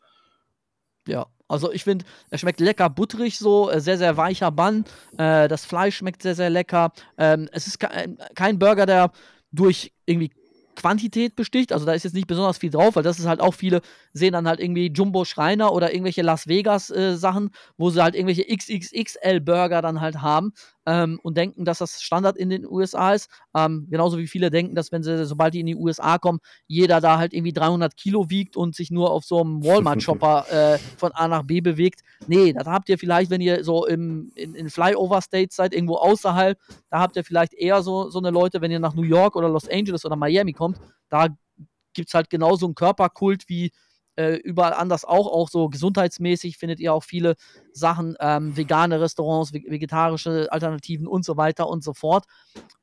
Ja, 1.08 1.28
also 1.48 1.72
ich 1.72 1.84
finde, 1.84 2.06
er 2.30 2.38
schmeckt 2.38 2.60
lecker 2.60 2.90
butterig 2.90 3.38
so, 3.38 3.70
äh, 3.70 3.80
sehr, 3.80 3.98
sehr 3.98 4.18
weicher 4.18 4.52
Bann. 4.52 4.86
Äh, 5.18 5.48
das 5.48 5.66
Fleisch 5.66 5.98
schmeckt 5.98 6.24
sehr, 6.24 6.36
sehr 6.36 6.50
lecker. 6.50 6.92
Ähm, 7.18 7.48
es 7.52 7.68
ist 7.68 7.80
kein 7.80 8.60
Burger, 8.60 8.86
der 8.86 9.12
durch 9.52 9.94
irgendwie 10.06 10.32
Quantität 10.76 11.36
besticht. 11.36 11.74
Also 11.74 11.86
da 11.86 11.94
ist 11.94 12.04
jetzt 12.04 12.14
nicht 12.14 12.28
besonders 12.28 12.58
viel 12.58 12.70
drauf, 12.70 12.96
weil 12.96 13.04
das 13.04 13.20
ist 13.20 13.28
halt 13.28 13.42
auch 13.42 13.54
viele 13.54 13.82
sehen 14.14 14.34
dann 14.34 14.48
halt 14.48 14.60
irgendwie 14.60 14.88
Jumbo 14.88 15.26
Schreiner 15.26 15.74
oder 15.74 15.94
irgendwelche 15.94 16.22
Las 16.22 16.48
Vegas 16.48 16.90
äh, 16.90 17.16
Sachen, 17.16 17.52
wo 17.78 17.90
sie 17.90 18.02
halt 18.02 18.16
irgendwelche 18.16 18.46
XXXL 18.46 19.40
Burger 19.42 19.82
dann 19.82 20.02
halt 20.02 20.22
haben. 20.22 20.54
Ähm, 20.86 21.20
und 21.24 21.38
denken, 21.38 21.66
dass 21.66 21.80
das 21.80 22.02
Standard 22.02 22.38
in 22.38 22.50
den 22.50 22.66
USA 22.66 23.14
ist. 23.14 23.30
Ähm, 23.56 23.88
genauso 23.90 24.18
wie 24.18 24.28
viele 24.28 24.50
denken, 24.50 24.76
dass 24.76 24.92
wenn 24.92 25.04
sie, 25.04 25.26
sobald 25.26 25.54
die 25.54 25.60
in 25.60 25.66
die 25.66 25.76
USA 25.76 26.18
kommen, 26.18 26.40
jeder 26.68 27.02
da 27.02 27.18
halt 27.18 27.34
irgendwie 27.34 27.54
300 27.54 27.96
Kilo 27.96 28.30
wiegt 28.30 28.58
und 28.58 28.76
sich 28.76 28.92
nur 28.92 29.12
auf 29.12 29.24
so 29.24 29.42
einem 29.42 29.64
Walmart-Shopper 29.64 30.46
äh, 30.76 30.78
von 30.98 31.12
A 31.14 31.28
nach 31.28 31.44
B 31.44 31.62
bewegt. 31.62 32.02
Nee, 32.28 32.54
das 32.54 32.68
habt 32.68 32.90
ihr 32.90 32.98
vielleicht, 32.98 33.30
wenn 33.30 33.42
ihr 33.42 33.64
so 33.64 33.86
im, 33.86 34.32
in, 34.36 34.56
in 34.56 34.70
Flyover-States 34.70 35.56
seid, 35.56 35.74
irgendwo 35.74 35.96
außerhalb, 35.96 36.58
da 36.90 37.00
habt 37.00 37.16
ihr 37.16 37.24
vielleicht 37.24 37.54
eher 37.54 37.82
so, 37.84 38.10
so 38.10 38.20
eine 38.20 38.32
Leute, 38.32 38.62
wenn 38.62 38.72
ihr 38.72 38.80
nach 38.80 38.96
New 38.96 39.04
York 39.04 39.36
oder 39.36 39.50
Los 39.50 39.68
Angeles 39.70 40.06
oder 40.06 40.16
Miami 40.16 40.54
kommt, 40.54 40.80
da 41.10 41.28
gibt 41.94 42.08
es 42.08 42.14
halt 42.14 42.30
genauso 42.30 42.66
einen 42.66 42.76
Körperkult 42.76 43.48
wie 43.48 43.72
äh, 44.16 44.36
überall 44.36 44.74
anders 44.74 45.06
auch, 45.06 45.28
auch 45.28 45.50
so 45.50 45.70
gesundheitsmäßig 45.70 46.58
findet 46.58 46.80
ihr 46.80 46.94
auch 46.94 47.04
viele 47.04 47.36
Sachen, 47.72 48.16
ähm, 48.20 48.56
vegane 48.56 49.00
Restaurants, 49.00 49.54
vegetarische 49.54 50.52
Alternativen 50.52 51.08
und 51.08 51.26
so 51.26 51.38
weiter 51.38 51.70
und 51.70 51.84
so 51.84 51.94
fort. 51.94 52.26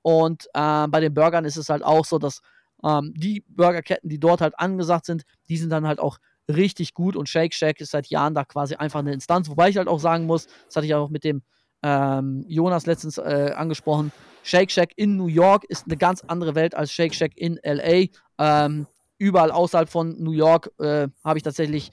Und 0.03 0.47
äh, 0.55 0.89
bei 0.89 1.01
den 1.01 1.15
Burgern 1.15 1.45
ist 1.45 1.57
es 1.57 1.69
halt 1.69 1.83
auch 1.83 2.05
so, 2.05 2.19
dass 2.19 2.41
ähm, 2.85 3.13
die 3.17 3.45
Burgerketten, 3.49 4.09
die 4.09 4.21
dort 4.21 4.41
halt 4.41 4.59
angesagt 4.59 5.07
sind, 5.07 5.25
die 5.49 5.57
sind 5.57 5.71
dann 5.71 5.87
halt 5.87 6.01
auch 6.01 6.19
richtig 6.51 6.95
gut 6.95 7.17
und 7.17 7.29
Shake 7.29 7.53
Shack 7.53 7.81
ist 7.81 7.91
seit 7.91 8.07
Jahren 8.07 8.35
da 8.35 8.45
quasi 8.45 8.75
einfach 8.77 9.01
eine 9.01 9.13
Instanz, 9.13 9.51
wobei 9.51 9.69
ich 9.69 9.77
halt 9.77 9.89
auch 9.89 10.01
sagen 10.01 10.27
muss, 10.27 10.47
das 10.67 10.77
hatte 10.77 10.87
ich 10.87 10.95
auch 10.95 11.11
mit 11.11 11.25
dem 11.25 11.43
ähm, 11.83 12.45
Jonas 12.49 12.87
letztens 12.87 13.19
äh, 13.19 13.53
angesprochen, 13.55 14.13
Shake 14.43 14.71
Shack 14.71 14.93
in 14.97 15.17
New 15.17 15.27
York 15.27 15.65
ist 15.65 15.85
eine 15.87 15.97
ganz 15.97 16.23
andere 16.27 16.55
Welt 16.55 16.75
als 16.75 16.91
Shake 16.91 17.15
Shack 17.15 17.33
in 17.37 17.61
LA. 17.63 18.07
Ähm, 18.39 18.87
überall 19.19 19.51
außerhalb 19.51 19.89
von 19.89 20.16
New 20.23 20.32
York 20.32 20.70
äh, 20.78 21.09
habe 21.24 21.39
ich 21.39 21.43
tatsächlich 21.43 21.90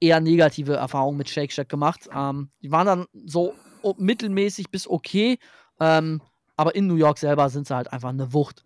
eher 0.00 0.20
negative 0.20 0.74
Erfahrungen 0.74 1.18
mit 1.18 1.28
Shake 1.28 1.52
Shack 1.52 1.68
gemacht. 1.68 2.08
Ähm, 2.14 2.50
die 2.62 2.70
waren 2.72 2.86
dann 2.86 3.06
so 3.26 3.54
mittelmäßig 3.98 4.70
bis 4.70 4.88
okay, 4.88 5.38
ähm, 5.78 6.22
aber 6.56 6.74
in 6.74 6.86
New 6.86 6.96
York 6.96 7.18
selber 7.18 7.48
sind 7.48 7.66
sie 7.66 7.74
halt 7.74 7.92
einfach 7.92 8.10
eine 8.10 8.32
Wucht. 8.32 8.64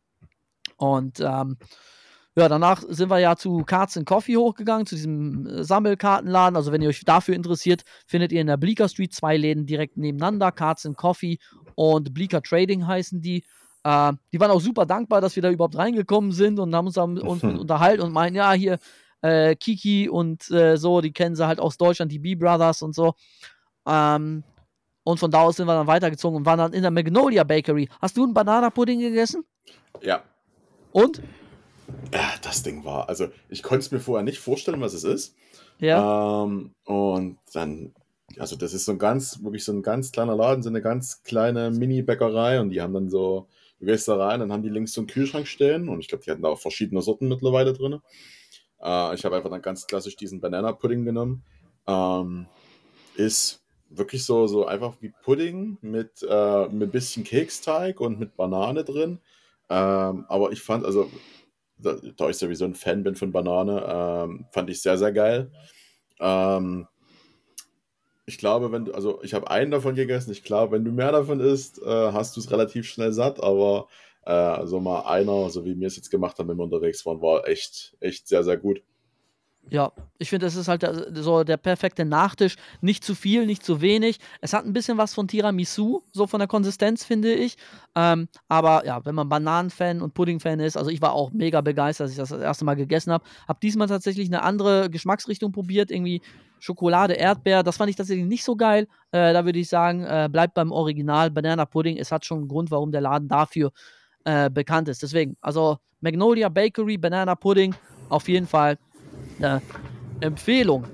Und 0.76 1.20
ähm, 1.20 1.56
ja, 2.36 2.48
danach 2.48 2.82
sind 2.88 3.10
wir 3.10 3.20
ja 3.20 3.36
zu 3.36 3.62
Cards 3.64 3.96
and 3.96 4.06
Coffee 4.06 4.36
hochgegangen, 4.36 4.86
zu 4.86 4.96
diesem 4.96 5.46
äh, 5.46 5.62
Sammelkartenladen. 5.62 6.56
Also, 6.56 6.72
wenn 6.72 6.82
ihr 6.82 6.88
euch 6.88 7.04
dafür 7.04 7.34
interessiert, 7.36 7.84
findet 8.06 8.32
ihr 8.32 8.40
in 8.40 8.48
der 8.48 8.56
Bleecker 8.56 8.88
Street 8.88 9.14
zwei 9.14 9.36
Läden 9.36 9.66
direkt 9.66 9.96
nebeneinander: 9.96 10.50
Cards 10.50 10.84
and 10.84 10.96
Coffee 10.96 11.38
und 11.76 12.12
Bleecker 12.12 12.42
Trading 12.42 12.86
heißen 12.86 13.20
die. 13.20 13.44
Äh, 13.84 14.12
die 14.32 14.40
waren 14.40 14.50
auch 14.50 14.60
super 14.60 14.86
dankbar, 14.86 15.20
dass 15.20 15.36
wir 15.36 15.42
da 15.42 15.50
überhaupt 15.50 15.76
reingekommen 15.76 16.32
sind 16.32 16.58
und 16.58 16.74
haben 16.74 16.86
uns 16.86 16.94
da 16.94 17.02
uns 17.02 17.42
mhm. 17.42 17.58
unterhalten 17.58 18.02
und 18.02 18.12
meinen, 18.12 18.34
ja, 18.34 18.52
hier 18.52 18.78
äh, 19.20 19.54
Kiki 19.54 20.08
und 20.08 20.50
äh, 20.50 20.76
so, 20.76 21.00
die 21.00 21.12
kennen 21.12 21.36
sie 21.36 21.46
halt 21.46 21.60
aus 21.60 21.76
Deutschland, 21.76 22.10
die 22.10 22.18
B-Brothers 22.18 22.82
und 22.82 22.94
so. 22.94 23.14
Ähm, 23.86 24.42
und 25.04 25.20
von 25.20 25.30
da 25.30 25.42
aus 25.42 25.56
sind 25.56 25.66
wir 25.66 25.74
dann 25.74 25.86
weitergezogen 25.86 26.38
und 26.38 26.46
waren 26.46 26.58
dann 26.58 26.72
in 26.72 26.82
der 26.82 26.90
Magnolia 26.90 27.44
Bakery. 27.44 27.88
Hast 28.00 28.16
du 28.16 28.24
einen 28.24 28.32
Bananapudding 28.32 29.00
gegessen? 29.00 29.44
Ja. 30.00 30.22
Und? 30.92 31.20
Ja, 32.12 32.32
das 32.40 32.62
Ding 32.62 32.84
war, 32.84 33.10
also 33.10 33.28
ich 33.50 33.62
konnte 33.62 33.80
es 33.80 33.90
mir 33.90 34.00
vorher 34.00 34.24
nicht 34.24 34.38
vorstellen, 34.38 34.80
was 34.80 34.94
es 34.94 35.04
ist. 35.04 35.36
Ja. 35.78 36.44
Ähm, 36.44 36.72
und 36.84 37.38
dann 37.52 37.92
also 38.38 38.56
das 38.56 38.72
ist 38.72 38.86
so 38.86 38.92
ein 38.92 38.98
ganz, 38.98 39.42
wirklich 39.42 39.64
so 39.64 39.72
ein 39.72 39.82
ganz 39.82 40.10
kleiner 40.10 40.34
Laden, 40.34 40.62
so 40.62 40.68
eine 40.68 40.80
ganz 40.80 41.22
kleine 41.22 41.70
Mini-Bäckerei 41.70 42.60
und 42.60 42.70
die 42.70 42.80
haben 42.80 42.94
dann 42.94 43.10
so 43.10 43.48
Du 43.84 43.90
gehst 43.90 44.08
da 44.08 44.16
rein, 44.16 44.40
dann 44.40 44.50
haben 44.50 44.62
die 44.62 44.70
links 44.70 44.94
so 44.94 45.02
einen 45.02 45.08
Kühlschrank 45.08 45.46
stehen 45.46 45.90
und 45.90 46.00
ich 46.00 46.08
glaube, 46.08 46.24
die 46.24 46.30
hatten 46.30 46.40
da 46.40 46.48
auch 46.48 46.58
verschiedene 46.58 47.02
Sorten 47.02 47.28
mittlerweile 47.28 47.74
drin. 47.74 48.00
Äh, 48.80 49.14
ich 49.14 49.26
habe 49.26 49.36
einfach 49.36 49.50
dann 49.50 49.60
ganz 49.60 49.86
klassisch 49.86 50.16
diesen 50.16 50.40
Banana 50.40 50.72
Pudding 50.72 51.04
genommen. 51.04 51.44
Ähm, 51.86 52.46
ist 53.14 53.62
wirklich 53.90 54.24
so, 54.24 54.46
so 54.46 54.64
einfach 54.64 54.94
wie 55.00 55.12
Pudding 55.22 55.76
mit, 55.82 56.26
äh, 56.26 56.68
mit 56.68 56.88
ein 56.88 56.92
bisschen 56.92 57.24
Keksteig 57.24 58.00
und 58.00 58.18
mit 58.18 58.36
Banane 58.36 58.84
drin. 58.84 59.20
Ähm, 59.68 60.24
aber 60.28 60.50
ich 60.52 60.62
fand, 60.62 60.86
also, 60.86 61.10
da, 61.76 61.96
da 62.16 62.30
ich 62.30 62.38
sowieso 62.38 62.64
ein 62.64 62.74
Fan 62.74 63.02
bin 63.02 63.16
von 63.16 63.32
Banane, 63.32 63.84
ähm, 63.86 64.46
fand 64.50 64.70
ich 64.70 64.80
sehr, 64.80 64.96
sehr 64.96 65.12
geil. 65.12 65.52
Ähm, 66.20 66.86
ich 68.26 68.38
glaube, 68.38 68.72
wenn 68.72 68.86
du, 68.86 68.94
also 68.94 69.22
ich 69.22 69.34
habe 69.34 69.50
einen 69.50 69.70
davon 69.70 69.94
gegessen, 69.94 70.32
ich 70.32 70.44
glaube, 70.44 70.72
wenn 70.72 70.84
du 70.84 70.92
mehr 70.92 71.12
davon 71.12 71.40
isst, 71.40 71.80
äh, 71.82 72.12
hast 72.12 72.36
du 72.36 72.40
es 72.40 72.50
relativ 72.50 72.86
schnell 72.86 73.12
satt, 73.12 73.42
aber 73.42 73.88
äh, 74.24 74.30
also 74.30 74.80
mal 74.80 75.02
einer, 75.02 75.50
so 75.50 75.64
wie 75.64 75.78
wir 75.78 75.86
es 75.86 75.96
jetzt 75.96 76.10
gemacht 76.10 76.38
haben, 76.38 76.48
wenn 76.48 76.56
wir 76.56 76.64
unterwegs 76.64 77.04
waren, 77.04 77.20
war 77.20 77.46
echt, 77.46 77.96
echt 78.00 78.28
sehr, 78.28 78.42
sehr 78.44 78.56
gut. 78.56 78.82
Ja, 79.70 79.92
ich 80.18 80.28
finde, 80.28 80.44
das 80.44 80.56
ist 80.56 80.68
halt 80.68 80.86
so 81.14 81.42
der 81.42 81.56
perfekte 81.56 82.04
Nachtisch. 82.04 82.56
Nicht 82.82 83.02
zu 83.02 83.14
viel, 83.14 83.46
nicht 83.46 83.64
zu 83.64 83.80
wenig. 83.80 84.18
Es 84.42 84.52
hat 84.52 84.66
ein 84.66 84.74
bisschen 84.74 84.98
was 84.98 85.14
von 85.14 85.26
Tiramisu, 85.26 86.02
so 86.12 86.26
von 86.26 86.38
der 86.38 86.48
Konsistenz, 86.48 87.02
finde 87.02 87.32
ich. 87.32 87.56
Ähm, 87.94 88.28
aber 88.46 88.84
ja, 88.84 89.02
wenn 89.06 89.14
man 89.14 89.28
Bananenfan 89.30 90.02
und 90.02 90.12
Pudding-Fan 90.12 90.60
ist, 90.60 90.76
also 90.76 90.90
ich 90.90 91.00
war 91.00 91.14
auch 91.14 91.32
mega 91.32 91.62
begeistert, 91.62 92.04
als 92.04 92.10
ich 92.12 92.18
das 92.18 92.28
das 92.28 92.42
erste 92.42 92.66
Mal 92.66 92.74
gegessen 92.74 93.10
habe. 93.10 93.24
Habe 93.48 93.58
diesmal 93.62 93.88
tatsächlich 93.88 94.28
eine 94.28 94.42
andere 94.42 94.90
Geschmacksrichtung 94.90 95.50
probiert, 95.50 95.90
irgendwie 95.90 96.20
Schokolade, 96.64 97.12
Erdbeer. 97.12 97.62
Das 97.62 97.76
fand 97.76 97.90
ich 97.90 97.96
tatsächlich 97.96 98.24
nicht 98.24 98.42
so 98.42 98.56
geil. 98.56 98.88
Äh, 99.12 99.34
da 99.34 99.44
würde 99.44 99.58
ich 99.58 99.68
sagen, 99.68 100.02
äh, 100.02 100.30
bleibt 100.32 100.54
beim 100.54 100.72
Original 100.72 101.30
Banana 101.30 101.66
Pudding. 101.66 101.98
Es 101.98 102.10
hat 102.10 102.24
schon 102.24 102.38
einen 102.38 102.48
Grund, 102.48 102.70
warum 102.70 102.90
der 102.90 103.02
Laden 103.02 103.28
dafür 103.28 103.70
äh, 104.24 104.48
bekannt 104.48 104.88
ist. 104.88 105.02
Deswegen, 105.02 105.36
also 105.42 105.76
Magnolia 106.00 106.48
Bakery, 106.48 106.96
Banana 106.96 107.34
Pudding, 107.34 107.74
auf 108.08 108.28
jeden 108.28 108.46
Fall 108.46 108.78
eine 109.38 109.60
Empfehlung. 110.20 110.84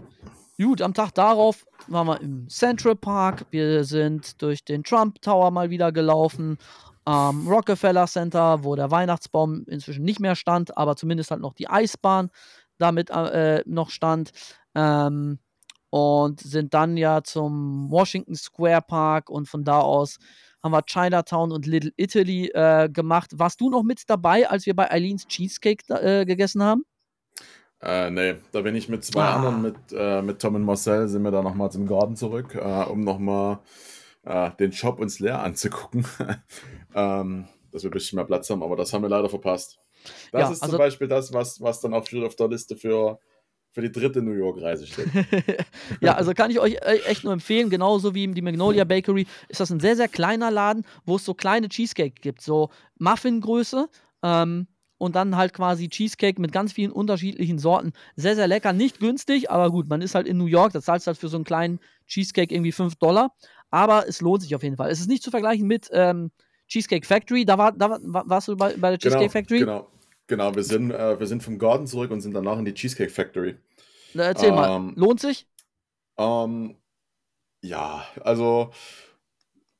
Gut, 0.58 0.82
am 0.82 0.92
Tag 0.92 1.14
darauf 1.14 1.64
waren 1.86 2.08
wir 2.08 2.20
im 2.20 2.48
Central 2.48 2.96
Park. 2.96 3.46
Wir 3.52 3.84
sind 3.84 4.42
durch 4.42 4.64
den 4.64 4.82
Trump 4.82 5.22
Tower 5.22 5.52
mal 5.52 5.70
wieder 5.70 5.92
gelaufen. 5.92 6.58
Am 7.04 7.46
Rockefeller 7.46 8.08
Center, 8.08 8.64
wo 8.64 8.74
der 8.74 8.90
Weihnachtsbaum 8.90 9.64
inzwischen 9.68 10.02
nicht 10.02 10.18
mehr 10.18 10.34
stand, 10.34 10.76
aber 10.76 10.96
zumindest 10.96 11.30
halt 11.30 11.40
noch 11.40 11.54
die 11.54 11.70
Eisbahn 11.70 12.30
damit 12.78 13.10
äh, 13.10 13.62
noch 13.66 13.90
stand. 13.90 14.32
Ähm, 14.74 15.38
und 15.90 16.40
sind 16.40 16.74
dann 16.74 16.96
ja 16.96 17.22
zum 17.22 17.90
Washington 17.90 18.34
Square 18.34 18.82
Park 18.82 19.30
und 19.30 19.48
von 19.48 19.64
da 19.64 19.80
aus 19.80 20.18
haben 20.62 20.72
wir 20.72 20.82
Chinatown 20.82 21.52
und 21.52 21.66
Little 21.66 21.92
Italy 21.96 22.48
äh, 22.48 22.88
gemacht. 22.88 23.30
Warst 23.34 23.60
du 23.60 23.70
noch 23.70 23.82
mit 23.82 24.02
dabei, 24.08 24.48
als 24.48 24.66
wir 24.66 24.74
bei 24.74 24.90
Eileens 24.90 25.26
Cheesecake 25.26 25.84
äh, 25.88 26.24
gegessen 26.24 26.62
haben? 26.62 26.84
Äh, 27.82 28.10
nee, 28.10 28.36
da 28.52 28.60
bin 28.60 28.74
ich 28.74 28.88
mit 28.88 29.04
zwei 29.04 29.22
ah. 29.22 29.36
anderen, 29.36 29.62
mit, 29.62 29.76
äh, 29.92 30.20
mit 30.20 30.40
Tom 30.40 30.54
und 30.54 30.64
Marcel, 30.64 31.08
sind 31.08 31.22
wir 31.22 31.30
da 31.30 31.42
nochmal 31.42 31.72
zum 31.72 31.86
Garten 31.86 32.14
zurück, 32.14 32.54
äh, 32.54 32.84
um 32.84 33.00
nochmal 33.00 33.60
äh, 34.24 34.50
den 34.58 34.72
Shop 34.72 34.98
uns 34.98 35.18
leer 35.18 35.42
anzugucken. 35.42 36.04
ähm, 36.94 37.48
dass 37.72 37.82
wir 37.82 37.90
ein 37.90 37.92
bisschen 37.92 38.16
mehr 38.16 38.24
Platz 38.24 38.50
haben, 38.50 38.62
aber 38.62 38.76
das 38.76 38.92
haben 38.92 39.02
wir 39.02 39.08
leider 39.08 39.28
verpasst. 39.28 39.78
Das 40.32 40.40
ja, 40.40 40.50
ist 40.50 40.62
also, 40.62 40.76
zum 40.76 40.78
Beispiel 40.78 41.08
das, 41.08 41.32
was, 41.32 41.60
was 41.60 41.80
dann 41.80 41.94
auf, 41.94 42.12
auf 42.12 42.36
der 42.36 42.48
Liste 42.48 42.76
für, 42.76 43.18
für 43.72 43.82
die 43.82 43.92
dritte 43.92 44.22
New 44.22 44.32
York-Reise 44.32 44.86
steht. 44.86 45.08
ja, 46.00 46.14
also 46.14 46.32
kann 46.32 46.50
ich 46.50 46.58
euch 46.58 46.74
äh, 46.74 47.00
echt 47.06 47.24
nur 47.24 47.32
empfehlen, 47.32 47.70
genauso 47.70 48.14
wie 48.14 48.26
die 48.28 48.42
Magnolia 48.42 48.84
Bakery, 48.84 49.26
ist 49.48 49.60
das 49.60 49.70
ein 49.70 49.80
sehr, 49.80 49.96
sehr 49.96 50.08
kleiner 50.08 50.50
Laden, 50.50 50.84
wo 51.04 51.16
es 51.16 51.24
so 51.24 51.34
kleine 51.34 51.68
Cheesecake 51.68 52.20
gibt, 52.20 52.42
so 52.42 52.70
Muffin-Größe. 52.98 53.88
Ähm, 54.22 54.66
und 54.98 55.16
dann 55.16 55.34
halt 55.34 55.54
quasi 55.54 55.88
Cheesecake 55.88 56.38
mit 56.38 56.52
ganz 56.52 56.74
vielen 56.74 56.92
unterschiedlichen 56.92 57.58
Sorten. 57.58 57.94
Sehr, 58.16 58.34
sehr 58.36 58.46
lecker, 58.46 58.74
nicht 58.74 59.00
günstig, 59.00 59.50
aber 59.50 59.70
gut, 59.70 59.88
man 59.88 60.02
ist 60.02 60.14
halt 60.14 60.26
in 60.26 60.36
New 60.36 60.44
York, 60.44 60.74
da 60.74 60.82
zahlst 60.82 61.06
du 61.06 61.08
halt 61.08 61.18
für 61.18 61.28
so 61.28 61.38
einen 61.38 61.44
kleinen 61.44 61.80
Cheesecake 62.06 62.54
irgendwie 62.54 62.70
5 62.70 62.96
Dollar. 62.96 63.34
Aber 63.70 64.06
es 64.06 64.20
lohnt 64.20 64.42
sich 64.42 64.54
auf 64.54 64.62
jeden 64.62 64.76
Fall. 64.76 64.90
Es 64.90 65.00
ist 65.00 65.08
nicht 65.08 65.22
zu 65.22 65.30
vergleichen 65.30 65.66
mit 65.66 65.88
ähm, 65.92 66.30
Cheesecake 66.68 67.06
Factory. 67.06 67.46
Da, 67.46 67.56
war, 67.56 67.72
da 67.72 67.98
warst 68.02 68.48
du 68.48 68.56
bei, 68.56 68.74
bei 68.76 68.90
der 68.90 68.98
Cheesecake 68.98 69.20
genau, 69.20 69.32
Factory? 69.32 69.58
Genau, 69.60 69.86
genau. 70.30 70.54
Wir 70.54 70.64
sind, 70.64 70.90
äh, 70.90 71.20
wir 71.20 71.26
sind 71.26 71.42
vom 71.42 71.58
Garten 71.58 71.86
zurück 71.86 72.10
und 72.10 72.22
sind 72.22 72.32
danach 72.32 72.58
in 72.58 72.64
die 72.64 72.72
Cheesecake 72.72 73.10
Factory. 73.10 73.56
Na, 74.14 74.24
erzähl 74.24 74.48
ähm, 74.48 74.54
mal, 74.54 74.92
lohnt 74.96 75.20
sich? 75.20 75.46
Ähm, 76.16 76.76
ja, 77.62 78.06
also 78.22 78.72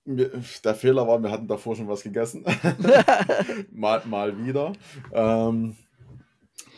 der 0.05 0.75
Fehler 0.75 1.07
war, 1.07 1.23
wir 1.23 1.31
hatten 1.31 1.49
davor 1.49 1.77
schon 1.77 1.89
was 1.89 2.03
gegessen. 2.03 2.45
mal, 3.71 4.03
mal 4.07 4.45
wieder. 4.45 4.73
Ähm, 5.13 5.77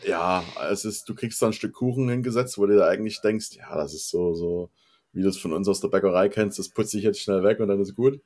ja, 0.05 0.43
es 0.69 0.85
ist, 0.85 1.07
du 1.09 1.15
kriegst 1.15 1.41
da 1.41 1.47
ein 1.47 1.53
Stück 1.53 1.73
Kuchen 1.73 2.09
hingesetzt, 2.09 2.57
wo 2.57 2.65
du 2.65 2.75
dir 2.75 2.85
eigentlich 2.85 3.21
denkst, 3.21 3.55
ja, 3.55 3.75
das 3.75 3.93
ist 3.93 4.09
so, 4.09 4.33
so, 4.33 4.69
wie 5.13 5.21
du 5.21 5.29
es 5.29 5.37
von 5.37 5.53
uns 5.53 5.67
aus 5.67 5.81
der 5.81 5.87
Bäckerei 5.87 6.29
kennst, 6.29 6.59
das 6.59 6.69
putze 6.69 6.97
ich 6.97 7.03
jetzt 7.03 7.21
schnell 7.21 7.43
weg 7.43 7.59
und 7.59 7.69
dann 7.69 7.79
ist 7.79 7.95
gut. 7.95 8.21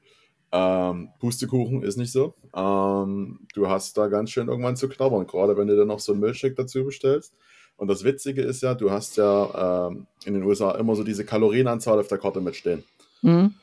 Ähm, 0.51 1.09
Pustekuchen 1.19 1.83
ist 1.83 1.97
nicht 1.97 2.11
so. 2.11 2.33
Ähm, 2.55 3.39
du 3.53 3.67
hast 3.67 3.97
da 3.97 4.07
ganz 4.07 4.31
schön 4.31 4.47
irgendwann 4.47 4.77
zu 4.77 4.87
knabbern, 4.87 5.27
gerade 5.27 5.57
wenn 5.57 5.67
du 5.67 5.75
dann 5.75 5.87
noch 5.87 5.99
so 5.99 6.13
einen 6.13 6.21
Milchshake 6.21 6.55
dazu 6.55 6.85
bestellst. 6.85 7.33
Und 7.75 7.89
das 7.89 8.03
Witzige 8.03 8.41
ist 8.41 8.63
ja, 8.63 8.73
du 8.73 8.89
hast 8.89 9.17
ja 9.17 9.87
ähm, 9.87 10.07
in 10.25 10.33
den 10.33 10.43
USA 10.43 10.71
immer 10.71 10.95
so 10.95 11.03
diese 11.03 11.25
Kalorienanzahl 11.25 11.99
auf 11.99 12.07
der 12.07 12.17
Karte 12.17 12.41
mitstehen. 12.41 12.83
Mhm 13.21 13.53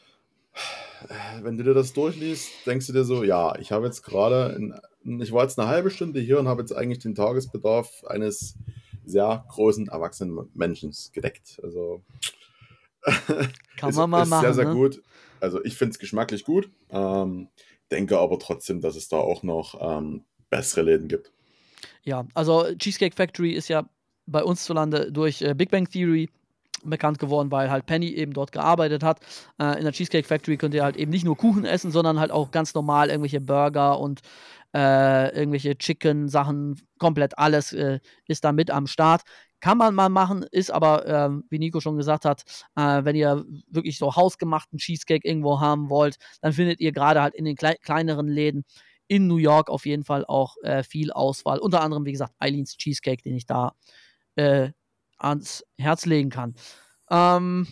wenn 1.43 1.57
du 1.57 1.65
dir 1.65 1.75
das 1.75 1.93
durchliest, 1.93 2.51
denkst 2.67 2.87
du 2.87 2.93
dir 2.93 3.05
so, 3.05 3.25
ja, 3.25 3.57
ich 3.59 3.73
habe 3.73 3.87
jetzt 3.87 4.03
gerade, 4.03 4.73
ich 5.05 5.33
war 5.33 5.43
jetzt 5.43 5.59
eine 5.59 5.69
halbe 5.69 5.91
Stunde 5.91 6.21
hier 6.21 6.39
und 6.39 6.49
habe 6.49 6.63
jetzt 6.63 6.73
eigentlich 6.73 7.01
den 7.01 7.15
Tagesbedarf 7.15 8.05
eines 8.07 8.57
sehr 9.05 9.45
großen 9.49 9.89
erwachsenen 9.89 10.49
Menschen 10.55 10.95
gedeckt. 11.13 11.61
Also 11.63 12.03
kann 13.77 13.95
man 13.95 14.11
mal 14.11 14.23
ist 14.23 14.29
machen. 14.31 14.43
Sehr, 14.43 14.55
sehr 14.55 14.69
ne? 14.69 14.75
gut. 14.75 15.03
Also 15.45 15.63
ich 15.65 15.77
finde 15.77 15.93
es 15.93 15.99
geschmacklich 15.99 16.45
gut, 16.45 16.71
ähm, 16.91 17.49
denke 17.91 18.19
aber 18.19 18.39
trotzdem, 18.39 18.81
dass 18.81 18.97
es 18.97 19.09
da 19.09 19.19
auch 19.19 19.43
noch 19.43 19.77
ähm, 19.81 20.25
bessere 20.51 20.83
Läden 20.83 21.09
gibt. 21.09 21.31
Ja, 22.03 22.27
also 22.35 22.75
Cheesecake 22.77 23.15
Factory 23.15 23.53
ist 23.53 23.69
ja 23.69 23.89
bei 24.27 24.43
uns 24.43 24.65
zu 24.65 24.73
Lande 24.73 25.13
durch 25.13 25.43
äh, 25.43 25.55
Big 25.55 25.71
Bang 25.71 25.89
Theory 25.89 26.29
bekannt 26.83 27.19
geworden, 27.19 27.51
weil 27.51 27.71
halt 27.71 27.87
Penny 27.87 28.09
eben 28.09 28.33
dort 28.33 28.53
gearbeitet 28.53 29.03
hat. 29.03 29.21
Äh, 29.61 29.79
in 29.79 29.85
der 29.85 29.93
Cheesecake 29.93 30.27
Factory 30.27 30.57
könnt 30.57 30.75
ihr 30.75 30.85
halt 30.85 30.97
eben 30.97 31.11
nicht 31.11 31.25
nur 31.25 31.37
Kuchen 31.37 31.65
essen, 31.65 31.91
sondern 31.91 32.19
halt 32.19 32.31
auch 32.31 32.51
ganz 32.51 32.75
normal 32.75 33.09
irgendwelche 33.09 33.41
Burger 33.41 33.99
und 34.01 34.21
äh, 34.75 35.35
irgendwelche 35.37 35.77
Chicken-Sachen, 35.77 36.81
komplett 36.99 37.39
alles 37.39 37.73
äh, 37.73 38.01
ist 38.27 38.45
da 38.45 38.53
mit 38.53 38.71
am 38.71 38.87
Start. 38.87 39.23
Kann 39.65 39.79
man 39.79 39.95
mal 39.95 40.11
machen, 40.11 40.45
ist 40.51 40.71
aber, 40.71 41.07
äh, 41.07 41.31
wie 41.49 41.59
Nico 41.59 41.81
schon 41.81 41.97
gesagt 41.97 42.27
hat, 42.27 42.45
äh, 42.77 43.03
wenn 43.03 43.17
ihr 43.17 43.47
wirklich 43.67 43.97
so 43.97 44.15
hausgemachten 44.15 44.79
Cheesecake 44.79 45.27
irgendwo 45.27 45.59
haben 45.59 45.89
wollt, 45.89 46.19
dann 46.43 46.53
findet 46.53 46.81
ihr 46.81 46.93
gerade 46.93 47.23
halt 47.23 47.35
in 47.35 47.47
den 47.47 47.57
klei 47.57 47.77
kleineren 47.77 48.29
Läden 48.29 48.67
in 49.09 49.27
New 49.27 49.39
York 49.39 49.71
auf 49.71 49.87
jeden 49.87 50.05
Fall 50.05 50.27
auch 50.27 50.57
äh, 50.65 50.83
viel 50.83 51.13
Auswahl. 51.13 51.61
Unter 51.61 51.81
anderem, 51.81 52.05
wie 52.05 52.13
gesagt, 52.13 52.35
Eileens 52.39 52.77
Cheesecake, 52.77 53.23
den 53.23 53.37
ich 53.37 53.47
da 53.47 53.73
äh, 54.35 54.69
ans 55.17 55.65
Herz 55.79 56.05
legen 56.05 56.29
kann. 56.29 56.55
Ähm, 57.09 57.67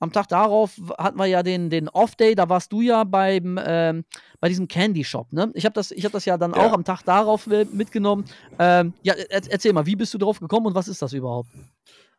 am 0.00 0.12
Tag 0.12 0.28
darauf 0.28 0.80
hatten 0.96 1.18
wir 1.18 1.26
ja 1.26 1.42
den, 1.42 1.70
den 1.70 1.88
Off-Day, 1.88 2.34
da 2.34 2.48
warst 2.48 2.72
du 2.72 2.80
ja 2.80 3.04
beim, 3.04 3.58
ähm, 3.64 4.04
bei 4.40 4.48
diesem 4.48 4.68
Candy 4.68 5.04
Shop, 5.04 5.32
ne? 5.32 5.50
Ich 5.54 5.64
habe 5.64 5.74
das, 5.74 5.90
hab 5.90 6.12
das 6.12 6.24
ja 6.24 6.38
dann 6.38 6.52
ja. 6.52 6.58
auch 6.58 6.72
am 6.72 6.84
Tag 6.84 7.02
darauf 7.02 7.46
mitgenommen. 7.46 8.24
Ähm, 8.58 8.94
ja, 9.02 9.14
erzähl 9.14 9.72
mal, 9.72 9.86
wie 9.86 9.96
bist 9.96 10.14
du 10.14 10.18
drauf 10.18 10.40
gekommen 10.40 10.66
und 10.66 10.74
was 10.74 10.88
ist 10.88 11.02
das 11.02 11.12
überhaupt? 11.12 11.48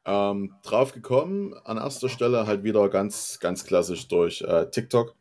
Ähm, 0.06 0.54
drauf 0.64 0.94
gekommen, 0.94 1.54
an 1.66 1.78
erster 1.78 2.10
Stelle 2.10 2.48
halt 2.48 2.64
wieder 2.64 2.90
ganz, 2.90 3.40
ganz 3.40 3.64
klassisch 3.64 4.08
durch 4.08 4.42
äh, 4.42 4.70
TikTok. 4.70 5.16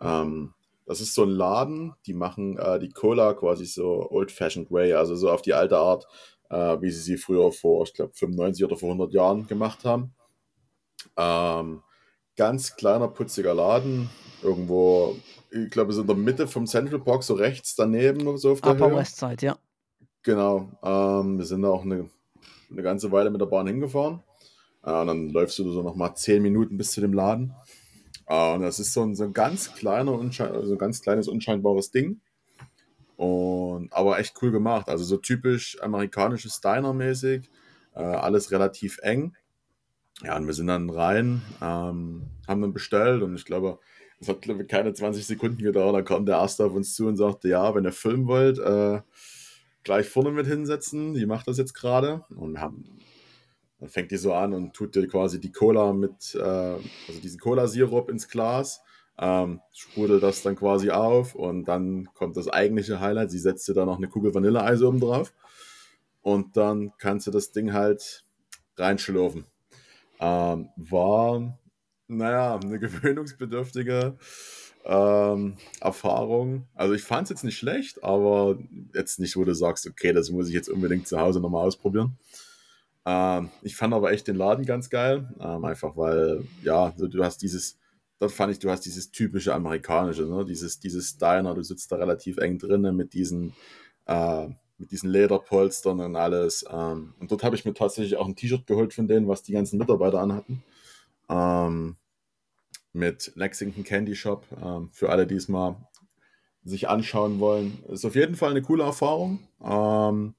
Ähm, 0.00 0.54
das 0.86 1.00
ist 1.00 1.14
so 1.14 1.24
ein 1.24 1.30
Laden, 1.30 1.94
die 2.06 2.14
machen 2.14 2.58
äh, 2.58 2.78
die 2.78 2.88
Cola 2.88 3.34
quasi 3.34 3.66
so 3.66 4.08
old-fashioned 4.10 4.70
way, 4.70 4.94
also 4.94 5.16
so 5.16 5.30
auf 5.30 5.42
die 5.42 5.54
alte 5.54 5.78
Art, 5.78 6.06
äh, 6.50 6.80
wie 6.80 6.90
sie 6.90 7.00
sie 7.00 7.16
früher 7.16 7.52
vor, 7.52 7.84
ich 7.84 7.94
glaube, 7.94 8.12
95 8.14 8.64
oder 8.64 8.76
vor 8.76 8.88
100 8.88 9.12
Jahren 9.12 9.46
gemacht 9.46 9.84
haben. 9.84 10.14
Ähm, 11.16 11.82
ganz 12.38 12.76
kleiner, 12.76 13.08
putziger 13.08 13.52
Laden, 13.52 14.08
irgendwo, 14.42 15.16
ich 15.50 15.70
glaube, 15.70 15.92
so 15.92 16.00
in 16.00 16.06
der 16.06 16.16
Mitte 16.16 16.46
vom 16.46 16.66
Central 16.66 17.00
Park, 17.00 17.24
so 17.24 17.34
rechts 17.34 17.74
daneben 17.74 18.26
oder 18.26 18.38
so 18.38 18.52
auf 18.52 18.60
der 18.62 18.72
Upper 18.72 18.90
Höhe. 18.90 18.96
West 18.96 19.16
Side, 19.18 19.44
ja. 19.44 19.58
Genau. 20.22 20.70
Ähm, 20.82 21.38
wir 21.38 21.44
sind 21.44 21.62
da 21.62 21.68
auch 21.68 21.82
eine, 21.82 22.08
eine 22.70 22.82
ganze 22.82 23.12
Weile 23.12 23.30
mit 23.30 23.40
der 23.40 23.46
Bahn 23.46 23.66
hingefahren. 23.66 24.22
Äh, 24.84 24.92
und 24.92 25.06
dann 25.08 25.28
läufst 25.30 25.58
du 25.58 25.70
so 25.70 25.82
nochmal 25.82 26.14
10 26.14 26.42
Minuten 26.42 26.76
bis 26.76 26.92
zu 26.92 27.00
dem 27.00 27.12
Laden. 27.12 27.54
Äh, 28.26 28.54
und 28.54 28.62
das 28.62 28.78
ist 28.78 28.92
so 28.92 29.02
ein, 29.02 29.16
so 29.16 29.24
ein 29.24 29.32
ganz 29.32 29.74
kleiner, 29.74 30.12
so 30.12 30.72
ein 30.72 30.78
ganz 30.78 31.02
kleines, 31.02 31.28
unscheinbares 31.28 31.90
Ding. 31.90 32.20
Und, 33.16 33.92
aber 33.92 34.18
echt 34.20 34.34
cool 34.42 34.52
gemacht. 34.52 34.88
Also 34.88 35.02
so 35.02 35.16
typisch 35.16 35.76
amerikanisches 35.82 36.60
Diner-mäßig. 36.60 37.50
Äh, 37.94 38.02
alles 38.02 38.52
relativ 38.52 38.98
eng. 39.02 39.34
Ja, 40.24 40.36
und 40.36 40.46
wir 40.46 40.54
sind 40.54 40.66
dann 40.66 40.90
rein, 40.90 41.42
ähm, 41.62 42.22
haben 42.46 42.60
dann 42.60 42.72
bestellt 42.72 43.22
und 43.22 43.34
ich 43.36 43.44
glaube, 43.44 43.78
es 44.20 44.28
hat 44.28 44.42
glaube 44.42 44.62
ich, 44.62 44.68
keine 44.68 44.92
20 44.92 45.24
Sekunden 45.24 45.62
gedauert. 45.62 45.94
Da 45.94 46.02
kam 46.02 46.26
der 46.26 46.38
Erste 46.38 46.64
auf 46.64 46.72
uns 46.74 46.94
zu 46.94 47.06
und 47.06 47.16
sagte: 47.16 47.48
Ja, 47.48 47.74
wenn 47.74 47.84
ihr 47.84 47.92
filmen 47.92 48.26
wollt, 48.26 48.58
äh, 48.58 49.00
gleich 49.84 50.08
vorne 50.08 50.32
mit 50.32 50.46
hinsetzen. 50.46 51.14
Die 51.14 51.26
macht 51.26 51.48
das 51.48 51.58
jetzt 51.58 51.74
gerade. 51.74 52.24
Und 52.36 52.60
haben, 52.60 52.98
dann 53.78 53.88
fängt 53.88 54.10
die 54.10 54.16
so 54.16 54.34
an 54.34 54.52
und 54.54 54.74
tut 54.74 54.94
dir 54.94 55.06
quasi 55.06 55.40
die 55.40 55.52
Cola 55.52 55.92
mit, 55.92 56.34
äh, 56.34 56.38
also 56.40 57.20
diesen 57.22 57.38
Cola-Sirup 57.38 58.10
ins 58.10 58.28
Glas 58.28 58.82
ähm, 59.18 59.60
sprudelt 59.72 60.22
das 60.22 60.42
dann 60.42 60.56
quasi 60.56 60.90
auf 60.90 61.34
und 61.34 61.64
dann 61.64 62.08
kommt 62.14 62.36
das 62.36 62.48
eigentliche 62.48 63.00
Highlight. 63.00 63.30
Sie 63.30 63.38
setzt 63.38 63.66
dir 63.68 63.74
da 63.74 63.84
noch 63.84 63.96
eine 63.96 64.08
Kugel 64.08 64.34
Vanilleeis 64.34 64.82
oben 64.82 65.00
drauf 65.00 65.34
und 66.22 66.56
dann 66.56 66.92
kannst 66.98 67.26
du 67.26 67.30
das 67.30 67.50
Ding 67.50 67.72
halt 67.72 68.24
reinschlürfen. 68.76 69.46
Ähm, 70.20 70.68
war, 70.76 71.58
naja, 72.06 72.58
eine 72.62 72.78
gewöhnungsbedürftige 72.80 74.16
ähm, 74.84 75.56
Erfahrung. 75.80 76.66
Also 76.74 76.94
ich 76.94 77.02
fand 77.02 77.24
es 77.24 77.30
jetzt 77.30 77.44
nicht 77.44 77.58
schlecht, 77.58 78.02
aber 78.02 78.58
jetzt 78.94 79.20
nicht, 79.20 79.36
wo 79.36 79.44
du 79.44 79.54
sagst, 79.54 79.86
okay, 79.86 80.12
das 80.12 80.30
muss 80.30 80.48
ich 80.48 80.54
jetzt 80.54 80.68
unbedingt 80.68 81.06
zu 81.06 81.20
Hause 81.20 81.40
nochmal 81.40 81.66
ausprobieren. 81.66 82.18
Ähm, 83.06 83.50
ich 83.62 83.76
fand 83.76 83.94
aber 83.94 84.12
echt 84.12 84.28
den 84.28 84.36
Laden 84.36 84.64
ganz 84.64 84.90
geil, 84.90 85.28
ähm, 85.40 85.64
einfach 85.64 85.96
weil, 85.96 86.44
ja, 86.62 86.92
du 86.96 87.24
hast 87.24 87.42
dieses 87.42 87.78
dort 88.18 88.32
fand 88.32 88.52
ich, 88.52 88.58
du 88.58 88.70
hast 88.70 88.84
dieses 88.84 89.10
typische 89.10 89.54
amerikanische, 89.54 90.24
ne? 90.24 90.44
dieses, 90.44 90.80
dieses 90.80 91.16
Diner, 91.16 91.54
du 91.54 91.62
sitzt 91.62 91.90
da 91.92 91.96
relativ 91.96 92.38
eng 92.38 92.58
drinnen 92.58 92.96
mit 92.96 93.14
diesen, 93.14 93.54
äh, 94.06 94.48
mit 94.78 94.92
diesen 94.92 95.10
Lederpolstern 95.10 96.00
und 96.00 96.16
alles. 96.16 96.64
Ähm, 96.70 97.14
und 97.18 97.30
dort 97.30 97.42
habe 97.42 97.56
ich 97.56 97.64
mir 97.64 97.74
tatsächlich 97.74 98.16
auch 98.16 98.26
ein 98.26 98.36
T-Shirt 98.36 98.66
geholt 98.66 98.94
von 98.94 99.08
denen, 99.08 99.28
was 99.28 99.42
die 99.42 99.52
ganzen 99.52 99.78
Mitarbeiter 99.78 100.20
anhatten. 100.20 100.62
Ähm, 101.28 101.96
mit 102.92 103.32
Lexington 103.34 103.84
Candy 103.84 104.16
Shop, 104.16 104.46
ähm, 104.62 104.90
für 104.92 105.10
alle, 105.10 105.26
die 105.26 105.34
es 105.34 105.48
mal 105.48 105.76
sich 106.64 106.88
anschauen 106.88 107.40
wollen. 107.40 107.82
Ist 107.88 108.04
auf 108.04 108.14
jeden 108.14 108.34
Fall 108.34 108.50
eine 108.50 108.62
coole 108.62 108.84
Erfahrung. 108.84 109.40
Ähm, 109.62 110.34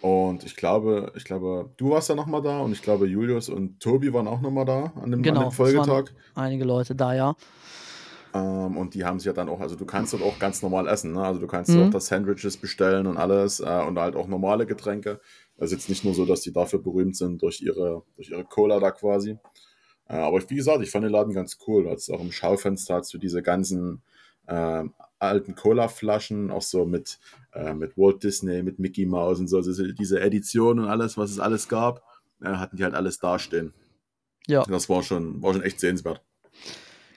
und 0.00 0.44
ich 0.44 0.56
glaube, 0.56 1.12
ich 1.14 1.24
glaube, 1.24 1.70
du 1.76 1.90
warst 1.90 2.08
ja 2.08 2.16
nochmal 2.16 2.42
da 2.42 2.60
und 2.60 2.72
ich 2.72 2.82
glaube, 2.82 3.06
Julius 3.06 3.48
und 3.48 3.80
Tobi 3.80 4.12
waren 4.12 4.26
auch 4.26 4.40
nochmal 4.40 4.64
da 4.64 4.92
an 5.00 5.12
dem, 5.12 5.22
genau, 5.22 5.42
an 5.42 5.46
dem 5.48 5.52
Folgetag. 5.52 6.10
einige 6.34 6.64
Leute 6.64 6.96
da, 6.96 7.14
ja. 7.14 7.36
Ähm, 8.34 8.76
und 8.76 8.94
die 8.94 9.04
haben 9.04 9.18
sich 9.18 9.26
ja 9.26 9.32
dann 9.32 9.48
auch, 9.48 9.60
also 9.60 9.76
du 9.76 9.84
kannst 9.84 10.12
dort 10.12 10.22
auch 10.22 10.38
ganz 10.38 10.62
normal 10.62 10.88
essen, 10.88 11.12
ne? 11.12 11.22
Also 11.22 11.40
du 11.40 11.46
kannst 11.46 11.70
mhm. 11.70 11.84
auch 11.84 11.90
das 11.90 12.06
Sandwiches 12.06 12.56
bestellen 12.56 13.06
und 13.06 13.16
alles 13.16 13.60
äh, 13.60 13.84
und 13.86 13.98
halt 13.98 14.16
auch 14.16 14.26
normale 14.26 14.66
Getränke. 14.66 15.20
Ist 15.58 15.72
jetzt 15.72 15.88
nicht 15.88 16.04
nur 16.04 16.14
so, 16.14 16.24
dass 16.24 16.40
die 16.40 16.52
dafür 16.52 16.82
berühmt 16.82 17.16
sind 17.16 17.42
durch 17.42 17.60
ihre, 17.60 18.02
durch 18.16 18.30
ihre 18.30 18.44
Cola 18.44 18.80
da 18.80 18.90
quasi. 18.90 19.38
Äh, 20.08 20.16
aber 20.16 20.40
wie 20.48 20.56
gesagt, 20.56 20.82
ich 20.82 20.90
fand 20.90 21.04
den 21.04 21.12
Laden 21.12 21.34
ganz 21.34 21.58
cool. 21.66 21.88
Also 21.88 22.14
auch 22.14 22.20
im 22.20 22.32
Schaufenster 22.32 22.94
hast 22.94 23.12
du 23.14 23.18
diese 23.18 23.42
ganzen 23.42 24.02
äh, 24.46 24.84
alten 25.18 25.54
Cola-Flaschen, 25.54 26.50
auch 26.50 26.62
so 26.62 26.84
mit, 26.84 27.18
äh, 27.52 27.74
mit 27.74 27.96
Walt 27.96 28.22
Disney, 28.24 28.62
mit 28.62 28.78
Mickey 28.78 29.06
Mouse 29.06 29.38
und 29.38 29.48
so, 29.48 29.58
also 29.58 29.92
diese 29.92 30.20
Edition 30.20 30.80
und 30.80 30.88
alles, 30.88 31.16
was 31.16 31.30
es 31.30 31.38
alles 31.38 31.68
gab, 31.68 32.02
äh, 32.40 32.48
hatten 32.48 32.76
die 32.76 32.84
halt 32.84 32.94
alles 32.94 33.18
dastehen. 33.18 33.72
Ja. 34.48 34.64
Das 34.64 34.88
war 34.88 35.02
schon, 35.02 35.40
war 35.42 35.52
schon 35.52 35.62
echt 35.62 35.78
sehenswert. 35.78 36.22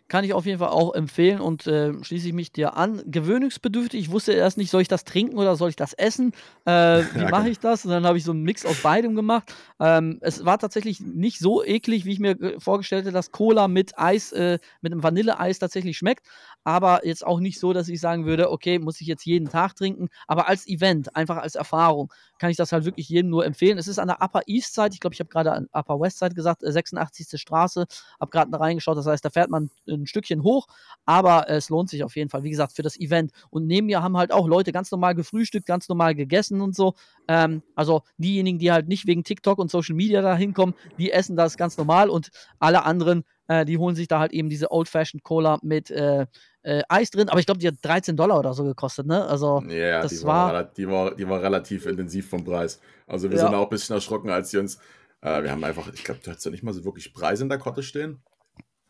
Kann 0.07 0.23
ich 0.23 0.33
auf 0.33 0.45
jeden 0.45 0.59
Fall 0.59 0.69
auch 0.69 0.93
empfehlen 0.93 1.41
und 1.41 1.65
äh, 1.65 1.91
schließe 2.03 2.27
ich 2.27 2.33
mich 2.33 2.51
dir 2.51 2.77
an. 2.77 3.01
Gewöhnungsbedürftig, 3.07 4.01
ich 4.01 4.11
wusste 4.11 4.33
erst 4.33 4.55
nicht, 4.55 4.69
soll 4.69 4.83
ich 4.83 4.87
das 4.87 5.03
trinken 5.03 5.39
oder 5.39 5.55
soll 5.55 5.69
ich 5.69 5.75
das 5.75 5.93
essen? 5.93 6.31
Äh, 6.65 7.03
wie 7.13 7.19
ja, 7.21 7.29
mache 7.29 7.49
ich 7.49 7.57
das? 7.57 7.85
Und 7.85 7.91
dann 7.91 8.05
habe 8.05 8.15
ich 8.15 8.23
so 8.23 8.31
einen 8.31 8.43
Mix 8.43 8.67
aus 8.67 8.81
beidem 8.83 9.15
gemacht. 9.15 9.51
Ähm, 9.79 10.19
es 10.21 10.45
war 10.45 10.59
tatsächlich 10.59 10.99
nicht 10.99 11.39
so 11.39 11.63
eklig, 11.63 12.05
wie 12.05 12.11
ich 12.11 12.19
mir 12.19 12.37
vorgestellt 12.59 13.05
hätte, 13.05 13.13
dass 13.13 13.31
Cola 13.31 13.67
mit 13.67 13.97
Eis, 13.97 14.31
äh, 14.31 14.59
mit 14.81 14.91
einem 14.91 15.01
Vanilleeis 15.01 15.57
tatsächlich 15.57 15.97
schmeckt. 15.97 16.27
Aber 16.63 17.05
jetzt 17.05 17.25
auch 17.25 17.39
nicht 17.39 17.59
so, 17.59 17.73
dass 17.73 17.89
ich 17.89 17.99
sagen 17.99 18.25
würde, 18.27 18.51
okay, 18.51 18.77
muss 18.77 19.01
ich 19.01 19.07
jetzt 19.07 19.25
jeden 19.25 19.49
Tag 19.49 19.75
trinken. 19.75 20.09
Aber 20.27 20.47
als 20.47 20.67
Event, 20.67 21.15
einfach 21.15 21.37
als 21.37 21.55
Erfahrung, 21.55 22.11
kann 22.39 22.49
ich 22.49 22.57
das 22.57 22.71
halt 22.71 22.85
wirklich 22.85 23.09
jedem 23.09 23.29
nur 23.29 23.45
empfehlen. 23.45 23.77
Es 23.77 23.87
ist 23.87 23.99
an 23.99 24.07
der 24.07 24.21
Upper 24.21 24.41
East 24.47 24.73
Side, 24.73 24.89
ich 24.93 24.99
glaube, 24.99 25.13
ich 25.13 25.19
habe 25.19 25.29
gerade 25.29 25.51
an 25.51 25.67
Upper 25.71 25.99
West 25.99 26.19
Side 26.19 26.35
gesagt, 26.35 26.61
86. 26.61 27.33
Äh, 27.33 27.37
Straße, 27.37 27.85
habe 28.19 28.31
gerade 28.31 28.51
da 28.51 28.57
reingeschaut. 28.57 28.97
Das 28.97 29.05
heißt, 29.05 29.23
da 29.23 29.29
fährt 29.29 29.49
man 29.49 29.69
ein 29.87 30.07
Stückchen 30.07 30.43
hoch, 30.43 30.67
aber 31.05 31.49
es 31.49 31.69
lohnt 31.69 31.89
sich 31.89 32.03
auf 32.03 32.15
jeden 32.15 32.29
Fall, 32.29 32.43
wie 32.43 32.49
gesagt, 32.49 32.73
für 32.73 32.83
das 32.83 32.99
Event. 32.99 33.31
Und 33.49 33.67
neben 33.67 33.87
mir 33.87 34.01
haben 34.01 34.17
halt 34.17 34.31
auch 34.31 34.47
Leute 34.47 34.71
ganz 34.71 34.91
normal 34.91 35.15
gefrühstückt, 35.15 35.65
ganz 35.65 35.87
normal 35.89 36.15
gegessen 36.15 36.61
und 36.61 36.75
so. 36.75 36.95
Ähm, 37.27 37.63
also 37.75 38.03
diejenigen, 38.17 38.59
die 38.59 38.71
halt 38.71 38.87
nicht 38.87 39.07
wegen 39.07 39.23
TikTok 39.23 39.59
und 39.59 39.71
Social 39.71 39.95
Media 39.95 40.21
da 40.21 40.35
hinkommen, 40.35 40.75
die 40.97 41.11
essen 41.11 41.35
das 41.35 41.57
ganz 41.57 41.77
normal 41.77 42.09
und 42.09 42.31
alle 42.59 42.83
anderen, 42.83 43.23
äh, 43.47 43.65
die 43.65 43.77
holen 43.77 43.95
sich 43.95 44.07
da 44.07 44.19
halt 44.19 44.33
eben 44.33 44.49
diese 44.49 44.71
Old-Fashioned 44.71 45.23
Cola 45.23 45.59
mit 45.61 45.91
äh, 45.91 46.25
äh, 46.63 46.81
Eis 46.89 47.11
drin, 47.11 47.29
aber 47.29 47.39
ich 47.39 47.45
glaube, 47.45 47.59
die 47.59 47.67
hat 47.67 47.75
13 47.81 48.15
Dollar 48.15 48.39
oder 48.39 48.53
so 48.53 48.63
gekostet, 48.63 49.05
ne? 49.05 49.25
Also, 49.25 49.61
ja, 49.67 50.01
das 50.01 50.19
die 50.19 50.23
war, 50.23 50.53
war, 50.53 50.63
die, 50.63 50.87
war, 50.87 51.15
die 51.15 51.27
war 51.27 51.41
relativ 51.41 51.85
intensiv 51.85 52.29
vom 52.29 52.43
Preis. 52.43 52.79
Also, 53.07 53.29
wir 53.29 53.37
ja. 53.37 53.45
sind 53.45 53.55
auch 53.55 53.63
ein 53.63 53.69
bisschen 53.69 53.95
erschrocken, 53.95 54.29
als 54.29 54.51
sie 54.51 54.57
uns, 54.57 54.77
äh, 55.21 55.43
wir 55.43 55.51
haben 55.51 55.63
einfach, 55.63 55.91
ich 55.93 56.03
glaube, 56.03 56.21
du 56.23 56.31
hattest 56.31 56.45
ja 56.45 56.51
nicht 56.51 56.63
mal 56.63 56.73
so 56.73 56.85
wirklich 56.85 57.13
Preise 57.13 57.43
in 57.43 57.49
der 57.49 57.59
Karte 57.59 57.83
stehen. 57.83 58.21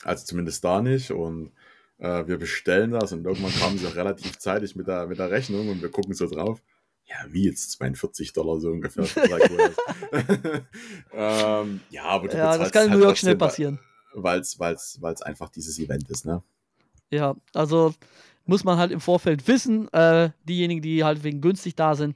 Also 0.03 0.25
zumindest 0.25 0.63
da 0.63 0.81
nicht. 0.81 1.11
Und 1.11 1.51
äh, 1.97 2.27
wir 2.27 2.37
bestellen 2.37 2.91
das 2.91 3.11
und 3.11 3.25
irgendwann 3.25 3.53
kamen 3.53 3.77
sie 3.77 3.87
auch 3.87 3.95
relativ 3.95 4.37
zeitig 4.37 4.75
mit 4.75 4.87
der, 4.87 5.07
mit 5.07 5.19
der 5.19 5.31
Rechnung 5.31 5.69
und 5.69 5.81
wir 5.81 5.89
gucken 5.89 6.13
so 6.13 6.27
drauf. 6.29 6.61
Ja, 7.05 7.17
wie 7.29 7.45
jetzt 7.45 7.71
42 7.71 8.33
Dollar 8.33 8.59
so 8.59 8.69
ungefähr. 8.69 9.05
ähm, 11.13 11.81
ja, 11.89 12.03
aber 12.03 12.27
du 12.27 12.37
ja, 12.37 12.57
das 12.57 12.71
kann 12.71 12.85
in 12.85 12.91
New 12.91 12.97
York 12.97 13.09
halt 13.09 13.17
schnell 13.19 13.35
passieren. 13.35 13.79
Weil 14.23 14.39
es 14.41 15.21
einfach 15.21 15.49
dieses 15.49 15.77
Event 15.79 16.09
ist, 16.09 16.25
ne? 16.25 16.41
Ja, 17.11 17.35
also 17.53 17.93
muss 18.45 18.63
man 18.63 18.77
halt 18.77 18.91
im 18.91 19.01
Vorfeld 19.01 19.47
wissen. 19.47 19.91
Äh, 19.93 20.29
diejenigen, 20.43 20.81
die 20.81 21.03
halt 21.03 21.23
wegen 21.23 21.41
günstig 21.41 21.75
da 21.75 21.95
sind, 21.95 22.15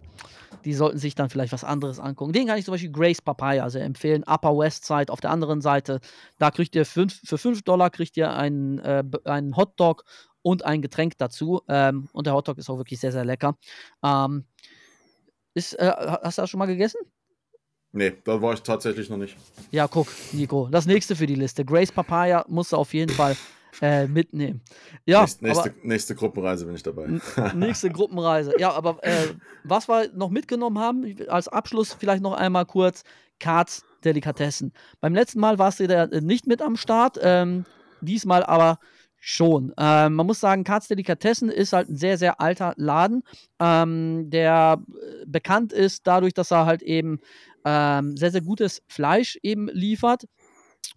die 0.66 0.74
sollten 0.74 0.98
sich 0.98 1.16
dann 1.16 1.30
vielleicht 1.30 1.54
was 1.54 1.64
anderes 1.64 2.00
angucken. 2.00 2.34
Den 2.34 2.48
kann 2.48 2.58
ich 2.58 2.66
zum 2.66 2.74
Beispiel 2.74 2.92
Grace 2.92 3.22
Papaya 3.22 3.70
sehr 3.70 3.84
empfehlen. 3.84 4.24
Upper 4.24 4.58
West 4.58 4.86
Side 4.86 5.12
auf 5.12 5.22
der 5.22 5.32
anderen 5.32 5.62
Seite. 5.62 6.00
Da 6.38 6.52
kriegt 6.52 6.76
ihr 6.76 6.86
fünf, 6.86 7.20
für 7.24 7.38
5 7.38 7.64
Dollar 7.64 7.90
kriegt 7.90 8.18
ihr 8.18 8.32
einen, 8.34 8.80
äh, 8.80 9.04
einen 9.26 9.56
Hotdog 9.56 10.04
und 10.42 10.66
ein 10.66 10.82
Getränk 10.82 11.18
dazu. 11.18 11.62
Ähm, 11.68 12.10
und 12.14 12.28
der 12.28 12.34
Hotdog 12.34 12.58
ist 12.58 12.70
auch 12.70 12.78
wirklich 12.78 13.00
sehr, 13.00 13.12
sehr 13.12 13.26
lecker. 13.26 13.58
Ähm, 14.04 14.46
ist, 15.54 15.74
äh, 15.74 15.92
hast 16.24 16.38
du 16.38 16.44
das 16.44 16.50
schon 16.50 16.60
mal 16.60 16.66
gegessen? 16.66 17.00
Nee, 17.92 18.14
da 18.24 18.42
war 18.42 18.54
ich 18.54 18.62
tatsächlich 18.62 19.10
noch 19.10 19.18
nicht. 19.18 19.36
Ja, 19.72 19.88
guck, 19.88 20.08
Nico. 20.32 20.68
Das 20.72 20.86
nächste 20.86 21.16
für 21.16 21.26
die 21.26 21.36
Liste. 21.36 21.66
Grace 21.66 21.92
Papaya 21.92 22.46
musst 22.48 22.72
du 22.72 22.78
auf 22.78 22.94
jeden 22.94 23.12
Fall 23.12 23.36
äh, 23.82 24.08
mitnehmen. 24.08 24.62
Ja, 25.06 25.22
nächste, 25.22 25.46
nächste, 25.46 25.74
nächste, 25.84 26.16
Gruppenreise 26.16 26.66
bin 26.66 26.76
ich 26.76 26.84
dabei. 26.84 27.08
nächste 27.56 27.90
Gruppenreise. 27.90 28.54
Ja, 28.60 28.72
aber 28.72 29.04
äh, 29.04 29.30
was 29.64 29.88
wir 29.88 30.10
noch 30.14 30.30
mitgenommen 30.30 30.78
haben, 30.78 31.16
als 31.30 31.48
Abschluss 31.48 31.94
vielleicht 31.94 32.22
noch 32.22 32.34
einmal 32.34 32.66
kurz: 32.66 33.04
Karts 33.40 33.84
Delikatessen. 34.04 34.72
Beim 35.02 35.16
letzten 35.16 35.40
Mal 35.40 35.58
warst 35.58 35.80
du 35.80 35.88
da 35.88 36.08
nicht 36.08 36.46
mit 36.46 36.62
am 36.62 36.76
Start, 36.76 37.20
ähm, 37.22 37.66
diesmal 38.02 38.44
aber 38.44 38.80
schon. 39.20 39.74
Ähm, 39.78 40.14
man 40.14 40.26
muss 40.26 40.40
sagen, 40.40 40.64
Karts 40.64 40.88
Delikatessen 40.88 41.50
ist 41.50 41.74
halt 41.74 41.90
ein 41.90 41.98
sehr, 41.98 42.18
sehr 42.18 42.40
alter 42.40 42.74
Laden, 42.78 43.24
ähm, 43.60 44.30
der 44.30 44.82
äh, 44.88 45.26
bekannt 45.26 45.74
ist 45.74 46.08
dadurch, 46.08 46.34
dass 46.34 46.52
er 46.52 46.66
halt 46.66 46.82
eben 46.82 47.20
ähm, 47.66 48.18
sehr, 48.18 48.32
sehr 48.32 48.42
gutes 48.42 48.82
Fleisch 48.88 49.38
eben 49.44 49.68
liefert. 49.68 50.26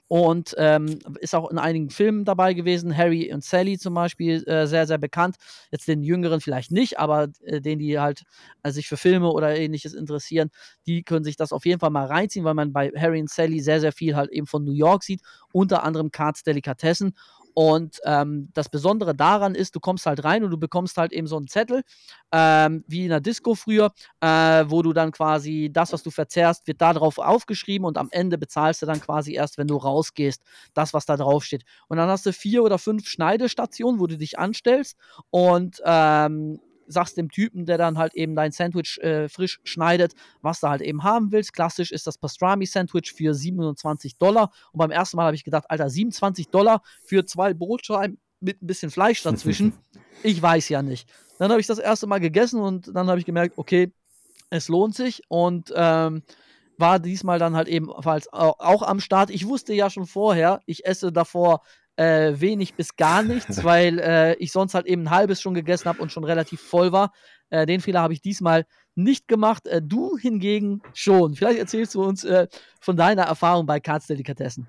Und 0.09 0.55
ähm, 0.59 0.98
ist 1.20 1.34
auch 1.34 1.51
in 1.51 1.59
einigen 1.59 1.90
Filmen 1.90 2.24
dabei 2.24 2.55
gewesen. 2.55 2.97
Harry 2.97 3.32
und 3.32 3.43
Sally 3.43 3.78
zum 3.78 3.94
Beispiel, 3.94 4.47
äh, 4.47 4.66
sehr, 4.66 4.86
sehr 4.86 4.98
bekannt. 4.98 5.36
Jetzt 5.70 5.89
den 5.89 6.02
Jüngeren 6.02 6.40
vielleicht 6.40 6.70
nicht, 6.70 6.98
aber 6.98 7.28
äh, 7.44 7.60
denen, 7.60 7.78
die 7.78 7.98
halt 7.98 8.22
äh, 8.62 8.70
sich 8.70 8.89
für 8.89 8.97
Filme 8.97 9.30
oder 9.30 9.56
ähnliches 9.56 9.94
interessieren, 9.94 10.51
die 10.86 11.02
können 11.02 11.24
sich 11.24 11.36
das 11.36 11.52
auf 11.52 11.64
jeden 11.64 11.80
Fall 11.80 11.90
mal 11.90 12.06
reinziehen, 12.06 12.44
weil 12.44 12.55
man 12.55 12.72
bei 12.72 12.90
Harry 12.97 13.20
und 13.20 13.30
Sally 13.30 13.60
sehr, 13.60 13.80
sehr 13.80 13.93
viel 13.93 14.14
halt 14.14 14.30
eben 14.30 14.47
von 14.47 14.64
New 14.64 14.72
York 14.72 15.02
sieht. 15.02 15.22
Unter 15.52 15.82
anderem 15.82 16.10
Cards 16.10 16.43
Delikatessen. 16.43 17.14
Und 17.54 18.00
ähm, 18.04 18.48
das 18.54 18.68
Besondere 18.68 19.14
daran 19.14 19.54
ist, 19.54 19.74
du 19.74 19.80
kommst 19.80 20.06
halt 20.06 20.24
rein 20.24 20.44
und 20.44 20.50
du 20.50 20.58
bekommst 20.58 20.96
halt 20.96 21.12
eben 21.12 21.26
so 21.26 21.36
einen 21.36 21.48
Zettel, 21.48 21.82
ähm, 22.32 22.84
wie 22.86 23.04
in 23.04 23.10
der 23.10 23.20
Disco 23.20 23.54
früher, 23.54 23.92
äh, 24.20 24.64
wo 24.68 24.82
du 24.82 24.92
dann 24.92 25.12
quasi 25.12 25.70
das, 25.72 25.92
was 25.92 26.02
du 26.02 26.10
verzehrst, 26.10 26.66
wird 26.66 26.80
da 26.80 26.92
drauf 26.92 27.18
aufgeschrieben 27.18 27.86
und 27.86 27.98
am 27.98 28.08
Ende 28.10 28.38
bezahlst 28.38 28.82
du 28.82 28.86
dann 28.86 29.00
quasi 29.00 29.34
erst, 29.34 29.58
wenn 29.58 29.66
du 29.66 29.76
rausgehst, 29.76 30.42
das, 30.74 30.94
was 30.94 31.06
da 31.06 31.16
drauf 31.16 31.44
steht. 31.44 31.64
Und 31.88 31.98
dann 31.98 32.08
hast 32.08 32.26
du 32.26 32.32
vier 32.32 32.62
oder 32.62 32.78
fünf 32.78 33.06
Schneidestationen, 33.08 34.00
wo 34.00 34.06
du 34.06 34.16
dich 34.16 34.38
anstellst 34.38 34.96
und 35.30 35.82
ähm, 35.84 36.60
sagst 36.86 37.16
dem 37.16 37.30
Typen, 37.30 37.66
der 37.66 37.78
dann 37.78 37.98
halt 37.98 38.14
eben 38.14 38.34
dein 38.34 38.52
Sandwich 38.52 38.98
äh, 39.00 39.28
frisch 39.28 39.60
schneidet, 39.64 40.14
was 40.40 40.60
du 40.60 40.68
halt 40.68 40.82
eben 40.82 41.02
haben 41.02 41.32
willst. 41.32 41.52
Klassisch 41.52 41.92
ist 41.92 42.06
das 42.06 42.18
Pastrami-Sandwich 42.18 43.12
für 43.12 43.34
27 43.34 44.16
Dollar. 44.16 44.50
Und 44.72 44.78
beim 44.78 44.90
ersten 44.90 45.16
Mal 45.16 45.26
habe 45.26 45.36
ich 45.36 45.44
gedacht, 45.44 45.64
Alter, 45.68 45.90
27 45.90 46.48
Dollar 46.48 46.82
für 47.04 47.24
zwei 47.24 47.54
Brotscheiben 47.54 48.18
mit 48.40 48.62
ein 48.62 48.66
bisschen 48.66 48.90
Fleisch 48.90 49.22
dazwischen. 49.22 49.72
ich 50.22 50.40
weiß 50.40 50.68
ja 50.68 50.82
nicht. 50.82 51.09
Dann 51.38 51.50
habe 51.50 51.60
ich 51.60 51.66
das 51.66 51.78
erste 51.78 52.06
Mal 52.06 52.20
gegessen 52.20 52.60
und 52.60 52.94
dann 52.94 53.09
habe 53.09 53.18
ich 53.18 53.26
gemerkt, 53.26 53.56
okay, 53.56 53.92
es 54.50 54.68
lohnt 54.68 54.94
sich 54.94 55.22
und 55.28 55.72
ähm, 55.74 56.22
war 56.78 56.98
diesmal 56.98 57.38
dann 57.38 57.56
halt 57.56 57.68
ebenfalls 57.68 58.32
auch 58.32 58.82
am 58.82 59.00
Start. 59.00 59.30
Ich 59.30 59.46
wusste 59.46 59.72
ja 59.72 59.88
schon 59.88 60.06
vorher, 60.06 60.60
ich 60.66 60.84
esse 60.84 61.12
davor 61.12 61.62
äh, 61.97 62.32
wenig 62.35 62.74
bis 62.74 62.97
gar 62.97 63.23
nichts, 63.23 63.64
weil 63.64 63.98
äh, 63.98 64.35
ich 64.35 64.52
sonst 64.52 64.74
halt 64.74 64.86
eben 64.86 65.02
ein 65.02 65.10
halbes 65.10 65.40
schon 65.40 65.55
gegessen 65.55 65.86
habe 65.86 66.02
und 66.02 66.12
schon 66.12 66.24
relativ 66.24 66.60
voll 66.60 66.93
war. 66.93 67.12
Äh, 67.51 67.66
den 67.66 67.81
Fehler 67.81 68.01
habe 68.01 68.14
ich 68.14 68.23
diesmal 68.23 68.64
nicht 68.94 69.28
gemacht. 69.28 69.66
Äh, 69.66 69.82
du 69.82 70.16
hingegen 70.16 70.82
schon. 70.94 71.35
Vielleicht 71.35 71.59
erzählst 71.59 71.94
du 71.94 72.02
uns 72.02 72.24
äh, 72.24 72.48
von 72.81 72.97
deiner 72.97 73.23
Erfahrung 73.23 73.66
bei 73.66 73.81
Karts 73.81 74.06
Delikatessen. 74.06 74.66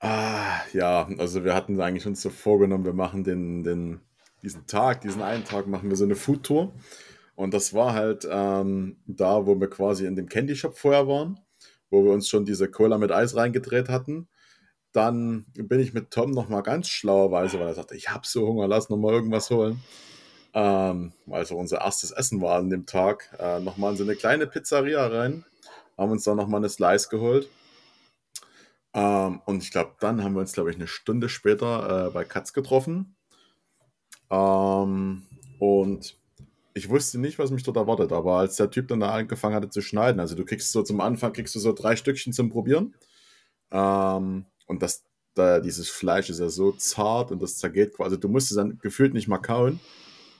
Ah, 0.00 0.60
ja, 0.72 1.08
also 1.18 1.44
wir 1.44 1.54
hatten 1.54 1.80
eigentlich 1.80 2.06
uns 2.06 2.20
so 2.20 2.30
vorgenommen, 2.30 2.84
wir 2.84 2.92
machen 2.92 3.24
den, 3.24 3.64
den, 3.64 4.00
diesen 4.42 4.66
Tag, 4.66 5.00
diesen 5.00 5.22
einen 5.22 5.44
Tag 5.44 5.66
machen 5.66 5.88
wir 5.88 5.96
so 5.96 6.04
eine 6.04 6.16
Foodtour. 6.16 6.74
Und 7.34 7.54
das 7.54 7.74
war 7.74 7.94
halt 7.94 8.26
ähm, 8.30 8.96
da, 9.06 9.46
wo 9.46 9.58
wir 9.58 9.68
quasi 9.68 10.06
in 10.06 10.16
dem 10.16 10.28
Candy 10.28 10.56
Shop 10.56 10.76
vorher 10.76 11.08
waren, 11.08 11.38
wo 11.90 12.04
wir 12.04 12.12
uns 12.12 12.28
schon 12.28 12.44
diese 12.44 12.70
Cola 12.70 12.98
mit 12.98 13.12
Eis 13.12 13.36
reingedreht 13.36 13.88
hatten. 13.88 14.28
Dann 14.96 15.44
bin 15.52 15.78
ich 15.78 15.92
mit 15.92 16.10
Tom 16.10 16.30
nochmal 16.30 16.62
ganz 16.62 16.88
schlauerweise, 16.88 17.60
weil 17.60 17.66
er 17.66 17.74
sagte, 17.74 17.94
ich 17.94 18.08
habe 18.08 18.26
so 18.26 18.46
Hunger, 18.46 18.66
lass 18.66 18.88
nochmal 18.88 19.12
irgendwas 19.12 19.50
holen. 19.50 19.82
Ähm, 20.54 21.12
also 21.30 21.58
unser 21.58 21.82
erstes 21.82 22.12
Essen 22.12 22.40
war 22.40 22.56
an 22.56 22.70
dem 22.70 22.86
Tag, 22.86 23.28
äh, 23.38 23.60
nochmal 23.60 23.90
in 23.90 23.98
so 23.98 24.04
eine 24.04 24.16
kleine 24.16 24.46
Pizzeria 24.46 25.06
rein, 25.06 25.44
haben 25.98 26.12
uns 26.12 26.24
dann 26.24 26.38
nochmal 26.38 26.60
eine 26.60 26.70
Slice 26.70 27.10
geholt. 27.10 27.50
Ähm, 28.94 29.42
und 29.44 29.62
ich 29.62 29.70
glaube, 29.70 29.92
dann 30.00 30.24
haben 30.24 30.32
wir 30.32 30.40
uns, 30.40 30.54
glaube 30.54 30.70
ich, 30.70 30.76
eine 30.76 30.86
Stunde 30.86 31.28
später 31.28 32.06
äh, 32.06 32.10
bei 32.10 32.24
Katz 32.24 32.54
getroffen. 32.54 33.16
Ähm, 34.30 35.26
und 35.58 36.16
ich 36.72 36.88
wusste 36.88 37.18
nicht, 37.18 37.38
was 37.38 37.50
mich 37.50 37.64
dort 37.64 37.76
erwartet, 37.76 38.12
aber 38.12 38.38
als 38.38 38.56
der 38.56 38.70
Typ 38.70 38.88
dann 38.88 39.00
da 39.00 39.12
angefangen 39.12 39.56
hatte 39.56 39.68
zu 39.68 39.82
schneiden, 39.82 40.20
also 40.20 40.34
du 40.34 40.46
kriegst 40.46 40.72
so 40.72 40.82
zum 40.82 41.02
Anfang, 41.02 41.34
kriegst 41.34 41.54
du 41.54 41.58
so 41.58 41.74
drei 41.74 41.96
Stückchen 41.96 42.32
zum 42.32 42.48
Probieren. 42.48 42.94
Ähm, 43.70 44.46
und 44.66 44.82
das, 44.82 45.04
da, 45.34 45.60
dieses 45.60 45.88
Fleisch 45.88 46.30
ist 46.30 46.40
ja 46.40 46.48
so 46.48 46.72
zart 46.72 47.30
und 47.30 47.42
das 47.42 47.58
zergeht 47.58 47.94
quasi. 47.94 48.04
Also 48.04 48.16
du 48.16 48.28
musst 48.28 48.50
es 48.50 48.56
dann 48.56 48.78
gefühlt 48.78 49.14
nicht 49.14 49.28
mal 49.28 49.38
kauen. 49.38 49.80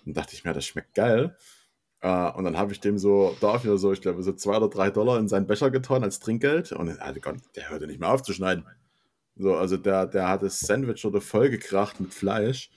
Und 0.04 0.16
dachte 0.16 0.34
ich 0.34 0.44
mir, 0.44 0.52
das 0.52 0.64
schmeckt 0.64 0.94
geil. 0.94 1.36
Uh, 2.04 2.30
und 2.36 2.44
dann 2.44 2.56
habe 2.56 2.72
ich 2.72 2.80
dem 2.80 2.98
so 2.98 3.34
dafür 3.40 3.78
so, 3.78 3.92
ich 3.92 4.00
glaube, 4.00 4.22
so 4.22 4.32
zwei 4.32 4.56
oder 4.58 4.68
drei 4.68 4.90
Dollar 4.90 5.18
in 5.18 5.28
seinen 5.28 5.46
Becher 5.46 5.70
getan 5.70 6.04
als 6.04 6.20
Trinkgeld. 6.20 6.72
Und 6.72 7.00
also, 7.00 7.20
der 7.56 7.70
hörte 7.70 7.86
nicht 7.86 7.98
mehr 7.98 8.10
auf 8.10 8.22
zu 8.22 8.32
schneiden. 8.32 8.64
So, 9.36 9.54
also 9.54 9.76
der, 9.76 10.06
der 10.06 10.28
hat 10.28 10.42
das 10.42 10.60
Sandwich 10.60 11.04
oder 11.04 11.20
voll 11.20 11.50
gekracht 11.50 12.00
mit 12.00 12.14
Fleisch. 12.14 12.70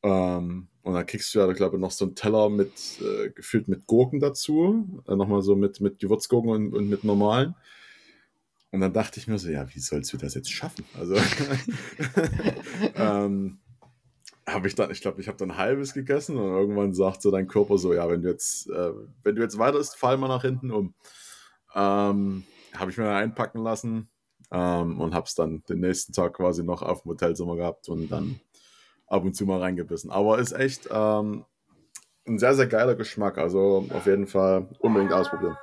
Um, 0.00 0.10
ähm, 0.10 0.68
und 0.82 0.94
dann 0.94 1.06
kriegst 1.06 1.34
du 1.34 1.38
ja, 1.38 1.50
glaube 1.52 1.76
ich, 1.76 1.80
noch 1.80 1.90
so 1.90 2.04
einen 2.04 2.14
Teller 2.14 2.50
mit, 2.50 2.72
äh, 3.00 3.30
gefüllt 3.30 3.68
mit 3.68 3.86
Gurken 3.86 4.20
dazu. 4.20 5.02
Äh, 5.08 5.16
Nochmal 5.16 5.42
so 5.42 5.56
mit, 5.56 5.80
mit 5.80 5.98
Gewürzgurken 5.98 6.50
und, 6.50 6.74
und 6.74 6.88
mit 6.88 7.04
normalen. 7.04 7.54
Und 8.74 8.80
dann 8.80 8.92
dachte 8.92 9.20
ich 9.20 9.28
mir 9.28 9.38
so, 9.38 9.50
ja, 9.50 9.72
wie 9.72 9.78
sollst 9.78 10.12
du 10.12 10.16
das 10.16 10.34
jetzt 10.34 10.50
schaffen? 10.50 10.84
Also 10.98 11.14
ähm, 12.96 13.60
habe 14.48 14.66
ich 14.66 14.74
dann, 14.74 14.90
ich 14.90 15.00
glaube, 15.00 15.20
ich 15.20 15.28
habe 15.28 15.38
dann 15.38 15.52
ein 15.52 15.56
halbes 15.56 15.94
gegessen 15.94 16.36
und 16.36 16.50
irgendwann 16.50 16.92
sagt 16.92 17.22
so 17.22 17.30
dein 17.30 17.46
Körper 17.46 17.78
so, 17.78 17.94
ja, 17.94 18.08
wenn 18.10 18.22
du 18.22 18.30
jetzt, 18.30 18.68
äh, 18.68 18.90
wenn 19.22 19.36
du 19.36 19.42
jetzt 19.42 19.58
weiter 19.58 19.78
isst, 19.78 19.96
fall 19.96 20.16
mal 20.16 20.26
nach 20.26 20.42
hinten 20.42 20.72
um. 20.72 20.92
Ähm, 21.72 22.42
habe 22.74 22.90
ich 22.90 22.98
mir 22.98 23.04
dann 23.04 23.14
einpacken 23.14 23.62
lassen 23.62 24.08
ähm, 24.50 25.00
und 25.00 25.14
habe 25.14 25.26
es 25.26 25.36
dann 25.36 25.62
den 25.68 25.78
nächsten 25.78 26.12
Tag 26.12 26.34
quasi 26.34 26.64
noch 26.64 26.82
auf 26.82 27.02
dem 27.02 27.12
Hotelzimmer 27.12 27.54
gehabt 27.54 27.88
und 27.88 28.08
dann 28.08 28.40
ab 29.06 29.22
und 29.22 29.36
zu 29.36 29.46
mal 29.46 29.60
reingebissen. 29.60 30.10
Aber 30.10 30.40
ist 30.40 30.50
echt 30.50 30.88
ähm, 30.90 31.44
ein 32.26 32.40
sehr, 32.40 32.56
sehr 32.56 32.66
geiler 32.66 32.96
Geschmack. 32.96 33.38
Also 33.38 33.86
auf 33.90 34.06
jeden 34.06 34.26
Fall 34.26 34.68
unbedingt 34.80 35.12
ausprobieren. 35.12 35.56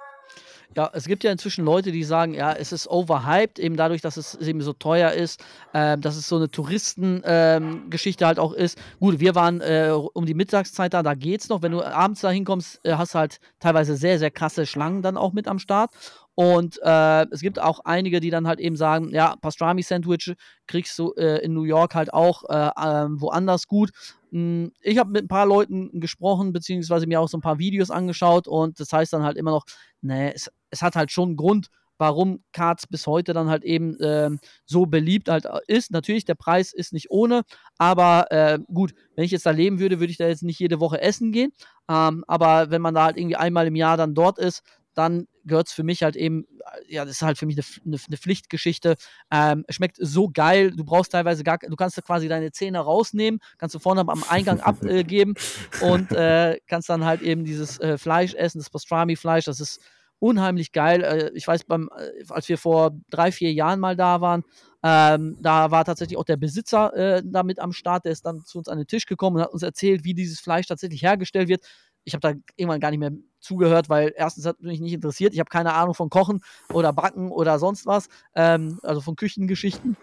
Ja, 0.75 0.89
es 0.93 1.05
gibt 1.05 1.25
ja 1.25 1.31
inzwischen 1.31 1.65
Leute, 1.65 1.91
die 1.91 2.03
sagen, 2.03 2.33
ja, 2.33 2.53
es 2.53 2.71
ist 2.71 2.87
overhyped, 2.87 3.59
eben 3.59 3.75
dadurch, 3.75 4.01
dass 4.01 4.15
es 4.15 4.35
eben 4.35 4.61
so 4.61 4.71
teuer 4.71 5.11
ist, 5.11 5.43
äh, 5.73 5.97
dass 5.97 6.15
es 6.15 6.29
so 6.29 6.37
eine 6.37 6.49
Touristengeschichte 6.49 8.23
ähm, 8.23 8.27
halt 8.27 8.39
auch 8.39 8.53
ist. 8.53 8.77
Gut, 8.99 9.19
wir 9.19 9.35
waren 9.35 9.59
äh, 9.59 9.91
um 9.91 10.25
die 10.25 10.33
Mittagszeit 10.33 10.93
da, 10.93 11.03
da 11.03 11.13
geht's 11.13 11.49
noch. 11.49 11.61
Wenn 11.61 11.73
du 11.73 11.83
abends 11.83 12.21
da 12.21 12.29
hinkommst, 12.29 12.79
äh, 12.85 12.93
hast 12.93 13.13
du 13.15 13.19
halt 13.19 13.39
teilweise 13.59 13.97
sehr, 13.97 14.17
sehr 14.17 14.31
krasse 14.31 14.65
Schlangen 14.65 15.01
dann 15.01 15.17
auch 15.17 15.33
mit 15.33 15.49
am 15.49 15.59
Start. 15.59 15.91
Und 16.35 16.79
äh, 16.81 17.25
es 17.31 17.41
gibt 17.41 17.59
auch 17.59 17.81
einige, 17.83 18.21
die 18.21 18.29
dann 18.29 18.47
halt 18.47 18.61
eben 18.61 18.77
sagen, 18.77 19.09
ja, 19.09 19.35
Pastrami-Sandwich 19.41 20.35
kriegst 20.67 20.97
du 20.97 21.11
äh, 21.17 21.43
in 21.43 21.53
New 21.53 21.63
York 21.63 21.95
halt 21.95 22.13
auch 22.13 22.43
äh, 22.49 22.69
ähm, 22.81 23.19
woanders 23.19 23.67
gut. 23.67 23.91
Hm, 24.31 24.71
ich 24.79 24.97
habe 24.97 25.11
mit 25.11 25.25
ein 25.25 25.27
paar 25.27 25.45
Leuten 25.45 25.99
gesprochen, 25.99 26.53
beziehungsweise 26.53 27.05
mir 27.05 27.19
auch 27.19 27.27
so 27.27 27.37
ein 27.37 27.41
paar 27.41 27.59
Videos 27.59 27.91
angeschaut 27.91 28.47
und 28.47 28.79
das 28.79 28.93
heißt 28.93 29.11
dann 29.11 29.23
halt 29.23 29.37
immer 29.37 29.51
noch, 29.51 29.65
nee, 30.01 30.31
es, 30.33 30.49
es 30.71 30.81
hat 30.81 30.95
halt 30.95 31.11
schon 31.11 31.29
einen 31.29 31.37
Grund, 31.37 31.69
warum 32.01 32.43
Cards 32.51 32.87
bis 32.87 33.05
heute 33.05 33.31
dann 33.31 33.49
halt 33.49 33.63
eben 33.63 33.99
äh, 33.99 34.31
so 34.65 34.87
beliebt 34.87 35.29
halt 35.29 35.45
ist. 35.67 35.91
Natürlich, 35.91 36.25
der 36.25 36.33
Preis 36.33 36.73
ist 36.73 36.93
nicht 36.93 37.11
ohne, 37.11 37.43
aber 37.77 38.25
äh, 38.31 38.57
gut, 38.73 38.95
wenn 39.15 39.23
ich 39.23 39.31
jetzt 39.31 39.45
da 39.45 39.51
leben 39.51 39.79
würde, 39.79 39.99
würde 39.99 40.09
ich 40.09 40.17
da 40.17 40.27
jetzt 40.27 40.41
nicht 40.41 40.59
jede 40.59 40.79
Woche 40.79 40.99
essen 40.99 41.31
gehen. 41.31 41.53
Ähm, 41.87 42.25
aber 42.27 42.71
wenn 42.71 42.81
man 42.81 42.95
da 42.95 43.05
halt 43.05 43.17
irgendwie 43.17 43.35
einmal 43.35 43.67
im 43.67 43.75
Jahr 43.75 43.97
dann 43.97 44.15
dort 44.15 44.39
ist, 44.39 44.63
dann 44.95 45.27
gehört 45.45 45.67
es 45.67 45.73
für 45.73 45.83
mich 45.83 46.01
halt 46.03 46.15
eben, 46.15 46.45
ja, 46.87 47.05
das 47.05 47.17
ist 47.17 47.21
halt 47.21 47.37
für 47.37 47.45
mich 47.45 47.57
eine, 47.57 47.97
eine, 48.07 48.17
Pflichtgeschichte. 48.17 48.95
Ähm, 49.31 49.63
schmeckt 49.69 49.97
so 49.99 50.27
geil, 50.27 50.71
du 50.71 50.83
brauchst 50.83 51.11
teilweise 51.11 51.43
gar, 51.43 51.59
du 51.59 51.75
kannst 51.75 51.97
da 51.97 52.01
quasi 52.01 52.27
deine 52.27 52.51
Zähne 52.51 52.79
rausnehmen, 52.79 53.39
kannst 53.59 53.75
du 53.75 53.79
vorne 53.79 54.01
am 54.01 54.23
Eingang 54.27 54.59
abgeben 54.59 55.35
äh, 55.79 55.85
und 55.85 56.11
äh, 56.11 56.59
kannst 56.67 56.89
dann 56.89 57.05
halt 57.05 57.21
eben 57.21 57.45
dieses 57.45 57.79
äh, 57.79 57.97
Fleisch 57.97 58.33
essen, 58.33 58.59
das 58.59 58.69
Pastrami-Fleisch, 58.69 59.45
das 59.45 59.59
ist 59.59 59.81
unheimlich 60.21 60.71
geil. 60.71 61.03
Äh, 61.03 61.31
ich 61.33 61.47
weiß, 61.47 61.65
beim, 61.65 61.89
äh, 61.97 62.23
als 62.29 62.47
wir 62.47 62.57
vor 62.57 62.91
drei, 63.09 63.31
vier 63.31 63.51
Jahren 63.51 63.79
mal 63.79 63.95
da 63.95 64.21
waren, 64.21 64.43
ähm, 64.83 65.37
da 65.41 65.71
war 65.71 65.85
tatsächlich 65.85 66.17
auch 66.17 66.25
der 66.25 66.37
Besitzer 66.37 66.93
äh, 66.95 67.21
damit 67.25 67.59
am 67.59 67.71
Start, 67.71 68.05
der 68.05 68.11
ist 68.11 68.25
dann 68.25 68.43
zu 68.45 68.57
uns 68.57 68.67
an 68.67 68.77
den 68.77 68.87
Tisch 68.87 69.05
gekommen 69.05 69.37
und 69.37 69.43
hat 69.43 69.51
uns 69.51 69.63
erzählt, 69.63 70.03
wie 70.03 70.13
dieses 70.13 70.39
Fleisch 70.39 70.67
tatsächlich 70.67 71.03
hergestellt 71.03 71.49
wird 71.49 71.65
ich 72.03 72.13
habe 72.13 72.21
da 72.21 72.39
irgendwann 72.55 72.79
gar 72.79 72.91
nicht 72.91 72.99
mehr 72.99 73.11
zugehört, 73.39 73.89
weil 73.89 74.13
erstens 74.15 74.45
hat 74.45 74.61
mich 74.61 74.79
nicht 74.79 74.93
interessiert. 74.93 75.33
Ich 75.33 75.39
habe 75.39 75.49
keine 75.49 75.73
Ahnung 75.73 75.93
von 75.93 76.09
Kochen 76.09 76.41
oder 76.71 76.93
Backen 76.93 77.31
oder 77.31 77.59
sonst 77.59 77.85
was, 77.85 78.07
ähm, 78.35 78.79
also 78.83 79.01
von 79.01 79.15
Küchengeschichten. 79.15 79.97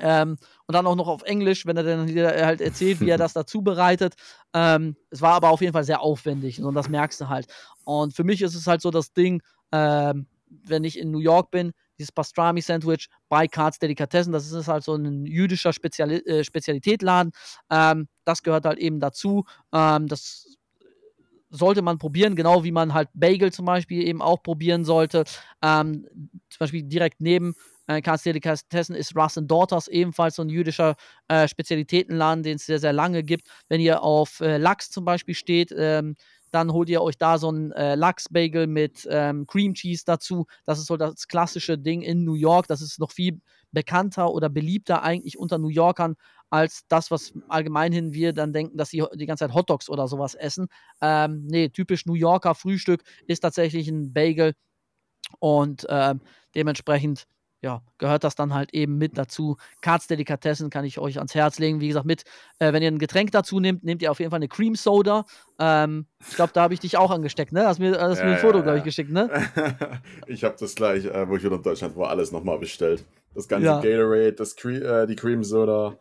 Ähm, 0.00 0.36
und 0.66 0.74
dann 0.74 0.86
auch 0.86 0.96
noch 0.96 1.08
auf 1.08 1.22
Englisch, 1.22 1.66
wenn 1.66 1.76
er 1.76 1.82
dann 1.82 2.08
halt 2.08 2.60
erzählt, 2.60 3.00
wie 3.00 3.10
er 3.10 3.18
das 3.18 3.34
dazu 3.34 3.62
bereitet. 3.62 4.14
Ähm, 4.54 4.96
es 5.10 5.20
war 5.20 5.34
aber 5.34 5.50
auf 5.50 5.60
jeden 5.60 5.72
Fall 5.72 5.84
sehr 5.84 6.00
aufwendig 6.00 6.62
und 6.62 6.74
das 6.74 6.88
merkst 6.88 7.20
du 7.20 7.28
halt. 7.28 7.46
Und 7.84 8.14
für 8.14 8.24
mich 8.24 8.42
ist 8.42 8.54
es 8.54 8.66
halt 8.66 8.80
so 8.80 8.90
das 8.90 9.12
Ding, 9.12 9.42
ähm, 9.72 10.26
wenn 10.64 10.84
ich 10.84 10.98
in 10.98 11.10
New 11.10 11.18
York 11.18 11.50
bin, 11.50 11.72
dieses 11.98 12.12
Pastrami-Sandwich 12.12 13.08
bei 13.28 13.46
Cards 13.46 13.78
Delikatessen, 13.78 14.32
das 14.32 14.50
ist 14.50 14.68
halt 14.68 14.84
so 14.84 14.94
ein 14.94 15.24
jüdischer 15.26 15.72
Speziali 15.72 16.16
äh, 16.16 16.44
Spezialitätladen. 16.44 17.32
Ähm, 17.70 18.08
das 18.24 18.42
gehört 18.42 18.64
halt 18.64 18.78
eben 18.78 19.00
dazu. 19.00 19.44
Ähm, 19.72 20.08
das 20.08 20.56
sollte 21.50 21.82
man 21.82 21.98
probieren, 21.98 22.34
genau 22.34 22.64
wie 22.64 22.72
man 22.72 22.94
halt 22.94 23.10
Bagel 23.12 23.52
zum 23.52 23.66
Beispiel 23.66 24.06
eben 24.06 24.22
auch 24.22 24.42
probieren 24.42 24.84
sollte. 24.84 25.24
Ähm, 25.62 26.06
zum 26.48 26.58
Beispiel 26.58 26.82
direkt 26.82 27.20
neben 27.20 27.54
äh, 27.86 28.02
Delikatessen 28.02 28.94
ist 28.94 29.16
Russ 29.16 29.38
Daughters, 29.40 29.88
ebenfalls 29.88 30.36
so 30.36 30.42
ein 30.42 30.48
jüdischer 30.48 30.96
äh, 31.28 31.48
Spezialitätenladen, 31.48 32.42
den 32.42 32.56
es 32.56 32.66
sehr, 32.66 32.78
sehr 32.78 32.92
lange 32.92 33.22
gibt. 33.22 33.48
Wenn 33.68 33.80
ihr 33.80 34.02
auf 34.02 34.40
äh, 34.40 34.58
Lachs 34.58 34.90
zum 34.90 35.04
Beispiel 35.04 35.34
steht, 35.34 35.74
ähm, 35.76 36.14
dann 36.52 36.72
holt 36.72 36.90
ihr 36.90 37.02
euch 37.02 37.16
da 37.16 37.38
so 37.38 37.48
einen 37.48 37.72
äh, 37.72 37.94
Lachs-Bagel 37.94 38.66
mit 38.66 39.08
ähm, 39.10 39.46
Cream 39.46 39.72
Cheese 39.74 40.04
dazu. 40.04 40.46
Das 40.66 40.78
ist 40.78 40.86
so 40.86 40.98
das 40.98 41.26
klassische 41.26 41.78
Ding 41.78 42.02
in 42.02 42.24
New 42.24 42.34
York. 42.34 42.66
Das 42.68 42.82
ist 42.82 42.98
noch 43.00 43.10
viel 43.10 43.40
bekannter 43.72 44.30
oder 44.30 44.50
beliebter 44.50 45.02
eigentlich 45.02 45.38
unter 45.38 45.56
New 45.56 45.68
Yorkern 45.70 46.14
als 46.50 46.82
das, 46.88 47.10
was 47.10 47.32
allgemeinhin 47.48 48.12
wir 48.12 48.34
dann 48.34 48.52
denken, 48.52 48.76
dass 48.76 48.90
sie 48.90 49.02
die 49.14 49.24
ganze 49.24 49.46
Zeit 49.46 49.54
Hotdogs 49.54 49.88
oder 49.88 50.06
sowas 50.06 50.34
essen. 50.34 50.68
Ähm, 51.00 51.46
nee, 51.46 51.70
typisch 51.70 52.04
New 52.04 52.14
Yorker 52.14 52.54
Frühstück 52.54 53.02
ist 53.26 53.40
tatsächlich 53.40 53.88
ein 53.88 54.12
Bagel 54.12 54.52
und 55.38 55.86
ähm, 55.88 56.20
dementsprechend 56.54 57.26
ja, 57.62 57.80
gehört 57.98 58.24
das 58.24 58.34
dann 58.34 58.52
halt 58.52 58.74
eben 58.74 58.98
mit 58.98 59.16
dazu. 59.16 59.56
Karts 59.80 60.08
Delikatessen 60.08 60.68
kann 60.68 60.84
ich 60.84 60.98
euch 60.98 61.18
ans 61.18 61.34
Herz 61.34 61.60
legen. 61.60 61.80
Wie 61.80 61.86
gesagt, 61.86 62.04
mit, 62.04 62.24
äh, 62.58 62.72
wenn 62.72 62.82
ihr 62.82 62.90
ein 62.90 62.98
Getränk 62.98 63.30
dazu 63.30 63.60
nehmt, 63.60 63.84
nehmt 63.84 64.02
ihr 64.02 64.10
auf 64.10 64.18
jeden 64.18 64.30
Fall 64.30 64.38
eine 64.38 64.48
Cream 64.48 64.74
Soda. 64.74 65.24
Ähm, 65.60 66.06
ich 66.28 66.34
glaube, 66.34 66.52
da 66.52 66.62
habe 66.62 66.74
ich 66.74 66.80
dich 66.80 66.96
auch 66.96 67.12
angesteckt, 67.12 67.52
ne? 67.52 67.64
Hast 67.64 67.78
mir, 67.78 67.92
hast 68.00 68.18
ja, 68.18 68.24
mir 68.24 68.32
ein 68.32 68.38
Foto, 68.38 68.58
ja, 68.58 68.64
glaube 68.64 68.78
ich, 68.78 68.84
geschickt, 68.84 69.12
ne? 69.12 69.30
ich 70.26 70.42
habe 70.42 70.56
das 70.58 70.74
gleich, 70.74 71.04
äh, 71.04 71.28
wo 71.28 71.36
ich 71.36 71.44
wieder 71.44 71.54
in 71.54 71.62
Deutschland 71.62 71.96
war, 71.96 72.10
alles 72.10 72.32
nochmal 72.32 72.58
bestellt. 72.58 73.04
Das 73.32 73.46
ganze 73.46 73.66
ja. 73.66 73.80
Gatorade, 73.80 74.32
das 74.32 74.56
Cre 74.56 75.02
äh, 75.02 75.06
die 75.06 75.16
Cream 75.16 75.44
Soda. 75.44 75.96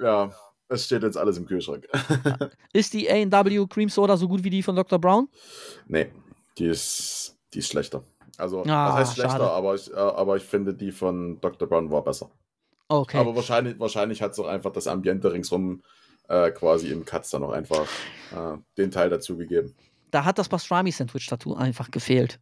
Ja, 0.00 0.32
es 0.68 0.86
steht 0.86 1.04
jetzt 1.04 1.16
alles 1.16 1.38
im 1.38 1.46
Kühlschrank. 1.46 1.86
ist 2.72 2.92
die 2.92 3.08
A&W 3.08 3.66
Cream 3.68 3.88
Soda 3.88 4.16
so 4.16 4.26
gut 4.26 4.42
wie 4.42 4.50
die 4.50 4.64
von 4.64 4.74
Dr. 4.74 4.98
Brown? 4.98 5.28
Nee, 5.86 6.10
die 6.58 6.66
ist, 6.66 7.38
die 7.54 7.60
ist 7.60 7.68
schlechter. 7.68 8.02
Also, 8.38 8.62
ah, 8.62 8.64
das 8.64 8.94
heißt 8.94 9.14
schlechter, 9.14 9.52
aber 9.52 9.74
ich, 9.74 9.92
äh, 9.92 9.96
aber 9.96 10.36
ich 10.36 10.44
finde, 10.44 10.74
die 10.74 10.92
von 10.92 11.40
Dr. 11.40 11.68
Brown 11.68 11.90
war 11.90 12.02
besser. 12.02 12.30
Okay. 12.88 13.18
Aber 13.18 13.34
wahrscheinlich, 13.34 13.78
wahrscheinlich 13.78 14.22
hat 14.22 14.32
es 14.32 14.38
auch 14.38 14.46
einfach 14.46 14.72
das 14.72 14.86
Ambiente 14.86 15.32
ringsrum 15.32 15.82
äh, 16.28 16.50
quasi 16.50 16.88
im 16.88 17.04
Katz 17.04 17.30
dann 17.30 17.42
auch 17.42 17.50
einfach 17.50 17.86
äh, 18.32 18.56
den 18.76 18.90
Teil 18.90 19.10
dazugegeben. 19.10 19.74
Da 20.10 20.24
hat 20.24 20.38
das 20.38 20.48
Pastrami-Sandwich-Tattoo 20.48 21.54
einfach 21.54 21.90
gefehlt. 21.90 22.38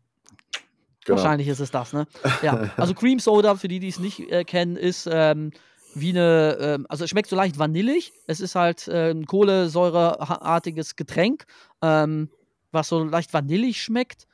Genau. 1.04 1.18
Wahrscheinlich 1.18 1.48
ist 1.48 1.60
es 1.60 1.70
das, 1.70 1.92
ne? 1.92 2.06
Ja. 2.42 2.70
Also 2.76 2.94
Cream 2.94 3.18
Soda, 3.18 3.56
für 3.56 3.68
die, 3.68 3.78
die 3.78 3.88
es 3.88 3.98
nicht 3.98 4.30
äh, 4.30 4.44
kennen, 4.44 4.76
ist 4.76 5.08
ähm, 5.10 5.52
wie 5.94 6.10
eine, 6.10 6.56
ähm, 6.60 6.86
also 6.88 7.04
es 7.04 7.10
schmeckt 7.10 7.28
so 7.28 7.36
leicht 7.36 7.58
vanillig. 7.58 8.12
Es 8.26 8.40
ist 8.40 8.54
halt 8.54 8.88
äh, 8.88 9.10
ein 9.10 9.26
kohlensäureartiges 9.26 10.96
Getränk, 10.96 11.44
ähm, 11.82 12.30
was 12.72 12.88
so 12.88 13.04
leicht 13.04 13.32
vanillig 13.32 13.82
schmeckt. 13.82 14.26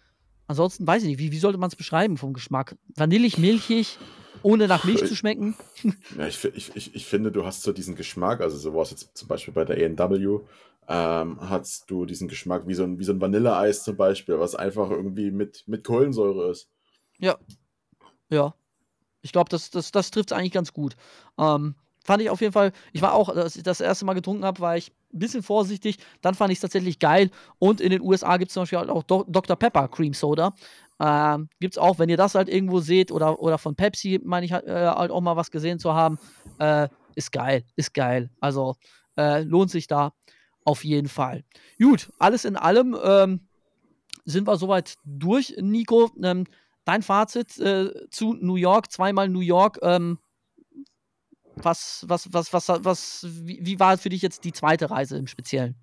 Ansonsten 0.50 0.84
weiß 0.84 1.04
ich 1.04 1.08
nicht, 1.10 1.18
wie, 1.20 1.30
wie 1.30 1.38
sollte 1.38 1.58
man 1.58 1.68
es 1.68 1.76
beschreiben 1.76 2.16
vom 2.16 2.32
Geschmack? 2.32 2.74
Vanillig, 2.96 3.38
milchig, 3.38 3.98
ohne 4.42 4.66
nach 4.66 4.82
Milch 4.82 5.06
zu 5.06 5.14
schmecken? 5.14 5.54
Ja, 6.18 6.26
ich, 6.26 6.44
ich, 6.44 6.74
ich, 6.74 6.96
ich 6.96 7.06
finde, 7.06 7.30
du 7.30 7.46
hast 7.46 7.62
so 7.62 7.72
diesen 7.72 7.94
Geschmack, 7.94 8.40
also 8.40 8.58
so 8.58 8.74
war 8.74 8.82
es 8.82 8.90
jetzt 8.90 9.16
zum 9.16 9.28
Beispiel 9.28 9.54
bei 9.54 9.64
der 9.64 9.78
ENW, 9.78 10.40
ähm, 10.88 11.38
hast 11.40 11.88
du 11.88 12.04
diesen 12.04 12.26
Geschmack 12.26 12.66
wie 12.66 12.74
so 12.74 12.82
ein, 12.82 12.98
wie 12.98 13.04
so 13.04 13.12
ein 13.12 13.20
Vanilleeis 13.20 13.84
zum 13.84 13.96
Beispiel, 13.96 14.40
was 14.40 14.56
einfach 14.56 14.90
irgendwie 14.90 15.30
mit, 15.30 15.62
mit 15.68 15.84
Kohlensäure 15.84 16.50
ist. 16.50 16.68
Ja. 17.20 17.38
Ja. 18.28 18.56
Ich 19.22 19.30
glaube, 19.30 19.50
das, 19.50 19.70
das, 19.70 19.92
das 19.92 20.10
trifft 20.10 20.32
es 20.32 20.36
eigentlich 20.36 20.50
ganz 20.50 20.72
gut. 20.72 20.96
Ähm, 21.38 21.76
fand 22.02 22.22
ich 22.22 22.28
auf 22.28 22.40
jeden 22.40 22.52
Fall, 22.52 22.72
ich 22.92 23.02
war 23.02 23.14
auch, 23.14 23.28
als 23.28 23.54
ich 23.54 23.62
das 23.62 23.80
erste 23.80 24.04
Mal 24.04 24.14
getrunken 24.14 24.44
habe, 24.44 24.58
war 24.58 24.76
ich 24.76 24.90
ein 25.12 25.18
bisschen 25.18 25.42
vorsichtig. 25.42 25.98
Dann 26.20 26.34
fand 26.34 26.52
ich 26.52 26.56
es 26.56 26.62
tatsächlich 26.62 26.98
geil. 26.98 27.30
Und 27.58 27.80
in 27.80 27.90
den 27.90 28.02
USA 28.02 28.36
gibt 28.36 28.50
es 28.50 28.54
zum 28.54 28.62
Beispiel 28.62 28.78
halt 28.78 28.90
auch 28.90 29.02
Do 29.02 29.24
Dr. 29.28 29.56
Pepper 29.56 29.88
Cream 29.88 30.14
Soda. 30.14 30.54
Ähm, 31.00 31.48
gibt 31.60 31.74
es 31.74 31.78
auch, 31.78 31.98
wenn 31.98 32.08
ihr 32.08 32.16
das 32.16 32.34
halt 32.34 32.48
irgendwo 32.48 32.80
seht 32.80 33.10
oder, 33.10 33.40
oder 33.40 33.58
von 33.58 33.74
Pepsi, 33.74 34.20
meine 34.22 34.44
ich 34.44 34.52
halt, 34.52 34.66
äh, 34.66 34.86
halt 34.86 35.10
auch 35.10 35.20
mal 35.20 35.36
was 35.36 35.50
gesehen 35.50 35.78
zu 35.78 35.94
haben. 35.94 36.18
Äh, 36.58 36.88
ist 37.14 37.32
geil, 37.32 37.64
ist 37.76 37.94
geil. 37.94 38.30
Also 38.40 38.76
äh, 39.16 39.42
lohnt 39.42 39.70
sich 39.70 39.86
da 39.86 40.12
auf 40.64 40.84
jeden 40.84 41.08
Fall. 41.08 41.44
Gut, 41.78 42.12
alles 42.18 42.44
in 42.44 42.56
allem 42.56 42.96
ähm, 43.02 43.48
sind 44.24 44.46
wir 44.46 44.56
soweit 44.56 44.96
durch, 45.04 45.56
Nico. 45.58 46.10
Ähm, 46.22 46.44
dein 46.84 47.02
Fazit 47.02 47.58
äh, 47.58 48.08
zu 48.10 48.34
New 48.34 48.56
York, 48.56 48.90
zweimal 48.92 49.28
New 49.28 49.40
York. 49.40 49.78
Ähm, 49.82 50.18
was, 51.56 52.04
was, 52.08 52.32
was, 52.32 52.52
was, 52.52 52.68
was, 52.68 53.26
wie, 53.28 53.58
wie 53.62 53.80
war 53.80 53.98
für 53.98 54.08
dich 54.08 54.22
jetzt 54.22 54.44
die 54.44 54.52
zweite 54.52 54.90
Reise 54.90 55.16
im 55.16 55.26
Speziellen? 55.26 55.74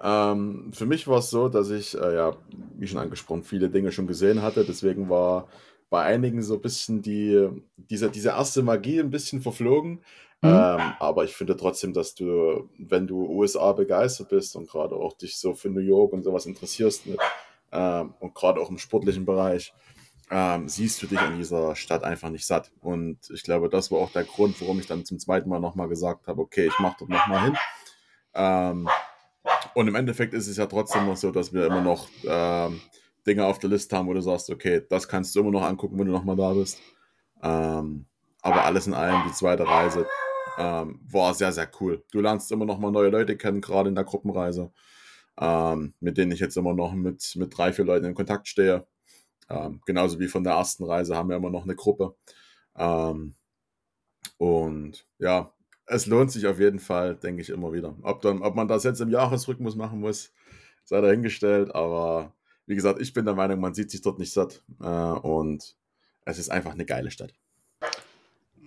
Ähm, 0.00 0.72
für 0.74 0.86
mich 0.86 1.08
war 1.08 1.18
es 1.18 1.30
so, 1.30 1.48
dass 1.48 1.70
ich, 1.70 1.94
äh, 1.94 2.14
ja, 2.14 2.36
wie 2.76 2.86
schon 2.86 2.98
angesprochen, 2.98 3.42
viele 3.42 3.70
Dinge 3.70 3.92
schon 3.92 4.06
gesehen 4.06 4.42
hatte. 4.42 4.64
Deswegen 4.64 5.08
war 5.08 5.48
bei 5.88 6.02
einigen 6.02 6.42
so 6.42 6.54
ein 6.54 6.60
bisschen 6.60 7.00
die, 7.02 7.48
diese, 7.76 8.10
diese 8.10 8.30
erste 8.30 8.62
Magie 8.62 9.00
ein 9.00 9.10
bisschen 9.10 9.40
verflogen. 9.40 10.00
Mhm. 10.42 10.50
Ähm, 10.50 10.80
aber 10.98 11.24
ich 11.24 11.34
finde 11.34 11.56
trotzdem, 11.56 11.94
dass 11.94 12.14
du, 12.14 12.68
wenn 12.78 13.06
du 13.06 13.24
USA 13.24 13.72
begeistert 13.72 14.28
bist 14.28 14.54
und 14.56 14.68
gerade 14.68 14.94
auch 14.94 15.16
dich 15.16 15.38
so 15.38 15.54
für 15.54 15.70
New 15.70 15.80
York 15.80 16.12
und 16.12 16.24
sowas 16.24 16.44
interessierst 16.46 17.06
mit, 17.06 17.18
ähm, 17.72 18.14
und 18.20 18.34
gerade 18.34 18.60
auch 18.60 18.70
im 18.70 18.78
sportlichen 18.78 19.24
Bereich, 19.24 19.72
ähm, 20.30 20.68
siehst 20.68 21.02
du 21.02 21.06
dich 21.06 21.20
in 21.20 21.38
dieser 21.38 21.76
Stadt 21.76 22.02
einfach 22.02 22.30
nicht 22.30 22.46
satt. 22.46 22.72
Und 22.80 23.18
ich 23.30 23.42
glaube, 23.42 23.68
das 23.68 23.90
war 23.90 23.98
auch 23.98 24.10
der 24.10 24.24
Grund, 24.24 24.60
warum 24.60 24.80
ich 24.80 24.86
dann 24.86 25.04
zum 25.04 25.18
zweiten 25.18 25.48
Mal 25.48 25.60
nochmal 25.60 25.88
gesagt 25.88 26.26
habe, 26.26 26.42
okay, 26.42 26.66
ich 26.66 26.78
mache 26.78 26.96
dort 27.00 27.10
nochmal 27.10 27.44
hin. 27.44 27.56
Ähm, 28.34 28.88
und 29.74 29.88
im 29.88 29.94
Endeffekt 29.94 30.34
ist 30.34 30.48
es 30.48 30.56
ja 30.56 30.66
trotzdem 30.66 31.06
noch 31.06 31.16
so, 31.16 31.30
dass 31.30 31.52
wir 31.52 31.66
immer 31.66 31.80
noch 31.80 32.08
ähm, 32.24 32.80
Dinge 33.26 33.44
auf 33.44 33.58
der 33.58 33.70
Liste 33.70 33.96
haben, 33.96 34.08
wo 34.08 34.14
du 34.14 34.20
sagst, 34.20 34.50
okay, 34.50 34.82
das 34.88 35.08
kannst 35.08 35.34
du 35.34 35.40
immer 35.40 35.50
noch 35.50 35.62
angucken, 35.62 35.98
wenn 35.98 36.06
du 36.06 36.12
nochmal 36.12 36.36
da 36.36 36.52
bist. 36.52 36.80
Ähm, 37.42 38.06
aber 38.42 38.64
alles 38.64 38.86
in 38.86 38.94
allem, 38.94 39.22
die 39.26 39.32
zweite 39.32 39.66
Reise 39.66 40.06
ähm, 40.58 41.00
war 41.10 41.34
sehr, 41.34 41.52
sehr 41.52 41.68
cool. 41.80 42.04
Du 42.12 42.20
lernst 42.20 42.50
immer 42.52 42.64
noch 42.64 42.78
mal 42.78 42.90
neue 42.90 43.10
Leute 43.10 43.36
kennen, 43.36 43.60
gerade 43.60 43.88
in 43.88 43.94
der 43.94 44.04
Gruppenreise, 44.04 44.72
ähm, 45.38 45.94
mit 46.00 46.16
denen 46.16 46.32
ich 46.32 46.40
jetzt 46.40 46.56
immer 46.56 46.74
noch 46.74 46.92
mit, 46.92 47.34
mit 47.36 47.56
drei, 47.56 47.72
vier 47.72 47.84
Leuten 47.84 48.06
in 48.06 48.14
Kontakt 48.14 48.48
stehe. 48.48 48.86
Ähm, 49.48 49.80
genauso 49.86 50.18
wie 50.18 50.28
von 50.28 50.44
der 50.44 50.54
ersten 50.54 50.84
Reise 50.84 51.16
haben 51.16 51.28
wir 51.28 51.36
immer 51.36 51.50
noch 51.50 51.64
eine 51.64 51.76
Gruppe. 51.76 52.14
Ähm, 52.76 53.34
und 54.38 55.06
ja, 55.18 55.52
es 55.86 56.06
lohnt 56.06 56.32
sich 56.32 56.46
auf 56.46 56.58
jeden 56.58 56.80
Fall, 56.80 57.16
denke 57.16 57.42
ich 57.42 57.50
immer 57.50 57.72
wieder. 57.72 57.96
Ob, 58.02 58.20
dann, 58.22 58.42
ob 58.42 58.54
man 58.54 58.68
das 58.68 58.84
jetzt 58.84 59.00
im 59.00 59.10
Jahresrhythmus 59.10 59.76
machen 59.76 60.00
muss, 60.00 60.32
sei 60.84 61.00
dahingestellt. 61.00 61.74
Aber 61.74 62.34
wie 62.66 62.74
gesagt, 62.74 63.00
ich 63.00 63.12
bin 63.12 63.24
der 63.24 63.34
Meinung, 63.34 63.60
man 63.60 63.74
sieht 63.74 63.90
sich 63.90 64.02
dort 64.02 64.18
nicht 64.18 64.32
satt. 64.32 64.62
Äh, 64.80 64.84
und 64.84 65.76
es 66.24 66.38
ist 66.38 66.50
einfach 66.50 66.72
eine 66.72 66.84
geile 66.84 67.10
Stadt. 67.10 67.32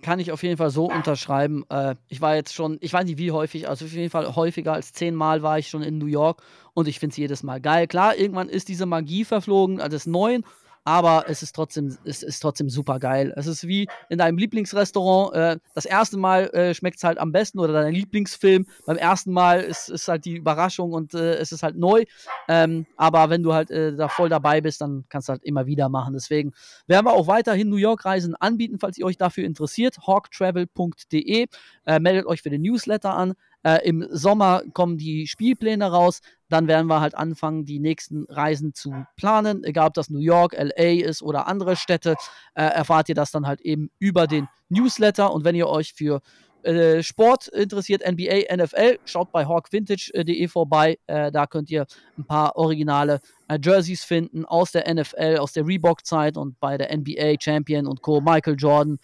Kann 0.02 0.18
ich 0.18 0.32
auf 0.32 0.42
jeden 0.42 0.56
Fall 0.56 0.70
so 0.70 0.90
unterschreiben. 0.90 1.64
Äh, 1.68 1.94
ich 2.08 2.22
war 2.22 2.34
jetzt 2.34 2.54
schon, 2.54 2.78
ich 2.80 2.94
weiß 2.94 3.04
nicht 3.04 3.18
wie 3.18 3.32
häufig, 3.32 3.68
also 3.68 3.84
auf 3.84 3.92
jeden 3.92 4.08
Fall 4.08 4.34
häufiger 4.34 4.72
als 4.72 4.94
zehnmal 4.94 5.42
war 5.42 5.58
ich 5.58 5.68
schon 5.68 5.82
in 5.82 5.98
New 5.98 6.06
York 6.06 6.42
und 6.72 6.88
ich 6.88 6.98
finde 6.98 7.12
es 7.12 7.18
jedes 7.18 7.42
Mal 7.42 7.60
geil. 7.60 7.86
Klar, 7.86 8.16
irgendwann 8.16 8.48
ist 8.48 8.68
diese 8.68 8.86
Magie 8.86 9.26
verflogen, 9.26 9.78
also 9.78 9.90
des 9.90 10.06
Neuen 10.06 10.46
aber 10.84 11.24
es 11.28 11.42
ist 11.42 11.54
trotzdem, 11.54 11.96
es 12.04 12.22
ist 12.22 12.40
trotzdem 12.40 12.70
super 12.70 12.98
geil. 12.98 13.32
Es 13.36 13.46
ist 13.46 13.66
wie 13.66 13.86
in 14.08 14.18
deinem 14.18 14.38
Lieblingsrestaurant. 14.38 15.34
Äh, 15.34 15.58
das 15.74 15.84
erste 15.84 16.16
Mal 16.16 16.48
äh, 16.50 16.74
schmeckt 16.74 16.96
es 16.96 17.04
halt 17.04 17.18
am 17.18 17.32
besten 17.32 17.58
oder 17.58 17.72
dein 17.72 17.92
Lieblingsfilm. 17.92 18.66
Beim 18.86 18.96
ersten 18.96 19.32
Mal 19.32 19.60
ist, 19.60 19.88
ist 19.88 20.08
halt 20.08 20.24
die 20.24 20.36
Überraschung 20.36 20.92
und 20.92 21.14
äh, 21.14 21.34
es 21.34 21.52
ist 21.52 21.62
halt 21.62 21.76
neu. 21.76 22.04
Ähm, 22.48 22.86
aber 22.96 23.30
wenn 23.30 23.42
du 23.42 23.52
halt 23.52 23.70
äh, 23.70 23.94
da 23.94 24.08
voll 24.08 24.28
dabei 24.28 24.60
bist, 24.60 24.80
dann 24.80 25.04
kannst 25.08 25.28
du 25.28 25.32
halt 25.32 25.44
immer 25.44 25.66
wieder 25.66 25.88
machen. 25.88 26.14
Deswegen 26.14 26.52
werden 26.86 27.06
wir 27.06 27.12
auch 27.12 27.26
weiterhin 27.26 27.68
New 27.68 27.76
York-Reisen 27.76 28.34
anbieten, 28.36 28.78
falls 28.78 28.96
ihr 28.96 29.04
euch 29.04 29.18
dafür 29.18 29.44
interessiert. 29.44 29.98
hawktravel.de. 30.06 31.46
Äh, 31.86 32.00
meldet 32.00 32.26
euch 32.26 32.42
für 32.42 32.50
den 32.50 32.62
Newsletter 32.62 33.14
an. 33.14 33.34
Äh, 33.62 33.86
Im 33.86 34.06
Sommer 34.10 34.62
kommen 34.72 34.96
die 34.96 35.26
Spielpläne 35.26 35.90
raus. 35.90 36.20
Dann 36.48 36.66
werden 36.66 36.86
wir 36.86 37.00
halt 37.00 37.14
anfangen, 37.14 37.64
die 37.64 37.78
nächsten 37.78 38.24
Reisen 38.28 38.74
zu 38.74 38.92
planen. 39.16 39.64
Egal, 39.64 39.88
ob 39.88 39.94
das 39.94 40.10
New 40.10 40.20
York, 40.20 40.54
LA 40.54 41.04
ist 41.04 41.22
oder 41.22 41.46
andere 41.46 41.76
Städte, 41.76 42.16
äh, 42.54 42.62
erfahrt 42.62 43.08
ihr 43.08 43.14
das 43.14 43.30
dann 43.30 43.46
halt 43.46 43.60
eben 43.60 43.90
über 43.98 44.26
den 44.26 44.48
Newsletter. 44.68 45.32
Und 45.32 45.44
wenn 45.44 45.54
ihr 45.54 45.68
euch 45.68 45.92
für 45.92 46.22
äh, 46.62 47.02
Sport 47.02 47.48
interessiert, 47.48 48.02
NBA, 48.06 48.54
NFL, 48.54 48.98
schaut 49.04 49.32
bei 49.32 49.46
hawkvintage.de 49.46 50.48
vorbei. 50.48 50.98
Äh, 51.06 51.32
da 51.32 51.46
könnt 51.46 51.70
ihr 51.70 51.86
ein 52.18 52.24
paar 52.24 52.56
originale 52.56 53.20
äh, 53.48 53.58
Jerseys 53.62 54.04
finden 54.04 54.44
aus 54.44 54.72
der 54.72 54.92
NFL, 54.92 55.38
aus 55.38 55.52
der 55.52 55.66
Reebok-Zeit 55.66 56.36
und 56.36 56.58
bei 56.60 56.76
der 56.76 56.96
NBA 56.96 57.36
Champion 57.40 57.86
und 57.86 58.02
Co. 58.02 58.20
Michael 58.20 58.56
Jordan, 58.58 58.98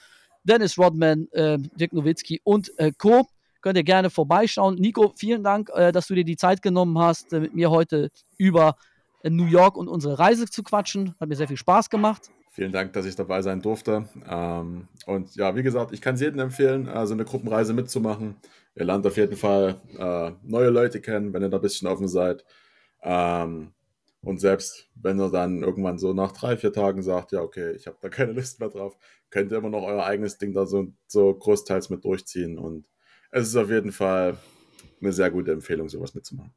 Dennis 0.44 0.78
Rodman, 0.78 1.28
äh, 1.32 1.58
Dirk 1.58 1.92
Nowitzki 1.92 2.40
und 2.44 2.70
Co. 2.98 3.26
Könnt 3.66 3.78
ihr 3.78 3.82
gerne 3.82 4.10
vorbeischauen. 4.10 4.76
Nico, 4.76 5.12
vielen 5.16 5.42
Dank, 5.42 5.70
äh, 5.74 5.90
dass 5.90 6.06
du 6.06 6.14
dir 6.14 6.22
die 6.22 6.36
Zeit 6.36 6.62
genommen 6.62 6.96
hast, 7.00 7.32
mit 7.32 7.52
mir 7.52 7.68
heute 7.68 8.10
über 8.38 8.76
New 9.24 9.46
York 9.46 9.76
und 9.76 9.88
unsere 9.88 10.20
Reise 10.20 10.46
zu 10.46 10.62
quatschen. 10.62 11.16
Hat 11.18 11.28
mir 11.28 11.34
sehr 11.34 11.48
viel 11.48 11.56
Spaß 11.56 11.90
gemacht. 11.90 12.30
Vielen 12.52 12.70
Dank, 12.70 12.92
dass 12.92 13.06
ich 13.06 13.16
dabei 13.16 13.42
sein 13.42 13.60
durfte. 13.60 14.08
Ähm, 14.30 14.86
und 15.06 15.34
ja, 15.34 15.56
wie 15.56 15.64
gesagt, 15.64 15.92
ich 15.92 16.00
kann 16.00 16.14
es 16.14 16.20
jedem 16.20 16.38
empfehlen, 16.38 16.88
also 16.88 17.14
eine 17.14 17.24
Gruppenreise 17.24 17.74
mitzumachen. 17.74 18.36
Ihr 18.76 18.84
lernt 18.84 19.04
auf 19.04 19.16
jeden 19.16 19.36
Fall 19.36 19.80
äh, 19.98 20.30
neue 20.44 20.70
Leute 20.70 21.00
kennen, 21.00 21.32
wenn 21.32 21.42
ihr 21.42 21.48
da 21.48 21.56
ein 21.56 21.62
bisschen 21.62 21.88
offen 21.88 22.06
seid. 22.06 22.44
Ähm, 23.02 23.72
und 24.20 24.40
selbst 24.40 24.88
wenn 24.94 25.18
ihr 25.18 25.30
dann 25.30 25.64
irgendwann 25.64 25.98
so 25.98 26.12
nach 26.12 26.30
drei, 26.30 26.56
vier 26.56 26.72
Tagen 26.72 27.02
sagt, 27.02 27.32
ja, 27.32 27.42
okay, 27.42 27.72
ich 27.72 27.88
habe 27.88 27.96
da 28.00 28.10
keine 28.10 28.30
Lust 28.38 28.60
mehr 28.60 28.68
drauf, 28.68 28.96
könnt 29.30 29.50
ihr 29.50 29.58
immer 29.58 29.70
noch 29.70 29.82
euer 29.82 30.04
eigenes 30.04 30.38
Ding 30.38 30.52
da 30.52 30.66
so, 30.66 30.86
so 31.08 31.34
großteils 31.34 31.90
mit 31.90 32.04
durchziehen. 32.04 32.58
Und 32.58 32.86
es 33.30 33.48
ist 33.48 33.56
auf 33.56 33.70
jeden 33.70 33.92
Fall 33.92 34.36
eine 35.00 35.12
sehr 35.12 35.30
gute 35.30 35.52
Empfehlung, 35.52 35.88
sowas 35.88 36.14
mitzumachen. 36.14 36.52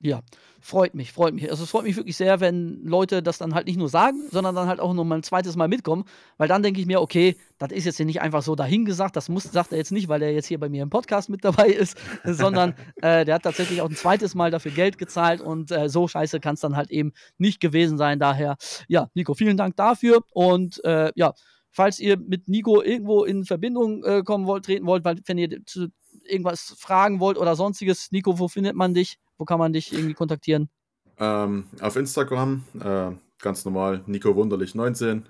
Ja, 0.00 0.20
freut 0.60 0.94
mich, 0.94 1.12
freut 1.12 1.32
mich. 1.32 1.50
Also 1.50 1.64
es 1.64 1.70
freut 1.70 1.84
mich 1.84 1.96
wirklich 1.96 2.18
sehr, 2.18 2.38
wenn 2.40 2.84
Leute 2.84 3.22
das 3.22 3.38
dann 3.38 3.54
halt 3.54 3.66
nicht 3.66 3.78
nur 3.78 3.88
sagen, 3.88 4.18
sondern 4.30 4.54
dann 4.54 4.68
halt 4.68 4.78
auch 4.78 4.92
noch 4.92 5.04
mal 5.04 5.14
ein 5.16 5.22
zweites 5.22 5.56
Mal 5.56 5.66
mitkommen, 5.66 6.04
weil 6.36 6.46
dann 6.46 6.62
denke 6.62 6.78
ich 6.78 6.86
mir, 6.86 7.00
okay, 7.00 7.36
das 7.56 7.72
ist 7.72 7.86
jetzt 7.86 7.96
hier 7.96 8.04
nicht 8.04 8.20
einfach 8.20 8.42
so 8.42 8.54
dahingesagt, 8.54 9.16
das 9.16 9.30
muss, 9.30 9.44
sagt 9.44 9.72
er 9.72 9.78
jetzt 9.78 9.92
nicht, 9.92 10.08
weil 10.08 10.20
er 10.20 10.32
jetzt 10.32 10.46
hier 10.46 10.60
bei 10.60 10.68
mir 10.68 10.82
im 10.82 10.90
Podcast 10.90 11.30
mit 11.30 11.42
dabei 11.42 11.68
ist, 11.68 11.96
sondern 12.24 12.74
äh, 12.96 13.24
der 13.24 13.36
hat 13.36 13.44
tatsächlich 13.44 13.80
auch 13.80 13.88
ein 13.88 13.96
zweites 13.96 14.34
Mal 14.34 14.50
dafür 14.50 14.72
Geld 14.72 14.98
gezahlt 14.98 15.40
und 15.40 15.70
äh, 15.70 15.88
so 15.88 16.06
scheiße 16.06 16.38
kann 16.38 16.54
es 16.54 16.60
dann 16.60 16.76
halt 16.76 16.90
eben 16.90 17.12
nicht 17.38 17.60
gewesen 17.60 17.96
sein. 17.96 18.18
Daher, 18.18 18.56
ja, 18.88 19.08
Nico, 19.14 19.32
vielen 19.32 19.56
Dank 19.56 19.74
dafür 19.76 20.20
und 20.34 20.84
äh, 20.84 21.12
ja, 21.14 21.32
falls 21.74 21.98
ihr 21.98 22.16
mit 22.16 22.48
Nico 22.48 22.80
irgendwo 22.80 23.24
in 23.24 23.44
Verbindung 23.44 24.04
äh, 24.04 24.22
kommen 24.22 24.46
wollt, 24.46 24.64
treten 24.64 24.86
wollt, 24.86 25.04
weil 25.04 25.20
wenn 25.26 25.38
ihr 25.38 25.66
zu 25.66 25.88
irgendwas 26.22 26.76
fragen 26.78 27.18
wollt 27.18 27.36
oder 27.36 27.56
sonstiges, 27.56 28.12
Nico, 28.12 28.38
wo 28.38 28.48
findet 28.48 28.76
man 28.76 28.94
dich? 28.94 29.18
Wo 29.36 29.44
kann 29.44 29.58
man 29.58 29.72
dich 29.72 29.92
irgendwie 29.92 30.14
kontaktieren? 30.14 30.70
Ähm, 31.18 31.66
auf 31.80 31.96
Instagram, 31.96 32.64
äh, 32.80 33.10
ganz 33.40 33.64
normal, 33.64 34.02
Nico 34.06 34.34
Wunderlich 34.36 34.76
19. 34.76 35.28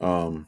Ähm, 0.00 0.46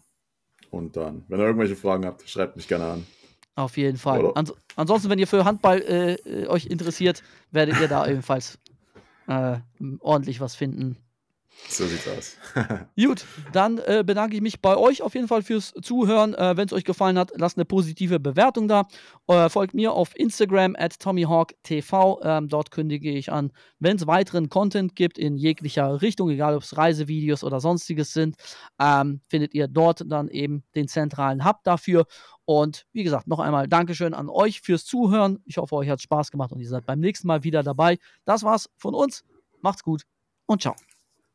und 0.70 0.97
dann, 0.97 1.24
wenn 1.28 1.39
ihr 1.39 1.47
irgendwelche 1.47 1.77
Fragen 1.77 2.05
habt, 2.05 2.28
schreibt 2.28 2.57
mich 2.57 2.66
gerne 2.66 2.86
an. 2.86 3.07
Auf 3.55 3.77
jeden 3.77 3.99
Fall. 3.99 4.32
Ans 4.35 4.53
ansonsten, 4.77 5.09
wenn 5.09 5.19
ihr 5.19 5.27
für 5.28 5.44
Handball 5.44 5.82
äh, 5.82 6.15
äh 6.15 6.47
euch 6.49 6.66
interessiert, 6.66 7.23
werdet 7.53 7.78
ihr 7.81 7.89
da 7.89 8.07
ebenfalls 8.09 8.59
äh, 9.28 9.59
ordentlich 10.01 10.40
was 10.40 10.57
finden. 10.57 10.97
So 11.69 11.87
sieht's 11.87 12.07
aus. 12.09 12.37
Gut, 12.97 13.24
dann 13.53 13.79
äh, 13.79 14.03
bedanke 14.05 14.37
ich 14.37 14.43
mich 14.43 14.61
bei 14.61 14.77
euch 14.77 15.01
auf 15.01 15.15
jeden 15.15 15.29
Fall 15.29 15.43
fürs 15.43 15.73
Zuhören. 15.81 16.35
Äh, 16.35 16.57
Wenn 16.57 16.66
es 16.66 16.73
euch 16.73 16.85
gefallen 16.85 17.19
hat, 17.19 17.33
lasst 17.37 17.57
eine 17.57 17.65
positive 17.65 18.20
Bewertung 18.20 18.69
da. 18.69 18.87
Äh, 19.27 19.49
folgt 19.49 19.73
mir 19.73 19.93
auf 19.93 20.15
Instagram 20.15 20.77
at 20.77 20.99
TommyHawkTV. 20.99 22.20
Ähm, 22.23 22.49
dort 22.49 22.70
kündige 22.73 23.11
ich 23.11 23.33
an, 23.33 23.53
wenn 23.79 23.97
es 23.97 24.07
weiteren 24.07 24.51
Content 24.51 24.95
gibt 24.97 25.19
in 25.19 25.37
jeglicher 25.37 26.03
Richtung, 26.03 26.29
egal 26.31 26.57
ob 26.57 26.62
es 26.62 26.77
Reisevideos 26.77 27.43
oder 27.43 27.61
sonstiges 27.61 28.12
sind, 28.12 28.37
ähm, 28.79 29.20
findet 29.29 29.55
ihr 29.55 29.69
dort 29.69 30.05
dann 30.07 30.29
eben 30.29 30.65
den 30.74 30.89
zentralen 30.89 31.45
Hub 31.45 31.62
dafür. 31.65 32.07
Und 32.45 32.85
wie 32.93 33.05
gesagt, 33.05 33.29
noch 33.29 33.39
einmal 33.39 33.69
Dankeschön 33.69 34.15
an 34.15 34.29
euch 34.29 34.61
fürs 34.61 34.85
Zuhören. 34.85 35.39
Ich 35.47 35.57
hoffe, 35.57 35.77
euch 35.77 35.89
hat 35.89 36.03
Spaß 36.03 36.31
gemacht 36.31 36.53
und 36.53 36.61
ihr 36.61 36.69
seid 36.69 36.85
beim 36.85 37.01
nächsten 37.01 37.29
Mal 37.29 37.45
wieder 37.45 37.62
dabei. 37.62 37.99
Das 38.24 38.43
war's 38.43 38.69
von 38.77 38.95
uns. 38.95 39.24
Macht's 39.62 39.83
gut 39.83 40.03
und 40.47 40.61
ciao. 40.61 40.74